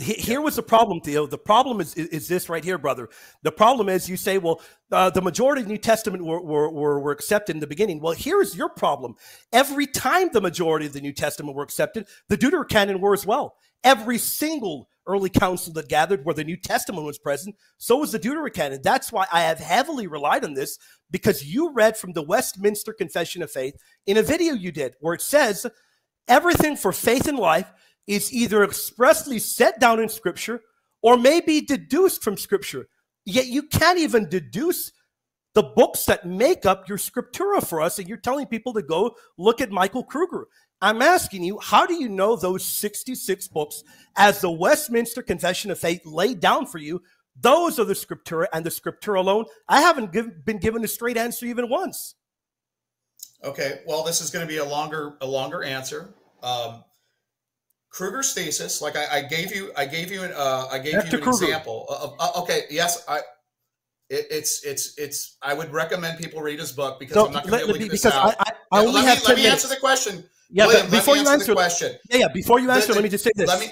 Here 0.00 0.40
was 0.40 0.54
the 0.54 0.62
problem, 0.62 1.00
Theo. 1.00 1.26
The 1.26 1.38
problem 1.38 1.80
is, 1.80 1.92
is 1.94 2.06
is 2.08 2.28
this 2.28 2.48
right 2.48 2.62
here, 2.62 2.78
brother. 2.78 3.08
The 3.42 3.50
problem 3.50 3.88
is 3.88 4.08
you 4.08 4.16
say, 4.16 4.38
well, 4.38 4.60
uh, 4.92 5.10
the 5.10 5.20
majority 5.22 5.62
of 5.62 5.66
the 5.66 5.72
New 5.72 5.78
Testament 5.78 6.24
were, 6.24 6.40
were, 6.40 6.70
were, 6.70 7.00
were 7.00 7.10
accepted 7.10 7.56
in 7.56 7.60
the 7.60 7.66
beginning. 7.66 8.00
Well, 8.00 8.12
here's 8.12 8.54
your 8.56 8.68
problem. 8.68 9.14
Every 9.52 9.88
time 9.88 10.30
the 10.32 10.40
majority 10.40 10.86
of 10.86 10.92
the 10.92 11.00
New 11.00 11.12
Testament 11.12 11.56
were 11.56 11.64
accepted, 11.64 12.06
the 12.28 12.36
Deuterocanon 12.38 13.00
were 13.00 13.12
as 13.12 13.26
well. 13.26 13.56
Every 13.82 14.18
single 14.18 14.88
early 15.08 15.30
council 15.30 15.72
that 15.72 15.88
gathered 15.88 16.24
where 16.24 16.34
the 16.34 16.44
New 16.44 16.56
Testament 16.56 17.04
was 17.04 17.18
present, 17.18 17.56
so 17.78 17.96
was 17.96 18.12
the 18.12 18.18
Deuterocanon. 18.18 18.82
That's 18.82 19.10
why 19.10 19.26
I 19.32 19.40
have 19.40 19.58
heavily 19.58 20.06
relied 20.06 20.44
on 20.44 20.54
this 20.54 20.78
because 21.10 21.44
you 21.44 21.72
read 21.72 21.96
from 21.96 22.12
the 22.12 22.22
Westminster 22.22 22.92
Confession 22.92 23.42
of 23.42 23.50
Faith 23.50 23.74
in 24.06 24.16
a 24.16 24.22
video 24.22 24.54
you 24.54 24.70
did 24.70 24.94
where 25.00 25.14
it 25.14 25.22
says 25.22 25.66
everything 26.28 26.76
for 26.76 26.92
faith 26.92 27.26
and 27.26 27.38
life 27.38 27.72
is 28.06 28.32
either 28.32 28.62
expressly 28.62 29.38
set 29.38 29.80
down 29.80 30.00
in 30.00 30.08
scripture 30.08 30.60
or 31.02 31.16
may 31.16 31.40
be 31.40 31.60
deduced 31.60 32.22
from 32.22 32.36
scripture. 32.36 32.88
Yet 33.24 33.46
you 33.46 33.62
can't 33.62 33.98
even 33.98 34.28
deduce 34.28 34.92
the 35.54 35.62
books 35.62 36.04
that 36.04 36.26
make 36.26 36.64
up 36.66 36.88
your 36.88 36.98
scriptura 36.98 37.66
for 37.66 37.80
us, 37.80 37.98
and 37.98 38.08
you're 38.08 38.16
telling 38.16 38.46
people 38.46 38.72
to 38.74 38.82
go 38.82 39.16
look 39.36 39.60
at 39.60 39.70
Michael 39.70 40.04
Kruger. 40.04 40.46
I'm 40.80 41.02
asking 41.02 41.42
you, 41.42 41.58
how 41.58 41.86
do 41.86 41.94
you 41.94 42.08
know 42.08 42.36
those 42.36 42.64
66 42.64 43.48
books, 43.48 43.82
as 44.16 44.40
the 44.40 44.50
Westminster 44.50 45.22
Confession 45.22 45.70
of 45.70 45.78
Faith 45.78 46.02
laid 46.06 46.40
down 46.40 46.66
for 46.66 46.78
you, 46.78 47.02
those 47.40 47.78
are 47.78 47.84
the 47.84 47.94
scriptura 47.94 48.46
and 48.52 48.64
the 48.64 48.70
scriptura 48.70 49.18
alone? 49.18 49.44
I 49.68 49.80
haven't 49.80 50.12
give, 50.12 50.44
been 50.44 50.58
given 50.58 50.84
a 50.84 50.88
straight 50.88 51.16
answer 51.16 51.46
even 51.46 51.68
once. 51.68 52.14
Okay, 53.44 53.80
well, 53.86 54.02
this 54.04 54.20
is 54.20 54.30
going 54.30 54.44
to 54.46 54.48
be 54.48 54.58
a 54.58 54.64
longer 54.64 55.16
a 55.20 55.26
longer 55.26 55.62
answer. 55.62 56.12
Um, 56.42 56.82
Kruger's 57.90 58.34
thesis, 58.34 58.82
like 58.82 58.96
I, 58.96 59.18
I 59.18 59.22
gave 59.22 59.54
you, 59.54 59.70
I 59.76 59.86
gave 59.86 60.10
you 60.10 60.22
an, 60.24 60.32
uh, 60.34 60.66
I 60.70 60.78
gave 60.78 60.94
you 60.94 61.00
an 61.00 61.20
Kruger. 61.22 61.44
example. 61.44 61.86
Of, 61.88 62.14
uh, 62.18 62.40
okay, 62.42 62.62
yes, 62.70 63.04
I. 63.08 63.18
It, 64.10 64.26
it's 64.30 64.64
it's 64.64 64.98
it's. 64.98 65.36
I 65.42 65.54
would 65.54 65.70
recommend 65.70 66.18
people 66.18 66.40
read 66.40 66.58
his 66.58 66.72
book 66.72 66.98
because 66.98 67.14
So 67.14 67.26
I'm 67.26 67.32
not 67.32 67.46
going 67.46 67.60
to 67.60 67.66
be 67.66 67.70
able 67.70 67.72
to 67.74 67.78
get 67.84 67.90
this 67.92 68.06
out. 68.06 68.34
I, 68.40 68.50
I, 68.50 68.52
I 68.72 68.80
Yeah, 68.80 68.88
only 68.88 68.92
let 68.94 69.04
have 69.04 69.18
me, 69.18 69.24
10 69.26 69.28
let 69.28 69.36
me 69.36 69.42
minutes. 69.44 69.64
answer 69.64 69.74
the 69.74 69.80
question. 69.80 70.24
Yeah, 70.50 70.66
William, 70.66 70.90
before 70.90 71.14
you 71.14 71.20
answer 71.20 71.32
answer, 71.32 71.46
the 71.46 71.54
question, 71.54 71.92
yeah, 72.10 72.18
yeah, 72.18 72.28
before 72.28 72.60
you 72.60 72.70
answer, 72.70 72.88
the- 72.88 72.94
let 72.94 73.02
me 73.04 73.10
just 73.10 73.24
say 73.24 73.30
this. 73.34 73.48
let 73.48 73.60
me. 73.60 73.70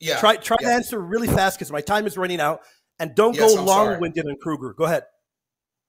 Yeah, 0.00 0.18
try 0.18 0.36
try 0.36 0.56
yeah. 0.60 0.68
to 0.68 0.74
answer 0.74 1.00
really 1.00 1.28
fast 1.28 1.58
because 1.58 1.70
my 1.70 1.80
time 1.80 2.06
is 2.06 2.16
running 2.16 2.40
out, 2.40 2.60
and 2.98 3.14
don't 3.14 3.34
Yes, 3.34 3.54
go 3.54 3.60
I'm 3.60 3.66
long-winded 3.66 4.26
on 4.26 4.36
Kruger. 4.42 4.74
Go 4.74 4.84
ahead. 4.84 5.04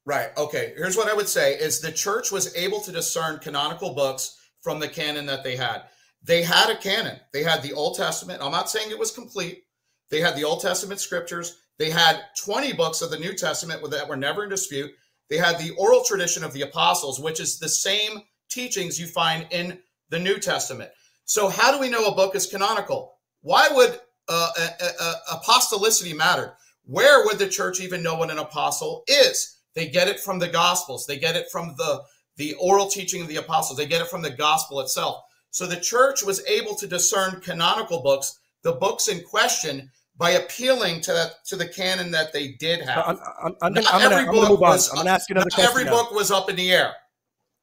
Right. 0.05 0.29
Okay. 0.37 0.73
Here's 0.77 0.95
what 0.95 1.09
I 1.09 1.15
would 1.15 1.27
say 1.27 1.55
is 1.55 1.79
the 1.79 1.91
church 1.91 2.31
was 2.31 2.55
able 2.55 2.79
to 2.81 2.91
discern 2.91 3.39
canonical 3.39 3.95
books 3.95 4.37
from 4.61 4.79
the 4.79 4.87
canon 4.87 5.25
that 5.25 5.43
they 5.43 5.55
had. 5.55 5.83
They 6.23 6.43
had 6.43 6.69
a 6.69 6.77
canon. 6.77 7.19
They 7.33 7.43
had 7.43 7.63
the 7.63 7.73
Old 7.73 7.97
Testament. 7.97 8.41
I'm 8.41 8.51
not 8.51 8.69
saying 8.69 8.91
it 8.91 8.99
was 8.99 9.11
complete. 9.11 9.63
They 10.11 10.21
had 10.21 10.35
the 10.35 10.43
Old 10.43 10.61
Testament 10.61 10.99
scriptures. 10.99 11.57
They 11.77 11.89
had 11.89 12.21
20 12.43 12.73
books 12.73 13.01
of 13.01 13.09
the 13.09 13.19
New 13.19 13.33
Testament 13.33 13.81
that 13.91 14.07
were 14.07 14.15
never 14.15 14.43
in 14.43 14.49
dispute. 14.49 14.91
They 15.29 15.37
had 15.37 15.57
the 15.57 15.71
oral 15.71 16.03
tradition 16.03 16.43
of 16.43 16.53
the 16.53 16.61
apostles, 16.61 17.19
which 17.19 17.39
is 17.39 17.57
the 17.57 17.69
same 17.69 18.21
teachings 18.49 18.99
you 18.99 19.07
find 19.07 19.47
in 19.49 19.79
the 20.09 20.19
New 20.19 20.39
Testament. 20.39 20.91
So, 21.25 21.49
how 21.49 21.71
do 21.71 21.79
we 21.79 21.89
know 21.89 22.05
a 22.05 22.15
book 22.15 22.35
is 22.35 22.45
canonical? 22.45 23.15
Why 23.41 23.67
would 23.71 23.99
uh, 24.27 24.49
uh, 24.57 24.89
uh, 24.99 25.13
apostolicity 25.37 26.15
matter? 26.15 26.55
Where 26.85 27.25
would 27.25 27.39
the 27.39 27.47
church 27.47 27.79
even 27.79 28.03
know 28.03 28.15
what 28.15 28.29
an 28.31 28.37
apostle 28.37 29.03
is? 29.07 29.57
They 29.73 29.87
get 29.87 30.07
it 30.07 30.19
from 30.19 30.39
the 30.39 30.47
Gospels. 30.47 31.05
They 31.05 31.17
get 31.17 31.35
it 31.35 31.47
from 31.51 31.75
the 31.77 32.01
the 32.37 32.53
oral 32.55 32.87
teaching 32.87 33.21
of 33.21 33.27
the 33.27 33.37
apostles. 33.37 33.77
They 33.77 33.85
get 33.85 34.01
it 34.01 34.07
from 34.07 34.21
the 34.21 34.29
gospel 34.29 34.81
itself. 34.81 35.23
So 35.51 35.65
the 35.65 35.77
church 35.79 36.21
was 36.21 36.45
able 36.47 36.75
to 36.75 36.85
discern 36.85 37.39
canonical 37.39 38.01
books, 38.03 38.37
the 38.61 38.73
books 38.73 39.07
in 39.07 39.21
question, 39.23 39.89
by 40.17 40.31
appealing 40.31 40.99
to 41.01 41.13
that 41.13 41.45
to 41.45 41.55
the 41.55 41.67
canon 41.67 42.11
that 42.11 42.33
they 42.33 42.53
did 42.53 42.81
have. 42.81 43.05
I'm, 43.07 43.19
I'm, 43.43 43.55
I'm, 43.61 43.73
Not 43.73 43.93
I'm, 43.93 44.11
every 44.11 44.25
gonna 44.25 44.47
book 44.49 44.59
was- 44.59 44.89
I'm 44.89 44.97
gonna 44.97 45.11
ask 45.11 45.29
another 45.29 45.49
question. 45.49 45.69
every 45.69 45.85
now. 45.85 45.91
book 45.91 46.11
was 46.11 46.29
up 46.31 46.49
in 46.49 46.55
the 46.55 46.71
air. 46.71 46.93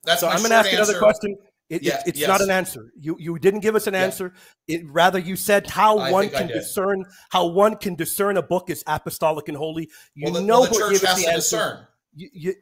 That's 0.05 0.21
so 0.21 0.29
I'm 0.29 0.43
gonna 0.43 0.55
ask 0.55 0.69
answer. 0.73 0.77
another 0.83 0.99
question. 0.99 1.37
It, 1.73 1.83
Yeah, 1.83 1.97
it, 1.97 2.03
it's 2.09 2.21
yes. 2.21 2.29
not 2.29 2.43
an 2.43 2.51
answer. 2.51 2.93
You 3.01 3.17
you 3.19 3.39
didn't 3.39 3.61
give 3.61 3.75
us 3.75 3.87
an 3.87 3.95
Yeah. 3.95 4.05
answer. 4.05 4.35
It 4.69 4.83
rather 4.91 5.19
you 5.19 5.37
said 5.37 5.67
how 5.67 5.99
I 5.99 6.13
one 6.13 6.29
can 6.29 6.49
discern 6.49 7.07
how 7.31 7.47
one 7.47 7.77
can 7.77 7.95
discern 7.95 8.37
a 8.37 8.43
book 8.43 8.69
is 8.69 8.85
apostolic 8.87 9.49
and 9.49 9.57
holy. 9.57 9.89
You 10.15 10.25
Well, 10.25 10.35
the, 10.35 10.43
know 10.43 10.61
well, 10.61 10.71
the 10.71 10.79
church 10.79 11.01
has 11.01 11.17
the 11.17 11.23
to 11.25 11.33
answer. 11.33 11.57
discern. 11.57 11.87
You, 12.15 12.29
you, 12.35 12.55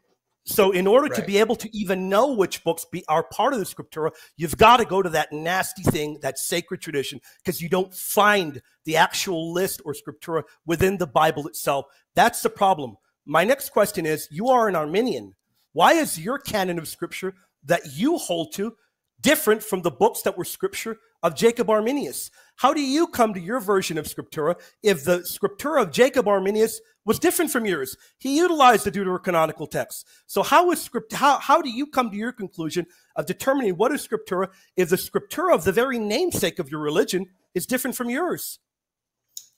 so 0.45 0.71
in 0.71 0.87
order 0.87 1.09
to 1.13 1.23
be 1.23 1.39
able 1.39 1.57
to 1.57 1.69
even 1.77 2.09
know 2.09 2.33
which 2.35 2.63
books 2.63 2.87
be 2.91 3.05
are 3.09 3.25
part 3.25 3.53
of 3.53 3.59
the 3.59 3.65
scriptura, 3.65 4.13
you've 4.37 4.57
got 4.57 4.77
to 4.77 4.85
go 4.85 5.03
to 5.03 5.09
that 5.11 5.33
nasty 5.33 5.83
thing, 5.83 6.19
that 6.23 6.39
sacred 6.39 6.81
tradition, 6.81 7.21
because 7.39 7.61
you 7.61 7.69
don't 7.69 7.93
find 7.93 8.63
the 8.85 8.97
actual 8.97 9.53
list 9.53 9.83
or 9.85 9.93
scriptura 9.93 10.45
within 10.67 10.99
the 10.99 11.07
Bible 11.07 11.49
itself. 11.49 11.87
That's 12.15 12.43
the 12.43 12.51
problem. 12.51 12.97
My 13.27 13.43
next 13.43 13.71
question 13.71 14.07
is: 14.07 14.29
You 14.31 14.49
are 14.49 14.69
an 14.69 14.77
Arminian. 14.77 15.35
Why 15.73 15.95
is 15.95 16.19
your 16.19 16.39
canon 16.39 16.79
of 16.79 16.87
scripture 16.87 17.35
that 17.65 17.83
you 17.93 18.17
hold 18.17 18.53
to 18.55 18.75
different 19.21 19.63
from 19.63 19.83
the 19.83 19.91
books 19.91 20.23
that 20.23 20.37
were 20.37 20.45
scripture 20.45 20.99
of 21.23 21.35
Jacob 21.35 21.69
Arminius? 21.69 22.31
How 22.57 22.73
do 22.73 22.81
you 22.81 23.07
come 23.07 23.35
to 23.35 23.41
your 23.41 23.61
version 23.61 23.99
of 23.99 24.07
scriptura 24.07 24.57
if 24.83 25.05
the 25.05 25.21
scriptura 25.21 25.83
of 25.83 25.93
Jacob 25.93 26.27
Arminius 26.27 26.81
was 27.05 27.19
different 27.19 27.51
from 27.51 27.67
yours? 27.67 27.97
He 28.19 28.37
utilized 28.37 28.85
the 28.85 28.93
deuterocanonical 28.93 29.71
text. 29.71 30.07
So 30.27 30.43
how 30.43 30.71
is 30.71 30.81
script 30.81 31.13
how, 31.13 31.39
how 31.39 31.63
do 31.63 31.71
you 31.71 31.87
come 31.87 32.11
to 32.11 32.17
your 32.17 32.33
conclusion 32.33 32.87
of 33.17 33.27
determining 33.27 33.77
what 33.77 33.93
is 33.93 34.07
scriptura 34.07 34.49
if 34.77 34.89
the 34.89 34.97
scriptura 34.97 35.55
of 35.55 35.65
the 35.65 35.73
very 35.73 35.99
namesake 35.99 36.59
of 36.59 36.71
your 36.71 36.81
religion 36.81 37.27
is 37.55 37.67
different 37.67 37.97
from 37.97 38.11
yours? 38.11 38.59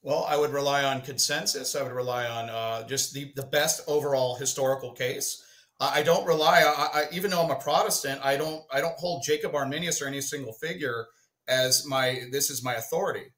Well, 0.03 0.27
I 0.29 0.37
would 0.37 0.51
rely 0.51 0.83
on 0.83 1.01
consensus. 1.01 1.77
I 1.77 1.83
would 1.83 1.93
rely 1.93 2.27
on 2.27 2.51
uh, 2.51 2.87
just 2.89 3.15
the, 3.15 3.33
the 3.37 3.45
best 3.47 3.83
overall 3.87 4.35
historical 4.35 4.91
case. 4.91 5.45
I 5.83 6.03
don't 6.05 6.25
rely. 6.25 6.61
I, 6.61 7.01
I, 7.01 7.05
even 7.13 7.31
though 7.31 7.43
I'm 7.43 7.51
a 7.51 7.57
Protestant, 7.57 8.21
I 8.23 8.37
don't. 8.37 8.63
I 8.73 8.81
don't 8.81 8.97
hold 8.99 9.25
Jacob 9.25 9.55
Arminius 9.55 10.01
or 10.01 10.07
any 10.07 10.21
single 10.21 10.53
figure 10.53 11.07
as 11.49 11.85
my. 11.87 12.23
This 12.31 12.51
is 12.51 12.63
my 12.63 12.75
authority. 12.75 13.33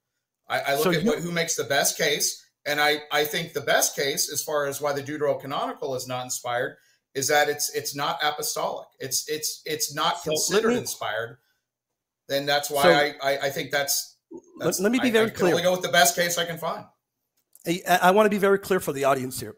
I, 0.49 0.61
I 0.61 0.75
look 0.75 0.85
so 0.85 0.91
at 0.93 1.03
you, 1.03 1.09
what, 1.09 1.21
who 1.21 1.33
makes 1.33 1.57
the 1.57 1.65
best 1.65 1.97
case, 1.97 2.45
and 2.67 2.81
I. 2.81 2.99
I 3.11 3.25
think 3.25 3.55
the 3.55 3.63
best 3.63 3.97
case, 3.97 4.31
as 4.31 4.43
far 4.43 4.67
as 4.67 4.81
why 4.81 4.93
the 4.93 5.03
Deuterocanonical 5.03 5.97
is 5.97 6.07
not 6.07 6.25
inspired, 6.25 6.77
is 7.15 7.29
that 7.29 7.49
it's 7.49 7.75
it's 7.75 7.97
not 7.97 8.19
apostolic. 8.23 8.89
It's 9.01 9.27
it's 9.27 9.63
it's 9.65 9.95
not 9.95 10.19
so 10.19 10.33
considered 10.33 10.73
me, 10.73 10.79
inspired. 10.79 11.39
Then 12.29 12.45
that's 12.45 12.71
why 12.71 12.83
so, 12.83 12.91
I, 12.91 13.15
I, 13.23 13.39
I 13.45 13.51
think 13.51 13.71
that's. 13.71 14.19
that's 14.59 14.81
let, 14.81 14.93
me 14.93 14.99
be 14.99 15.11
very 15.11 15.29
I, 15.29 15.31
clear. 15.31 15.53
Only 15.53 15.63
go 15.63 15.73
with 15.73 15.83
the 15.83 15.89
best 15.89 16.15
case 16.15 16.37
I 16.37 16.45
can 16.45 16.59
find. 16.59 16.85
I, 17.67 17.81
I 18.03 18.11
want 18.11 18.27
to 18.27 18.31
be 18.31 18.39
very 18.39 18.59
clear 18.59 18.81
for 18.81 18.93
the 18.93 19.05
audience 19.05 19.41
here 19.41 19.57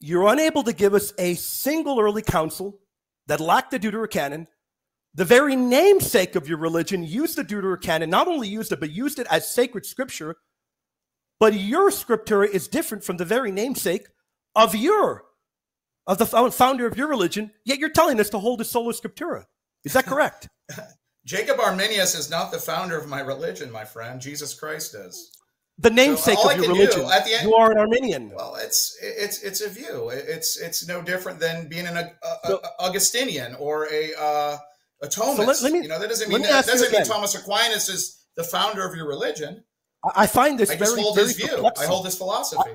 you're 0.00 0.28
unable 0.28 0.62
to 0.62 0.72
give 0.72 0.94
us 0.94 1.12
a 1.18 1.34
single 1.34 2.00
early 2.00 2.22
council 2.22 2.78
that 3.26 3.40
lacked 3.40 3.70
the 3.70 3.78
Deuterocanon. 3.78 4.46
The 5.14 5.24
very 5.24 5.56
namesake 5.56 6.36
of 6.36 6.48
your 6.48 6.58
religion 6.58 7.02
used 7.02 7.36
the 7.36 7.44
Deuterocanon, 7.44 8.08
not 8.08 8.28
only 8.28 8.48
used 8.48 8.72
it, 8.72 8.80
but 8.80 8.90
used 8.90 9.18
it 9.18 9.26
as 9.30 9.52
sacred 9.52 9.84
scripture. 9.86 10.36
But 11.40 11.54
your 11.54 11.90
scriptura 11.90 12.48
is 12.48 12.68
different 12.68 13.04
from 13.04 13.16
the 13.16 13.24
very 13.24 13.50
namesake 13.50 14.06
of 14.54 14.74
your, 14.74 15.24
of 16.06 16.18
the 16.18 16.26
founder 16.26 16.86
of 16.86 16.96
your 16.96 17.08
religion, 17.08 17.52
yet 17.64 17.78
you're 17.78 17.90
telling 17.90 18.20
us 18.20 18.30
to 18.30 18.38
hold 18.38 18.60
a 18.60 18.64
sola 18.64 18.92
scriptura. 18.92 19.44
Is 19.84 19.92
that 19.92 20.06
correct? 20.06 20.48
Jacob 21.24 21.60
Arminius 21.60 22.14
is 22.14 22.30
not 22.30 22.50
the 22.50 22.58
founder 22.58 22.98
of 22.98 23.08
my 23.08 23.20
religion, 23.20 23.70
my 23.70 23.84
friend. 23.84 24.20
Jesus 24.20 24.54
Christ 24.54 24.94
is 24.94 25.30
the 25.78 25.90
namesake 25.90 26.38
so 26.38 26.50
of 26.50 26.56
your 26.56 26.68
religion. 26.68 27.02
End, 27.02 27.42
you 27.42 27.54
are 27.54 27.70
an 27.70 27.78
Arminian. 27.78 28.30
Well, 28.30 28.56
it's 28.60 28.98
it's 29.00 29.42
it's 29.42 29.60
a 29.60 29.68
view. 29.68 30.10
It's 30.12 30.60
it's 30.60 30.88
no 30.88 31.00
different 31.00 31.38
than 31.38 31.68
being 31.68 31.86
an 31.86 31.96
a, 31.96 32.10
a, 32.22 32.38
so, 32.46 32.60
Augustinian 32.80 33.54
or 33.58 33.86
a 33.92 34.12
uh, 34.18 34.56
a 35.02 35.06
Thomist. 35.06 35.36
So 35.36 35.44
let, 35.44 35.62
let 35.62 35.72
me, 35.72 35.82
you 35.82 35.88
know 35.88 36.00
that 36.00 36.08
doesn't 36.08 36.28
mean 36.28 36.42
that 36.42 36.66
doesn't 36.66 36.92
mean 36.92 37.04
Thomas 37.04 37.34
Aquinas 37.34 37.88
is 37.88 38.24
the 38.36 38.44
founder 38.44 38.86
of 38.86 38.96
your 38.96 39.06
religion. 39.06 39.64
I 40.14 40.26
find 40.26 40.58
this 40.58 40.70
I 40.70 40.76
very, 40.76 41.00
hold 41.00 41.16
very 41.16 41.28
his 41.28 41.36
view. 41.36 41.70
I 41.76 41.86
hold 41.86 42.04
his 42.04 42.16
philosophy. 42.16 42.70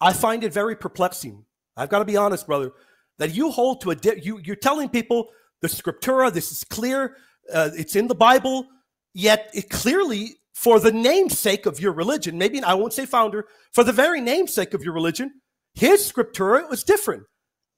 I, 0.00 0.10
I, 0.10 0.12
find 0.12 0.44
it 0.44 0.52
very 0.52 0.76
perplexing. 0.76 1.44
I've 1.76 1.88
got 1.88 1.98
to 1.98 2.04
be 2.04 2.16
honest, 2.16 2.46
brother, 2.46 2.70
that 3.18 3.34
you 3.34 3.50
hold 3.50 3.80
to 3.82 3.90
a 3.90 3.96
di- 3.96 4.20
you 4.22 4.40
you're 4.42 4.56
telling 4.56 4.88
people 4.88 5.28
the 5.62 5.68
scriptura. 5.68 6.32
This 6.32 6.52
is 6.52 6.64
clear. 6.64 7.16
Uh, 7.52 7.70
it's 7.74 7.96
in 7.96 8.08
the 8.08 8.14
Bible. 8.14 8.66
Yet 9.12 9.50
it 9.52 9.68
clearly 9.70 10.36
for 10.60 10.78
the 10.78 10.92
namesake 10.92 11.64
of 11.64 11.80
your 11.80 11.92
religion, 11.92 12.36
maybe 12.36 12.62
I 12.62 12.74
won't 12.74 12.92
say 12.92 13.06
founder, 13.06 13.46
for 13.72 13.82
the 13.82 13.94
very 13.94 14.20
namesake 14.20 14.74
of 14.74 14.84
your 14.84 14.92
religion, 14.92 15.40
his 15.72 16.12
scriptura 16.12 16.68
was 16.68 16.84
different. 16.84 17.22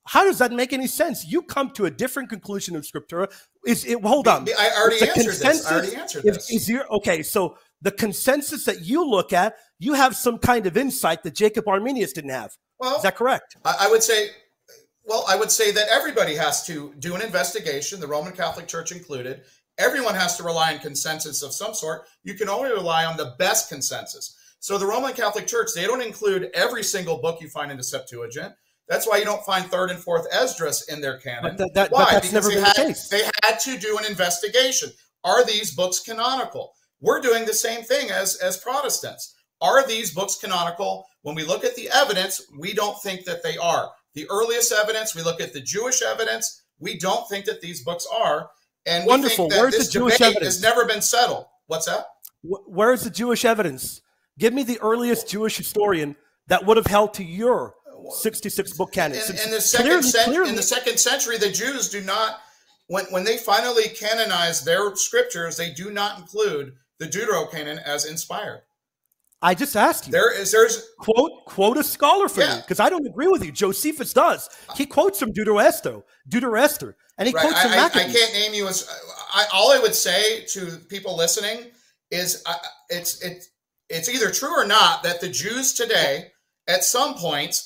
How 0.09 0.25
does 0.25 0.39
that 0.39 0.51
make 0.51 0.73
any 0.73 0.89
sense? 0.89 1.25
You 1.25 1.43
come 1.43 1.71
to 1.75 1.85
a 1.85 1.91
different 1.93 2.29
conclusion 2.29 2.75
of 2.75 2.83
scriptura. 2.83 3.33
Is 3.65 3.85
it? 3.85 4.03
Hold 4.03 4.27
on. 4.27 4.49
I 4.59 4.71
already 4.77 5.09
answered 5.09 5.47
this. 5.47 5.65
I 5.65 5.75
already 5.75 5.95
answered 5.95 6.25
this. 6.25 6.51
Is, 6.51 6.63
is 6.63 6.69
your, 6.69 6.93
okay, 6.93 7.23
so 7.23 7.57
the 7.83 7.93
consensus 7.93 8.65
that 8.65 8.81
you 8.81 9.09
look 9.09 9.33
at, 9.33 9.55
you 9.79 9.93
have 9.93 10.17
some 10.17 10.39
kind 10.39 10.67
of 10.67 10.77
insight 10.77 11.23
that 11.23 11.37
Jacob 11.37 11.69
Arminius 11.69 12.13
didn't 12.13 12.31
have. 12.31 12.51
Well, 12.81 12.97
is 12.97 13.03
that 13.03 13.15
correct? 13.15 13.59
I, 13.65 13.77
I 13.83 13.91
would 13.93 14.03
say, 14.03 14.31
well, 15.05 15.25
I 15.29 15.37
would 15.37 15.53
say 15.53 15.71
that 15.71 15.87
everybody 15.89 16.35
has 16.35 16.67
to 16.67 16.95
do 16.99 17.15
an 17.15 17.23
investigation, 17.23 18.01
the 18.01 18.09
Roman 18.09 18.33
Catholic 18.33 18.67
Church 18.67 18.91
included, 18.91 19.43
Everyone 19.83 20.15
has 20.15 20.37
to 20.37 20.45
rely 20.45 20.73
on 20.73 20.79
consensus 20.79 21.43
of 21.43 21.53
some 21.53 21.75
sort. 21.75 22.03
You 22.23 22.35
can 22.35 22.49
only 22.49 22.71
rely 22.71 23.05
on 23.05 23.17
the 23.17 23.35
best 23.37 23.69
consensus. 23.69 24.37
So 24.61 24.79
the 24.79 24.87
Roman 24.87 25.13
Catholic 25.13 25.49
Church, 25.49 25.71
they 25.75 25.87
don't 25.87 26.01
include 26.01 26.51
every 26.55 26.85
single 26.85 27.19
book 27.19 27.41
you 27.41 27.49
find 27.49 27.73
in 27.73 27.79
the 27.79 27.83
Septuagint. 27.83 28.55
That's 28.89 29.09
why 29.09 29.17
you 29.17 29.25
don't 29.25 29.45
find 29.45 29.67
third 29.67 29.91
and 29.91 29.99
fourth 29.99 30.29
Esdras 30.33 30.89
in 30.89 31.01
their 31.01 31.19
canon. 31.19 31.57
But, 31.57 31.75
that, 31.75 31.91
why? 31.91 32.21
Because 32.21 32.49
they 32.49 32.61
had, 32.61 32.77
the 32.77 32.85
case. 32.87 33.09
they 33.09 33.23
had 33.43 33.59
to 33.59 33.77
do 33.77 33.99
an 33.99 34.05
investigation. 34.05 34.91
Are 35.25 35.45
these 35.45 35.75
books 35.75 35.99
canonical? 35.99 36.75
We're 37.01 37.21
doing 37.21 37.45
the 37.45 37.53
same 37.53 37.83
thing 37.83 38.13
as, 38.13 38.37
as 38.37 38.59
Protestants. 38.59 39.35
Are 39.61 39.85
these 39.85 40.15
books 40.15 40.39
canonical? 40.41 41.07
When 41.23 41.35
we 41.35 41.43
look 41.43 41.65
at 41.65 41.75
the 41.75 41.91
evidence, 41.91 42.41
we 42.57 42.73
don't 42.73 43.01
think 43.03 43.25
that 43.25 43.43
they 43.43 43.57
are. 43.57 43.91
The 44.15 44.31
earliest 44.31 44.71
evidence, 44.71 45.17
we 45.17 45.23
look 45.23 45.41
at 45.41 45.53
the 45.53 45.61
Jewish 45.61 46.03
evidence, 46.03 46.63
we 46.79 46.99
don't 46.99 47.29
think 47.29 47.47
that 47.47 47.63
these 47.63 47.83
books 47.83 48.07
are. 48.13 48.51
And 48.87 49.07
wonderful. 49.07 49.49
Where's 49.49 49.77
the 49.77 49.91
Jewish 49.91 50.21
evidence? 50.21 50.57
Has 50.57 50.63
never 50.63 50.85
been 50.85 51.03
settled. 51.03 51.47
What's 51.67 51.87
that? 51.87 52.07
Where's 52.43 53.03
the 53.05 53.11
Jewish 53.11 53.45
evidence? 53.45 54.03
Give 54.39 54.53
me 54.53 54.65
the 54.65 54.81
earliest 54.81 55.29
Jewish 55.29 55.57
historian 55.57 56.17
that 56.49 56.67
would 56.67 56.77
have 56.77 56.87
held 56.87 57.15
to 57.15 57.25
your 57.25 57.75
66 58.11 58.73
book 58.77 58.93
canon. 58.93 59.19
In, 59.19 59.37
in 59.45 59.51
the 59.51 59.61
second 59.61 59.87
clearly, 59.87 60.03
cent- 60.03 60.25
clearly. 60.25 60.51
in 60.51 60.57
the 60.57 60.63
second 60.63 60.99
century, 60.99 61.39
the 61.39 61.51
Jews 61.51 61.89
do 61.89 62.01
not 62.01 62.41
when 62.89 63.05
when 63.07 63.25
they 63.25 63.37
finally 63.37 63.89
canonize 63.89 64.65
their 64.65 64.95
scriptures, 64.97 65.57
they 65.57 65.73
do 65.73 65.91
not 65.91 66.19
include 66.19 66.75
the 66.99 67.07
Deuterocanon 67.07 67.83
as 67.83 68.05
inspired. 68.05 68.63
I 69.43 69.55
just 69.55 69.77
asked 69.77 70.07
you. 70.07 70.13
There 70.13 70.33
is 70.33 70.53
there's 70.53 70.89
quote 70.99 71.45
quote 71.47 71.77
a 71.77 71.83
scholar 71.83 72.29
for 72.29 72.43
yeah. 72.43 72.55
me 72.55 72.61
because 72.61 72.79
I 72.79 72.89
don't 72.89 73.07
agree 73.07 73.27
with 73.27 73.45
you. 73.45 73.51
Josephus 73.51 74.13
does. 74.13 74.49
He 74.77 74.87
quotes 74.87 75.19
from 75.19 75.33
Deuteroesto, 75.33 76.05
Deuteroester. 76.29 76.95
And 77.19 77.29
he 77.29 77.35
right. 77.35 77.43
quotes 77.43 77.65
I, 77.65 77.77
I, 77.77 77.87
I, 77.87 77.89
can't 77.89 78.33
name 78.33 78.55
you 78.55 78.69
as. 78.69 78.89
I, 79.35 79.45
all 79.53 79.73
I 79.73 79.79
would 79.79 79.95
say 79.95 80.45
to 80.53 80.79
people 80.89 81.17
listening 81.17 81.71
is 82.11 82.43
uh, 82.47 82.55
it's 82.89 83.21
it's 83.23 83.51
it's 83.89 84.09
either 84.09 84.31
true 84.31 84.57
or 84.57 84.67
not 84.67 85.03
that 85.03 85.21
the 85.21 85.29
Jews 85.29 85.75
today, 85.75 86.29
at 86.69 86.85
some 86.85 87.15
point, 87.15 87.63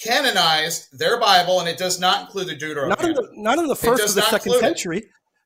canonized 0.00 0.98
their 0.98 1.18
Bible, 1.18 1.60
and 1.60 1.68
it 1.68 1.78
does 1.78 2.00
not 2.00 2.22
include 2.22 2.48
the 2.48 2.56
Deuterocanon. 2.56 2.88
Not 2.88 3.04
in 3.04 3.14
the, 3.14 3.28
not 3.34 3.58
in 3.58 3.66
the 3.66 3.76
first 3.76 4.02
or 4.02 4.12
the 4.12 4.22
second 4.22 4.54
century. 4.54 4.98
It. 4.98 5.04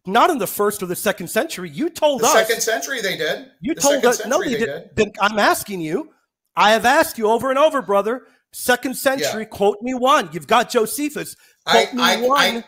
Not 0.08 0.30
in 0.30 0.38
the 0.38 0.46
first 0.46 0.82
or 0.82 0.86
the 0.86 0.96
second 0.96 1.28
century. 1.28 1.68
You 1.68 1.90
told 1.90 2.22
the 2.22 2.26
us. 2.26 2.32
Second 2.32 2.62
century, 2.62 3.02
they 3.02 3.16
did. 3.16 3.50
You 3.60 3.74
the 3.74 3.80
told 3.80 4.04
us. 4.06 4.24
No, 4.26 4.42
they, 4.42 4.54
they 4.54 4.64
did. 4.64 4.90
Then 4.94 5.12
I'm 5.20 5.38
asking 5.38 5.82
you. 5.82 6.10
I 6.56 6.72
have 6.72 6.86
asked 6.86 7.18
you 7.18 7.28
over 7.28 7.50
and 7.50 7.58
over, 7.58 7.82
brother. 7.82 8.22
Second 8.50 8.96
century, 8.96 9.42
yeah. 9.42 9.48
quote 9.48 9.76
me 9.82 9.92
one. 9.92 10.30
You've 10.32 10.46
got 10.46 10.70
Josephus. 10.70 11.36
Quote 11.66 11.88
I, 11.92 11.94
me 11.94 12.02
I, 12.02 12.16
one. 12.26 12.64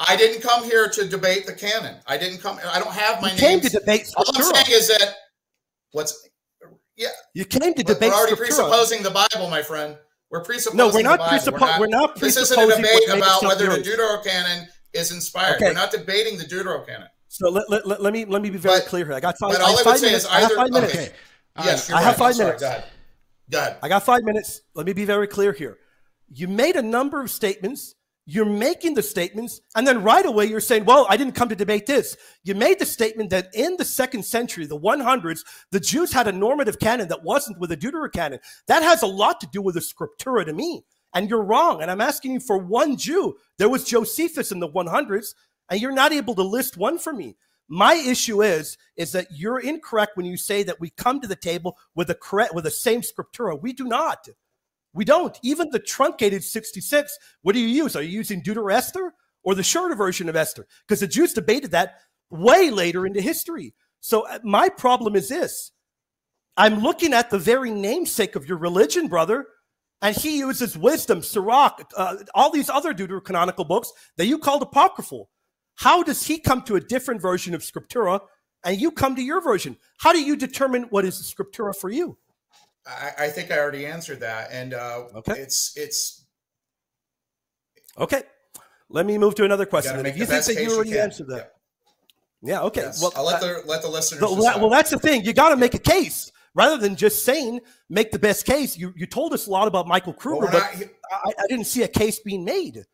I, 0.00 0.14
I 0.14 0.16
didn't 0.16 0.40
come 0.40 0.64
here 0.64 0.88
to 0.88 1.06
debate 1.06 1.44
the 1.44 1.52
canon. 1.52 1.96
I 2.06 2.16
didn't 2.16 2.38
come. 2.38 2.58
I 2.66 2.78
don't 2.78 2.94
have 2.94 3.20
my 3.20 3.28
name. 3.28 3.36
Came 3.36 3.60
to 3.60 3.68
debate. 3.68 4.10
All 4.16 4.24
I'm 4.34 4.42
saying 4.42 4.66
is 4.70 4.88
that 4.88 5.16
what's 5.92 6.28
yeah. 6.96 7.08
You 7.34 7.44
came 7.44 7.74
to 7.74 7.82
debate. 7.82 8.10
We're 8.10 8.16
already 8.16 8.36
presupposing 8.36 9.02
the 9.02 9.10
Bible, 9.10 9.50
my 9.50 9.60
friend. 9.60 9.98
We're 10.30 10.42
presupposing. 10.42 10.78
No, 10.78 10.88
we're 10.88 11.02
not 11.02 11.28
presupposing. 11.28 11.78
We're 11.78 11.88
not. 11.88 12.18
This 12.18 12.38
isn't 12.38 12.58
a 12.58 12.74
debate 12.74 13.08
about 13.10 13.42
whether 13.42 13.66
the 13.68 13.82
Deuterocanon 13.82 14.66
is 14.92 15.12
inspired. 15.12 15.56
Okay. 15.56 15.66
We're 15.66 15.74
not 15.74 15.90
debating 15.90 16.38
the 16.38 16.44
Deuterocanon. 16.44 17.08
So 17.28 17.48
let, 17.48 17.70
let, 17.70 17.86
let, 17.86 18.02
let 18.02 18.12
me 18.12 18.24
let 18.24 18.42
me 18.42 18.50
be 18.50 18.58
very 18.58 18.80
but, 18.80 18.88
clear 18.88 19.04
here. 19.04 19.14
I 19.14 19.20
got 19.20 19.36
five. 19.38 19.52
But 19.52 19.60
all 19.60 19.68
I, 19.68 19.82
I 19.82 19.92
would 19.92 19.98
say 19.98 20.06
minutes. 20.06 20.24
is 20.24 20.30
either. 20.30 20.36
I 20.36 20.40
have 20.40 20.52
five 20.56 20.70
minutes. 20.70 20.94
Okay. 20.94 21.12
Yes, 21.64 21.90
I 21.90 21.94
right. 21.94 22.04
have 22.04 22.16
5 22.16 22.38
minutes. 22.38 22.62
Go 22.62 22.68
ahead. 22.68 22.84
Go 23.50 23.58
ahead. 23.58 23.76
I 23.82 23.88
got 23.88 24.04
five 24.04 24.22
minutes. 24.22 24.62
Let 24.74 24.86
me 24.86 24.92
be 24.92 25.04
very 25.04 25.26
clear 25.26 25.52
here. 25.52 25.78
You 26.32 26.46
made 26.46 26.76
a 26.76 26.82
number 26.82 27.20
of 27.20 27.30
statements 27.30 27.96
you're 28.32 28.44
making 28.44 28.94
the 28.94 29.02
statements, 29.02 29.60
and 29.74 29.84
then 29.84 30.04
right 30.04 30.24
away 30.24 30.44
you're 30.44 30.60
saying, 30.60 30.84
Well, 30.84 31.04
I 31.08 31.16
didn't 31.16 31.34
come 31.34 31.48
to 31.48 31.56
debate 31.56 31.86
this. 31.86 32.16
You 32.44 32.54
made 32.54 32.78
the 32.78 32.86
statement 32.86 33.30
that 33.30 33.48
in 33.54 33.76
the 33.76 33.84
second 33.84 34.24
century, 34.24 34.66
the 34.66 34.78
100s, 34.78 35.40
the 35.72 35.80
Jews 35.80 36.12
had 36.12 36.28
a 36.28 36.32
normative 36.32 36.78
canon 36.78 37.08
that 37.08 37.24
wasn't 37.24 37.58
with 37.58 37.72
a 37.72 37.76
deuterocanon. 37.76 38.38
That 38.68 38.84
has 38.84 39.02
a 39.02 39.06
lot 39.08 39.40
to 39.40 39.48
do 39.48 39.60
with 39.60 39.74
the 39.74 39.80
scriptura 39.80 40.44
to 40.46 40.52
me. 40.52 40.84
And 41.14 41.28
you're 41.28 41.42
wrong. 41.42 41.82
And 41.82 41.90
I'm 41.90 42.00
asking 42.00 42.32
you 42.32 42.40
for 42.40 42.58
one 42.58 42.96
Jew. 42.96 43.36
There 43.58 43.68
was 43.68 43.84
Josephus 43.84 44.52
in 44.52 44.60
the 44.60 44.68
100s, 44.68 45.34
and 45.68 45.80
you're 45.80 45.92
not 45.92 46.12
able 46.12 46.34
to 46.36 46.42
list 46.42 46.76
one 46.76 46.98
for 46.98 47.12
me. 47.12 47.36
My 47.68 47.94
issue 47.94 48.42
is, 48.42 48.76
is 48.96 49.12
that 49.12 49.28
you're 49.30 49.60
incorrect 49.60 50.16
when 50.16 50.26
you 50.26 50.36
say 50.36 50.64
that 50.64 50.80
we 50.80 50.90
come 50.90 51.20
to 51.20 51.28
the 51.28 51.36
table 51.36 51.78
with 51.94 52.10
a 52.10 52.16
correct, 52.16 52.54
with 52.54 52.64
the 52.64 52.70
same 52.70 53.00
scriptura. 53.00 53.60
We 53.60 53.72
do 53.72 53.84
not. 53.84 54.28
We 54.92 55.04
don't. 55.04 55.38
Even 55.42 55.70
the 55.70 55.78
truncated 55.78 56.42
66, 56.42 57.16
what 57.42 57.52
do 57.52 57.60
you 57.60 57.68
use? 57.68 57.94
Are 57.94 58.02
you 58.02 58.10
using 58.10 58.42
Deuteroester 58.42 59.10
or 59.44 59.54
the 59.54 59.62
shorter 59.62 59.94
version 59.94 60.28
of 60.28 60.34
Esther? 60.34 60.66
Because 60.86 60.98
the 60.98 61.06
Jews 61.06 61.32
debated 61.32 61.70
that 61.70 61.98
way 62.28 62.70
later 62.70 63.06
into 63.06 63.20
history. 63.20 63.74
So 64.00 64.22
uh, 64.22 64.40
my 64.42 64.68
problem 64.68 65.14
is 65.14 65.28
this. 65.28 65.70
I'm 66.56 66.80
looking 66.80 67.14
at 67.14 67.30
the 67.30 67.38
very 67.38 67.70
namesake 67.70 68.34
of 68.34 68.48
your 68.48 68.58
religion, 68.58 69.06
brother, 69.06 69.46
and 70.02 70.16
he 70.16 70.38
uses 70.38 70.76
wisdom, 70.78 71.22
Sirach, 71.22 71.92
uh, 71.96 72.16
all 72.34 72.50
these 72.50 72.70
other 72.70 72.94
deuterocanonical 72.94 73.66
books 73.68 73.92
that 74.16 74.26
you 74.26 74.38
called 74.38 74.62
apocryphal. 74.62 75.28
How 75.76 76.02
does 76.02 76.26
he 76.26 76.38
come 76.38 76.62
to 76.62 76.76
a 76.76 76.80
different 76.80 77.20
version 77.22 77.54
of 77.54 77.62
Scriptura 77.62 78.20
and 78.64 78.80
you 78.80 78.90
come 78.90 79.14
to 79.16 79.22
your 79.22 79.40
version? 79.40 79.76
How 79.98 80.12
do 80.12 80.22
you 80.22 80.36
determine 80.36 80.84
what 80.84 81.04
is 81.04 81.16
Scriptura 81.34 81.74
for 81.74 81.90
you? 81.90 82.16
I, 82.86 83.24
I 83.24 83.28
think 83.28 83.50
I 83.50 83.58
already 83.58 83.84
answered 83.86 84.20
that, 84.20 84.48
and 84.50 84.72
uh, 84.74 85.04
Okay. 85.16 85.32
it's 85.34 85.74
it's 85.76 86.24
Okay. 87.98 88.22
Let 88.88 89.06
me 89.06 89.18
move 89.18 89.34
to 89.36 89.44
another 89.44 89.66
question. 89.66 89.90
gotta 89.90 89.98
And 90.00 90.04
make 90.04 90.14
if 90.14 90.18
you 90.20 90.26
think 90.26 90.44
that 90.44 90.62
you 90.62 90.74
already 90.74 90.90
can. 90.90 91.00
answered 91.00 91.28
that. 91.28 91.52
Yeah, 92.42 92.62
okay. 92.62 92.80
Yes. 92.82 93.02
Well, 93.02 93.12
I'll 93.14 93.24
let 93.24 93.42
uh, 93.42 93.46
the 93.46 93.62
let 93.66 93.82
the 93.82 93.88
listeners. 93.88 94.20
Decide. 94.20 94.60
well, 94.60 94.70
that's 94.70 94.90
the 94.90 94.98
thing. 94.98 95.24
You 95.24 95.32
got 95.34 95.50
to 95.50 95.56
make 95.56 95.74
a 95.74 95.78
case 95.78 96.32
rather 96.54 96.76
than 96.76 96.96
just 96.96 97.24
saying 97.24 97.60
make 97.88 98.10
the 98.12 98.18
best 98.18 98.44
case. 98.46 98.76
You 98.76 98.92
you 98.96 99.06
told 99.06 99.32
us 99.32 99.46
a 99.46 99.50
lot 99.50 99.68
about 99.68 99.86
Michael 99.86 100.12
Kruger, 100.12 100.40
we're 100.46 100.50
but 100.52 100.70
he- 100.74 100.84
I, 101.12 101.32
I 101.38 101.46
didn't 101.48 101.66
see 101.66 101.82
a 101.82 101.88
case 101.88 102.20
being 102.20 102.44
made. 102.44 102.84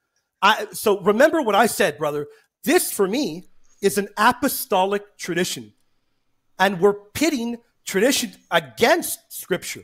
I 0.43 0.67
so 0.73 1.01
remember 1.01 1.43
what 1.43 1.55
I 1.55 1.67
said, 1.67 1.99
brother. 1.99 2.27
This 2.65 2.91
for 2.93 3.07
me 3.09 3.45
is 3.83 3.99
an 3.99 4.09
apostolic 4.17 5.17
tradition, 5.19 5.73
and 6.59 6.81
we're 6.81 6.95
pitting 7.15 7.59
tradition 7.85 8.33
against 8.51 9.19
Scripture. 9.33 9.83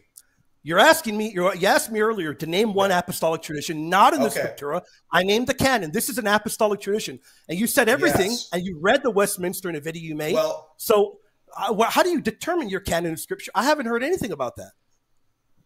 You're 0.65 0.79
asking 0.79 1.17
me. 1.17 1.33
You're, 1.33 1.55
you 1.57 1.67
asked 1.67 1.91
me 1.91 2.01
earlier 2.01 2.35
to 2.35 2.47
name 2.47 2.73
one 2.73 2.93
apostolic 2.93 3.43
tradition, 3.43 3.89
not 3.91 4.15
in 4.15 4.21
the 4.21 4.27
Okay. 4.29 4.41
Scriptura. 4.57 4.83
I 5.13 5.25
named 5.25 5.49
the 5.49 5.55
canon. 5.55 5.91
This 5.91 6.09
is 6.09 6.19
an 6.19 6.27
apostolic 6.29 6.81
tradition, 6.81 7.19
and 7.49 7.59
you 7.59 7.67
said 7.67 7.89
everything, 7.89 8.31
Yes. 8.31 8.49
and 8.53 8.65
you 8.65 8.79
read 8.81 9.03
the 9.03 9.11
Westminster 9.11 9.69
in 9.69 9.75
a 9.77 9.81
video 9.81 10.03
you 10.03 10.15
made. 10.15 10.35
well, 10.35 10.75
So, 10.79 11.19
how 11.57 12.03
do 12.03 12.11
you 12.11 12.21
determine 12.21 12.69
your 12.69 12.81
canon 12.81 13.13
of 13.13 13.21
scripture? 13.21 13.51
I 13.55 13.65
haven't 13.65 13.87
heard 13.87 14.03
anything 14.03 14.33
about 14.33 14.57
that. 14.57 14.73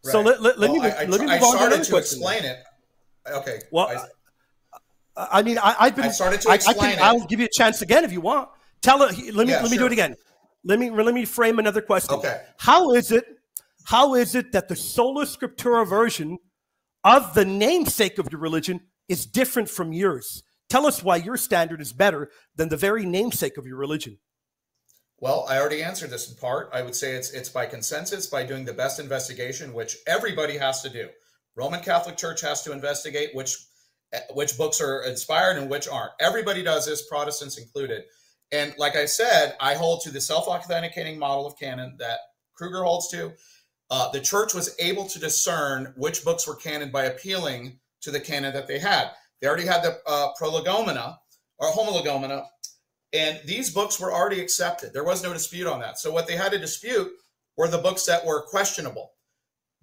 So 0.03 0.21
let, 0.21 0.41
let, 0.41 0.59
let 0.59 0.69
Well, 0.69 0.81
me 0.81 0.89
I, 0.89 1.03
I, 1.03 1.05
let 1.05 1.21
me 1.21 1.27
tr- 1.27 1.33
I 1.33 1.39
move 1.39 1.61
on 1.61 1.71
to 1.71 1.83
to 1.83 1.97
explain 1.97 2.43
it. 2.43 2.57
Okay. 3.29 3.59
Well, 3.71 3.87
I- 3.87 3.95
I, 5.15 5.39
I 5.39 5.41
mean, 5.41 5.57
I, 5.57 5.75
I've 5.79 5.95
been. 5.95 6.05
I 6.05 6.09
started 6.09 6.41
to 6.41 6.49
I, 6.49 6.51
I 6.51 6.55
explain 6.55 6.91
can, 6.91 6.99
it. 6.99 7.01
I'll 7.01 7.25
give 7.25 7.39
you 7.39 7.47
a 7.47 7.51
chance 7.51 7.81
again 7.81 8.03
if 8.03 8.11
you 8.11 8.21
want. 8.21 8.49
Tell 8.81 9.01
uh, 9.01 9.07
it. 9.09 9.33
Let 9.33 9.47
me 9.47 9.53
Yeah, 9.53 9.61
let 9.61 9.71
me 9.71 9.77
do 9.77 9.87
it 9.87 9.91
again. 9.91 10.15
Let 10.63 10.79
me 10.79 10.89
let 10.91 11.13
me 11.13 11.25
frame 11.25 11.59
another 11.59 11.81
question. 11.81 12.15
Okay. 12.15 12.41
How 12.59 12.93
is 12.93 13.11
it? 13.11 13.25
How 13.85 14.15
is 14.15 14.35
it 14.35 14.51
that 14.51 14.67
the 14.67 14.75
sola 14.75 15.25
scriptura 15.25 15.87
version 15.87 16.37
of 17.03 17.33
the 17.33 17.45
namesake 17.45 18.19
of 18.19 18.31
your 18.31 18.39
religion 18.41 18.81
is 19.07 19.25
different 19.25 19.69
from 19.69 19.93
yours? 19.93 20.43
Tell 20.69 20.85
us 20.85 21.01
why 21.01 21.15
your 21.15 21.37
standard 21.37 21.81
is 21.81 21.93
better 21.93 22.29
than 22.55 22.69
the 22.69 22.77
very 22.77 23.05
namesake 23.05 23.57
of 23.57 23.65
your 23.65 23.77
religion. 23.77 24.19
Well, 25.19 25.45
I 25.49 25.57
already 25.57 25.81
answered 25.81 26.11
this 26.11 26.29
in 26.29 26.35
part. 26.35 26.69
I 26.71 26.83
would 26.83 26.95
say 26.95 27.13
it's 27.13 27.31
it's 27.31 27.49
by 27.49 27.65
consensus, 27.65 28.27
by 28.27 28.43
doing 28.43 28.65
the 28.65 28.73
best 28.73 28.99
investigation, 28.99 29.73
which 29.73 29.97
everybody 30.05 30.57
has 30.57 30.81
to 30.83 30.89
do. 30.89 31.09
Roman 31.55 31.81
Catholic 31.81 32.17
Church 32.17 32.41
has 32.41 32.61
to 32.63 32.71
investigate 32.71 33.33
which 33.33 33.57
which 34.33 34.57
books 34.57 34.79
are 34.79 35.01
inspired 35.03 35.57
and 35.57 35.69
which 35.69 35.87
aren't. 35.87 36.13
Everybody 36.19 36.63
does 36.63 36.85
this, 36.85 37.07
Protestants 37.07 37.57
included. 37.57 38.03
And 38.51 38.73
like 38.77 38.95
I 38.95 39.05
said, 39.05 39.55
I 39.59 39.73
hold 39.73 40.01
to 40.03 40.11
the 40.11 40.21
self-authenticating 40.21 41.19
model 41.19 41.45
of 41.45 41.59
canon 41.59 41.97
that 41.99 42.19
Kruger 42.53 42.83
holds 42.83 43.09
to. 43.09 43.33
Uh, 43.89 44.09
the 44.11 44.21
church 44.21 44.53
was 44.53 44.75
able 44.79 45.05
to 45.05 45.19
discern 45.19 45.93
which 45.97 46.23
books 46.23 46.47
were 46.47 46.55
canon 46.55 46.91
by 46.91 47.05
appealing 47.05 47.79
to 48.01 48.11
the 48.11 48.19
canon 48.19 48.53
that 48.53 48.67
they 48.67 48.79
had. 48.79 49.11
They 49.41 49.47
already 49.47 49.65
had 49.65 49.83
the 49.83 49.97
uh, 50.07 50.29
prolegomena 50.37 51.19
or 51.57 51.71
homologoumena, 51.71 52.45
and 53.13 53.39
these 53.45 53.69
books 53.69 53.99
were 53.99 54.13
already 54.13 54.41
accepted. 54.41 54.93
There 54.93 55.03
was 55.03 55.23
no 55.23 55.33
dispute 55.33 55.67
on 55.67 55.79
that. 55.79 55.97
So 55.97 56.11
what 56.11 56.27
they 56.27 56.35
had 56.35 56.51
to 56.51 56.59
dispute 56.59 57.11
were 57.55 57.67
the 57.67 57.77
books 57.77 58.05
that 58.05 58.25
were 58.25 58.43
questionable. 58.43 59.11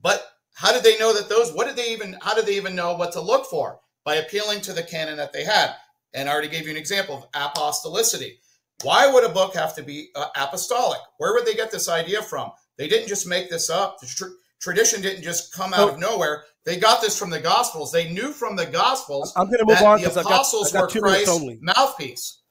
But 0.01 0.25
how 0.55 0.73
did 0.73 0.85
they 0.85 0.99
know 0.99 1.15
that 1.15 1.29
those? 1.29 1.53
What 1.53 1.67
did 1.67 1.77
they 1.77 1.93
even? 1.93 2.17
How 2.21 2.35
did 2.35 2.47
they 2.47 2.57
even 2.57 2.75
know 2.75 2.95
what 2.95 3.13
to 3.13 3.21
look 3.21 3.47
for 3.47 3.81
by 4.05 4.17
appealing 4.17 4.61
to 4.63 4.73
the 4.73 4.83
canon 4.83 5.17
that 5.17 5.33
they 5.33 5.45
had? 5.45 5.75
And 6.13 6.29
I 6.29 6.33
already 6.33 6.49
gave 6.49 6.65
you 6.65 6.71
an 6.71 6.77
example 6.77 7.17
of 7.17 7.33
apostolicity. 7.33 8.35
Why 8.83 9.11
would 9.11 9.25
a 9.25 9.33
book 9.33 9.55
have 9.55 9.75
to 9.77 9.83
be 9.83 10.11
uh, 10.15 10.27
apostolic? 10.37 11.01
Where 11.19 11.33
would 11.33 11.47
they 11.47 11.55
get 11.55 11.71
this 11.71 11.89
idea 11.89 12.23
from? 12.23 12.53
They 12.77 12.89
didn't 12.89 13.09
just 13.09 13.27
make 13.27 13.51
this 13.51 13.71
up. 13.71 14.01
The 14.01 14.07
tr- 14.07 14.35
tradition 14.61 15.01
didn't 15.01 15.23
just 15.23 15.53
come 15.53 15.75
out 15.75 15.91
of 15.91 15.99
nowhere. 15.99 16.45
They 16.65 16.77
got 16.77 17.01
this 17.01 17.19
from 17.19 17.31
the 17.31 17.41
Gospels. 17.41 17.93
They 17.93 18.11
knew 18.13 18.33
from 18.33 18.57
the 18.57 18.67
Gospels 18.67 19.33
I'm 19.37 19.49
to 19.49 19.59
move 19.65 19.79
that 19.79 19.85
on 19.85 20.01
the 20.01 20.09
got, 20.09 20.25
apostles 20.25 20.75
I've 20.75 20.83
got 20.83 20.95
were 20.95 21.01
Christ's 21.01 21.29
only. 21.29 21.59
mouthpiece. 21.61 22.43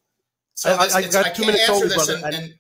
So 0.56 0.70
I- 0.74 0.84
I- 0.98 1.02
got 1.08 1.26
I 1.26 1.30
two 1.30 1.46
minutes 1.46 1.68
this. 1.68 1.94
brother, 1.96 2.22
And, 2.26 2.36
and- 2.36 2.54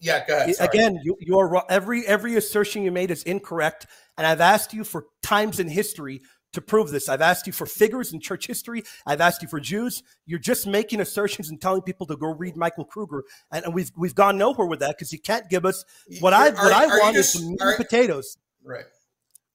yeah, 0.00 0.24
go 0.26 0.36
ahead. 0.36 0.54
Sorry. 0.54 0.68
Again, 0.68 1.00
you, 1.02 1.16
you 1.20 1.38
are 1.38 1.48
wrong. 1.48 1.64
every 1.68 2.06
every 2.06 2.36
assertion 2.36 2.82
you 2.82 2.92
made 2.92 3.10
is 3.10 3.22
incorrect, 3.24 3.86
and 4.16 4.26
I've 4.26 4.40
asked 4.40 4.72
you 4.72 4.84
for 4.84 5.06
times 5.22 5.58
in 5.58 5.68
history 5.68 6.22
to 6.52 6.60
prove 6.60 6.90
this. 6.90 7.08
I've 7.08 7.20
asked 7.20 7.46
you 7.48 7.52
for 7.52 7.66
figures 7.66 8.12
in 8.12 8.20
church 8.20 8.46
history. 8.46 8.84
I've 9.06 9.20
asked 9.20 9.42
you 9.42 9.48
for 9.48 9.58
Jews. 9.60 10.02
You're 10.24 10.38
just 10.38 10.66
making 10.68 11.00
assertions 11.00 11.50
and 11.50 11.60
telling 11.60 11.82
people 11.82 12.06
to 12.06 12.16
go 12.16 12.28
read 12.32 12.56
Michael 12.56 12.84
Kruger, 12.84 13.24
and, 13.50 13.64
and 13.64 13.74
we've 13.74 13.90
we've 13.96 14.14
gone 14.14 14.38
nowhere 14.38 14.68
with 14.68 14.78
that 14.80 14.96
because 14.96 15.12
you 15.12 15.18
can't 15.18 15.48
give 15.50 15.64
us 15.66 15.84
what 16.20 16.32
I 16.32 16.50
what 16.50 16.72
I 16.72 16.86
want 16.86 17.16
just- 17.16 17.34
is 17.34 17.40
some 17.40 17.50
meat 17.50 17.60
and 17.60 17.76
potatoes. 17.76 18.36
right, 18.62 18.84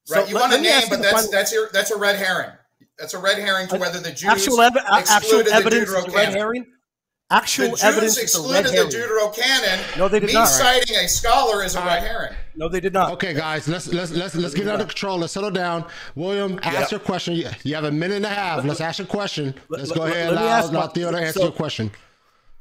So 0.04 0.16
right. 0.18 0.28
You 0.28 0.36
let- 0.36 0.42
want 0.42 0.54
a 0.56 0.62
name, 0.62 0.84
but 0.90 1.02
that's 1.02 1.30
that's 1.30 1.54
your 1.54 1.70
that's 1.72 1.92
a 1.92 1.98
red 1.98 2.18
herring. 2.18 2.52
That's 3.00 3.14
a 3.14 3.20
red 3.20 3.40
herring 3.40 3.70
to 3.70 3.78
whether 3.78 4.00
the 4.02 4.12
Jews 4.12 4.30
actual, 4.30 4.62
ev- 4.62 4.76
actual 4.76 5.00
excluded 5.20 5.48
the 5.48 5.56
evidence 5.56 5.90
is 5.90 5.94
a 5.96 6.12
red 6.12 6.34
Deuterocanon. 6.36 6.66
Herring. 7.30 7.30
The 7.30 7.36
Actual 7.36 7.70
Jews 7.70 7.84
evidence 7.84 8.18
is 8.18 8.36
a 8.36 8.42
red 8.52 8.66
excluded 8.66 8.92
the 8.92 8.98
herring. 8.98 9.34
Deuterocanon. 9.34 9.98
No, 9.98 10.08
they 10.08 10.20
did 10.20 10.28
Me 10.28 10.34
not. 10.34 10.46
citing 10.48 10.96
a 10.98 11.08
scholar 11.08 11.64
is 11.64 11.76
a 11.76 11.80
red 11.82 12.04
herring. 12.04 12.34
No, 12.56 12.70
they 12.70 12.80
did 12.80 12.94
not. 12.94 13.12
Okay, 13.14 13.34
guys, 13.34 13.68
let's 13.68 13.88
let's 13.92 14.12
let's 14.12 14.36
let's 14.36 14.54
get 14.54 14.68
it 14.68 14.70
under 14.72 14.86
control. 14.86 15.18
Let's 15.18 15.34
settle 15.34 15.52
down. 15.52 15.86
William, 16.16 16.60
ask 16.64 16.92
Yeah. 16.92 16.98
your 16.98 17.00
question. 17.00 17.34
You, 17.36 17.50
you 17.64 17.76
have 17.76 17.86
a 17.86 17.92
minute 17.92 18.18
and 18.18 18.26
a 18.26 18.30
half. 18.30 18.64
Let's 18.64 18.82
ask 18.82 19.00
your 19.00 19.08
question. 19.08 19.56
Let's 19.70 19.92
go 19.92 20.04
ahead. 20.06 20.32
let 20.32 20.40
me 20.42 20.46
Allow, 20.48 20.58
ask 20.58 20.72
allow 20.72 20.86
my- 20.88 20.92
Theo 20.94 21.12
to 21.12 21.18
answer 21.18 21.40
so- 21.40 21.44
your 21.46 21.52
question. 21.52 21.92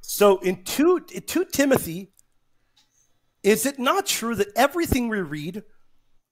So 0.01 0.39
in 0.39 0.65
two 0.65 1.05
in 1.13 1.23
two 1.23 1.45
Timothy, 1.45 2.11
is 3.43 3.67
it 3.67 3.79
not 3.79 4.07
true 4.07 4.35
that 4.35 4.49
everything 4.57 5.09
we 5.09 5.21
read 5.21 5.63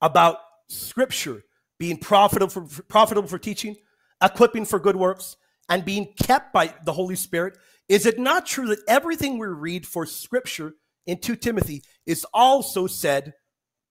about 0.01 0.39
Scripture 0.69 1.45
being 1.79 1.97
profitable 1.99 2.49
for 2.67 2.83
profitable 2.89 3.29
for 3.29 3.39
teaching, 3.39 3.77
equipping 4.23 4.65
for 4.65 4.79
good 4.81 4.97
works, 4.97 5.37
and 5.69 5.85
being 5.85 6.13
kept 6.21 6.53
by 6.53 6.75
the 6.85 6.93
Holy 6.93 7.15
Spirit? 7.17 7.57
Is 7.91 8.07
it 8.07 8.21
not 8.21 8.47
true 8.47 8.69
that 8.69 8.79
everything 8.87 9.37
we 9.37 9.49
read 9.49 9.85
for 9.85 10.07
Scripture 10.07 10.75
in 11.07 11.19
two 11.19 11.35
Timothy 11.35 11.83
is 12.07 12.25
also 12.33 12.87
said 12.87 13.35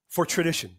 for 0.07 0.26
tradition? 0.26 0.77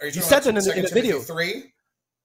Are 0.00 0.06
you, 0.06 0.12
You 0.14 0.22
said 0.22 0.44
that 0.44 0.56
in 0.56 0.62
Second 0.62 0.86
in 0.86 0.90
a 0.90 0.94
video. 0.94 1.18
Three. 1.18 1.74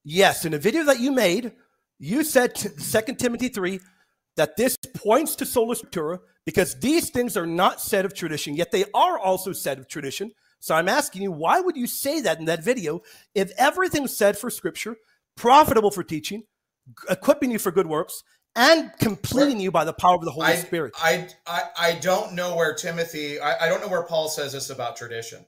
Yes, 0.06 0.46
in 0.46 0.54
a 0.54 0.58
video 0.58 0.86
that 0.86 1.02
you 1.02 1.12
made, 1.12 1.52
you 2.00 2.24
said 2.24 2.56
to 2.56 2.70
2 2.70 3.16
Timothy 3.16 3.50
3 3.50 3.82
that 4.38 4.56
this 4.56 4.78
points 4.96 5.36
to 5.36 5.46
sola 5.46 5.76
scriptura 5.76 6.20
because 6.46 6.80
these 6.80 7.10
things 7.10 7.36
are 7.36 7.46
not 7.46 7.82
said 7.82 8.06
of 8.06 8.14
tradition, 8.14 8.56
yet 8.56 8.72
they 8.72 8.86
are 8.94 9.20
also 9.20 9.52
said 9.52 9.80
of 9.80 9.90
tradition. 9.90 10.32
So 10.60 10.76
I'm 10.76 10.88
asking 10.88 11.24
you, 11.24 11.34
why 11.34 11.60
would 11.60 11.76
you 11.76 11.88
say 11.88 12.22
that 12.22 12.40
in 12.40 12.46
that 12.46 12.64
video 12.64 13.02
if 13.34 13.52
everything's 13.58 14.16
said 14.16 14.38
for 14.38 14.50
scripture, 14.50 14.96
profitable 15.36 15.92
for 15.92 16.04
teaching, 16.04 16.44
equipping 17.10 17.52
you 17.52 17.60
for 17.60 17.72
good 17.72 17.88
works, 17.88 18.24
and 18.56 18.92
completing 19.00 19.60
you 19.60 19.72
by 19.72 19.84
the 19.84 19.94
power 19.94 20.16
of 20.16 20.24
the 20.24 20.32
Holy 20.32 20.48
I, 20.48 20.56
Spirit? 20.56 20.94
I, 20.98 21.28
I, 21.46 21.64
I 21.78 21.94
don't 21.96 22.34
know 22.34 22.56
where 22.56 22.74
Timothy, 22.74 23.40
I, 23.40 23.66
I 23.66 23.70
don't 23.70 23.82
know 23.82 23.90
where 23.90 24.04
Paul 24.04 24.30
says 24.30 24.54
this 24.54 24.70
about 24.70 24.96
tradition, 24.96 25.46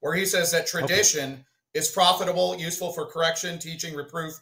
where 0.00 0.14
he 0.14 0.24
says 0.24 0.52
that 0.52 0.66
tradition 0.66 1.44
is 1.74 1.90
profitable, 1.90 2.56
useful 2.56 2.92
for 2.92 3.06
correction, 3.06 3.58
teaching, 3.58 3.94
reproof. 3.94 4.34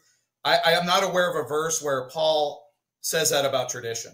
I, 0.44 0.58
I 0.66 0.70
am 0.72 0.86
not 0.86 1.02
aware 1.02 1.30
of 1.30 1.36
a 1.36 1.48
verse 1.48 1.82
where 1.82 2.08
Paul 2.08 2.62
says 3.00 3.30
that 3.30 3.44
about 3.44 3.70
tradition. 3.70 4.12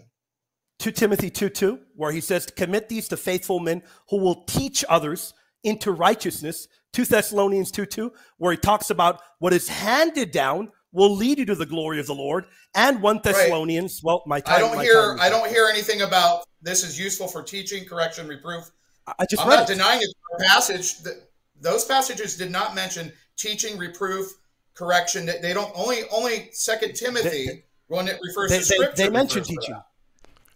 2 0.79 0.91
Timothy 0.91 1.29
2 1.29 1.49
2, 1.49 1.79
where 1.95 2.11
he 2.11 2.21
says, 2.21 2.47
Commit 2.47 2.89
these 2.89 3.07
to 3.09 3.17
faithful 3.17 3.59
men 3.59 3.83
who 4.09 4.17
will 4.17 4.43
teach 4.45 4.83
others 4.89 5.33
into 5.63 5.91
righteousness. 5.91 6.67
2 6.93 7.05
Thessalonians 7.05 7.71
2 7.71 7.85
2, 7.85 8.11
where 8.37 8.51
he 8.51 8.57
talks 8.57 8.89
about 8.89 9.21
what 9.39 9.53
is 9.53 9.67
handed 9.67 10.31
down 10.31 10.71
will 10.91 11.15
lead 11.15 11.39
you 11.39 11.45
to 11.45 11.55
the 11.55 11.65
glory 11.65 11.99
of 11.99 12.07
the 12.07 12.15
Lord. 12.15 12.45
And 12.75 13.01
1 13.01 13.21
Thessalonians, 13.23 14.01
well, 14.03 14.23
my 14.25 14.41
time. 14.41 14.55
I 14.55 14.59
don't 14.59 14.75
my 14.75 14.83
hear 14.83 15.01
time 15.15 15.19
I 15.21 15.29
don't 15.29 15.49
hear 15.49 15.67
anything 15.71 16.01
about 16.01 16.43
this 16.61 16.83
is 16.83 16.99
useful 16.99 17.27
for 17.27 17.41
teaching, 17.43 17.85
correction, 17.85 18.27
reproof. 18.27 18.69
I 19.07 19.13
I 19.19 19.25
just 19.29 19.41
I'm 19.43 19.49
read 19.49 19.55
not 19.57 19.69
it. 19.69 19.73
denying 19.73 20.01
it. 20.01 20.09
The 20.37 20.45
passage 20.45 20.99
that 20.99 21.29
those 21.59 21.85
passages 21.85 22.37
did 22.37 22.51
not 22.51 22.75
mention 22.75 23.11
teaching, 23.37 23.77
reproof, 23.77 24.27
correction. 24.73 25.25
They 25.25 25.39
they 25.41 25.53
don't 25.53 25.71
only 25.75 26.01
only 26.11 26.49
Second 26.51 26.95
Timothy 26.95 27.29
They- 27.47 27.63
when 27.87 28.07
it 28.07 28.19
refers 28.25 28.49
They, 28.51 28.59
to 28.59 28.65
they, 28.65 28.75
scripture. 28.75 28.95
they 29.03 29.09
mention 29.09 29.43
teaching. 29.43 29.73
that. 29.73 29.85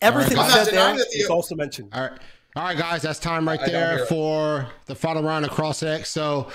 Everything 0.02 0.38
I'm 0.38 0.50
said 0.50 0.68
there 0.74 0.94
the- 0.96 1.06
is 1.14 1.30
also 1.30 1.56
mentioned. 1.56 1.90
All 1.94 2.02
right. 2.04 2.20
All 2.58 2.64
right, 2.64 2.78
guys, 2.78 3.02
that's 3.02 3.20
time 3.20 3.46
right 3.46 3.60
there 3.66 4.06
for 4.06 4.66
the 4.86 4.96
final 4.96 5.22
round 5.22 5.44
of 5.44 5.52
Cross 5.52 5.84
X. 5.84 6.10
So, 6.10 6.48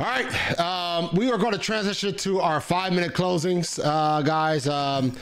all 0.00 0.06
right, 0.06 0.58
um, 0.58 1.10
we 1.14 1.30
are 1.30 1.38
going 1.38 1.52
to 1.52 1.58
transition 1.58 2.16
to 2.16 2.40
our 2.40 2.60
five 2.60 2.92
minute 2.92 3.14
closings, 3.14 3.78
uh, 3.80 4.22
guys. 4.22 4.66
Um, 4.66 5.12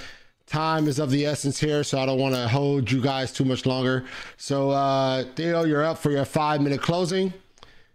time 0.47 0.89
is 0.89 0.99
of 0.99 1.11
the 1.11 1.27
essence 1.27 1.61
here, 1.61 1.85
so 1.85 1.99
I 1.99 2.07
don't 2.07 2.19
want 2.19 2.35
to 2.37 2.49
hold 2.49 2.91
you 2.91 3.03
guys 3.03 3.33
too 3.33 3.45
much 3.45 3.67
longer. 3.67 4.07
So, 4.39 4.71
uh, 4.71 5.25
Theo, 5.37 5.65
you're 5.65 5.85
up 5.85 5.99
for 5.99 6.11
your 6.11 6.25
five 6.25 6.63
minute 6.63 6.81
closing, 6.81 7.35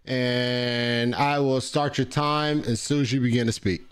and 0.04 1.16
I 1.16 1.40
will 1.40 1.60
start 1.60 1.98
your 1.98 2.04
time 2.04 2.62
as 2.64 2.80
soon 2.80 3.00
as 3.00 3.12
you 3.12 3.20
begin 3.20 3.46
to 3.46 3.52
speak. 3.52 3.82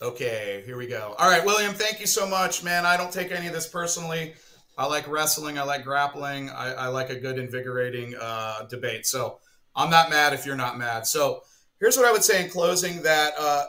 Okay, 0.00 0.62
here 0.64 0.78
we 0.78 0.86
go. 0.86 1.14
All 1.18 1.28
right, 1.28 1.44
William, 1.44 1.74
thank 1.74 2.00
you 2.00 2.06
so 2.06 2.26
much, 2.26 2.64
man. 2.64 2.86
I 2.86 2.96
don't 2.96 3.12
take 3.12 3.30
any 3.30 3.46
of 3.46 3.52
this 3.52 3.66
personally. 3.66 4.32
I 4.76 4.86
like 4.86 5.08
wrestling. 5.08 5.58
I 5.58 5.62
like 5.62 5.84
grappling. 5.84 6.50
I, 6.50 6.72
I 6.72 6.86
like 6.88 7.10
a 7.10 7.18
good, 7.18 7.38
invigorating 7.38 8.14
uh, 8.20 8.64
debate. 8.68 9.06
So 9.06 9.38
I'm 9.76 9.90
not 9.90 10.10
mad 10.10 10.32
if 10.32 10.44
you're 10.44 10.56
not 10.56 10.78
mad. 10.78 11.06
So 11.06 11.42
here's 11.80 11.96
what 11.96 12.06
I 12.06 12.12
would 12.12 12.24
say 12.24 12.44
in 12.44 12.50
closing: 12.50 13.02
that 13.02 13.34
uh, 13.38 13.66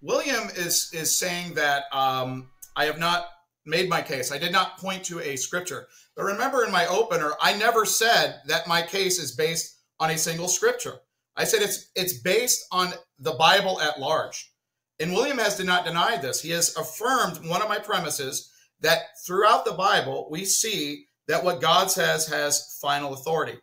William 0.00 0.48
is 0.56 0.90
is 0.92 1.16
saying 1.16 1.54
that 1.54 1.84
um, 1.92 2.50
I 2.76 2.86
have 2.86 2.98
not 2.98 3.28
made 3.66 3.88
my 3.88 4.02
case. 4.02 4.32
I 4.32 4.38
did 4.38 4.52
not 4.52 4.78
point 4.78 5.04
to 5.04 5.20
a 5.20 5.36
scripture. 5.36 5.86
But 6.16 6.24
remember, 6.24 6.64
in 6.64 6.72
my 6.72 6.86
opener, 6.86 7.32
I 7.40 7.56
never 7.56 7.84
said 7.84 8.40
that 8.46 8.68
my 8.68 8.82
case 8.82 9.18
is 9.18 9.32
based 9.32 9.78
on 10.00 10.10
a 10.10 10.18
single 10.18 10.48
scripture. 10.48 10.94
I 11.36 11.44
said 11.44 11.62
it's 11.62 11.90
it's 11.94 12.18
based 12.18 12.66
on 12.72 12.92
the 13.18 13.32
Bible 13.32 13.80
at 13.80 14.00
large. 14.00 14.52
And 15.00 15.12
William 15.12 15.38
has 15.38 15.56
did 15.56 15.66
not 15.66 15.84
denied 15.84 16.22
this. 16.22 16.40
He 16.40 16.50
has 16.50 16.76
affirmed 16.76 17.48
one 17.48 17.62
of 17.62 17.68
my 17.68 17.78
premises 17.78 18.52
that 18.84 19.18
throughout 19.26 19.64
the 19.64 19.72
Bible, 19.72 20.28
we 20.30 20.44
see 20.44 21.06
that 21.26 21.42
what 21.42 21.62
God 21.62 21.90
says 21.90 22.28
has 22.28 22.78
final 22.82 23.14
authority. 23.14 23.58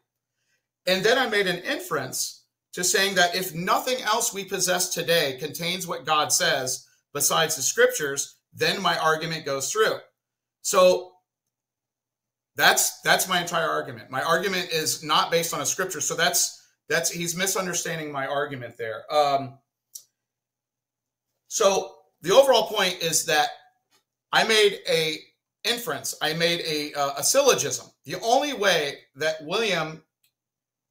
And 0.87 1.05
then 1.05 1.19
I 1.19 1.29
made 1.29 1.45
an 1.45 1.59
inference 1.59 2.45
to 2.73 2.83
saying 2.83 3.15
that 3.15 3.35
if 3.35 3.53
nothing 3.53 4.01
else 4.01 4.33
we 4.33 4.43
possess 4.43 4.89
today 4.89 5.37
contains 5.39 5.85
what 5.85 6.05
God 6.05 6.33
says 6.33 6.87
besides 7.13 7.55
the 7.55 7.61
scriptures, 7.61 8.37
then 8.51 8.81
my 8.81 8.97
argument 8.97 9.45
goes 9.45 9.71
through. 9.71 9.97
So 10.63 11.11
that's 12.55 12.99
that's 13.01 13.29
my 13.29 13.41
entire 13.41 13.69
argument. 13.69 14.09
My 14.09 14.23
argument 14.23 14.69
is 14.71 15.03
not 15.03 15.29
based 15.29 15.53
on 15.53 15.61
a 15.61 15.65
scripture. 15.65 16.01
So 16.01 16.15
that's 16.15 16.59
that's 16.89 17.11
he's 17.11 17.35
misunderstanding 17.35 18.11
my 18.11 18.25
argument 18.25 18.75
there. 18.77 19.03
Um, 19.13 19.59
so 21.47 21.95
the 22.21 22.33
overall 22.33 22.67
point 22.67 23.03
is 23.03 23.25
that 23.25 23.49
I 24.31 24.43
made 24.45 24.79
a 24.89 25.19
inference. 25.63 26.15
I 26.21 26.33
made 26.33 26.61
a, 26.61 26.93
uh, 26.93 27.13
a 27.17 27.23
syllogism. 27.23 27.87
The 28.05 28.19
only 28.21 28.53
way 28.53 28.99
that 29.15 29.43
William 29.43 30.01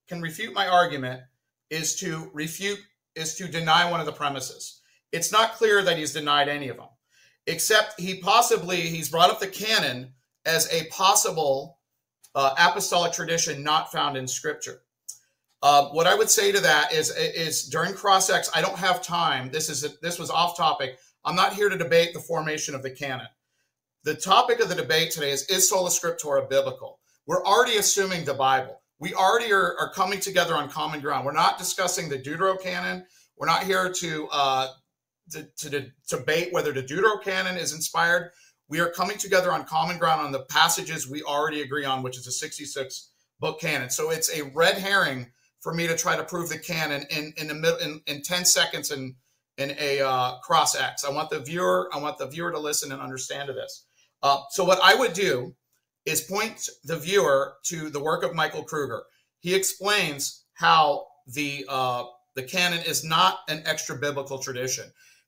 can 0.08 0.20
refute 0.20 0.54
my 0.54 0.68
argument 0.68 1.22
is 1.70 1.96
to 1.96 2.30
refute 2.32 2.78
is 3.16 3.34
to 3.36 3.48
deny 3.48 3.90
one 3.90 4.00
of 4.00 4.06
the 4.06 4.12
premises. 4.12 4.80
It's 5.12 5.32
not 5.32 5.54
clear 5.54 5.82
that 5.82 5.98
he's 5.98 6.12
denied 6.12 6.48
any 6.48 6.68
of 6.68 6.76
them, 6.76 6.88
except 7.46 8.00
he 8.00 8.20
possibly 8.20 8.82
he's 8.82 9.08
brought 9.08 9.30
up 9.30 9.40
the 9.40 9.48
canon 9.48 10.12
as 10.46 10.72
a 10.72 10.86
possible 10.86 11.78
uh, 12.34 12.54
apostolic 12.58 13.12
tradition 13.12 13.62
not 13.62 13.90
found 13.90 14.16
in 14.16 14.28
Scripture. 14.28 14.82
Uh, 15.62 15.88
what 15.88 16.06
I 16.06 16.14
would 16.14 16.30
say 16.30 16.52
to 16.52 16.60
that 16.60 16.92
is, 16.92 17.10
is 17.16 17.64
during 17.64 17.92
cross 17.92 18.30
ex, 18.30 18.48
I 18.54 18.62
don't 18.62 18.78
have 18.78 19.02
time. 19.02 19.50
This 19.50 19.68
is 19.68 19.84
a, 19.84 19.90
this 20.00 20.18
was 20.18 20.30
off 20.30 20.56
topic. 20.56 20.98
I'm 21.24 21.36
not 21.36 21.54
here 21.54 21.68
to 21.68 21.76
debate 21.76 22.14
the 22.14 22.20
formation 22.20 22.74
of 22.74 22.82
the 22.82 22.90
canon. 22.90 23.28
The 24.04 24.14
topic 24.14 24.60
of 24.60 24.68
the 24.68 24.74
debate 24.74 25.10
today 25.10 25.30
is 25.30 25.44
is 25.46 25.68
sola 25.68 25.90
scriptura 25.90 26.48
biblical? 26.48 26.98
We're 27.26 27.44
already 27.44 27.76
assuming 27.76 28.24
the 28.24 28.34
Bible. 28.34 28.80
We 28.98 29.14
already 29.14 29.52
are, 29.52 29.76
are 29.78 29.92
coming 29.92 30.20
together 30.20 30.54
on 30.54 30.68
common 30.68 31.00
ground. 31.00 31.24
We're 31.24 31.32
not 31.32 31.58
discussing 31.58 32.08
the 32.08 32.18
Deuterocanon. 32.18 33.04
We're 33.36 33.46
not 33.46 33.64
here 33.64 33.90
to, 33.90 34.28
uh, 34.30 34.68
to, 35.30 35.48
to, 35.58 35.70
to 35.70 35.90
debate 36.08 36.52
whether 36.52 36.72
the 36.72 36.82
Deuterocanon 36.82 37.56
is 37.56 37.72
inspired. 37.72 38.30
We 38.68 38.80
are 38.80 38.90
coming 38.90 39.16
together 39.16 39.52
on 39.52 39.64
common 39.64 39.98
ground 39.98 40.20
on 40.20 40.32
the 40.32 40.44
passages 40.44 41.08
we 41.08 41.22
already 41.22 41.62
agree 41.62 41.84
on, 41.84 42.02
which 42.02 42.18
is 42.18 42.26
a 42.26 42.32
66 42.32 43.10
book 43.40 43.60
canon. 43.60 43.90
So 43.90 44.10
it's 44.10 44.30
a 44.36 44.44
red 44.54 44.76
herring 44.78 45.26
for 45.60 45.74
me 45.74 45.86
to 45.86 45.96
try 45.96 46.16
to 46.16 46.24
prove 46.24 46.48
the 46.48 46.58
canon 46.58 47.04
in 47.10 47.32
in 47.36 47.48
the 47.48 47.54
middle 47.54 47.78
in, 47.78 48.00
in 48.06 48.22
10 48.22 48.44
seconds 48.44 48.90
in 48.90 49.14
in 49.60 49.76
a 49.78 50.00
uh, 50.00 50.38
cross 50.38 50.74
X. 50.74 51.04
I 51.04 51.10
want 51.10 51.30
the 51.30 51.40
viewer, 51.40 51.90
I 51.92 51.98
want 51.98 52.18
the 52.18 52.26
viewer 52.26 52.50
to 52.50 52.58
listen 52.58 52.92
and 52.92 53.00
understand 53.00 53.48
to 53.48 53.52
this. 53.52 53.84
Uh, 54.22 54.40
so 54.50 54.64
what 54.64 54.80
I 54.82 54.94
would 54.94 55.12
do 55.12 55.54
is 56.06 56.22
point 56.22 56.68
the 56.84 56.96
viewer 56.96 57.54
to 57.64 57.90
the 57.90 58.02
work 58.02 58.22
of 58.22 58.34
Michael 58.34 58.64
Kruger. 58.64 59.04
He 59.40 59.54
explains 59.54 60.44
how 60.54 61.06
the 61.26 61.64
uh, 61.68 62.04
the 62.34 62.42
canon 62.42 62.80
is 62.80 63.04
not 63.04 63.40
an 63.48 63.62
extra 63.66 63.96
biblical 63.96 64.38
tradition. 64.38 64.84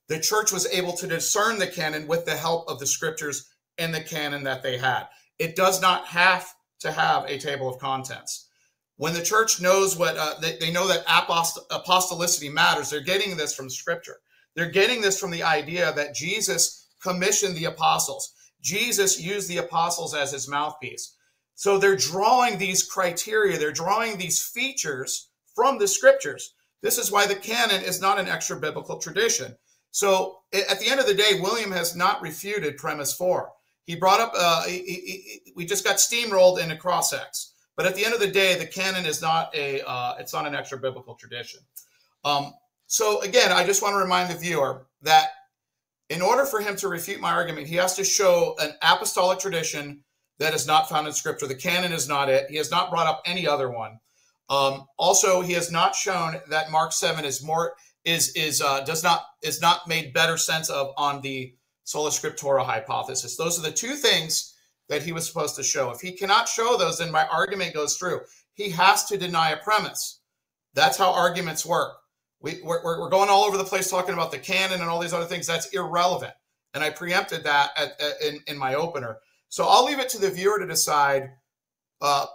The 0.07 0.19
church 0.19 0.51
was 0.51 0.67
able 0.67 0.93
to 0.93 1.07
discern 1.07 1.59
the 1.59 1.67
canon 1.67 2.07
with 2.07 2.25
the 2.25 2.35
help 2.35 2.69
of 2.69 2.79
the 2.79 2.85
scriptures 2.85 3.49
and 3.77 3.93
the 3.93 4.01
canon 4.01 4.43
that 4.43 4.63
they 4.63 4.77
had. 4.77 5.07
It 5.39 5.55
does 5.55 5.81
not 5.81 6.05
have 6.07 6.53
to 6.79 6.91
have 6.91 7.25
a 7.25 7.37
table 7.37 7.69
of 7.69 7.79
contents. 7.79 8.49
When 8.97 9.13
the 9.13 9.23
church 9.23 9.59
knows 9.59 9.97
what 9.97 10.17
uh, 10.17 10.35
they, 10.39 10.57
they 10.57 10.71
know 10.71 10.87
that 10.87 11.05
apost- 11.07 11.67
apostolicity 11.71 12.51
matters, 12.51 12.89
they're 12.89 13.01
getting 13.01 13.35
this 13.35 13.55
from 13.55 13.69
scripture. 13.69 14.17
They're 14.55 14.69
getting 14.69 15.01
this 15.01 15.19
from 15.19 15.31
the 15.31 15.43
idea 15.43 15.91
that 15.93 16.15
Jesus 16.15 16.87
commissioned 17.01 17.55
the 17.55 17.65
apostles. 17.65 18.33
Jesus 18.61 19.19
used 19.19 19.49
the 19.49 19.57
apostles 19.57 20.13
as 20.13 20.31
his 20.31 20.47
mouthpiece. 20.47 21.15
So 21.55 21.77
they're 21.77 21.95
drawing 21.95 22.57
these 22.57 22.83
criteria, 22.83 23.57
they're 23.57 23.71
drawing 23.71 24.17
these 24.17 24.41
features 24.41 25.29
from 25.55 25.77
the 25.77 25.87
scriptures. 25.87 26.53
This 26.81 26.97
is 26.97 27.11
why 27.11 27.27
the 27.27 27.35
canon 27.35 27.83
is 27.83 28.01
not 28.01 28.19
an 28.19 28.27
extra 28.27 28.59
biblical 28.59 28.97
tradition. 28.97 29.55
So 29.91 30.39
at 30.51 30.79
the 30.79 30.89
end 30.89 30.99
of 30.99 31.05
the 31.05 31.13
day, 31.13 31.39
William 31.39 31.71
has 31.71 31.95
not 31.95 32.21
refuted 32.21 32.77
premise 32.77 33.13
four. 33.13 33.51
He 33.85 33.95
brought 33.95 34.19
up, 34.19 34.33
uh, 34.35 34.63
he, 34.65 34.79
he, 34.79 35.53
we 35.55 35.65
just 35.65 35.83
got 35.83 35.97
steamrolled 35.97 36.61
in 36.61 36.71
a 36.71 36.77
cross 36.77 37.13
X. 37.13 37.52
But 37.75 37.85
at 37.85 37.95
the 37.95 38.05
end 38.05 38.13
of 38.13 38.19
the 38.19 38.27
day, 38.27 38.57
the 38.57 38.65
canon 38.65 39.05
is 39.05 39.21
not 39.21 39.53
a 39.55 39.81
uh, 39.81 40.15
it's 40.19 40.33
not 40.33 40.45
an 40.45 40.55
extra 40.55 40.77
biblical 40.77 41.15
tradition. 41.15 41.61
Um, 42.23 42.53
so 42.87 43.21
again, 43.21 43.51
I 43.51 43.65
just 43.65 43.81
want 43.81 43.93
to 43.93 43.97
remind 43.97 44.29
the 44.29 44.37
viewer 44.37 44.85
that 45.01 45.29
in 46.09 46.21
order 46.21 46.45
for 46.45 46.59
him 46.59 46.75
to 46.77 46.87
refute 46.87 47.19
my 47.19 47.31
argument, 47.31 47.67
he 47.67 47.75
has 47.75 47.95
to 47.95 48.03
show 48.03 48.55
an 48.59 48.73
apostolic 48.81 49.39
tradition 49.39 50.03
that 50.39 50.53
is 50.53 50.67
not 50.67 50.89
found 50.89 51.07
in 51.07 51.13
Scripture. 51.13 51.47
The 51.47 51.55
canon 51.55 51.91
is 51.91 52.07
not 52.07 52.29
it. 52.29 52.49
He 52.49 52.57
has 52.57 52.69
not 52.69 52.89
brought 52.89 53.07
up 53.07 53.21
any 53.25 53.47
other 53.47 53.69
one. 53.69 53.99
Um, 54.49 54.85
also, 54.97 55.41
he 55.41 55.53
has 55.53 55.71
not 55.71 55.95
shown 55.95 56.39
that 56.49 56.69
Mark 56.69 56.91
seven 56.91 57.25
is 57.25 57.43
more 57.43 57.73
is 58.05 58.33
is 58.35 58.61
uh, 58.61 58.81
does 58.81 59.03
not 59.03 59.25
is 59.41 59.61
not 59.61 59.87
made 59.87 60.13
better 60.13 60.37
sense 60.37 60.69
of 60.69 60.93
on 60.97 61.21
the 61.21 61.55
sola 61.85 62.09
scriptura 62.09 62.65
hypothesis. 62.65 63.37
Those 63.37 63.57
are 63.57 63.61
the 63.61 63.71
two 63.71 63.95
things 63.95 64.52
that 64.89 65.03
he 65.03 65.11
was 65.11 65.27
supposed 65.27 65.55
to 65.55 65.63
show. 65.63 65.91
If 65.91 66.01
he 66.01 66.11
cannot 66.11 66.49
show 66.49 66.77
those, 66.77 66.97
then 66.97 67.11
my 67.11 67.25
argument 67.27 67.73
goes 67.73 67.97
through. 67.97 68.21
He 68.53 68.69
has 68.71 69.05
to 69.05 69.17
deny 69.17 69.51
a 69.51 69.57
premise. 69.57 70.21
That's 70.73 70.97
how 70.97 71.11
arguments 71.11 71.65
work. 71.65 71.93
We, 72.41 72.59
we're, 72.63 72.83
we're 72.83 73.09
going 73.09 73.29
all 73.29 73.43
over 73.43 73.57
the 73.57 73.63
place 73.63 73.89
talking 73.89 74.13
about 74.13 74.31
the 74.31 74.37
canon 74.37 74.81
and 74.81 74.89
all 74.89 74.99
these 74.99 75.13
other 75.13 75.25
things. 75.25 75.47
That's 75.47 75.67
irrelevant. 75.67 76.33
And 76.73 76.83
I 76.83 76.89
preempted 76.89 77.43
that 77.43 77.71
at, 77.77 77.99
at, 78.01 78.21
in, 78.21 78.39
in 78.47 78.57
my 78.57 78.73
opener. 78.73 79.17
So 79.49 79.65
I'll 79.67 79.85
leave 79.85 79.99
it 79.99 80.09
to 80.09 80.17
the 80.19 80.29
viewer 80.29 80.59
to 80.59 80.67
decide 80.67 81.29
uh, 82.01 82.25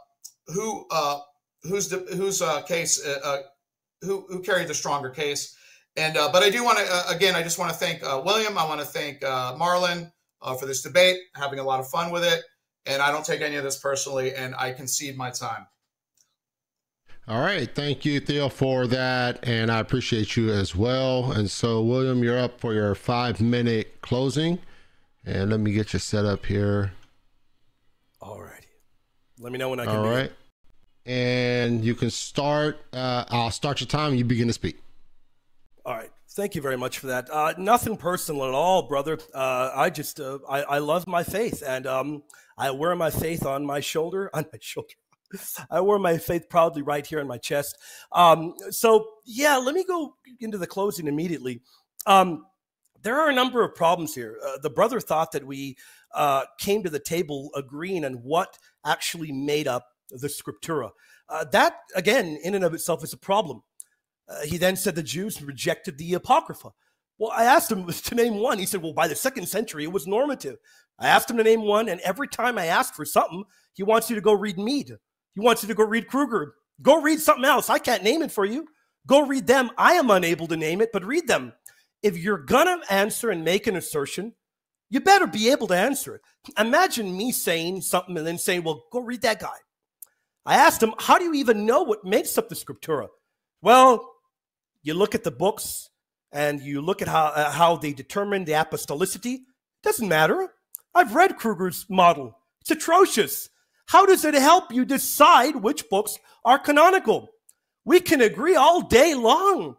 who 0.46 0.86
uh, 0.90 1.18
who's 1.64 1.92
uh, 1.92 2.62
case 2.62 3.04
uh, 3.04 3.18
uh, 3.24 3.38
who 4.02 4.24
who 4.28 4.40
carried 4.40 4.68
the 4.68 4.74
stronger 4.74 5.10
case. 5.10 5.56
And 5.96 6.16
uh, 6.16 6.30
but 6.32 6.42
I 6.42 6.50
do 6.50 6.64
want 6.64 6.78
to 6.78 7.08
again, 7.08 7.34
I 7.34 7.42
just 7.42 7.58
want 7.58 7.72
to 7.72 7.76
thank 7.76 8.02
William. 8.24 8.56
I 8.56 8.64
want 8.64 8.80
to 8.80 8.86
thank 8.86 9.20
Marlon 9.20 10.12
uh, 10.42 10.54
for 10.54 10.66
this 10.66 10.82
debate, 10.82 11.18
having 11.34 11.58
a 11.58 11.64
lot 11.64 11.80
of 11.80 11.88
fun 11.88 12.10
with 12.10 12.24
it. 12.24 12.42
And 12.86 13.02
I 13.02 13.10
don't 13.10 13.24
take 13.24 13.40
any 13.40 13.56
of 13.56 13.64
this 13.64 13.78
personally, 13.78 14.34
and 14.34 14.54
I 14.54 14.72
concede 14.72 15.16
my 15.16 15.30
time. 15.30 15.66
All 17.28 17.42
right. 17.42 17.68
Thank 17.74 18.06
you, 18.06 18.20
Theo, 18.20 18.48
for 18.48 18.86
that. 18.86 19.46
And 19.46 19.70
I 19.70 19.80
appreciate 19.80 20.34
you 20.34 20.50
as 20.50 20.74
well. 20.74 21.32
And 21.32 21.50
so, 21.50 21.82
William, 21.82 22.24
you're 22.24 22.38
up 22.38 22.58
for 22.58 22.72
your 22.72 22.94
five 22.94 23.38
minute 23.38 24.00
closing. 24.00 24.58
And 25.26 25.50
let 25.50 25.60
me 25.60 25.72
get 25.72 25.92
you 25.92 25.98
set 25.98 26.24
up 26.24 26.46
here. 26.46 26.92
All 28.22 28.40
righty. 28.40 28.66
Let 29.38 29.52
me 29.52 29.58
know 29.58 29.68
when 29.68 29.78
I 29.78 29.84
can. 29.84 29.96
All 29.96 30.08
right. 30.08 30.32
And 31.04 31.84
you 31.84 31.94
can 31.94 32.08
start. 32.08 32.80
Uh, 32.94 33.24
I'll 33.28 33.50
start 33.50 33.80
your 33.80 33.88
time 33.88 34.10
and 34.10 34.18
you 34.18 34.24
begin 34.24 34.46
to 34.46 34.54
speak. 34.54 34.78
All 35.84 35.94
right. 35.94 36.10
Thank 36.38 36.54
you 36.54 36.62
very 36.62 36.76
much 36.76 37.00
for 37.00 37.08
that. 37.08 37.28
Uh, 37.32 37.52
nothing 37.58 37.96
personal 37.96 38.44
at 38.44 38.54
all, 38.54 38.86
brother. 38.86 39.18
Uh, 39.34 39.72
I 39.74 39.90
just 39.90 40.20
uh, 40.20 40.38
I, 40.48 40.62
I, 40.62 40.78
love 40.78 41.08
my 41.08 41.24
faith, 41.24 41.64
and 41.66 41.84
um, 41.84 42.22
I 42.56 42.70
wear 42.70 42.94
my 42.94 43.10
faith 43.10 43.44
on 43.44 43.66
my 43.66 43.80
shoulder, 43.80 44.30
on 44.34 44.46
my 44.52 44.58
shoulder. 44.60 44.94
I 45.68 45.80
wear 45.80 45.98
my 45.98 46.16
faith 46.16 46.48
proudly 46.48 46.82
right 46.82 47.04
here 47.04 47.18
on 47.18 47.26
my 47.26 47.38
chest. 47.38 47.76
Um, 48.12 48.54
so 48.70 49.04
yeah, 49.26 49.56
let 49.56 49.74
me 49.74 49.82
go 49.82 50.14
into 50.38 50.58
the 50.58 50.66
closing 50.68 51.08
immediately. 51.08 51.60
Um, 52.06 52.46
there 53.02 53.18
are 53.18 53.30
a 53.30 53.34
number 53.34 53.64
of 53.64 53.74
problems 53.74 54.14
here. 54.14 54.38
Uh, 54.46 54.58
the 54.62 54.70
brother 54.70 55.00
thought 55.00 55.32
that 55.32 55.44
we 55.44 55.76
uh, 56.14 56.44
came 56.60 56.84
to 56.84 56.88
the 56.88 57.00
table 57.00 57.50
agreeing 57.56 58.04
on 58.04 58.12
what 58.12 58.58
actually 58.86 59.32
made 59.32 59.66
up 59.66 59.88
the 60.10 60.28
scriptura. 60.28 60.90
Uh, 61.28 61.46
that 61.50 61.78
again, 61.96 62.38
in 62.44 62.54
and 62.54 62.62
of 62.62 62.74
itself, 62.74 63.02
is 63.02 63.12
a 63.12 63.18
problem. 63.18 63.64
Uh, 64.28 64.42
he 64.44 64.58
then 64.58 64.76
said 64.76 64.94
the 64.94 65.02
Jews 65.02 65.40
rejected 65.42 65.96
the 65.96 66.14
Apocrypha. 66.14 66.70
Well, 67.18 67.32
I 67.34 67.44
asked 67.44 67.72
him 67.72 67.86
to 67.90 68.14
name 68.14 68.36
one. 68.36 68.58
He 68.58 68.66
said, 68.66 68.82
well, 68.82 68.92
by 68.92 69.08
the 69.08 69.16
second 69.16 69.46
century, 69.48 69.84
it 69.84 69.92
was 69.92 70.06
normative. 70.06 70.58
I 70.98 71.08
asked 71.08 71.30
him 71.30 71.36
to 71.36 71.44
name 71.44 71.62
one, 71.62 71.88
and 71.88 72.00
every 72.00 72.28
time 72.28 72.58
I 72.58 72.66
ask 72.66 72.94
for 72.94 73.04
something, 73.04 73.44
he 73.74 73.82
wants 73.82 74.10
you 74.10 74.16
to 74.16 74.22
go 74.22 74.32
read 74.32 74.58
Meade. 74.58 74.92
He 75.34 75.40
wants 75.40 75.62
you 75.62 75.68
to 75.68 75.74
go 75.74 75.84
read 75.84 76.08
Kruger. 76.08 76.54
Go 76.82 77.00
read 77.00 77.20
something 77.20 77.44
else. 77.44 77.70
I 77.70 77.78
can't 77.78 78.02
name 78.02 78.22
it 78.22 78.32
for 78.32 78.44
you. 78.44 78.66
Go 79.06 79.26
read 79.26 79.46
them. 79.46 79.70
I 79.78 79.94
am 79.94 80.10
unable 80.10 80.46
to 80.48 80.56
name 80.56 80.80
it, 80.80 80.90
but 80.92 81.04
read 81.04 81.26
them. 81.28 81.52
if 82.02 82.16
you're 82.16 82.38
gonna 82.38 82.80
answer 82.90 83.30
and 83.30 83.44
make 83.44 83.66
an 83.66 83.76
assertion, 83.76 84.34
you 84.90 85.00
better 85.00 85.26
be 85.26 85.50
able 85.50 85.66
to 85.68 85.76
answer 85.76 86.14
it. 86.14 86.22
Imagine 86.58 87.16
me 87.16 87.32
saying 87.32 87.82
something 87.82 88.16
and 88.16 88.26
then 88.26 88.38
saying, 88.38 88.62
"Well, 88.62 88.84
go 88.92 89.00
read 89.00 89.22
that 89.22 89.40
guy." 89.40 89.56
I 90.46 90.54
asked 90.54 90.82
him, 90.82 90.94
"How 90.98 91.18
do 91.18 91.24
you 91.24 91.34
even 91.34 91.66
know 91.66 91.82
what 91.82 92.04
makes 92.04 92.38
up 92.38 92.48
the 92.48 92.54
scriptura?" 92.54 93.08
Well, 93.60 94.08
you 94.82 94.94
look 94.94 95.14
at 95.14 95.24
the 95.24 95.30
books 95.30 95.90
and 96.32 96.60
you 96.60 96.80
look 96.80 97.02
at 97.02 97.08
how 97.08 97.26
uh, 97.26 97.50
how 97.50 97.76
they 97.76 97.92
determine 97.92 98.44
the 98.44 98.52
apostolicity. 98.52 99.34
It 99.34 99.82
doesn't 99.82 100.08
matter. 100.08 100.48
I've 100.94 101.14
read 101.14 101.36
Kruger's 101.36 101.86
model. 101.88 102.38
It's 102.60 102.70
atrocious. 102.70 103.48
How 103.86 104.04
does 104.04 104.24
it 104.24 104.34
help 104.34 104.72
you 104.72 104.84
decide 104.84 105.56
which 105.56 105.88
books 105.88 106.18
are 106.44 106.58
canonical? 106.58 107.28
We 107.84 108.00
can 108.00 108.20
agree 108.20 108.54
all 108.54 108.82
day 108.82 109.14
long 109.14 109.76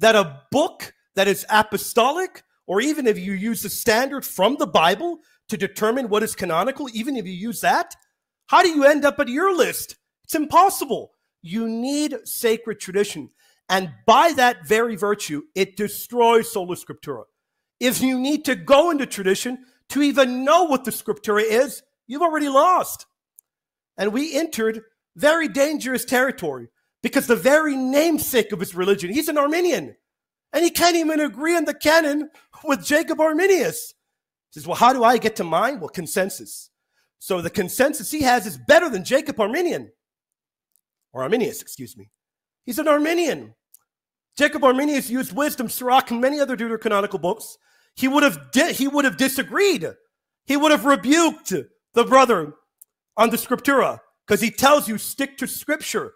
that 0.00 0.16
a 0.16 0.42
book 0.50 0.92
that 1.14 1.28
is 1.28 1.46
apostolic, 1.48 2.42
or 2.66 2.80
even 2.80 3.06
if 3.06 3.18
you 3.18 3.32
use 3.32 3.62
the 3.62 3.70
standard 3.70 4.24
from 4.24 4.56
the 4.58 4.66
Bible 4.66 5.20
to 5.48 5.56
determine 5.56 6.08
what 6.08 6.24
is 6.24 6.34
canonical, 6.34 6.88
even 6.92 7.16
if 7.16 7.24
you 7.24 7.32
use 7.32 7.60
that, 7.60 7.94
how 8.46 8.62
do 8.62 8.68
you 8.68 8.84
end 8.84 9.04
up 9.04 9.20
at 9.20 9.28
your 9.28 9.56
list? 9.56 9.96
It's 10.24 10.34
impossible. 10.34 11.12
You 11.42 11.68
need 11.68 12.16
sacred 12.24 12.80
tradition. 12.80 13.30
And 13.68 13.90
by 14.06 14.32
that 14.34 14.66
very 14.66 14.96
virtue, 14.96 15.42
it 15.54 15.76
destroys 15.76 16.52
sola 16.52 16.76
scriptura. 16.76 17.24
If 17.80 18.00
you 18.00 18.18
need 18.18 18.44
to 18.44 18.54
go 18.54 18.90
into 18.90 19.06
tradition 19.06 19.64
to 19.90 20.02
even 20.02 20.44
know 20.44 20.64
what 20.64 20.84
the 20.84 20.90
scriptura 20.90 21.42
is, 21.42 21.82
you've 22.06 22.22
already 22.22 22.48
lost. 22.48 23.06
And 23.98 24.12
we 24.12 24.34
entered 24.34 24.82
very 25.16 25.48
dangerous 25.48 26.04
territory 26.04 26.68
because 27.02 27.26
the 27.26 27.36
very 27.36 27.76
namesake 27.76 28.52
of 28.52 28.60
his 28.60 28.74
religion, 28.74 29.12
he's 29.12 29.28
an 29.28 29.38
Arminian, 29.38 29.96
and 30.52 30.64
he 30.64 30.70
can't 30.70 30.96
even 30.96 31.20
agree 31.20 31.56
on 31.56 31.64
the 31.64 31.74
canon 31.74 32.30
with 32.64 32.84
Jacob 32.84 33.20
Arminius. 33.20 33.94
He 34.50 34.60
says, 34.60 34.66
Well, 34.66 34.76
how 34.76 34.92
do 34.92 35.04
I 35.04 35.18
get 35.18 35.36
to 35.36 35.44
mine? 35.44 35.80
Well, 35.80 35.88
consensus. 35.88 36.70
So 37.18 37.40
the 37.40 37.50
consensus 37.50 38.10
he 38.10 38.22
has 38.22 38.46
is 38.46 38.58
better 38.58 38.88
than 38.88 39.04
Jacob 39.04 39.40
Arminian, 39.40 39.90
or 41.12 41.22
Arminius, 41.22 41.60
excuse 41.62 41.96
me. 41.96 42.10
He's 42.66 42.78
an 42.78 42.88
Arminian. 42.88 43.54
Jacob 44.36 44.64
Arminius 44.64 45.08
used 45.08 45.32
wisdom, 45.32 45.68
Sirach, 45.68 46.10
and 46.10 46.20
many 46.20 46.40
other 46.40 46.56
deuterocanonical 46.56 47.20
books. 47.20 47.56
He 47.94 48.08
would 48.08 48.22
have 48.22 48.50
he 48.72 48.86
would 48.86 49.06
have 49.06 49.16
disagreed. 49.16 49.86
He 50.44 50.56
would 50.56 50.72
have 50.72 50.84
rebuked 50.84 51.54
the 51.94 52.04
brother 52.04 52.52
on 53.16 53.30
the 53.30 53.38
scriptura 53.38 54.00
because 54.26 54.42
he 54.42 54.50
tells 54.50 54.88
you 54.88 54.98
stick 54.98 55.38
to 55.38 55.46
scripture. 55.46 56.12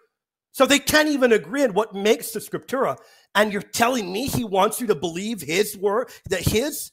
So 0.51 0.65
they 0.65 0.79
can't 0.79 1.09
even 1.09 1.31
agree 1.31 1.63
on 1.63 1.73
what 1.73 1.95
makes 1.95 2.31
the 2.31 2.39
scriptura. 2.39 2.97
And 3.33 3.53
you're 3.53 3.61
telling 3.61 4.11
me 4.11 4.27
he 4.27 4.43
wants 4.43 4.81
you 4.81 4.87
to 4.87 4.95
believe 4.95 5.41
his 5.41 5.77
word, 5.77 6.09
that 6.29 6.41
his, 6.41 6.91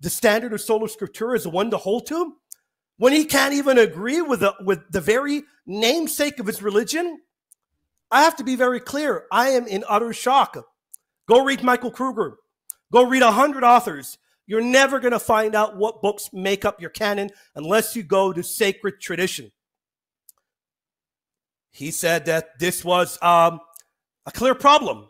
the 0.00 0.10
standard 0.10 0.52
of 0.52 0.60
sola 0.60 0.88
scriptura 0.88 1.36
is 1.36 1.42
the 1.42 1.50
one 1.50 1.70
to 1.72 1.76
hold 1.76 2.06
to? 2.06 2.34
When 2.96 3.12
he 3.12 3.24
can't 3.24 3.54
even 3.54 3.78
agree 3.78 4.22
with 4.22 4.40
the, 4.40 4.54
with 4.64 4.78
the 4.90 5.00
very 5.00 5.42
namesake 5.66 6.38
of 6.38 6.46
his 6.46 6.62
religion? 6.62 7.18
I 8.14 8.22
have 8.22 8.36
to 8.36 8.44
be 8.44 8.54
very 8.54 8.78
clear. 8.78 9.24
I 9.32 9.48
am 9.48 9.66
in 9.66 9.82
utter 9.88 10.12
shock. 10.12 10.56
Go 11.26 11.44
read 11.44 11.64
Michael 11.64 11.90
Kruger. 11.90 12.36
Go 12.92 13.02
read 13.02 13.22
a 13.22 13.32
hundred 13.32 13.64
authors. 13.64 14.18
You're 14.46 14.60
never 14.60 15.00
going 15.00 15.14
to 15.14 15.18
find 15.18 15.56
out 15.56 15.76
what 15.76 16.00
books 16.00 16.30
make 16.32 16.64
up 16.64 16.80
your 16.80 16.90
canon 16.90 17.30
unless 17.56 17.96
you 17.96 18.04
go 18.04 18.32
to 18.32 18.44
sacred 18.44 19.00
tradition. 19.00 19.50
He 21.72 21.90
said 21.90 22.26
that 22.26 22.56
this 22.60 22.84
was 22.84 23.20
um, 23.20 23.58
a 24.26 24.30
clear 24.30 24.54
problem, 24.54 25.08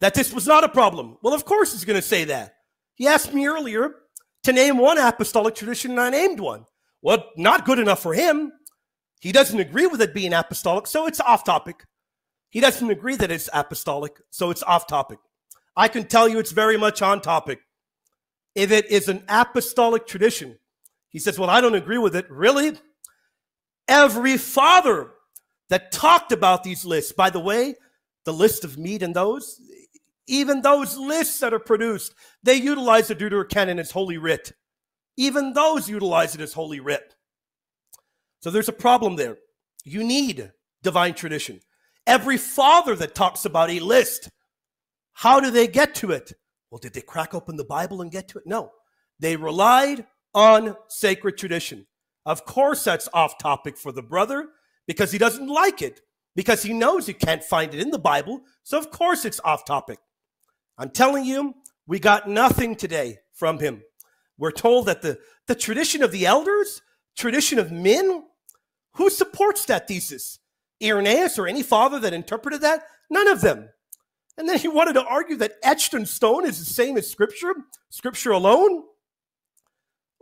that 0.00 0.12
this 0.12 0.30
was 0.30 0.46
not 0.46 0.62
a 0.62 0.68
problem. 0.68 1.16
Well, 1.22 1.32
of 1.32 1.46
course, 1.46 1.72
he's 1.72 1.86
going 1.86 1.98
to 1.98 2.06
say 2.06 2.24
that. 2.24 2.56
He 2.96 3.06
asked 3.06 3.32
me 3.32 3.46
earlier 3.46 3.94
to 4.42 4.52
name 4.52 4.76
one 4.76 4.98
apostolic 4.98 5.54
tradition, 5.54 5.92
and 5.92 6.00
I 6.00 6.10
named 6.10 6.40
one. 6.40 6.66
Well, 7.00 7.30
not 7.38 7.64
good 7.64 7.78
enough 7.78 8.02
for 8.02 8.12
him. 8.12 8.52
He 9.22 9.32
doesn't 9.32 9.58
agree 9.58 9.86
with 9.86 10.02
it 10.02 10.12
being 10.12 10.34
apostolic, 10.34 10.86
so 10.86 11.06
it's 11.06 11.20
off 11.20 11.42
topic. 11.42 11.82
He 12.56 12.62
doesn't 12.62 12.88
agree 12.88 13.16
that 13.16 13.30
it's 13.30 13.50
apostolic, 13.52 14.18
so 14.30 14.48
it's 14.48 14.62
off 14.62 14.86
topic. 14.86 15.18
I 15.76 15.88
can 15.88 16.04
tell 16.04 16.26
you 16.26 16.38
it's 16.38 16.52
very 16.52 16.78
much 16.78 17.02
on 17.02 17.20
topic 17.20 17.60
if 18.54 18.70
it 18.70 18.90
is 18.90 19.10
an 19.10 19.24
apostolic 19.28 20.06
tradition. 20.06 20.58
He 21.10 21.18
says, 21.18 21.38
Well, 21.38 21.50
I 21.50 21.60
don't 21.60 21.74
agree 21.74 21.98
with 21.98 22.16
it. 22.16 22.24
Really? 22.30 22.72
Every 23.86 24.38
father 24.38 25.10
that 25.68 25.92
talked 25.92 26.32
about 26.32 26.64
these 26.64 26.86
lists, 26.86 27.12
by 27.12 27.28
the 27.28 27.40
way, 27.40 27.74
the 28.24 28.32
list 28.32 28.64
of 28.64 28.78
meat 28.78 29.02
and 29.02 29.14
those, 29.14 29.60
even 30.26 30.62
those 30.62 30.96
lists 30.96 31.38
that 31.40 31.52
are 31.52 31.58
produced, 31.58 32.14
they 32.42 32.54
utilize 32.54 33.08
the 33.08 33.14
Deuterocanon 33.14 33.78
as 33.78 33.90
holy 33.90 34.16
writ. 34.16 34.52
Even 35.18 35.52
those 35.52 35.90
utilize 35.90 36.34
it 36.34 36.40
as 36.40 36.54
holy 36.54 36.80
writ. 36.80 37.16
So 38.40 38.50
there's 38.50 38.70
a 38.70 38.72
problem 38.72 39.16
there. 39.16 39.36
You 39.84 40.02
need 40.02 40.52
divine 40.82 41.12
tradition. 41.12 41.60
Every 42.06 42.36
father 42.36 42.94
that 42.96 43.14
talks 43.14 43.44
about 43.44 43.70
a 43.70 43.80
list, 43.80 44.30
how 45.12 45.40
do 45.40 45.50
they 45.50 45.66
get 45.66 45.94
to 45.96 46.12
it? 46.12 46.32
Well, 46.70 46.78
did 46.78 46.92
they 46.92 47.00
crack 47.00 47.34
open 47.34 47.56
the 47.56 47.64
Bible 47.64 48.00
and 48.00 48.10
get 48.10 48.28
to 48.28 48.38
it? 48.38 48.46
No. 48.46 48.70
They 49.18 49.36
relied 49.36 50.06
on 50.34 50.76
sacred 50.88 51.38
tradition. 51.38 51.86
Of 52.24 52.44
course, 52.44 52.84
that's 52.84 53.08
off 53.14 53.38
topic 53.38 53.78
for 53.78 53.92
the 53.92 54.02
brother 54.02 54.48
because 54.86 55.10
he 55.12 55.18
doesn't 55.18 55.48
like 55.48 55.80
it, 55.80 56.00
because 56.34 56.62
he 56.62 56.72
knows 56.72 57.06
he 57.06 57.14
can't 57.14 57.42
find 57.42 57.72
it 57.72 57.80
in 57.80 57.90
the 57.90 57.98
Bible. 57.98 58.42
So, 58.62 58.78
of 58.78 58.90
course, 58.90 59.24
it's 59.24 59.40
off 59.44 59.64
topic. 59.64 59.98
I'm 60.76 60.90
telling 60.90 61.24
you, 61.24 61.54
we 61.86 61.98
got 61.98 62.28
nothing 62.28 62.76
today 62.76 63.18
from 63.32 63.58
him. 63.58 63.82
We're 64.38 64.50
told 64.50 64.86
that 64.86 65.02
the, 65.02 65.18
the 65.46 65.54
tradition 65.54 66.02
of 66.02 66.12
the 66.12 66.26
elders, 66.26 66.82
tradition 67.16 67.58
of 67.58 67.72
men, 67.72 68.24
who 68.94 69.08
supports 69.08 69.64
that 69.66 69.88
thesis? 69.88 70.38
Irenaeus 70.82 71.38
or 71.38 71.46
any 71.46 71.62
father 71.62 71.98
that 72.00 72.12
interpreted 72.12 72.60
that? 72.62 72.82
None 73.10 73.28
of 73.28 73.40
them. 73.40 73.68
And 74.38 74.48
then 74.48 74.58
he 74.58 74.68
wanted 74.68 74.94
to 74.94 75.04
argue 75.04 75.36
that 75.36 75.54
etched 75.62 75.94
in 75.94 76.04
stone 76.04 76.44
is 76.44 76.58
the 76.58 76.64
same 76.64 76.96
as 76.96 77.10
scripture, 77.10 77.54
scripture 77.88 78.32
alone. 78.32 78.82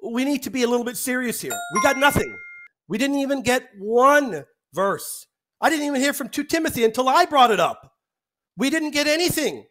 We 0.03 0.25
need 0.25 0.43
to 0.45 0.51
be 0.51 0.63
a 0.63 0.69
little 0.69 0.85
bit 0.85 0.97
serious 0.97 1.41
here. 1.41 1.59
We 1.75 1.83
got 1.83 1.97
nothing. 1.97 2.33
We 2.87 2.99
didn't 2.99 3.19
even 3.19 3.43
get 3.43 3.71
one 3.79 4.45
verse. 4.73 5.27
I 5.61 5.71
didn't 5.71 5.87
even 5.87 6.01
hear 6.01 6.13
from 6.13 6.29
2 6.29 6.45
Timothy 6.45 6.85
until 6.85 7.09
I 7.09 7.25
brought 7.25 7.51
it 7.51 7.59
up. 7.59 7.93
We 8.57 8.71
didn't 8.71 8.91
get 8.91 9.07
anything. 9.07 9.65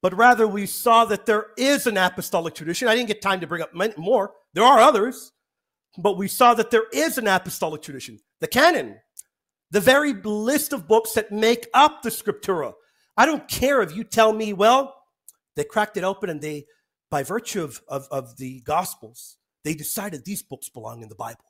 But 0.00 0.16
rather, 0.16 0.46
we 0.46 0.66
saw 0.66 1.04
that 1.06 1.26
there 1.26 1.46
is 1.56 1.86
an 1.86 1.96
apostolic 1.96 2.54
tradition. 2.54 2.88
I 2.88 2.94
didn't 2.94 3.08
get 3.08 3.22
time 3.22 3.40
to 3.40 3.46
bring 3.46 3.62
up 3.62 3.74
more. 3.74 4.32
There 4.52 4.64
are 4.64 4.78
others. 4.78 5.32
But 5.98 6.16
we 6.16 6.28
saw 6.28 6.54
that 6.54 6.70
there 6.70 6.86
is 6.92 7.18
an 7.18 7.26
apostolic 7.26 7.82
tradition. 7.82 8.18
The 8.40 8.48
canon, 8.48 8.96
the 9.74 9.80
very 9.80 10.12
list 10.12 10.72
of 10.72 10.86
books 10.86 11.14
that 11.14 11.32
make 11.32 11.66
up 11.74 12.02
the 12.02 12.08
scriptura, 12.08 12.74
I 13.16 13.26
don't 13.26 13.48
care 13.48 13.82
if 13.82 13.96
you 13.96 14.04
tell 14.04 14.32
me, 14.32 14.52
well, 14.52 14.94
they 15.56 15.64
cracked 15.64 15.96
it 15.96 16.04
open 16.04 16.30
and 16.30 16.40
they, 16.40 16.66
by 17.10 17.24
virtue 17.24 17.64
of, 17.64 17.82
of, 17.88 18.06
of 18.12 18.36
the 18.36 18.60
Gospels, 18.60 19.36
they 19.64 19.74
decided 19.74 20.24
these 20.24 20.44
books 20.44 20.68
belong 20.68 21.02
in 21.02 21.08
the 21.08 21.16
Bible. 21.16 21.44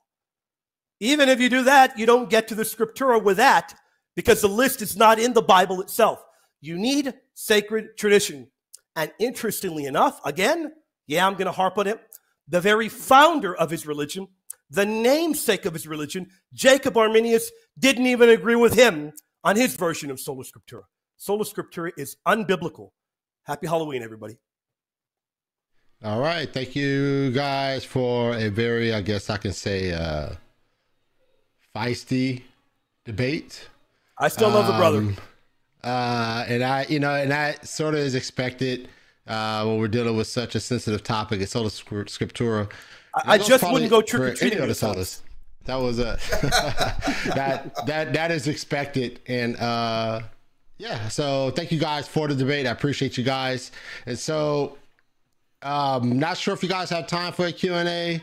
Even 1.01 1.29
if 1.29 1.39
you 1.39 1.51
do 1.51 1.65
that, 1.65 1.99
you 1.99 2.07
don't 2.07 2.31
get 2.31 2.49
to 2.49 2.55
the 2.55 2.63
scriptura 2.63 3.23
with 3.23 3.37
that 3.37 3.75
because 4.17 4.41
the 4.41 4.49
list 4.49 4.81
is 4.81 4.97
not 4.97 5.19
in 5.19 5.35
the 5.35 5.43
Bible 5.43 5.83
itself. 5.83 6.25
You 6.63 6.79
need 6.79 7.13
sacred 7.35 7.99
tradition. 7.99 8.49
And 8.97 9.13
interestingly 9.19 9.85
enough, 9.85 10.19
again, 10.25 10.73
yeah, 11.07 11.27
I'm 11.27 11.35
going 11.35 11.45
to 11.45 11.53
harp 11.53 11.77
on 11.77 11.89
it. 11.89 12.01
The 12.49 12.63
very 12.63 12.89
founder 12.89 13.55
of 13.55 13.69
his 13.69 13.87
religion, 13.87 14.29
the 14.75 14.87
namesake 14.87 15.65
of 15.67 15.73
his 15.73 15.87
religion, 15.87 16.29
Jacob 16.53 16.97
Arminius, 16.97 17.51
didn't 17.79 18.07
even 18.07 18.29
agree 18.29 18.57
with 18.57 18.75
him 18.75 19.13
on 19.43 19.57
his 19.57 19.77
version 19.77 20.11
of 20.11 20.21
Sola 20.21 20.45
Scriptura. 20.45 20.83
Sola 21.17 21.45
Scriptura 21.45 21.93
is 21.97 22.17
unbiblical. 22.27 22.91
Happy 23.45 23.67
Halloween, 23.67 24.03
everybody. 24.03 24.39
All 26.03 26.21
right. 26.21 26.53
Thank 26.53 26.77
you 26.77 27.31
guys 27.31 27.85
for 27.85 28.35
a 28.37 28.49
very, 28.49 28.93
I 28.93 29.01
guess 29.01 29.31
I 29.31 29.37
can 29.39 29.53
say, 29.53 29.93
uh, 29.93 30.31
feisty 31.75 32.43
debate. 33.05 33.69
I 34.19 34.29
still 34.29 34.51
love 34.51 34.67
the 34.67 34.75
brother. 34.75 34.99
Um, 34.99 35.17
uh, 35.83 36.45
and 36.47 36.63
I, 36.63 36.87
you 36.89 37.01
know, 37.01 37.15
and 37.15 37.31
that 37.31 37.67
sort 37.67 37.95
of 37.95 38.01
is 38.01 38.15
expected 38.15 38.89
uh, 39.27 39.65
when 39.65 39.79
we're 39.79 39.89
dealing 39.89 40.17
with 40.17 40.27
such 40.27 40.55
a 40.55 40.61
sensitive 40.61 41.03
topic. 41.03 41.41
It's 41.41 41.53
Sola 41.53 41.69
Scriptura. 41.69 42.71
I, 43.15 43.35
I 43.35 43.39
just 43.39 43.63
wouldn't 43.71 43.91
go 43.91 44.03
trick 44.03 44.21
or 44.21 44.35
treating. 44.35 44.59
That 44.59 45.77
was 45.77 45.99
a 45.99 46.19
that 47.35 47.87
that 47.87 48.13
that 48.13 48.31
is 48.31 48.49
expected, 48.49 49.21
and 49.27 49.57
uh, 49.57 50.21
yeah, 50.77 51.09
so 51.09 51.51
thank 51.51 51.73
you 51.73 51.79
guys 51.79 52.07
for 52.07 52.29
the 52.29 52.35
debate. 52.35 52.67
I 52.67 52.71
appreciate 52.71 53.17
you 53.17 53.25
guys. 53.25 53.71
And 54.07 54.19
so, 54.19 54.77
um, 55.63 56.19
not 56.19 56.37
sure 56.37 56.53
if 56.53 56.63
you 56.63 56.69
guys 56.69 56.91
have 56.91 57.07
time 57.07 57.33
for 57.33 57.47
a 57.47 57.53
Q&A. 57.53 58.21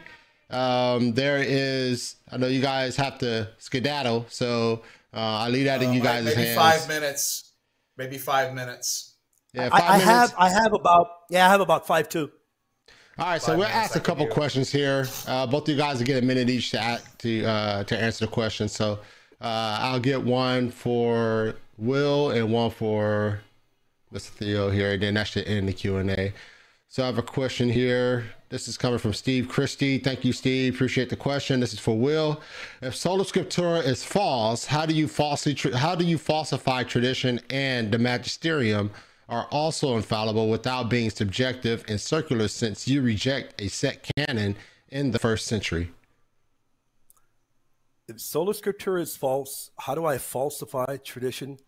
Um, 0.49 1.13
there 1.13 1.37
is, 1.37 2.17
I 2.31 2.37
know 2.37 2.47
you 2.47 2.61
guys 2.61 2.97
have 2.97 3.17
to 3.19 3.49
skedaddle, 3.57 4.25
so 4.29 4.83
uh, 5.13 5.17
I 5.17 5.49
leave 5.49 5.65
that 5.65 5.81
in 5.81 5.93
you 5.93 6.01
uh, 6.01 6.03
guys' 6.03 6.25
maybe 6.25 6.41
hands. 6.43 6.57
five 6.57 6.87
minutes, 6.89 7.53
maybe 7.97 8.17
five 8.17 8.53
minutes. 8.53 9.15
Yeah, 9.53 9.69
I, 9.71 9.95
I 9.95 9.97
have 9.97 10.33
I 10.37 10.49
have 10.49 10.73
about 10.73 11.07
yeah 11.29 11.45
I 11.45 11.49
have 11.49 11.59
about 11.59 11.85
five 11.85 12.07
too. 12.07 12.31
All 13.19 13.27
right, 13.27 13.41
so 13.41 13.57
we'll 13.57 13.67
ask 13.67 13.97
a 13.97 13.99
couple 13.99 14.25
questions 14.25 14.71
here. 14.71 15.05
Uh, 15.27 15.45
both 15.45 15.63
of 15.63 15.69
you 15.69 15.75
guys 15.75 15.97
will 15.97 16.05
get 16.05 16.23
a 16.23 16.25
minute 16.25 16.49
each 16.49 16.71
to 16.71 16.79
act, 16.79 17.19
to 17.19 17.43
uh, 17.43 17.83
to 17.83 18.01
answer 18.01 18.25
the 18.25 18.31
question. 18.31 18.69
So 18.69 18.99
uh, 19.41 19.77
I'll 19.81 19.99
get 19.99 20.23
one 20.23 20.71
for 20.71 21.55
Will 21.77 22.31
and 22.31 22.53
one 22.53 22.71
for 22.71 23.41
Mr. 24.13 24.29
Theo 24.29 24.69
here, 24.69 24.93
and 24.93 25.03
then 25.03 25.15
that 25.15 25.27
should 25.27 25.45
end 25.45 25.67
the 25.67 25.73
Q 25.73 25.97
and 25.97 26.09
A. 26.09 26.33
So 26.87 27.03
I 27.03 27.05
have 27.07 27.17
a 27.17 27.23
question 27.23 27.69
here. 27.69 28.25
This 28.47 28.69
is 28.69 28.77
coming 28.77 28.99
from 28.99 29.13
Steve 29.13 29.49
Christie. 29.49 29.97
Thank 29.97 30.23
you, 30.23 30.31
Steve. 30.31 30.75
Appreciate 30.75 31.09
the 31.09 31.15
question. 31.17 31.59
This 31.59 31.73
is 31.73 31.79
for 31.79 31.97
Will. 31.97 32.41
If 32.81 32.95
sola 32.95 33.25
scriptura 33.25 33.83
is 33.85 34.05
false, 34.05 34.65
how 34.65 34.85
do 34.85 34.93
you 34.93 35.09
falsely 35.09 35.53
how 35.73 35.95
do 35.95 36.05
you 36.05 36.17
falsify 36.17 36.83
tradition 36.83 37.41
and 37.49 37.91
the 37.91 37.97
magisterium? 37.97 38.91
Are 39.31 39.47
also 39.49 39.95
infallible 39.95 40.49
without 40.49 40.89
being 40.89 41.09
subjective 41.09 41.85
and 41.87 41.99
circular 41.99 42.49
since 42.49 42.87
you 42.87 43.01
reject 43.01 43.59
a 43.61 43.69
set 43.69 44.07
canon 44.17 44.57
in 44.89 45.11
the 45.11 45.19
first 45.19 45.47
century. 45.47 45.89
If 48.09 48.19
sola 48.19 48.53
scriptura 48.53 48.99
is 48.99 49.15
false, 49.15 49.71
how 49.79 49.95
do 49.95 50.05
I 50.05 50.17
falsify 50.17 50.97
tradition? 50.97 51.57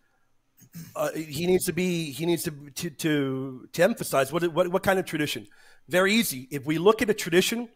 Uh, 0.95 1.11
he 1.11 1.45
needs 1.45 1.65
to 1.65 1.73
be 1.73 2.11
he 2.11 2.26
needs 2.26 2.41
to 2.41 2.49
to 2.73 2.90
to, 2.90 3.68
to 3.73 3.84
emphasize 3.84 4.31
what, 4.31 4.48
what 4.53 4.69
what 4.69 4.81
kind 4.81 4.98
of 4.98 5.06
tradition. 5.06 5.45
Very 5.88 6.14
easy. 6.14 6.48
If 6.49 6.65
we 6.65 6.80
look 6.80 7.02
at 7.03 7.10
a 7.11 7.14
tradition 7.14 7.69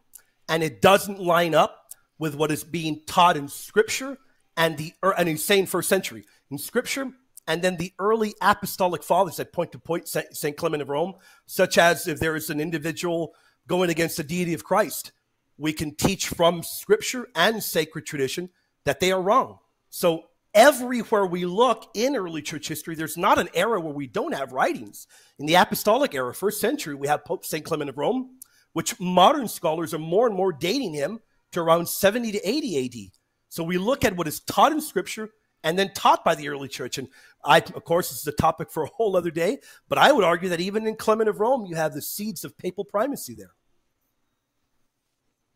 and 0.49 0.63
it 0.63 0.81
doesn't 0.81 1.19
line 1.19 1.53
up 1.53 1.91
with 2.17 2.33
what 2.33 2.49
is 2.49 2.63
being 2.63 3.01
taught 3.05 3.37
in 3.37 3.49
Scripture 3.49 4.17
and 4.55 4.77
the 4.77 4.93
and 5.15 5.27
he's 5.27 5.43
saying 5.43 5.67
first 5.67 5.89
century 5.89 6.23
in 6.49 6.57
Scripture 6.57 7.11
and 7.47 7.61
then 7.61 7.77
the 7.77 7.93
early 7.97 8.35
apostolic 8.41 9.03
fathers 9.03 9.37
that 9.37 9.53
point 9.53 9.71
to 9.71 9.79
point 9.79 10.07
St. 10.07 10.57
Clement 10.57 10.81
of 10.81 10.89
Rome, 10.89 11.13
such 11.45 11.77
as 11.77 12.07
if 12.07 12.19
there 12.19 12.35
is 12.35 12.49
an 12.49 12.59
individual 12.59 13.33
going 13.67 13.89
against 13.89 14.17
the 14.17 14.23
deity 14.23 14.53
of 14.53 14.63
Christ, 14.63 15.11
we 15.57 15.73
can 15.73 15.95
teach 15.95 16.27
from 16.27 16.63
scripture 16.63 17.27
and 17.35 17.63
sacred 17.63 18.05
tradition 18.05 18.49
that 18.85 18.99
they 18.99 19.11
are 19.11 19.21
wrong. 19.21 19.59
So 19.89 20.25
everywhere 20.53 21.25
we 21.25 21.45
look 21.45 21.89
in 21.93 22.15
early 22.15 22.41
church 22.41 22.67
history, 22.67 22.95
there's 22.95 23.17
not 23.17 23.39
an 23.39 23.49
era 23.53 23.79
where 23.79 23.93
we 23.93 24.07
don't 24.07 24.33
have 24.33 24.51
writings. 24.51 25.07
In 25.39 25.45
the 25.45 25.55
apostolic 25.55 26.13
era, 26.13 26.33
first 26.33 26.61
century, 26.61 26.95
we 26.95 27.07
have 27.07 27.25
Pope 27.25 27.45
St. 27.45 27.65
Clement 27.65 27.89
of 27.89 27.97
Rome, 27.97 28.37
which 28.73 28.99
modern 28.99 29.47
scholars 29.47 29.93
are 29.93 29.99
more 29.99 30.27
and 30.27 30.35
more 30.35 30.51
dating 30.51 30.93
him 30.93 31.19
to 31.51 31.61
around 31.61 31.87
70 31.87 32.33
to 32.33 32.49
80 32.49 32.85
AD. 32.85 33.11
So 33.49 33.63
we 33.63 33.77
look 33.77 34.03
at 34.03 34.15
what 34.15 34.27
is 34.27 34.41
taught 34.41 34.71
in 34.71 34.81
scripture 34.81 35.29
and 35.63 35.77
then 35.77 35.93
taught 35.93 36.23
by 36.23 36.35
the 36.35 36.49
early 36.49 36.67
church. 36.67 36.97
And 36.97 37.07
I, 37.43 37.57
of 37.57 37.83
course, 37.83 38.09
this 38.09 38.19
is 38.19 38.27
a 38.27 38.31
topic 38.31 38.71
for 38.71 38.83
a 38.83 38.87
whole 38.87 39.15
other 39.15 39.31
day, 39.31 39.59
but 39.89 39.97
I 39.97 40.11
would 40.11 40.23
argue 40.23 40.49
that 40.49 40.59
even 40.59 40.87
in 40.87 40.95
Clement 40.95 41.29
of 41.29 41.39
Rome, 41.39 41.65
you 41.65 41.75
have 41.75 41.93
the 41.93 42.01
seeds 42.01 42.43
of 42.43 42.57
papal 42.57 42.85
primacy 42.85 43.35
there. 43.35 43.53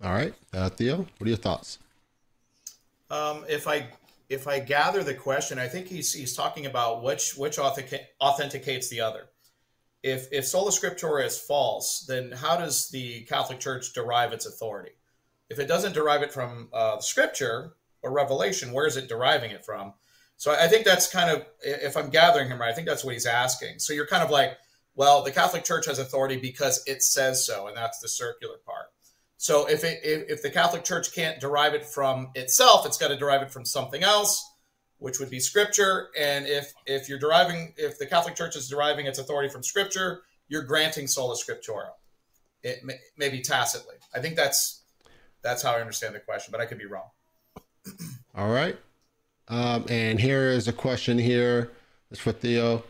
All 0.04 0.14
right, 0.14 0.34
uh, 0.54 0.70
Theo, 0.70 0.98
what 0.98 1.26
are 1.26 1.28
your 1.28 1.38
thoughts? 1.38 1.78
Um, 3.12 3.46
if 3.48 3.68
I 3.68 3.88
if 4.30 4.48
I 4.48 4.60
gather 4.60 5.04
the 5.04 5.14
question, 5.14 5.60
I 5.60 5.68
think 5.68 5.88
he's 5.88 6.14
he's 6.14 6.36
talking 6.36 6.66
about 6.66 7.04
which 7.04 7.36
which 7.36 7.60
authentic, 7.60 8.08
authenticates 8.20 8.90
the 8.90 9.02
other. 9.02 9.30
If 10.02 10.28
if 10.32 10.48
sola 10.48 10.72
scriptura 10.72 11.26
is 11.26 11.38
false, 11.38 12.06
then 12.08 12.32
how 12.32 12.58
does 12.58 12.90
the 12.90 13.22
Catholic 13.26 13.60
Church 13.60 13.94
derive 13.94 14.34
its 14.34 14.48
authority? 14.48 14.94
If 15.50 15.60
it 15.60 15.68
doesn't 15.68 15.94
derive 15.94 16.24
it 16.24 16.32
from 16.32 16.70
uh, 16.72 17.00
Scripture 17.00 17.74
or 18.04 18.12
Revelation, 18.12 18.72
where 18.72 18.88
is 18.88 18.98
it 18.98 19.10
deriving 19.10 19.52
it 19.52 19.66
from? 19.66 19.94
So 20.38 20.52
I 20.52 20.68
think 20.68 20.86
that's 20.86 21.12
kind 21.12 21.30
of, 21.30 21.46
if 21.62 21.96
I'm 21.96 22.10
gathering 22.10 22.50
him 22.50 22.60
right, 22.60 22.72
I 22.72 22.74
think 22.74 22.88
that's 22.88 23.04
what 23.04 23.14
he's 23.14 23.28
asking. 23.28 23.80
So 23.80 23.94
you're 23.94 24.08
kind 24.08 24.24
of 24.24 24.32
like, 24.32 24.58
well, 24.96 25.24
the 25.24 25.32
Catholic 25.32 25.64
Church 25.64 25.86
has 25.86 26.00
authority 26.00 26.38
because 26.38 26.84
it 26.88 27.04
says 27.04 27.46
so, 27.46 27.68
and 27.68 27.78
that's 27.78 28.00
the 28.00 28.08
circular 28.08 28.56
part. 28.66 28.88
So 29.38 29.68
if 29.68 29.84
it, 29.84 30.02
if, 30.04 30.30
if 30.30 30.42
the 30.42 30.50
Catholic 30.50 30.84
Church 30.84 31.14
can't 31.14 31.40
derive 31.40 31.74
it 31.74 31.86
from 31.86 32.30
itself, 32.36 32.86
it's 32.86 32.98
got 32.98 33.08
to 33.08 33.18
derive 33.18 33.42
it 33.42 33.52
from 33.52 33.66
something 33.66 34.04
else, 34.04 34.44
which 34.98 35.20
would 35.20 35.30
be 35.30 35.40
Scripture. 35.40 36.10
And 36.20 36.46
if 36.46 36.74
if 36.86 37.10
you're 37.10 37.18
deriving, 37.18 37.74
if 37.78 37.98
the 37.98 38.06
Catholic 38.06 38.36
Church 38.36 38.56
is 38.56 38.70
deriving 38.70 39.08
its 39.08 39.18
authority 39.18 39.50
from 39.50 39.64
Scripture, 39.64 40.22
you're 40.48 40.62
granting 40.62 41.08
sola 41.08 41.36
scriptura, 41.36 41.90
it 42.62 42.84
may, 42.84 42.98
maybe 43.18 43.42
tacitly. 43.42 43.96
I 44.14 44.20
think 44.20 44.36
that's 44.36 44.84
that's 45.42 45.64
how 45.64 45.72
I 45.72 45.80
understand 45.80 46.14
the 46.14 46.20
question, 46.20 46.52
but 46.52 46.62
I 46.62 46.66
could 46.66 46.78
be 46.78 46.86
wrong. 46.86 47.10
All 48.36 48.50
right. 48.50 48.78
Um, 49.48 49.86
and 49.90 50.20
here 50.20 50.50
is 50.50 50.68
a 50.68 50.74
question 50.74 51.18
here. 51.18 51.72
It's 52.10 52.20
for 52.20 52.32
Theo. 52.32 52.84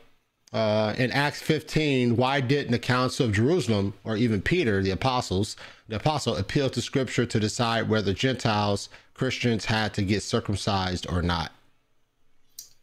Uh, 0.53 0.93
in 0.97 1.11
Acts 1.11 1.41
15, 1.41 2.17
why 2.17 2.41
didn't 2.41 2.71
the 2.71 2.79
Council 2.79 3.25
of 3.25 3.31
Jerusalem 3.31 3.93
or 4.03 4.17
even 4.17 4.41
Peter, 4.41 4.83
the 4.83 4.91
apostles, 4.91 5.55
the 5.87 5.95
apostle, 5.95 6.35
appeal 6.35 6.69
to 6.69 6.81
Scripture 6.81 7.25
to 7.25 7.39
decide 7.39 7.89
whether 7.89 8.13
Gentiles, 8.13 8.89
Christians, 9.13 9.65
had 9.65 9.93
to 9.93 10.03
get 10.03 10.23
circumcised 10.23 11.07
or 11.09 11.21
not? 11.21 11.51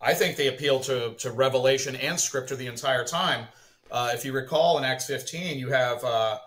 I 0.01 0.15
think 0.15 0.37
they 0.37 0.49
appealed 0.49 0.85
to, 0.85 1.15
to 1.19 1.31
Revelation 1.31 1.95
and 1.97 2.19
Scripture 2.19 2.57
the 2.57 2.69
entire 2.69 3.05
time. 3.05 3.47
Uh, 3.91 4.13
if 4.15 4.25
you 4.25 4.33
recall 4.33 4.79
in 4.79 4.85
Acts 4.85 5.07
15, 5.07 5.59
you 5.59 5.69
have 5.69 6.03
uh, 6.05 6.39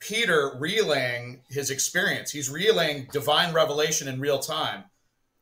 Peter 0.00 0.52
relaying 0.58 1.40
his 1.48 1.70
experience. 1.70 2.30
He's 2.30 2.48
relaying 2.48 3.08
divine 3.12 3.52
revelation 3.52 4.08
in 4.08 4.20
real 4.20 4.38
time 4.38 4.84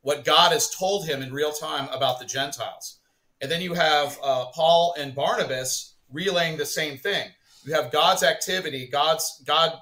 what 0.02 0.24
God 0.24 0.52
has 0.52 0.74
told 0.74 1.06
him 1.06 1.22
in 1.22 1.32
real 1.32 1.52
time 1.52 1.89
about 1.93 2.18
the 2.18 2.27
Gentiles. 2.27 3.01
And 3.40 3.51
then 3.51 3.60
you 3.60 3.74
have 3.74 4.18
uh, 4.22 4.47
Paul 4.55 4.94
and 4.98 5.14
Barnabas 5.14 5.94
relaying 6.12 6.56
the 6.59 6.66
same 6.66 6.97
thing. 6.97 7.28
You 7.64 7.74
have 7.74 7.93
God's 7.93 8.22
activity, 8.22 8.89
God's 8.90 9.43
God 9.47 9.78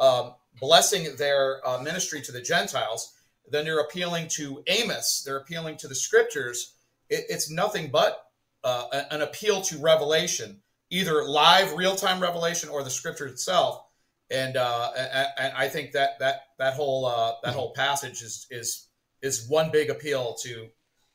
um, 0.00 0.34
blessing 0.60 1.16
their 1.16 1.66
uh, 1.66 1.82
ministry 1.82 2.20
to 2.22 2.32
the 2.32 2.40
Gentiles. 2.40 3.14
Then 3.50 3.64
they're 3.64 3.80
appealing 3.80 4.28
to 4.32 4.62
Amos. 4.66 5.22
They're 5.24 5.38
appealing 5.38 5.76
to 5.78 5.88
the 5.88 5.94
Scriptures. 5.94 6.74
It, 7.08 7.24
it's 7.28 7.50
nothing 7.50 7.90
but 7.90 8.24
uh, 8.64 8.86
an 9.10 9.22
appeal 9.22 9.62
to 9.62 9.78
revelation, 9.78 10.60
either 10.90 11.24
live, 11.24 11.72
real-time 11.74 12.20
revelation, 12.20 12.68
or 12.68 12.82
the 12.82 12.90
Scripture 12.90 13.26
itself. 13.26 13.84
And, 14.30 14.56
uh, 14.58 14.90
and 15.38 15.54
I 15.56 15.68
think 15.68 15.92
that 15.92 16.18
that 16.18 16.42
that 16.58 16.74
whole 16.74 17.06
uh, 17.06 17.32
that 17.44 17.54
whole 17.54 17.72
passage 17.72 18.20
is 18.20 18.46
is 18.50 18.87
is 19.22 19.48
one 19.48 19.70
big 19.70 19.90
appeal 19.90 20.34
to 20.42 20.68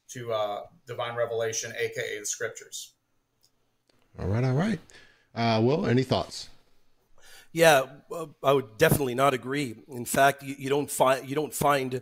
to 0.09 0.31
uh, 0.31 0.61
divine 0.85 1.15
revelation, 1.15 1.73
aka 1.77 2.19
the 2.19 2.25
scriptures. 2.25 2.93
All 4.19 4.27
right, 4.27 4.43
all 4.43 4.53
right. 4.53 4.79
Uh, 5.33 5.59
Will, 5.63 5.87
any 5.87 6.03
thoughts? 6.03 6.49
Yeah, 7.51 7.85
I 8.43 8.53
would 8.53 8.77
definitely 8.77 9.15
not 9.15 9.33
agree. 9.33 9.75
In 9.87 10.05
fact, 10.05 10.43
you, 10.43 10.55
you 10.57 10.69
don't 10.69 10.89
find 10.89 11.27
you 11.27 11.35
don't 11.35 11.53
find 11.53 12.01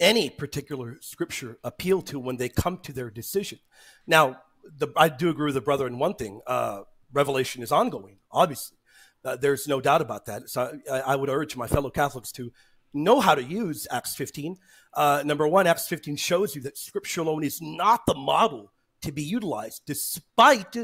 any 0.00 0.30
particular 0.30 0.98
scripture 1.00 1.58
appeal 1.64 2.02
to 2.02 2.18
when 2.18 2.36
they 2.36 2.48
come 2.48 2.78
to 2.78 2.92
their 2.92 3.10
decision. 3.10 3.58
Now, 4.06 4.42
the, 4.64 4.88
I 4.96 5.08
do 5.08 5.30
agree 5.30 5.46
with 5.46 5.54
the 5.54 5.60
brother 5.60 5.86
in 5.86 5.98
one 5.98 6.14
thing: 6.14 6.40
uh, 6.46 6.82
revelation 7.12 7.62
is 7.62 7.72
ongoing. 7.72 8.18
Obviously, 8.30 8.76
uh, 9.24 9.36
there's 9.36 9.66
no 9.66 9.80
doubt 9.80 10.00
about 10.02 10.26
that. 10.26 10.48
So 10.48 10.78
I, 10.90 11.00
I, 11.00 11.16
would 11.16 11.28
urge 11.28 11.56
my 11.56 11.66
fellow 11.66 11.90
Catholics 11.90 12.30
to 12.32 12.52
know 12.92 13.20
how 13.20 13.34
to 13.34 13.42
use 13.42 13.86
Acts 13.90 14.14
15. 14.14 14.56
Uh, 14.94 15.22
number 15.24 15.46
one, 15.46 15.66
Acts 15.66 15.88
15 15.88 16.16
shows 16.16 16.54
you 16.54 16.62
that 16.62 16.78
scripture 16.78 17.20
alone 17.20 17.44
is 17.44 17.60
not 17.60 18.06
the 18.06 18.14
model 18.14 18.72
to 19.02 19.12
be 19.12 19.22
utilized, 19.22 19.82
despite 19.86 20.76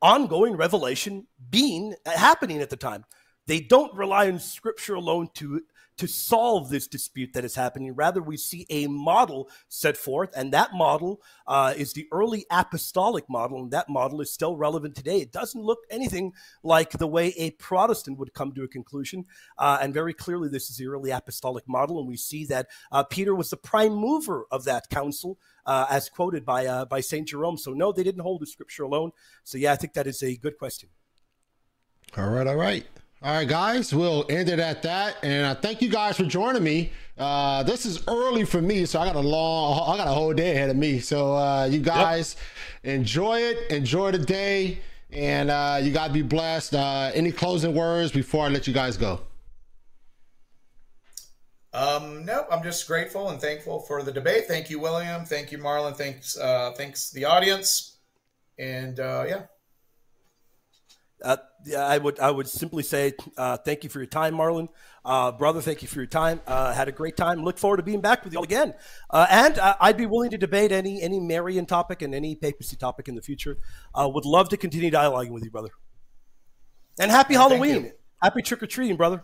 ongoing 0.00 0.56
revelation 0.56 1.26
being 1.50 1.94
happening 2.06 2.60
at 2.60 2.70
the 2.70 2.76
time. 2.76 3.04
They 3.46 3.60
don't 3.60 3.94
rely 3.94 4.28
on 4.28 4.38
scripture 4.38 4.94
alone 4.94 5.30
to 5.34 5.62
to 5.98 6.06
solve 6.06 6.70
this 6.70 6.86
dispute 6.86 7.32
that 7.34 7.44
is 7.44 7.54
happening. 7.54 7.94
Rather, 7.94 8.22
we 8.22 8.36
see 8.36 8.66
a 8.70 8.86
model 8.86 9.50
set 9.68 9.96
forth, 9.96 10.30
and 10.34 10.52
that 10.52 10.72
model 10.72 11.20
uh, 11.46 11.74
is 11.76 11.92
the 11.92 12.08
early 12.12 12.46
apostolic 12.50 13.28
model, 13.28 13.62
and 13.62 13.70
that 13.72 13.88
model 13.88 14.20
is 14.20 14.32
still 14.32 14.56
relevant 14.56 14.94
today. 14.94 15.20
It 15.20 15.32
doesn't 15.32 15.60
look 15.60 15.80
anything 15.90 16.32
like 16.62 16.92
the 16.92 17.06
way 17.06 17.34
a 17.36 17.50
Protestant 17.52 18.18
would 18.18 18.32
come 18.32 18.52
to 18.52 18.62
a 18.62 18.68
conclusion, 18.68 19.26
uh, 19.58 19.78
and 19.82 19.92
very 19.92 20.14
clearly, 20.14 20.48
this 20.48 20.70
is 20.70 20.76
the 20.76 20.86
early 20.86 21.10
apostolic 21.10 21.68
model, 21.68 21.98
and 21.98 22.08
we 22.08 22.16
see 22.16 22.44
that 22.46 22.68
uh, 22.92 23.02
Peter 23.02 23.34
was 23.34 23.50
the 23.50 23.56
prime 23.56 23.94
mover 23.94 24.46
of 24.50 24.64
that 24.64 24.88
council. 24.88 25.38
Uh, 25.66 25.84
as 25.90 26.08
quoted 26.08 26.46
by 26.46 26.64
uh, 26.64 26.86
by 26.86 26.98
Saint 26.98 27.28
Jerome, 27.28 27.58
so 27.58 27.74
no, 27.74 27.92
they 27.92 28.02
didn't 28.02 28.22
hold 28.22 28.40
the 28.40 28.46
scripture 28.46 28.84
alone. 28.84 29.10
So 29.44 29.58
yeah, 29.58 29.72
I 29.72 29.76
think 29.76 29.92
that 29.92 30.06
is 30.06 30.22
a 30.22 30.34
good 30.34 30.56
question. 30.56 30.88
All 32.16 32.30
right, 32.30 32.46
all 32.46 32.56
right. 32.56 32.86
All 33.20 33.34
right, 33.34 33.48
guys, 33.48 33.92
we'll 33.92 34.24
end 34.28 34.48
it 34.48 34.60
at 34.60 34.82
that. 34.82 35.16
And 35.24 35.44
I 35.44 35.54
thank 35.54 35.82
you 35.82 35.88
guys 35.88 36.16
for 36.16 36.22
joining 36.22 36.62
me. 36.62 36.92
Uh, 37.18 37.64
this 37.64 37.84
is 37.84 38.00
early 38.06 38.44
for 38.44 38.62
me, 38.62 38.84
so 38.84 39.00
I 39.00 39.06
got 39.06 39.16
a 39.16 39.20
long, 39.20 39.92
I 39.92 39.96
got 39.96 40.06
a 40.06 40.12
whole 40.12 40.32
day 40.32 40.52
ahead 40.52 40.70
of 40.70 40.76
me. 40.76 41.00
So 41.00 41.34
uh, 41.34 41.64
you 41.64 41.80
guys 41.80 42.36
yep. 42.84 42.94
enjoy 42.94 43.40
it, 43.40 43.72
enjoy 43.72 44.12
the 44.12 44.18
day, 44.18 44.78
and 45.10 45.50
uh, 45.50 45.80
you 45.82 45.90
guys 45.90 46.12
be 46.12 46.22
blessed. 46.22 46.76
Uh, 46.76 47.10
any 47.12 47.32
closing 47.32 47.74
words 47.74 48.12
before 48.12 48.44
I 48.44 48.50
let 48.50 48.68
you 48.68 48.72
guys 48.72 48.96
go? 48.96 49.20
Um, 51.72 52.24
no, 52.24 52.46
I'm 52.52 52.62
just 52.62 52.86
grateful 52.86 53.30
and 53.30 53.40
thankful 53.40 53.80
for 53.80 54.04
the 54.04 54.12
debate. 54.12 54.44
Thank 54.46 54.70
you, 54.70 54.78
William. 54.78 55.24
Thank 55.24 55.50
you, 55.50 55.58
Marlon. 55.58 55.96
Thanks, 55.96 56.38
uh, 56.38 56.72
thanks 56.76 57.10
the 57.10 57.24
audience, 57.24 57.96
and 58.60 59.00
uh, 59.00 59.24
yeah. 59.26 59.42
Uh, 61.22 61.36
I 61.76 61.98
would 61.98 62.20
I 62.20 62.30
would 62.30 62.48
simply 62.48 62.82
say 62.82 63.14
uh, 63.36 63.56
thank 63.56 63.82
you 63.84 63.90
for 63.90 63.98
your 63.98 64.06
time, 64.06 64.34
Marlon. 64.34 64.68
Uh, 65.04 65.32
brother, 65.32 65.60
thank 65.60 65.82
you 65.82 65.88
for 65.88 65.96
your 65.96 66.06
time. 66.06 66.40
Uh, 66.46 66.72
had 66.72 66.88
a 66.88 66.92
great 66.92 67.16
time. 67.16 67.42
Look 67.42 67.58
forward 67.58 67.78
to 67.78 67.82
being 67.82 68.00
back 68.00 68.22
with 68.24 68.32
you 68.32 68.38
all 68.38 68.44
again. 68.44 68.74
Uh, 69.10 69.26
and 69.28 69.58
uh, 69.58 69.74
I'd 69.80 69.96
be 69.96 70.06
willing 70.06 70.30
to 70.30 70.38
debate 70.38 70.70
any 70.70 71.02
any 71.02 71.18
Marian 71.18 71.66
topic 71.66 72.02
and 72.02 72.14
any 72.14 72.36
papacy 72.36 72.76
topic 72.76 73.08
in 73.08 73.14
the 73.14 73.22
future. 73.22 73.58
would 73.96 74.24
love 74.24 74.48
to 74.50 74.56
continue 74.56 74.90
dialoguing 74.90 75.30
with 75.30 75.44
you, 75.44 75.50
brother. 75.50 75.70
And 77.00 77.10
happy 77.10 77.34
Halloween. 77.34 77.92
Happy 78.22 78.42
trick 78.42 78.62
or 78.62 78.66
treating, 78.66 78.96
brother. 78.96 79.22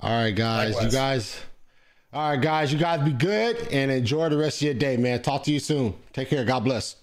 All 0.00 0.10
right, 0.10 0.34
guys. 0.34 0.74
Likewise. 0.74 0.92
You 0.92 0.98
guys. 0.98 1.40
All 2.12 2.30
right, 2.30 2.40
guys. 2.40 2.72
You 2.72 2.78
guys 2.78 3.02
be 3.02 3.12
good 3.12 3.68
and 3.70 3.90
enjoy 3.90 4.28
the 4.28 4.36
rest 4.36 4.58
of 4.58 4.62
your 4.62 4.74
day, 4.74 4.96
man. 4.96 5.22
Talk 5.22 5.44
to 5.44 5.52
you 5.52 5.60
soon. 5.60 5.94
Take 6.12 6.28
care. 6.28 6.44
God 6.44 6.60
bless. 6.60 6.96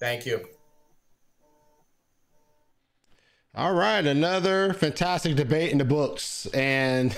Thank 0.00 0.26
you. 0.26 0.46
All 3.56 3.72
right, 3.72 4.04
another 4.04 4.74
fantastic 4.74 5.34
debate 5.34 5.72
in 5.72 5.78
the 5.78 5.84
books, 5.86 6.44
and 6.52 7.16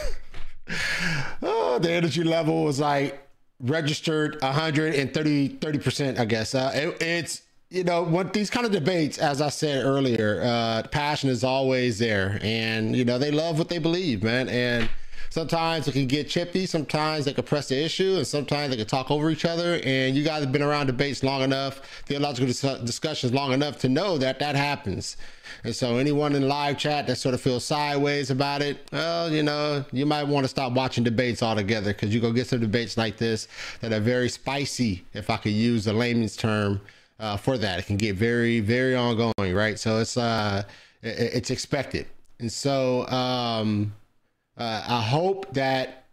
oh, 1.42 1.80
the 1.80 1.90
energy 1.90 2.22
level 2.22 2.62
was 2.62 2.78
like 2.78 3.26
registered 3.58 4.40
130 4.40 5.48
30 5.48 5.78
percent. 5.80 6.20
I 6.20 6.26
guess. 6.26 6.54
Uh, 6.54 6.70
it, 6.72 7.02
it's 7.02 7.42
you 7.70 7.82
know 7.82 8.04
what 8.04 8.34
these 8.34 8.50
kind 8.50 8.64
of 8.64 8.70
debates, 8.70 9.18
as 9.18 9.42
I 9.42 9.48
said 9.48 9.84
earlier, 9.84 10.40
uh, 10.44 10.84
passion 10.92 11.28
is 11.28 11.42
always 11.42 11.98
there, 11.98 12.38
and 12.40 12.94
you 12.94 13.04
know 13.04 13.18
they 13.18 13.32
love 13.32 13.58
what 13.58 13.68
they 13.68 13.78
believe, 13.78 14.22
man, 14.22 14.48
and 14.48 14.88
sometimes 15.30 15.88
it 15.88 15.92
can 15.92 16.06
get 16.06 16.28
chippy. 16.28 16.66
Sometimes 16.66 17.24
they 17.24 17.32
can 17.32 17.44
press 17.44 17.68
the 17.68 17.82
issue 17.82 18.16
and 18.16 18.26
sometimes 18.26 18.70
they 18.70 18.76
can 18.76 18.86
talk 18.86 19.10
over 19.10 19.30
each 19.30 19.44
other. 19.44 19.80
And 19.84 20.16
you 20.16 20.24
guys 20.24 20.42
have 20.42 20.52
been 20.52 20.62
around 20.62 20.86
debates 20.86 21.22
long 21.22 21.42
enough 21.42 21.80
theological 22.06 22.46
dis- 22.46 22.80
discussions 22.84 23.32
long 23.32 23.52
enough 23.52 23.78
to 23.80 23.88
know 23.88 24.18
that 24.18 24.38
that 24.38 24.56
happens. 24.56 25.16
And 25.64 25.74
so 25.74 25.96
anyone 25.96 26.34
in 26.34 26.48
live 26.48 26.78
chat 26.78 27.06
that 27.06 27.16
sort 27.16 27.34
of 27.34 27.40
feels 27.40 27.64
sideways 27.64 28.30
about 28.30 28.60
it 28.60 28.86
well 28.92 29.32
you 29.32 29.42
know 29.42 29.84
you 29.92 30.04
might 30.04 30.24
want 30.24 30.44
to 30.44 30.48
stop 30.48 30.72
watching 30.72 31.02
debates 31.04 31.42
altogether 31.42 31.92
because 31.92 32.14
you 32.14 32.20
go 32.20 32.32
get 32.32 32.46
some 32.46 32.60
debates 32.60 32.96
like 32.98 33.16
this 33.16 33.48
that 33.80 33.92
are 33.92 33.98
very 33.98 34.28
spicy 34.28 35.04
if 35.14 35.30
i 35.30 35.36
could 35.38 35.52
use 35.52 35.86
a 35.86 35.92
layman's 35.92 36.36
term 36.36 36.80
uh, 37.20 37.36
for 37.36 37.58
that. 37.58 37.78
It 37.78 37.86
can 37.86 37.96
get 37.96 38.16
very 38.16 38.60
very 38.60 38.94
ongoing 38.94 39.32
right? 39.54 39.78
So 39.78 39.98
it's 39.98 40.16
uh 40.16 40.62
it's 41.02 41.50
expected. 41.50 42.06
And 42.38 42.50
so 42.50 43.06
um 43.08 43.94
uh, 44.58 44.82
I 44.86 45.00
hope 45.00 45.52
that 45.54 46.04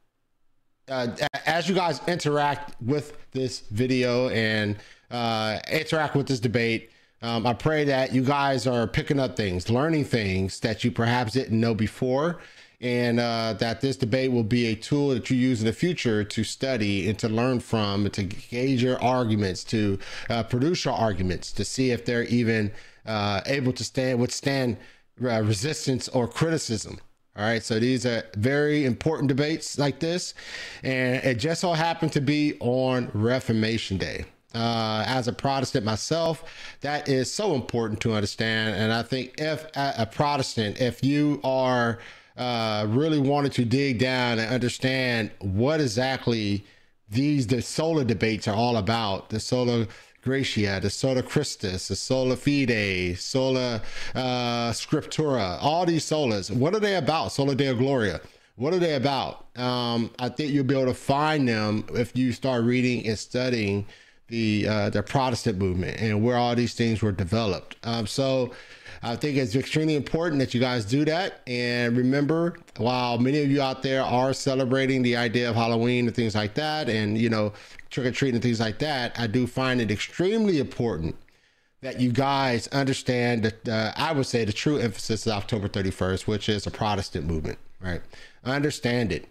uh, 0.87 1.07
as 1.45 1.67
you 1.67 1.75
guys 1.75 1.99
interact 2.07 2.79
with 2.81 3.17
this 3.31 3.61
video 3.71 4.29
and 4.29 4.77
uh, 5.09 5.59
interact 5.71 6.15
with 6.15 6.27
this 6.27 6.39
debate, 6.39 6.91
um, 7.21 7.47
I 7.47 7.53
pray 7.53 7.85
that 7.85 8.13
you 8.13 8.23
guys 8.23 8.67
are 8.67 8.85
picking 8.85 9.19
up 9.19 9.35
things, 9.35 9.69
learning 9.69 10.05
things 10.05 10.59
that 10.59 10.83
you 10.83 10.91
perhaps 10.91 11.33
didn't 11.33 11.59
know 11.59 11.73
before, 11.73 12.39
and 12.81 13.19
uh, 13.19 13.53
that 13.53 13.81
this 13.81 13.95
debate 13.95 14.31
will 14.31 14.43
be 14.43 14.67
a 14.67 14.75
tool 14.75 15.09
that 15.09 15.29
you 15.31 15.37
use 15.37 15.61
in 15.61 15.65
the 15.65 15.73
future 15.73 16.23
to 16.23 16.43
study 16.43 17.09
and 17.09 17.17
to 17.17 17.29
learn 17.29 17.59
from, 17.59 18.05
and 18.05 18.13
to 18.13 18.23
gauge 18.23 18.83
your 18.83 19.01
arguments, 19.01 19.63
to 19.63 19.97
uh, 20.29 20.43
produce 20.43 20.85
your 20.85 20.93
arguments, 20.93 21.51
to 21.53 21.65
see 21.65 21.89
if 21.89 22.05
they're 22.05 22.25
even 22.25 22.71
uh, 23.07 23.41
able 23.47 23.73
to 23.73 23.83
stand 23.83 24.19
withstand 24.19 24.77
resistance 25.17 26.07
or 26.09 26.27
criticism. 26.27 26.99
All 27.37 27.43
right, 27.43 27.61
so 27.61 27.79
these 27.79 28.05
are 28.05 28.23
very 28.37 28.85
important 28.85 29.27
debates 29.27 29.77
like 29.77 29.99
this, 29.99 30.33
and 30.83 31.21
it 31.21 31.35
just 31.35 31.59
so 31.59 31.73
happened 31.73 32.13
to 32.13 32.21
be 32.21 32.55
on 32.61 33.11
Reformation 33.13 33.97
Day. 33.97 34.25
Uh, 34.53 35.03
as 35.05 35.27
a 35.27 35.33
Protestant 35.33 35.83
myself, 35.83 36.45
that 36.79 37.09
is 37.09 37.29
so 37.33 37.53
important 37.53 37.99
to 37.99 38.13
understand. 38.13 38.75
And 38.75 38.93
I 38.93 39.03
think 39.03 39.33
if 39.37 39.65
a 39.75 40.05
Protestant, 40.09 40.79
if 40.79 41.03
you 41.03 41.41
are 41.43 41.99
uh, 42.37 42.85
really 42.87 43.19
wanting 43.19 43.51
to 43.51 43.65
dig 43.65 43.99
down 43.99 44.39
and 44.39 44.53
understand 44.53 45.31
what 45.39 45.81
exactly 45.81 46.65
these 47.09 47.47
the 47.47 47.61
sola 47.61 48.05
debates 48.05 48.47
are 48.47 48.55
all 48.55 48.77
about, 48.77 49.29
the 49.29 49.41
sola 49.41 49.87
Gratia, 50.25 50.79
the 50.81 50.89
Sola 50.89 51.21
Christus, 51.21 51.87
the 51.87 51.95
Sola 51.95 52.35
Fide, 52.35 53.15
Sola 53.19 53.79
uh, 54.15 54.71
Scriptura, 54.71 55.59
all 55.61 55.85
these 55.85 56.03
solas. 56.03 56.49
What 56.49 56.73
are 56.73 56.79
they 56.79 56.95
about? 56.95 57.31
Sola 57.31 57.53
Deo 57.53 57.75
Gloria. 57.75 58.19
What 58.55 58.73
are 58.73 58.79
they 58.79 58.95
about? 58.95 59.45
Um, 59.55 60.09
I 60.17 60.29
think 60.29 60.51
you'll 60.51 60.63
be 60.63 60.73
able 60.73 60.87
to 60.87 60.95
find 60.95 61.47
them 61.47 61.85
if 61.93 62.17
you 62.17 62.31
start 62.33 62.63
reading 62.63 63.05
and 63.07 63.19
studying 63.19 63.85
the 64.27 64.67
uh, 64.67 64.89
the 64.89 65.03
Protestant 65.03 65.57
movement 65.57 66.01
and 66.01 66.23
where 66.23 66.37
all 66.37 66.55
these 66.55 66.73
things 66.73 67.01
were 67.01 67.11
developed. 67.11 67.75
Um, 67.83 68.07
so 68.07 68.53
I 69.03 69.15
think 69.15 69.37
it's 69.37 69.55
extremely 69.55 69.95
important 69.95 70.39
that 70.39 70.53
you 70.53 70.59
guys 70.59 70.83
do 70.85 71.05
that. 71.05 71.41
And 71.45 71.95
remember, 71.95 72.57
while 72.77 73.19
many 73.19 73.43
of 73.43 73.51
you 73.51 73.61
out 73.61 73.83
there 73.83 74.01
are 74.01 74.33
celebrating 74.33 75.03
the 75.03 75.15
idea 75.15 75.49
of 75.49 75.55
Halloween 75.55 76.07
and 76.07 76.15
things 76.15 76.33
like 76.35 76.55
that, 76.55 76.89
and 76.89 77.17
you 77.17 77.29
know 77.29 77.53
trick 77.89 78.07
or 78.07 78.11
treating 78.11 78.35
and 78.35 78.43
things 78.43 78.59
like 78.59 78.79
that, 78.79 79.17
I 79.19 79.27
do 79.27 79.45
find 79.45 79.79
it 79.79 79.91
extremely 79.91 80.59
important 80.59 81.15
that 81.81 81.99
you 81.99 82.11
guys 82.11 82.67
understand 82.69 83.43
that 83.43 83.69
uh, 83.69 83.93
I 83.95 84.11
would 84.11 84.25
say 84.25 84.43
the 84.43 84.53
true 84.53 84.77
emphasis 84.77 85.27
is 85.27 85.31
October 85.31 85.67
31st, 85.67 86.25
which 86.25 86.49
is 86.49 86.65
a 86.65 86.71
Protestant 86.71 87.27
movement, 87.27 87.59
right? 87.79 88.01
Understand 88.43 89.11
it, 89.11 89.27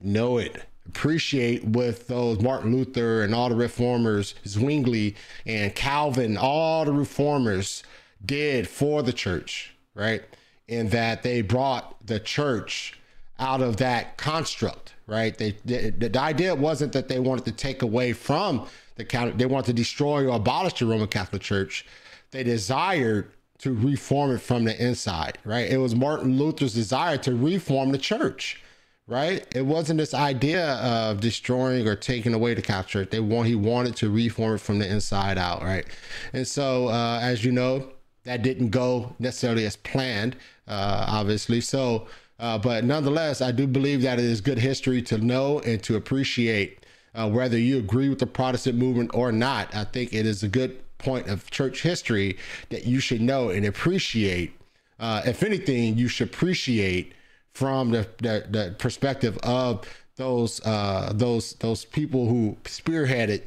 know 0.00 0.38
it, 0.38 0.62
appreciate 0.88 1.64
with 1.64 2.06
those 2.06 2.40
Martin 2.40 2.74
Luther 2.74 3.22
and 3.22 3.34
all 3.34 3.48
the 3.48 3.56
reformers, 3.56 4.34
Zwingli 4.46 5.16
and 5.44 5.74
Calvin, 5.74 6.36
all 6.36 6.84
the 6.84 6.92
reformers 6.92 7.82
did 8.24 8.68
for 8.68 9.02
the 9.02 9.12
church, 9.12 9.74
right? 9.94 10.22
In 10.68 10.88
that 10.90 11.22
they 11.22 11.42
brought 11.42 12.06
the 12.06 12.20
church 12.20 12.98
out 13.38 13.60
of 13.60 13.76
that 13.76 14.16
construct 14.16 14.94
right? 15.06 15.36
They, 15.36 15.56
they, 15.64 15.90
the 15.90 16.18
idea 16.18 16.54
wasn't 16.54 16.92
that 16.92 17.08
they 17.08 17.18
wanted 17.18 17.44
to 17.46 17.52
take 17.52 17.82
away 17.82 18.12
from 18.12 18.66
the 18.96 19.04
Catholic, 19.04 19.38
they 19.38 19.46
wanted 19.46 19.66
to 19.66 19.72
destroy 19.72 20.26
or 20.26 20.36
abolish 20.36 20.74
the 20.74 20.86
Roman 20.86 21.08
Catholic 21.08 21.42
Church. 21.42 21.86
They 22.30 22.42
desired 22.42 23.30
to 23.58 23.72
reform 23.72 24.32
it 24.32 24.40
from 24.40 24.64
the 24.64 24.84
inside, 24.84 25.38
right? 25.44 25.70
It 25.70 25.78
was 25.78 25.94
Martin 25.94 26.36
Luther's 26.36 26.74
desire 26.74 27.16
to 27.18 27.34
reform 27.34 27.92
the 27.92 27.98
church, 27.98 28.62
right? 29.06 29.46
It 29.54 29.64
wasn't 29.64 29.98
this 29.98 30.14
idea 30.14 30.74
of 30.74 31.20
destroying 31.20 31.86
or 31.86 31.94
taking 31.94 32.34
away 32.34 32.54
the 32.54 32.62
Catholic 32.62 32.88
Church. 32.88 33.10
They 33.10 33.20
want 33.20 33.48
he 33.48 33.54
wanted 33.54 33.96
to 33.96 34.10
reform 34.10 34.56
it 34.56 34.60
from 34.60 34.78
the 34.78 34.90
inside 34.90 35.38
out, 35.38 35.62
right? 35.62 35.86
And 36.32 36.46
so, 36.46 36.88
uh, 36.88 37.20
as 37.22 37.44
you 37.44 37.52
know, 37.52 37.92
that 38.24 38.42
didn't 38.42 38.70
go 38.70 39.14
necessarily 39.18 39.64
as 39.64 39.76
planned, 39.76 40.36
uh, 40.66 41.06
obviously. 41.08 41.60
So 41.60 42.08
uh, 42.38 42.58
but 42.58 42.84
nonetheless, 42.84 43.40
I 43.40 43.50
do 43.50 43.66
believe 43.66 44.02
that 44.02 44.18
it 44.18 44.24
is 44.24 44.40
good 44.40 44.58
history 44.58 45.00
to 45.02 45.18
know 45.18 45.60
and 45.60 45.82
to 45.84 45.96
appreciate. 45.96 46.84
Uh, 47.14 47.30
whether 47.30 47.58
you 47.58 47.78
agree 47.78 48.10
with 48.10 48.18
the 48.18 48.26
Protestant 48.26 48.76
movement 48.76 49.10
or 49.14 49.32
not, 49.32 49.74
I 49.74 49.84
think 49.84 50.12
it 50.12 50.26
is 50.26 50.42
a 50.42 50.48
good 50.48 50.82
point 50.98 51.28
of 51.28 51.50
church 51.50 51.82
history 51.82 52.36
that 52.68 52.84
you 52.84 53.00
should 53.00 53.22
know 53.22 53.48
and 53.48 53.64
appreciate. 53.64 54.52
Uh, 55.00 55.22
if 55.24 55.42
anything, 55.42 55.96
you 55.96 56.08
should 56.08 56.28
appreciate 56.28 57.14
from 57.56 57.90
the, 57.90 58.06
the, 58.18 58.44
the 58.50 58.74
perspective 58.78 59.38
of 59.38 59.80
those 60.16 60.60
uh, 60.66 61.10
those 61.14 61.54
those 61.54 61.86
people 61.86 62.28
who 62.28 62.54
spearheaded 62.64 63.44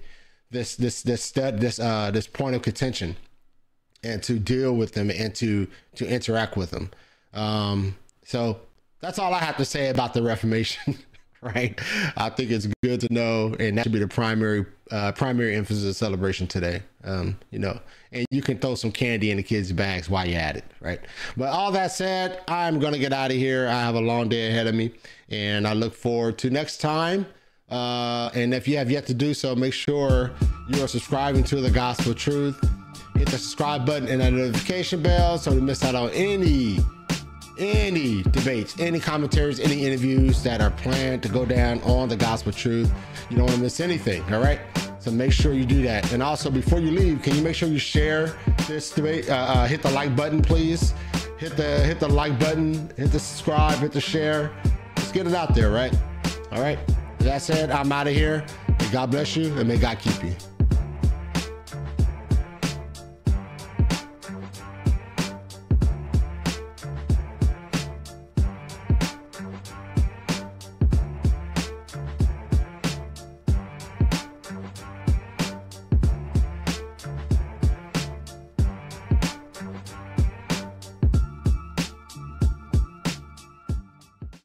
this 0.50 0.76
this 0.76 1.04
this 1.04 1.30
this 1.32 1.80
uh, 1.80 2.10
this 2.10 2.26
point 2.26 2.56
of 2.56 2.64
contention, 2.64 3.16
and 4.04 4.24
to 4.24 4.40
deal 4.40 4.76
with 4.76 4.94
them 4.94 5.12
and 5.12 5.36
to 5.36 5.68
to 5.94 6.08
interact 6.08 6.58
with 6.58 6.72
them. 6.72 6.90
Um, 7.36 7.98
so 8.26 8.60
that's 9.00 9.20
all 9.20 9.32
I 9.32 9.40
have 9.40 9.58
to 9.58 9.66
say 9.66 9.90
about 9.90 10.16
the 10.16 10.24
Reformation. 10.24 10.98
right? 11.42 11.80
I 12.18 12.30
think 12.30 12.52
it's 12.52 12.68
good 12.84 13.00
to 13.02 13.14
know, 13.14 13.56
and 13.60 13.78
that 13.78 13.84
should 13.84 13.92
be 13.92 14.00
the 14.00 14.08
primary 14.08 14.66
uh, 14.92 15.12
primary 15.14 15.56
emphasis 15.56 15.86
of 15.86 15.96
celebration 15.96 16.48
today. 16.48 16.82
Um, 17.04 17.38
you 17.52 17.60
know, 17.60 17.80
and 18.12 18.26
you 18.32 18.42
can 18.42 18.58
throw 18.58 18.76
some 18.76 18.92
candy 18.92 19.32
in 19.32 19.38
the 19.38 19.44
kids' 19.44 19.72
bags 19.72 20.10
while 20.10 20.28
you're 20.28 20.40
at 20.40 20.58
it, 20.58 20.66
right? 20.82 21.00
But 21.38 21.50
all 21.50 21.72
that 21.72 21.92
said, 21.92 22.42
I'm 22.48 22.80
gonna 22.80 23.00
get 23.00 23.14
out 23.14 23.32
of 23.32 23.38
here. 23.38 23.68
I 23.68 23.82
have 23.82 23.96
a 23.96 24.02
long 24.02 24.28
day 24.28 24.50
ahead 24.50 24.68
of 24.68 24.76
me, 24.76 24.92
and 25.30 25.68
I 25.68 25.74
look 25.74 25.94
forward 25.94 26.38
to 26.40 26.50
next 26.50 26.78
time. 26.78 27.26
Uh, 27.70 28.32
and 28.34 28.54
if 28.54 28.68
you 28.68 28.78
have 28.78 28.90
yet 28.90 29.06
to 29.08 29.14
do 29.14 29.34
so, 29.34 29.56
make 29.56 29.74
sure 29.74 30.32
you 30.70 30.84
are 30.84 30.88
subscribing 30.88 31.44
to 31.46 31.62
the 31.62 31.70
Gospel 31.70 32.14
Truth. 32.14 32.60
Hit 33.16 33.28
the 33.28 33.38
subscribe 33.38 33.86
button 33.86 34.08
and 34.08 34.22
the 34.22 34.32
notification 34.32 35.02
bell 35.04 35.38
so 35.38 35.52
you 35.52 35.62
miss 35.62 35.84
out 35.84 35.94
on 35.94 36.10
any 36.12 36.80
any 37.60 38.24
debates, 38.24 38.80
any 38.80 39.00
commentaries, 39.00 39.60
any 39.60 39.86
interviews 39.86 40.42
that 40.44 40.62
are 40.62 40.72
planned 40.72 41.22
to 41.24 41.30
go 41.30 41.46
down 41.46 41.82
on 41.84 42.10
the 42.10 42.16
gospel 42.16 42.52
truth. 42.52 42.92
You 43.30 43.38
don't 43.38 43.46
want 43.46 43.58
to 43.58 43.62
miss 43.62 43.80
anything, 43.80 44.24
all 44.34 44.42
right? 44.42 44.60
So 45.00 45.12
make 45.12 45.32
sure 45.32 45.54
you 45.54 45.66
do 45.66 45.82
that. 45.84 46.12
And 46.12 46.24
also, 46.24 46.50
before 46.50 46.80
you 46.80 46.92
leave, 46.92 47.22
can 47.22 47.36
you 47.36 47.42
make 47.42 47.56
sure 47.56 47.70
you 47.70 47.80
share 47.80 48.36
this 48.68 48.92
debate? 48.92 49.30
Uh, 49.30 49.36
uh, 49.36 49.68
hit 49.68 49.82
the 49.82 49.92
like 49.92 50.16
button, 50.16 50.42
please. 50.42 50.94
Hit 51.38 51.56
the 51.56 51.80
hit 51.80 52.00
the 52.00 52.08
like 52.08 52.38
button. 52.40 52.92
Hit 52.98 53.12
the 53.12 53.20
subscribe. 53.20 53.80
Hit 53.80 53.92
the 53.92 54.02
share. 54.02 54.52
Let's 54.98 55.12
get 55.12 55.26
it 55.28 55.34
out 55.34 55.56
there, 55.56 55.72
right? 55.72 55.96
All 56.52 56.62
right. 56.62 56.80
That 57.20 57.42
said, 57.42 57.72
I'm 57.72 57.92
out 57.92 58.08
of 58.08 58.14
here. 58.14 58.46
May 58.80 58.92
God 58.92 59.12
bless 59.12 59.36
you 59.36 59.54
and 59.58 59.68
may 59.68 59.78
God 59.78 60.00
keep 60.00 60.24
you. 60.24 60.36